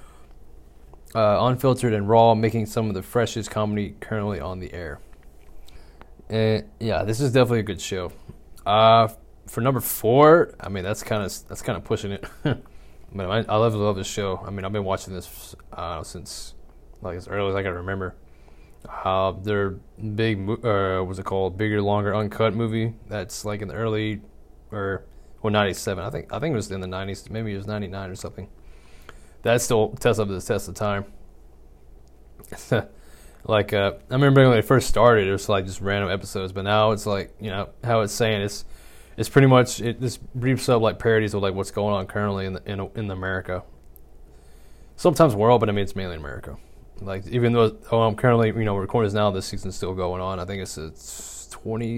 uh, 1.15 1.37
unfiltered 1.41 1.93
and 1.93 2.07
raw, 2.07 2.35
making 2.35 2.65
some 2.65 2.87
of 2.87 2.93
the 2.93 3.03
freshest 3.03 3.49
comedy 3.49 3.95
currently 3.99 4.39
on 4.39 4.59
the 4.59 4.73
air. 4.73 4.99
And 6.29 6.69
yeah, 6.79 7.03
this 7.03 7.19
is 7.19 7.33
definitely 7.33 7.59
a 7.59 7.63
good 7.63 7.81
show. 7.81 8.11
Uh, 8.65 9.09
for 9.47 9.61
number 9.61 9.81
four, 9.81 10.53
I 10.59 10.69
mean 10.69 10.83
that's 10.83 11.03
kind 11.03 11.23
of 11.23 11.47
that's 11.47 11.61
kind 11.61 11.77
of 11.77 11.83
pushing 11.83 12.11
it. 12.11 12.25
I 12.45 12.55
mean, 13.13 13.27
I, 13.27 13.39
I 13.39 13.57
love 13.57 13.73
love 13.75 13.97
this 13.97 14.07
show. 14.07 14.41
I 14.45 14.49
mean, 14.51 14.63
I've 14.63 14.71
been 14.71 14.85
watching 14.85 15.13
this 15.13 15.55
uh, 15.73 16.03
since 16.03 16.53
like 17.01 17.17
as 17.17 17.27
early 17.27 17.49
as 17.49 17.55
I 17.55 17.63
can 17.63 17.73
remember. 17.73 18.15
Uh, 18.87 19.31
their 19.31 19.71
big, 20.15 20.49
uh, 20.65 21.01
what's 21.01 21.19
it 21.19 21.25
called? 21.25 21.57
Bigger, 21.57 21.81
longer, 21.81 22.15
uncut 22.15 22.55
movie. 22.55 22.93
That's 23.07 23.45
like 23.45 23.61
in 23.61 23.67
the 23.67 23.75
early, 23.75 24.21
or 24.71 25.05
well, 25.41 25.51
'97. 25.51 26.03
I 26.03 26.09
think 26.09 26.33
I 26.33 26.39
think 26.39 26.53
it 26.53 26.55
was 26.55 26.71
in 26.71 26.81
the 26.81 26.87
'90s. 26.87 27.29
Maybe 27.29 27.53
it 27.53 27.57
was 27.57 27.67
'99 27.67 28.09
or 28.09 28.15
something. 28.15 28.47
That 29.43 29.61
still 29.61 29.89
tests 29.89 30.19
up 30.19 30.27
to 30.27 30.33
the 30.33 30.41
test 30.41 30.67
of 30.67 30.75
time. 30.75 31.05
like 33.45 33.73
uh, 33.73 33.93
I 34.09 34.13
remember 34.13 34.47
when 34.47 34.57
it 34.57 34.65
first 34.65 34.87
started, 34.87 35.27
it 35.27 35.31
was 35.31 35.49
like 35.49 35.65
just 35.65 35.81
random 35.81 36.11
episodes, 36.11 36.53
but 36.53 36.63
now 36.63 36.91
it's 36.91 37.05
like 37.05 37.33
you 37.39 37.49
know 37.49 37.69
how 37.83 38.01
it's 38.01 38.13
saying 38.13 38.41
it's 38.41 38.65
it's 39.17 39.29
pretty 39.29 39.47
much 39.47 39.81
it 39.81 39.99
just 39.99 40.21
briefs 40.33 40.69
up 40.69 40.81
like 40.81 40.99
parodies 40.99 41.33
of 41.33 41.41
like 41.41 41.53
what's 41.53 41.71
going 41.71 41.93
on 41.93 42.07
currently 42.07 42.45
in 42.45 42.53
the, 42.53 42.71
in 42.71 42.89
in 42.95 43.11
America. 43.11 43.63
Sometimes 44.95 45.35
world, 45.35 45.59
but 45.59 45.69
I 45.69 45.71
mean 45.71 45.83
it's 45.83 45.95
mainly 45.95 46.15
America. 46.15 46.57
Like 46.99 47.25
even 47.27 47.53
though 47.53 47.77
oh, 47.91 48.01
I'm 48.01 48.15
currently 48.15 48.49
you 48.49 48.65
know 48.65 48.77
recording 48.77 49.07
this 49.07 49.15
now, 49.15 49.31
this 49.31 49.47
season's 49.47 49.75
still 49.75 49.95
going 49.95 50.21
on. 50.21 50.39
I 50.39 50.45
think 50.45 50.61
it's 50.61 50.73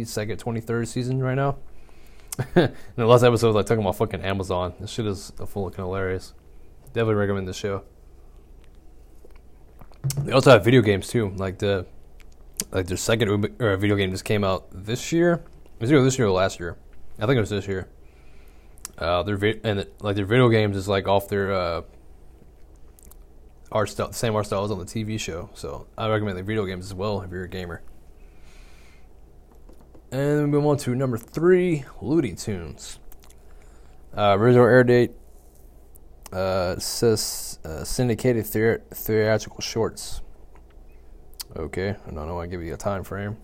second, 0.10 0.40
twenty 0.40 0.62
third 0.62 0.88
season 0.88 1.22
right 1.22 1.36
now. 1.36 1.58
and 2.56 2.74
the 2.96 3.06
last 3.06 3.24
episode 3.24 3.48
was 3.48 3.56
like 3.56 3.66
talking 3.66 3.84
about 3.84 3.98
fucking 3.98 4.22
Amazon. 4.22 4.74
This 4.80 4.90
shit 4.90 5.06
is 5.06 5.32
full 5.46 5.68
of 5.68 5.76
hilarious. 5.76 6.34
Definitely 6.94 7.16
recommend 7.16 7.48
this 7.48 7.58
show. 7.58 7.84
They 10.20 10.32
also 10.32 10.52
have 10.52 10.64
video 10.64 10.82
games 10.82 11.08
too, 11.08 11.34
like 11.38 11.58
the 11.58 11.88
like 12.72 12.86
their 12.86 12.98
second 12.98 13.52
uh, 13.60 13.78
video 13.78 13.96
game 13.96 14.12
just 14.12 14.26
came 14.26 14.44
out 14.44 14.68
this 14.72 15.12
year. 15.12 15.44
Was 15.80 15.90
it 15.90 16.02
this 16.02 16.20
year 16.20 16.28
or 16.28 16.32
last 16.32 16.60
year? 16.60 16.78
I 17.18 17.26
think 17.26 17.38
it 17.38 17.42
was 17.42 17.50
this 17.50 17.68
year. 17.68 17.90
Uh, 18.98 19.24
their 19.24 19.38
vi- 19.38 19.60
and 19.64 19.88
like 20.02 20.16
their 20.16 20.26
video 20.26 20.50
games 20.50 20.78
is 20.78 20.88
like 20.88 21.08
off 21.08 21.28
their 21.30 21.52
uh, 21.52 21.82
art 23.72 23.90
style, 23.90 24.12
same 24.14 24.36
art 24.36 24.46
style 24.46 24.64
as 24.64 24.70
on 24.70 24.78
the 24.78 24.86
TV 24.86 25.20
show. 25.20 25.50
So 25.56 25.88
I 25.98 26.08
recommend 26.10 26.38
the 26.38 26.44
video 26.44 26.66
games 26.66 26.86
as 26.86 26.94
well 26.94 27.22
if 27.22 27.32
you're 27.32 27.46
a 27.46 27.50
gamer. 27.50 27.82
And 30.12 30.42
we 30.42 30.46
move 30.46 30.66
on 30.68 30.78
to 30.78 30.94
number 30.94 31.18
three, 31.18 31.86
Looney 32.02 32.36
Tunes. 32.36 33.00
Uh, 34.16 34.38
original 34.38 34.68
air 34.68 34.84
date 34.84 35.12
uh, 36.34 36.80
says 36.80 37.60
uh, 37.64 37.84
syndicated 37.84 38.46
theatrical 38.46 39.62
shorts. 39.62 40.22
Okay, 41.56 41.90
I 41.90 42.12
don't 42.12 42.28
know 42.28 42.36
why 42.36 42.44
I 42.44 42.48
give 42.48 42.64
you 42.64 42.74
a 42.74 42.78
time 42.78 43.04
frame, 43.04 43.38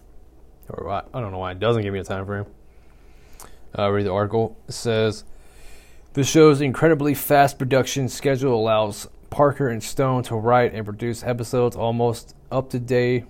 or 0.70 0.88
why, 0.88 1.04
I 1.14 1.22
don't 1.22 1.32
know 1.32 1.38
why 1.38 1.52
it 1.52 1.60
doesn't 1.60 1.84
give 1.84 1.94
me 1.94 2.00
a 2.00 2.04
time 2.04 2.26
frame. 2.26 2.46
Uh, 3.78 3.90
read 3.92 4.08
the 4.08 4.12
article. 4.12 4.58
It 4.68 4.74
says 4.74 5.24
the 6.14 6.24
show's 6.24 6.60
incredibly 6.60 7.14
fast 7.14 7.60
production 7.60 8.10
schedule 8.10 8.56
allows 8.56 9.08
Parker 9.30 9.70
and 9.70 9.84
Stone 9.84 10.24
to 10.24 10.36
write 10.36 10.74
and 10.74 10.84
produce 10.84 11.24
episodes 11.24 11.76
almost 11.76 12.36
up 12.52 12.72
to 12.72 12.80
date. 12.80 13.26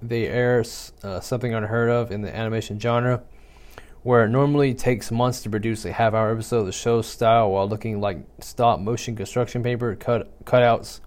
They 0.00 0.26
air 0.26 0.64
uh, 1.02 1.20
something 1.20 1.52
unheard 1.52 1.90
of 1.90 2.10
in 2.10 2.22
the 2.22 2.34
animation 2.34 2.80
genre 2.80 3.22
where 4.04 4.24
it 4.24 4.28
normally 4.28 4.74
takes 4.74 5.10
months 5.10 5.42
to 5.42 5.50
produce 5.50 5.84
a 5.86 5.92
half 5.92 6.12
hour 6.12 6.30
episode 6.30 6.60
of 6.60 6.66
the 6.66 6.72
show's 6.72 7.06
style 7.06 7.50
while 7.50 7.66
looking 7.66 8.00
like 8.00 8.18
stop 8.38 8.78
motion 8.78 9.16
construction 9.16 9.62
paper 9.62 9.96
cut 9.96 10.44
cutouts 10.44 11.00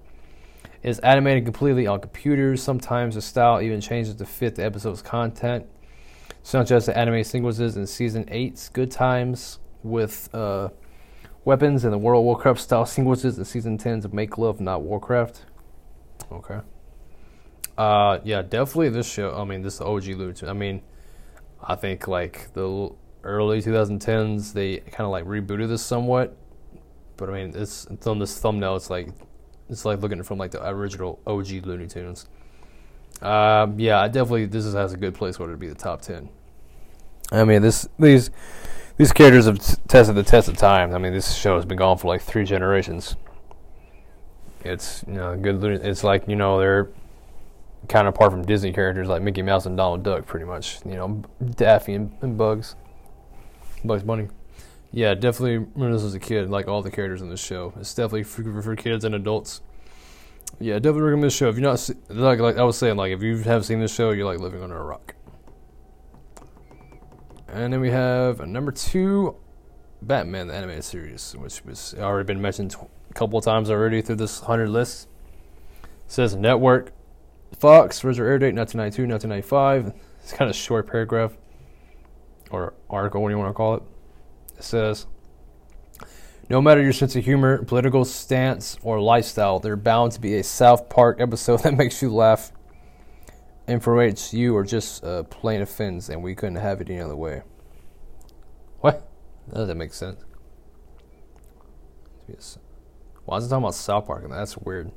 is 0.81 0.97
animated 0.99 1.45
completely 1.45 1.85
on 1.85 1.99
computers. 1.99 2.61
Sometimes 2.61 3.13
the 3.13 3.21
style 3.21 3.61
even 3.61 3.81
changes 3.81 4.15
to 4.15 4.25
fit 4.25 4.55
the 4.55 4.65
episode's 4.65 5.03
content, 5.03 5.67
such 6.41 6.71
as 6.71 6.87
the 6.87 6.97
anime 6.97 7.23
sequences 7.23 7.77
in 7.77 7.85
season 7.85 8.25
8's 8.25 8.69
Good 8.69 8.89
Times 8.89 9.59
with 9.83 10.33
uh, 10.33 10.69
weapons 11.45 11.83
and 11.83 11.93
the 11.93 11.99
World 11.99 12.25
Warcraft 12.25 12.59
style 12.59 12.85
sequences 12.87 13.37
in 13.37 13.45
season 13.45 13.77
10's 13.77 14.05
of 14.05 14.13
Make 14.13 14.39
Love 14.39 14.59
Not 14.59 14.81
Warcraft. 14.81 15.45
Okay. 16.31 16.61
Uh, 17.77 18.19
yeah, 18.23 18.41
definitely 18.41 18.89
this 18.89 19.07
show. 19.07 19.35
I 19.39 19.43
mean, 19.43 19.61
this 19.61 19.75
is 19.75 19.81
OG 19.81 20.05
Loot. 20.05 20.43
I 20.43 20.53
mean, 20.53 20.81
I 21.67 21.75
think 21.75 22.07
like 22.07 22.53
the 22.53 22.91
early 23.23 23.61
2010s, 23.61 24.53
they 24.53 24.77
kind 24.77 25.01
of 25.01 25.11
like 25.11 25.25
rebooted 25.25 25.67
this 25.67 25.81
somewhat. 25.81 26.35
But 27.17 27.29
I 27.29 27.33
mean, 27.33 27.53
it's, 27.55 27.85
it's 27.91 28.07
on 28.07 28.19
this 28.19 28.39
thumbnail. 28.39 28.77
It's 28.77 28.89
like 28.89 29.09
it's 29.69 29.83
like 29.83 29.99
looking 29.99 30.23
from 30.23 30.37
like 30.37 30.51
the 30.51 30.65
original 30.67 31.19
OG 31.27 31.65
Looney 31.65 31.87
Tunes. 31.87 32.27
Um, 33.21 33.79
yeah, 33.79 33.99
I 33.99 34.07
definitely 34.07 34.45
this 34.45 34.65
is, 34.65 34.73
has 34.75 34.93
a 34.93 34.97
good 34.97 35.13
place 35.13 35.37
where 35.39 35.49
to 35.49 35.57
be 35.57 35.67
the 35.67 35.75
top 35.75 36.01
ten. 36.01 36.29
I 37.31 37.43
mean, 37.43 37.61
this 37.61 37.87
these 37.99 38.29
these 38.95 39.11
characters 39.11 39.45
have 39.45 39.59
t- 39.59 39.75
tested 39.87 40.15
the 40.15 40.23
test 40.23 40.47
of 40.47 40.55
time. 40.55 40.93
I 40.93 40.99
mean, 40.99 41.13
this 41.13 41.35
show 41.35 41.55
has 41.55 41.65
been 41.65 41.77
gone 41.77 41.97
for 41.97 42.07
like 42.07 42.21
three 42.21 42.45
generations. 42.45 43.15
It's 44.63 45.03
you 45.07 45.15
know 45.15 45.35
good. 45.35 45.63
It's 45.63 46.03
like 46.03 46.27
you 46.27 46.35
know 46.35 46.59
they're 46.59 46.89
kind 47.87 48.07
of 48.07 48.13
apart 48.13 48.31
from 48.31 48.43
Disney 48.43 48.73
characters 48.73 49.07
like 49.07 49.21
Mickey 49.21 49.41
Mouse 49.41 49.65
and 49.65 49.77
Donald 49.77 50.03
Duck, 50.03 50.25
pretty 50.25 50.45
much. 50.45 50.79
You 50.85 50.95
know, 50.95 51.23
Daffy 51.55 51.93
and, 51.93 52.11
and 52.21 52.37
Bugs, 52.37 52.75
Bugs 53.83 54.03
Bunny. 54.03 54.27
Yeah, 54.91 55.13
definitely. 55.13 55.57
When 55.57 55.91
this 55.91 56.03
was 56.03 56.15
a 56.15 56.19
kid, 56.19 56.49
like 56.49 56.67
all 56.67 56.81
the 56.81 56.91
characters 56.91 57.21
in 57.21 57.29
this 57.29 57.43
show, 57.43 57.73
it's 57.79 57.93
definitely 57.93 58.23
for, 58.23 58.61
for 58.61 58.75
kids 58.75 59.05
and 59.05 59.15
adults. 59.15 59.61
Yeah, 60.59 60.75
definitely 60.75 61.03
recommend 61.03 61.25
this 61.25 61.35
show. 61.35 61.49
If 61.49 61.57
you're 61.57 61.69
not 61.69 61.89
like 62.09 62.39
like 62.39 62.57
I 62.57 62.63
was 62.63 62.77
saying, 62.77 62.95
like 62.95 63.11
if 63.11 63.21
you 63.21 63.37
have 63.39 63.65
seen 63.65 63.79
this 63.79 63.93
show, 63.93 64.11
you're 64.11 64.25
like 64.25 64.39
living 64.39 64.63
under 64.63 64.77
a 64.77 64.83
rock. 64.83 65.15
And 67.47 67.71
then 67.71 67.79
we 67.79 67.91
have 67.91 68.45
number 68.45 68.71
two, 68.71 69.35
Batman 70.01 70.47
the 70.47 70.53
animated 70.53 70.83
series, 70.83 71.35
which 71.37 71.63
was 71.63 71.95
already 71.97 72.25
been 72.25 72.41
mentioned 72.41 72.75
a 73.09 73.13
couple 73.13 73.39
of 73.39 73.45
times 73.45 73.69
already 73.69 74.01
through 74.01 74.17
this 74.17 74.41
hundred 74.41 74.69
list. 74.69 75.07
It 75.83 76.11
says 76.11 76.35
network 76.35 76.91
Fox, 77.55 78.03
original 78.03 78.27
air 78.27 78.39
date 78.39 78.55
1992, 78.55 79.07
1995. 79.07 79.93
It's 80.21 80.33
kind 80.33 80.49
of 80.49 80.55
short 80.55 80.87
paragraph. 80.87 81.37
or 82.51 82.73
article, 82.89 83.21
what 83.21 83.29
do 83.29 83.35
you 83.35 83.39
want 83.39 83.49
to 83.49 83.53
call 83.53 83.75
it? 83.75 83.83
It 84.57 84.63
says, 84.63 85.05
no 86.49 86.61
matter 86.61 86.81
your 86.81 86.93
sense 86.93 87.15
of 87.15 87.25
humor, 87.25 87.63
political 87.63 88.05
stance, 88.05 88.77
or 88.81 89.01
lifestyle, 89.01 89.59
there's 89.59 89.79
bound 89.79 90.13
to 90.13 90.21
be 90.21 90.35
a 90.35 90.43
South 90.43 90.89
Park 90.89 91.19
episode 91.19 91.59
that 91.63 91.75
makes 91.75 92.01
you 92.01 92.09
laugh, 92.13 92.51
infuriates 93.67 94.33
you, 94.33 94.55
or 94.55 94.63
just 94.63 95.03
uh, 95.03 95.23
plain 95.23 95.61
offends, 95.61 96.09
and 96.09 96.23
we 96.23 96.35
couldn't 96.35 96.55
have 96.55 96.81
it 96.81 96.89
any 96.89 97.01
other 97.01 97.15
way. 97.15 97.41
What? 98.79 99.09
That 99.47 99.55
doesn't 99.55 99.77
make 99.77 99.93
sense. 99.93 100.23
Why 103.25 103.37
is 103.37 103.45
it 103.45 103.49
talking 103.49 103.63
about 103.63 103.75
South 103.75 104.05
Park? 104.05 104.25
That's 104.29 104.57
weird. 104.57 104.91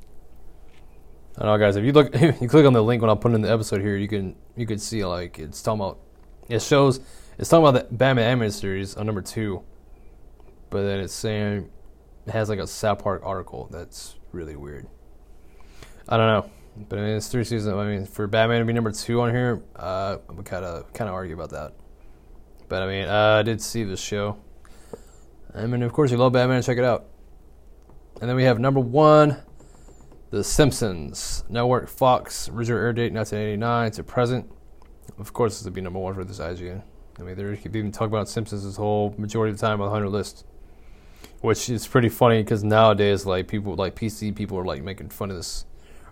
I 1.40 1.44
don't 1.46 1.58
know, 1.58 1.66
guys. 1.66 1.76
If 1.76 1.84
you 1.84 1.92
look, 1.92 2.10
if 2.14 2.42
you 2.42 2.48
click 2.48 2.66
on 2.66 2.74
the 2.74 2.82
link 2.82 3.00
when 3.00 3.10
I 3.10 3.14
put 3.14 3.32
in 3.32 3.40
the 3.40 3.50
episode 3.50 3.80
here, 3.80 3.96
you 3.96 4.08
can 4.08 4.36
you 4.56 4.66
can 4.66 4.78
see 4.78 5.04
like 5.04 5.38
it's 5.38 5.62
talking 5.62 5.80
about. 5.80 5.98
It 6.48 6.60
shows 6.60 7.00
it's 7.38 7.48
talking 7.48 7.66
about 7.66 7.88
the 7.88 7.94
Batman 7.94 8.26
animated 8.26 8.54
series 8.54 8.96
on 8.96 9.06
number 9.06 9.22
two, 9.22 9.62
but 10.68 10.82
then 10.82 11.00
it's 11.00 11.14
saying 11.14 11.70
it 12.26 12.32
has 12.32 12.48
like 12.50 12.58
a 12.58 12.66
South 12.66 13.02
Park 13.02 13.22
article. 13.24 13.68
That's 13.70 14.16
really 14.32 14.56
weird. 14.56 14.86
I 16.08 16.16
don't 16.18 16.26
know, 16.26 16.50
but 16.88 16.98
I 16.98 17.02
mean 17.02 17.16
it's 17.16 17.28
three 17.28 17.44
seasons. 17.44 17.74
I 17.74 17.84
mean 17.86 18.04
for 18.04 18.26
Batman 18.26 18.58
to 18.58 18.66
be 18.66 18.74
number 18.74 18.92
two 18.92 19.22
on 19.22 19.30
here, 19.30 19.62
uh, 19.76 20.18
I 20.28 20.32
would 20.32 20.44
kind 20.44 20.64
of 20.64 20.92
kind 20.92 21.08
of 21.08 21.14
argue 21.14 21.34
about 21.34 21.50
that. 21.50 21.72
But 22.68 22.82
I 22.82 22.86
mean, 22.86 23.08
uh, 23.08 23.38
I 23.38 23.42
did 23.42 23.62
see 23.62 23.84
this 23.84 24.00
show. 24.00 24.36
I 25.54 25.66
mean, 25.66 25.82
of 25.82 25.92
course, 25.92 26.10
you 26.10 26.18
love 26.18 26.32
Batman. 26.32 26.62
Check 26.62 26.78
it 26.78 26.84
out. 26.84 27.06
And 28.20 28.28
then 28.28 28.36
we 28.36 28.44
have 28.44 28.60
number 28.60 28.78
one, 28.78 29.42
The 30.30 30.44
Simpsons. 30.44 31.44
Network 31.48 31.88
Fox, 31.88 32.48
original 32.48 32.78
air 32.78 32.92
date 32.92 33.12
1989 33.12 33.90
to 33.92 34.04
present. 34.04 34.50
Of 35.18 35.32
course, 35.32 35.58
this 35.58 35.64
would 35.64 35.74
be 35.74 35.80
number 35.80 35.98
one 35.98 36.14
for 36.14 36.24
this 36.24 36.38
IGN. 36.38 36.82
I 37.18 37.22
mean, 37.22 37.36
they're 37.36 37.52
even 37.52 37.90
talking 37.90 38.14
about 38.14 38.28
Simpsons 38.28 38.64
this 38.64 38.76
whole 38.76 39.14
majority 39.18 39.52
of 39.52 39.58
the 39.58 39.66
time 39.66 39.80
on 39.80 39.86
the 39.86 39.92
100 39.92 40.08
list. 40.08 40.44
Which 41.40 41.68
is 41.68 41.86
pretty 41.86 42.08
funny 42.08 42.42
because 42.42 42.62
nowadays, 42.62 43.26
like, 43.26 43.48
people, 43.48 43.74
like, 43.74 43.94
PC 43.96 44.34
people 44.34 44.56
are, 44.58 44.64
like, 44.64 44.82
making 44.82 45.08
fun 45.08 45.30
of 45.30 45.36
this. 45.36 45.64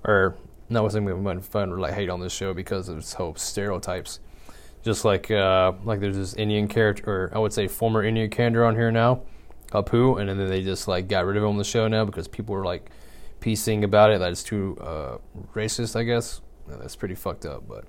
Or, 0.05 0.37
not 0.69 0.91
saying 0.91 1.05
making 1.05 1.41
fun 1.43 1.71
or, 1.71 1.79
like, 1.79 1.95
hate 1.95 2.11
on 2.11 2.21
this 2.21 2.33
show 2.33 2.53
because 2.53 2.89
of 2.89 2.99
its 2.99 3.13
whole 3.13 3.37
stereotypes 3.37 4.21
just 4.83 5.05
like 5.05 5.31
uh, 5.31 5.73
like 5.85 6.01
there's 6.01 6.17
this 6.17 6.35
Indian 6.35 6.69
character, 6.69 7.11
or 7.11 7.31
I 7.35 7.39
would 7.39 7.53
say 7.53 7.69
former 7.69 8.03
Indian 8.03 8.31
character 8.31 8.65
on 8.65 8.75
here 8.75 8.91
now, 8.91 9.23
Apu, 9.73 10.21
and 10.21 10.29
then 10.29 10.49
they 10.49 10.63
just 10.63 10.89
like 10.89 11.09
got 11.09 11.27
rid 11.27 11.37
of 11.37 11.43
him 11.43 11.51
on 11.51 11.59
the 11.59 11.65
show 11.65 11.89
now 11.89 12.05
because 12.05 12.29
people 12.29 12.55
were 12.55 12.65
like 12.65 12.91
piecing 13.41 13.85
about 13.85 14.11
it 14.11 14.19
that 14.19 14.31
it's 14.31 14.43
too 14.43 14.77
uh, 14.81 15.19
racist. 15.55 15.97
I 15.97 16.03
guess 16.03 16.41
that's 16.67 16.97
pretty 16.97 17.15
fucked 17.15 17.47
up, 17.47 17.67
but 17.69 17.85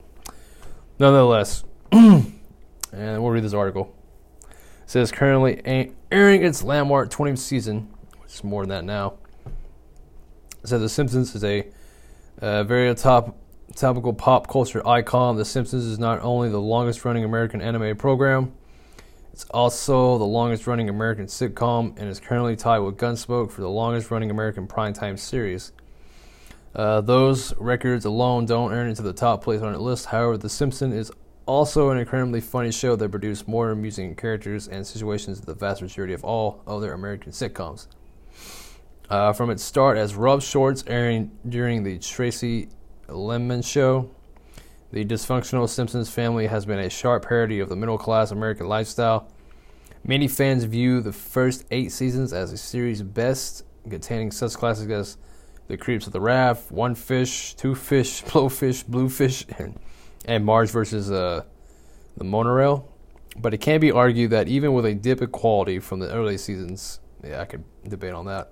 nonetheless, 0.97 1.63
and 1.91 2.33
we'll 2.93 3.29
read 3.29 3.43
this 3.43 3.53
article. 3.53 3.95
It 4.49 4.55
says 4.87 5.11
currently 5.11 5.93
airing 6.11 6.43
its 6.43 6.63
landmark 6.63 7.09
20th 7.09 7.39
season, 7.39 7.93
which 8.19 8.33
is 8.33 8.43
more 8.43 8.63
than 8.63 8.69
that 8.69 8.85
now. 8.85 9.15
It 10.63 10.67
says 10.67 10.81
The 10.81 10.89
Simpsons 10.89 11.35
is 11.35 11.43
a 11.43 11.67
uh, 12.41 12.63
very 12.63 12.93
top 12.95 13.37
topical 13.75 14.13
pop 14.13 14.47
culture 14.47 14.85
icon. 14.87 15.35
The 15.35 15.45
Simpsons 15.45 15.85
is 15.85 15.99
not 15.99 16.19
only 16.21 16.49
the 16.49 16.59
longest 16.59 17.05
running 17.05 17.23
American 17.23 17.61
animated 17.61 17.99
program, 17.99 18.53
it's 19.39 19.49
also 19.51 20.17
the 20.17 20.25
longest 20.25 20.67
running 20.67 20.89
American 20.89 21.25
sitcom 21.27 21.97
and 21.97 22.09
is 22.09 22.19
currently 22.19 22.57
tied 22.57 22.79
with 22.79 22.97
Gunsmoke 22.97 23.49
for 23.49 23.61
the 23.61 23.69
longest 23.69 24.11
running 24.11 24.31
American 24.31 24.67
primetime 24.67 25.17
series. 25.17 25.71
Uh, 26.75 26.99
those 26.99 27.55
records 27.55 28.03
alone 28.03 28.45
don't 28.45 28.73
earn 28.73 28.89
it 28.89 28.95
to 28.95 29.01
the 29.01 29.13
top 29.13 29.41
place 29.41 29.61
on 29.61 29.71
the 29.71 29.79
list. 29.79 30.07
However, 30.07 30.37
The 30.37 30.49
Simpsons 30.49 30.93
is 30.93 31.09
also 31.45 31.89
an 31.89 31.97
incredibly 31.97 32.41
funny 32.41 32.69
show 32.69 32.97
that 32.97 33.11
produced 33.11 33.47
more 33.47 33.71
amusing 33.71 34.13
characters 34.13 34.67
and 34.67 34.85
situations 34.85 35.39
than 35.39 35.45
the 35.45 35.57
vast 35.57 35.81
majority 35.81 36.13
of 36.13 36.25
all 36.25 36.61
other 36.67 36.91
American 36.91 37.31
sitcoms. 37.31 37.87
Uh, 39.09 39.31
from 39.31 39.49
its 39.51 39.63
start 39.63 39.97
as 39.97 40.15
Rob 40.15 40.41
Shorts 40.41 40.83
airing 40.85 41.31
during 41.47 41.83
the 41.83 41.97
Tracey 41.97 42.67
Ullman 43.07 43.61
Show. 43.61 44.11
The 44.91 45.05
dysfunctional 45.05 45.69
Simpsons 45.69 46.09
family 46.09 46.47
has 46.47 46.65
been 46.65 46.79
a 46.79 46.89
sharp 46.89 47.27
parody 47.27 47.59
of 47.59 47.69
the 47.69 47.75
middle 47.75 47.97
class 47.97 48.31
American 48.31 48.67
lifestyle. 48.67 49.31
Many 50.03 50.27
fans 50.27 50.63
view 50.63 51.01
the 51.01 51.11
first 51.11 51.65
eight 51.69 51.91
seasons 51.91 52.33
as 52.33 52.51
a 52.51 52.57
series 52.57 53.03
best, 53.03 53.65
containing 53.87 54.31
such 54.31 54.53
classics 54.53 54.91
as 54.91 55.17
The 55.67 55.77
Crepes 55.77 56.07
of 56.07 56.13
the 56.13 56.19
Wrath, 56.19 56.71
One 56.71 56.95
Fish, 56.95 57.53
Two 57.53 57.75
Fish, 57.75 58.23
Blowfish, 58.25 58.87
Bluefish, 58.87 59.45
and, 59.59 59.79
and 60.25 60.43
Marge 60.43 60.71
versus 60.71 61.11
uh, 61.11 61.43
the 62.17 62.23
Monorail. 62.23 62.91
But 63.37 63.53
it 63.53 63.59
can 63.59 63.79
be 63.79 63.91
argued 63.91 64.31
that 64.31 64.47
even 64.47 64.73
with 64.73 64.85
a 64.85 64.95
dip 64.95 65.21
in 65.21 65.29
quality 65.29 65.79
from 65.79 65.99
the 65.99 66.11
early 66.11 66.37
seasons, 66.39 66.99
yeah, 67.23 67.41
I 67.41 67.45
could 67.45 67.63
debate 67.87 68.13
on 68.13 68.25
that. 68.25 68.51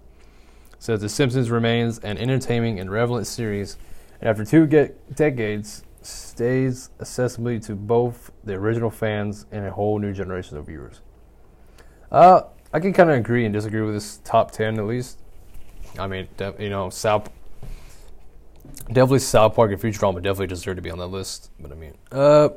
Says 0.77 1.01
The 1.01 1.09
Simpsons 1.09 1.49
remains 1.49 1.97
an 1.99 2.19
entertaining 2.19 2.79
and 2.79 2.91
relevant 2.91 3.25
series 3.25 3.77
and 4.19 4.29
after 4.29 4.45
two 4.45 4.65
decades, 5.13 5.83
stays 6.07 6.89
accessible 6.99 7.59
to 7.59 7.75
both 7.75 8.31
the 8.43 8.53
original 8.53 8.89
fans 8.89 9.45
and 9.51 9.65
a 9.65 9.71
whole 9.71 9.99
new 9.99 10.13
generation 10.13 10.57
of 10.57 10.65
viewers. 10.65 11.01
Uh, 12.11 12.41
I 12.73 12.79
can 12.79 12.93
kind 12.93 13.09
of 13.09 13.17
agree 13.17 13.45
and 13.45 13.53
disagree 13.53 13.81
with 13.81 13.93
this 13.93 14.17
top 14.23 14.51
ten 14.51 14.79
at 14.79 14.85
least. 14.85 15.19
I 15.99 16.07
mean, 16.07 16.27
you 16.59 16.69
know, 16.69 16.89
South 16.89 17.29
definitely 18.87 19.19
South 19.19 19.55
Park 19.55 19.71
and 19.71 19.81
Futurama 19.81 20.15
definitely 20.15 20.47
deserve 20.47 20.75
to 20.75 20.81
be 20.81 20.91
on 20.91 20.97
that 20.99 21.07
list. 21.07 21.51
But 21.59 21.71
I 21.71 21.75
mean, 21.75 21.95
uh, 22.11 22.49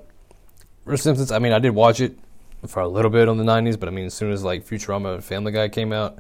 for 0.85 0.97
Simpsons, 0.97 1.32
I 1.32 1.39
mean, 1.39 1.52
I 1.52 1.59
did 1.59 1.70
watch 1.70 2.01
it 2.01 2.18
for 2.66 2.81
a 2.81 2.89
little 2.89 3.10
bit 3.10 3.28
on 3.28 3.36
the 3.39 3.44
'90s, 3.44 3.78
but 3.78 3.89
I 3.89 3.93
mean, 3.93 4.06
as 4.06 4.14
soon 4.14 4.31
as 4.32 4.44
like 4.44 4.66
Futurama 4.66 5.14
and 5.14 5.24
Family 5.24 5.52
Guy 5.52 5.68
came 5.68 5.93
out, 5.93 6.18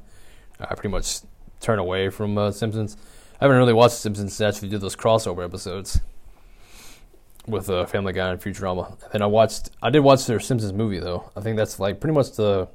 I 0.58 0.74
pretty 0.74 0.88
much 0.88 1.20
turned 1.60 1.80
away 1.80 2.08
from 2.08 2.38
uh, 2.38 2.50
Simpsons. 2.50 2.96
I 3.40 3.44
haven't 3.44 3.58
really 3.58 3.72
watched 3.72 3.96
Simpsons 3.96 4.34
since 4.34 4.56
actually 4.56 4.68
did 4.68 4.80
those 4.80 4.96
crossover 4.96 5.44
episodes 5.44 6.00
with 7.46 7.70
uh, 7.70 7.86
Family 7.86 8.12
Guy 8.12 8.30
and 8.30 8.40
Futurama. 8.40 8.96
And 9.12 9.22
I 9.22 9.26
watched, 9.26 9.70
I 9.82 9.90
did 9.90 10.00
watch 10.00 10.26
their 10.26 10.40
Simpsons 10.40 10.72
movie 10.72 10.98
though. 10.98 11.30
I 11.36 11.40
think 11.40 11.56
that's 11.56 11.78
like 11.80 12.00
pretty 12.00 12.14
much 12.14 12.32
the 12.32 12.68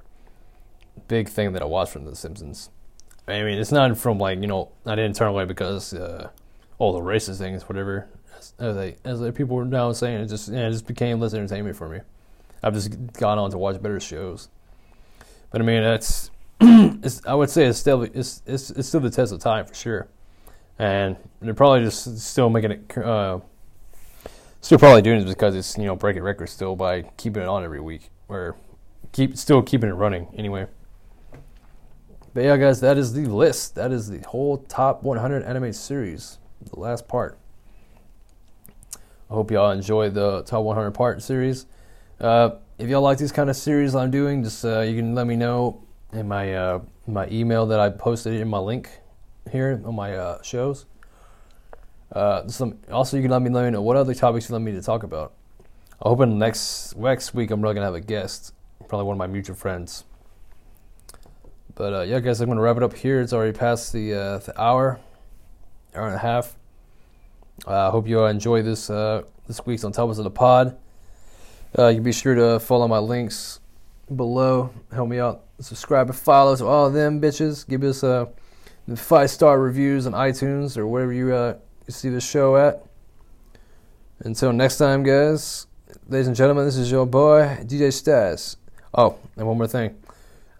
big 1.07 1.29
thing 1.29 1.53
that 1.53 1.61
I 1.61 1.65
watched 1.65 1.91
from 1.91 2.05
the 2.05 2.15
Simpsons. 2.15 2.69
I 3.27 3.43
mean, 3.43 3.57
it's 3.57 3.71
not 3.71 3.97
from 3.97 4.19
like 4.19 4.39
you 4.39 4.47
know, 4.47 4.71
I 4.85 4.95
didn't 4.95 5.15
turn 5.15 5.29
away 5.29 5.45
because 5.45 5.93
uh, 5.93 6.29
all 6.77 6.93
the 6.93 6.99
racist 6.99 7.37
things, 7.37 7.63
whatever. 7.67 8.07
As, 8.37 8.53
as 8.59 8.75
they, 8.75 8.95
as 9.03 9.19
they, 9.19 9.31
people 9.31 9.55
were 9.55 9.65
now 9.65 9.91
saying, 9.91 10.21
it 10.21 10.27
just, 10.27 10.49
yeah, 10.49 10.67
it 10.67 10.71
just 10.71 10.87
became 10.87 11.19
less 11.19 11.33
entertainment 11.33 11.75
for 11.75 11.87
me. 11.87 11.99
I've 12.61 12.73
just 12.73 13.13
gone 13.13 13.37
on 13.37 13.51
to 13.51 13.57
watch 13.57 13.81
better 13.81 13.99
shows. 13.99 14.49
But 15.51 15.61
I 15.61 15.65
mean, 15.65 15.83
that's, 15.83 16.31
I 16.61 17.33
would 17.33 17.49
say 17.49 17.65
it's 17.65 17.79
still, 17.79 18.03
it's, 18.03 18.41
it's, 18.45 18.71
it's 18.71 18.87
still 18.87 18.99
the 18.99 19.09
test 19.09 19.31
of 19.31 19.39
time 19.39 19.65
for 19.65 19.73
sure 19.73 20.07
and 20.77 21.15
they're 21.41 21.53
probably 21.53 21.83
just 21.83 22.19
still 22.19 22.49
making 22.49 22.71
it. 22.71 22.97
Uh, 22.97 23.39
still 24.65 24.79
probably 24.79 25.03
doing 25.03 25.21
it 25.21 25.27
because 25.27 25.55
it's 25.55 25.77
you 25.77 25.85
know 25.85 25.95
breaking 25.95 26.23
records 26.23 26.51
still 26.51 26.75
by 26.75 27.03
keeping 27.17 27.43
it 27.43 27.47
on 27.47 27.63
every 27.63 27.79
week 27.79 28.09
or 28.27 28.55
keep 29.11 29.37
still 29.37 29.61
keeping 29.61 29.89
it 29.89 29.93
running 29.93 30.27
anyway. 30.35 30.65
But 32.33 32.45
yeah, 32.45 32.57
guys, 32.57 32.81
that 32.81 32.97
is 32.97 33.13
the 33.13 33.25
list. 33.27 33.75
That 33.75 33.91
is 33.91 34.09
the 34.09 34.27
whole 34.27 34.57
top 34.57 35.03
100 35.03 35.43
anime 35.43 35.71
series. 35.71 36.39
The 36.73 36.79
last 36.79 37.07
part. 37.07 37.37
I 39.29 39.33
hope 39.33 39.51
y'all 39.51 39.69
enjoy 39.69 40.09
the 40.09 40.41
top 40.43 40.63
100 40.63 40.91
part 40.91 41.21
series. 41.21 41.67
Uh, 42.19 42.55
if 42.79 42.89
y'all 42.89 43.03
like 43.03 43.19
these 43.19 43.31
kind 43.31 43.51
of 43.51 43.55
series 43.55 43.93
I'm 43.93 44.09
doing, 44.09 44.43
just 44.43 44.65
uh, 44.65 44.81
you 44.81 44.95
can 44.95 45.13
let 45.13 45.27
me 45.27 45.35
know 45.35 45.83
in 46.11 46.27
my 46.27 46.55
uh, 46.55 46.79
my 47.05 47.27
email 47.27 47.67
that 47.67 47.79
I 47.79 47.89
posted 47.89 48.33
in 48.33 48.47
my 48.47 48.57
link 48.57 48.89
here 49.51 49.79
on 49.85 49.95
my 49.95 50.15
uh, 50.15 50.41
shows. 50.41 50.87
Uh, 52.15 52.47
some, 52.47 52.79
also, 52.89 53.17
you 53.17 53.23
can 53.23 53.31
let 53.31 53.41
me 53.41 53.49
know 53.49 53.81
what 53.81 53.97
other 53.97 54.13
topics 54.13 54.49
you 54.49 54.53
want 54.53 54.63
me 54.63 54.71
to 54.71 54.81
talk 54.81 55.03
about. 55.03 55.33
I 56.01 56.09
hope 56.09 56.21
in 56.21 56.39
next 56.39 56.95
next 56.95 57.33
week 57.33 57.51
I'm 57.51 57.61
really 57.61 57.75
gonna 57.75 57.85
have 57.85 57.95
a 57.95 58.01
guest, 58.01 58.53
probably 58.87 59.05
one 59.05 59.15
of 59.15 59.19
my 59.19 59.27
mutual 59.27 59.55
friends. 59.55 60.05
But 61.75 61.93
uh, 61.93 62.01
yeah, 62.01 62.19
guys, 62.21 62.41
I'm 62.41 62.47
gonna 62.47 62.61
wrap 62.61 62.77
it 62.77 62.83
up 62.83 62.93
here. 62.93 63.21
It's 63.21 63.33
already 63.33 63.57
past 63.57 63.93
the, 63.93 64.13
uh, 64.13 64.37
the 64.39 64.59
hour, 64.61 64.99
hour 65.93 66.07
and 66.07 66.15
a 66.15 66.19
half. 66.19 66.57
Uh, 67.67 67.87
I 67.87 67.91
hope 67.91 68.07
you 68.07 68.25
enjoy 68.25 68.61
this 68.61 68.89
uh, 68.89 69.23
this 69.47 69.65
week's 69.65 69.83
on 69.83 69.91
Topics 69.91 70.17
of 70.17 70.23
the 70.23 70.31
Pod. 70.31 70.77
Uh, 71.77 71.87
you 71.87 71.95
can 71.95 72.03
be 72.03 72.13
sure 72.13 72.35
to 72.35 72.59
follow 72.59 72.87
my 72.87 72.99
links 72.99 73.59
below. 74.15 74.71
Help 74.93 75.09
me 75.09 75.19
out. 75.19 75.43
Subscribe 75.59 76.07
and 76.07 76.15
follow 76.17 76.55
to 76.55 76.65
all 76.65 76.87
of 76.87 76.93
them 76.93 77.19
bitches. 77.19 77.67
Give 77.67 77.83
us 77.83 78.03
a 78.03 78.29
five 78.95 79.29
star 79.29 79.59
reviews 79.59 80.07
on 80.07 80.13
iTunes 80.13 80.77
or 80.77 80.87
wherever 80.87 81.11
you, 81.11 81.33
uh, 81.33 81.57
you 81.88 81.91
see 81.94 82.10
the 82.10 82.22
show 82.22 82.57
at. 82.57 82.84
Until 84.20 84.53
next 84.53 84.78
time, 84.78 85.03
guys, 85.03 85.68
ladies 86.07 86.28
and 86.28 86.36
gentlemen, 86.36 86.66
this 86.66 86.78
is 86.78 86.90
your 86.90 87.06
boy 87.06 87.57
DJ 87.62 87.91
Stas. 87.91 88.57
Oh, 88.94 89.18
and 89.36 89.45
one 89.45 89.57
more 89.57 89.68
thing. 89.68 89.95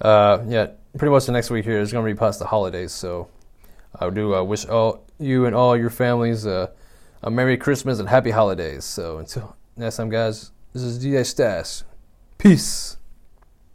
Uh, 0.02 0.44
yeah, 0.48 0.68
pretty 0.98 1.12
much 1.12 1.26
the 1.26 1.32
next 1.32 1.50
week 1.50 1.66
here 1.66 1.80
is 1.80 1.92
going 1.92 2.06
to 2.06 2.14
be 2.14 2.18
past 2.18 2.40
the 2.40 2.46
holidays, 2.46 2.92
so 2.92 3.30
I 4.00 4.10
do 4.10 4.36
uh, 4.36 4.44
wish 4.44 4.66
all 4.66 5.06
you 5.20 5.46
and 5.46 5.56
all 5.56 5.78
your 5.78 5.90
families 5.90 6.46
uh, 6.46 6.68
a 7.24 7.32
Merry 7.32 7.58
Christmas 7.58 8.00
and 8.00 8.10
Happy 8.10 8.32
Holidays. 8.32 8.84
So 8.84 9.18
until 9.18 9.56
next 9.76 9.98
time, 9.98 10.10
guys, 10.10 10.52
this 10.74 10.84
is 10.84 11.04
DJ 11.04 11.26
Stas. 11.26 11.84
Peace. 12.38 12.52
Peace. 12.52 12.98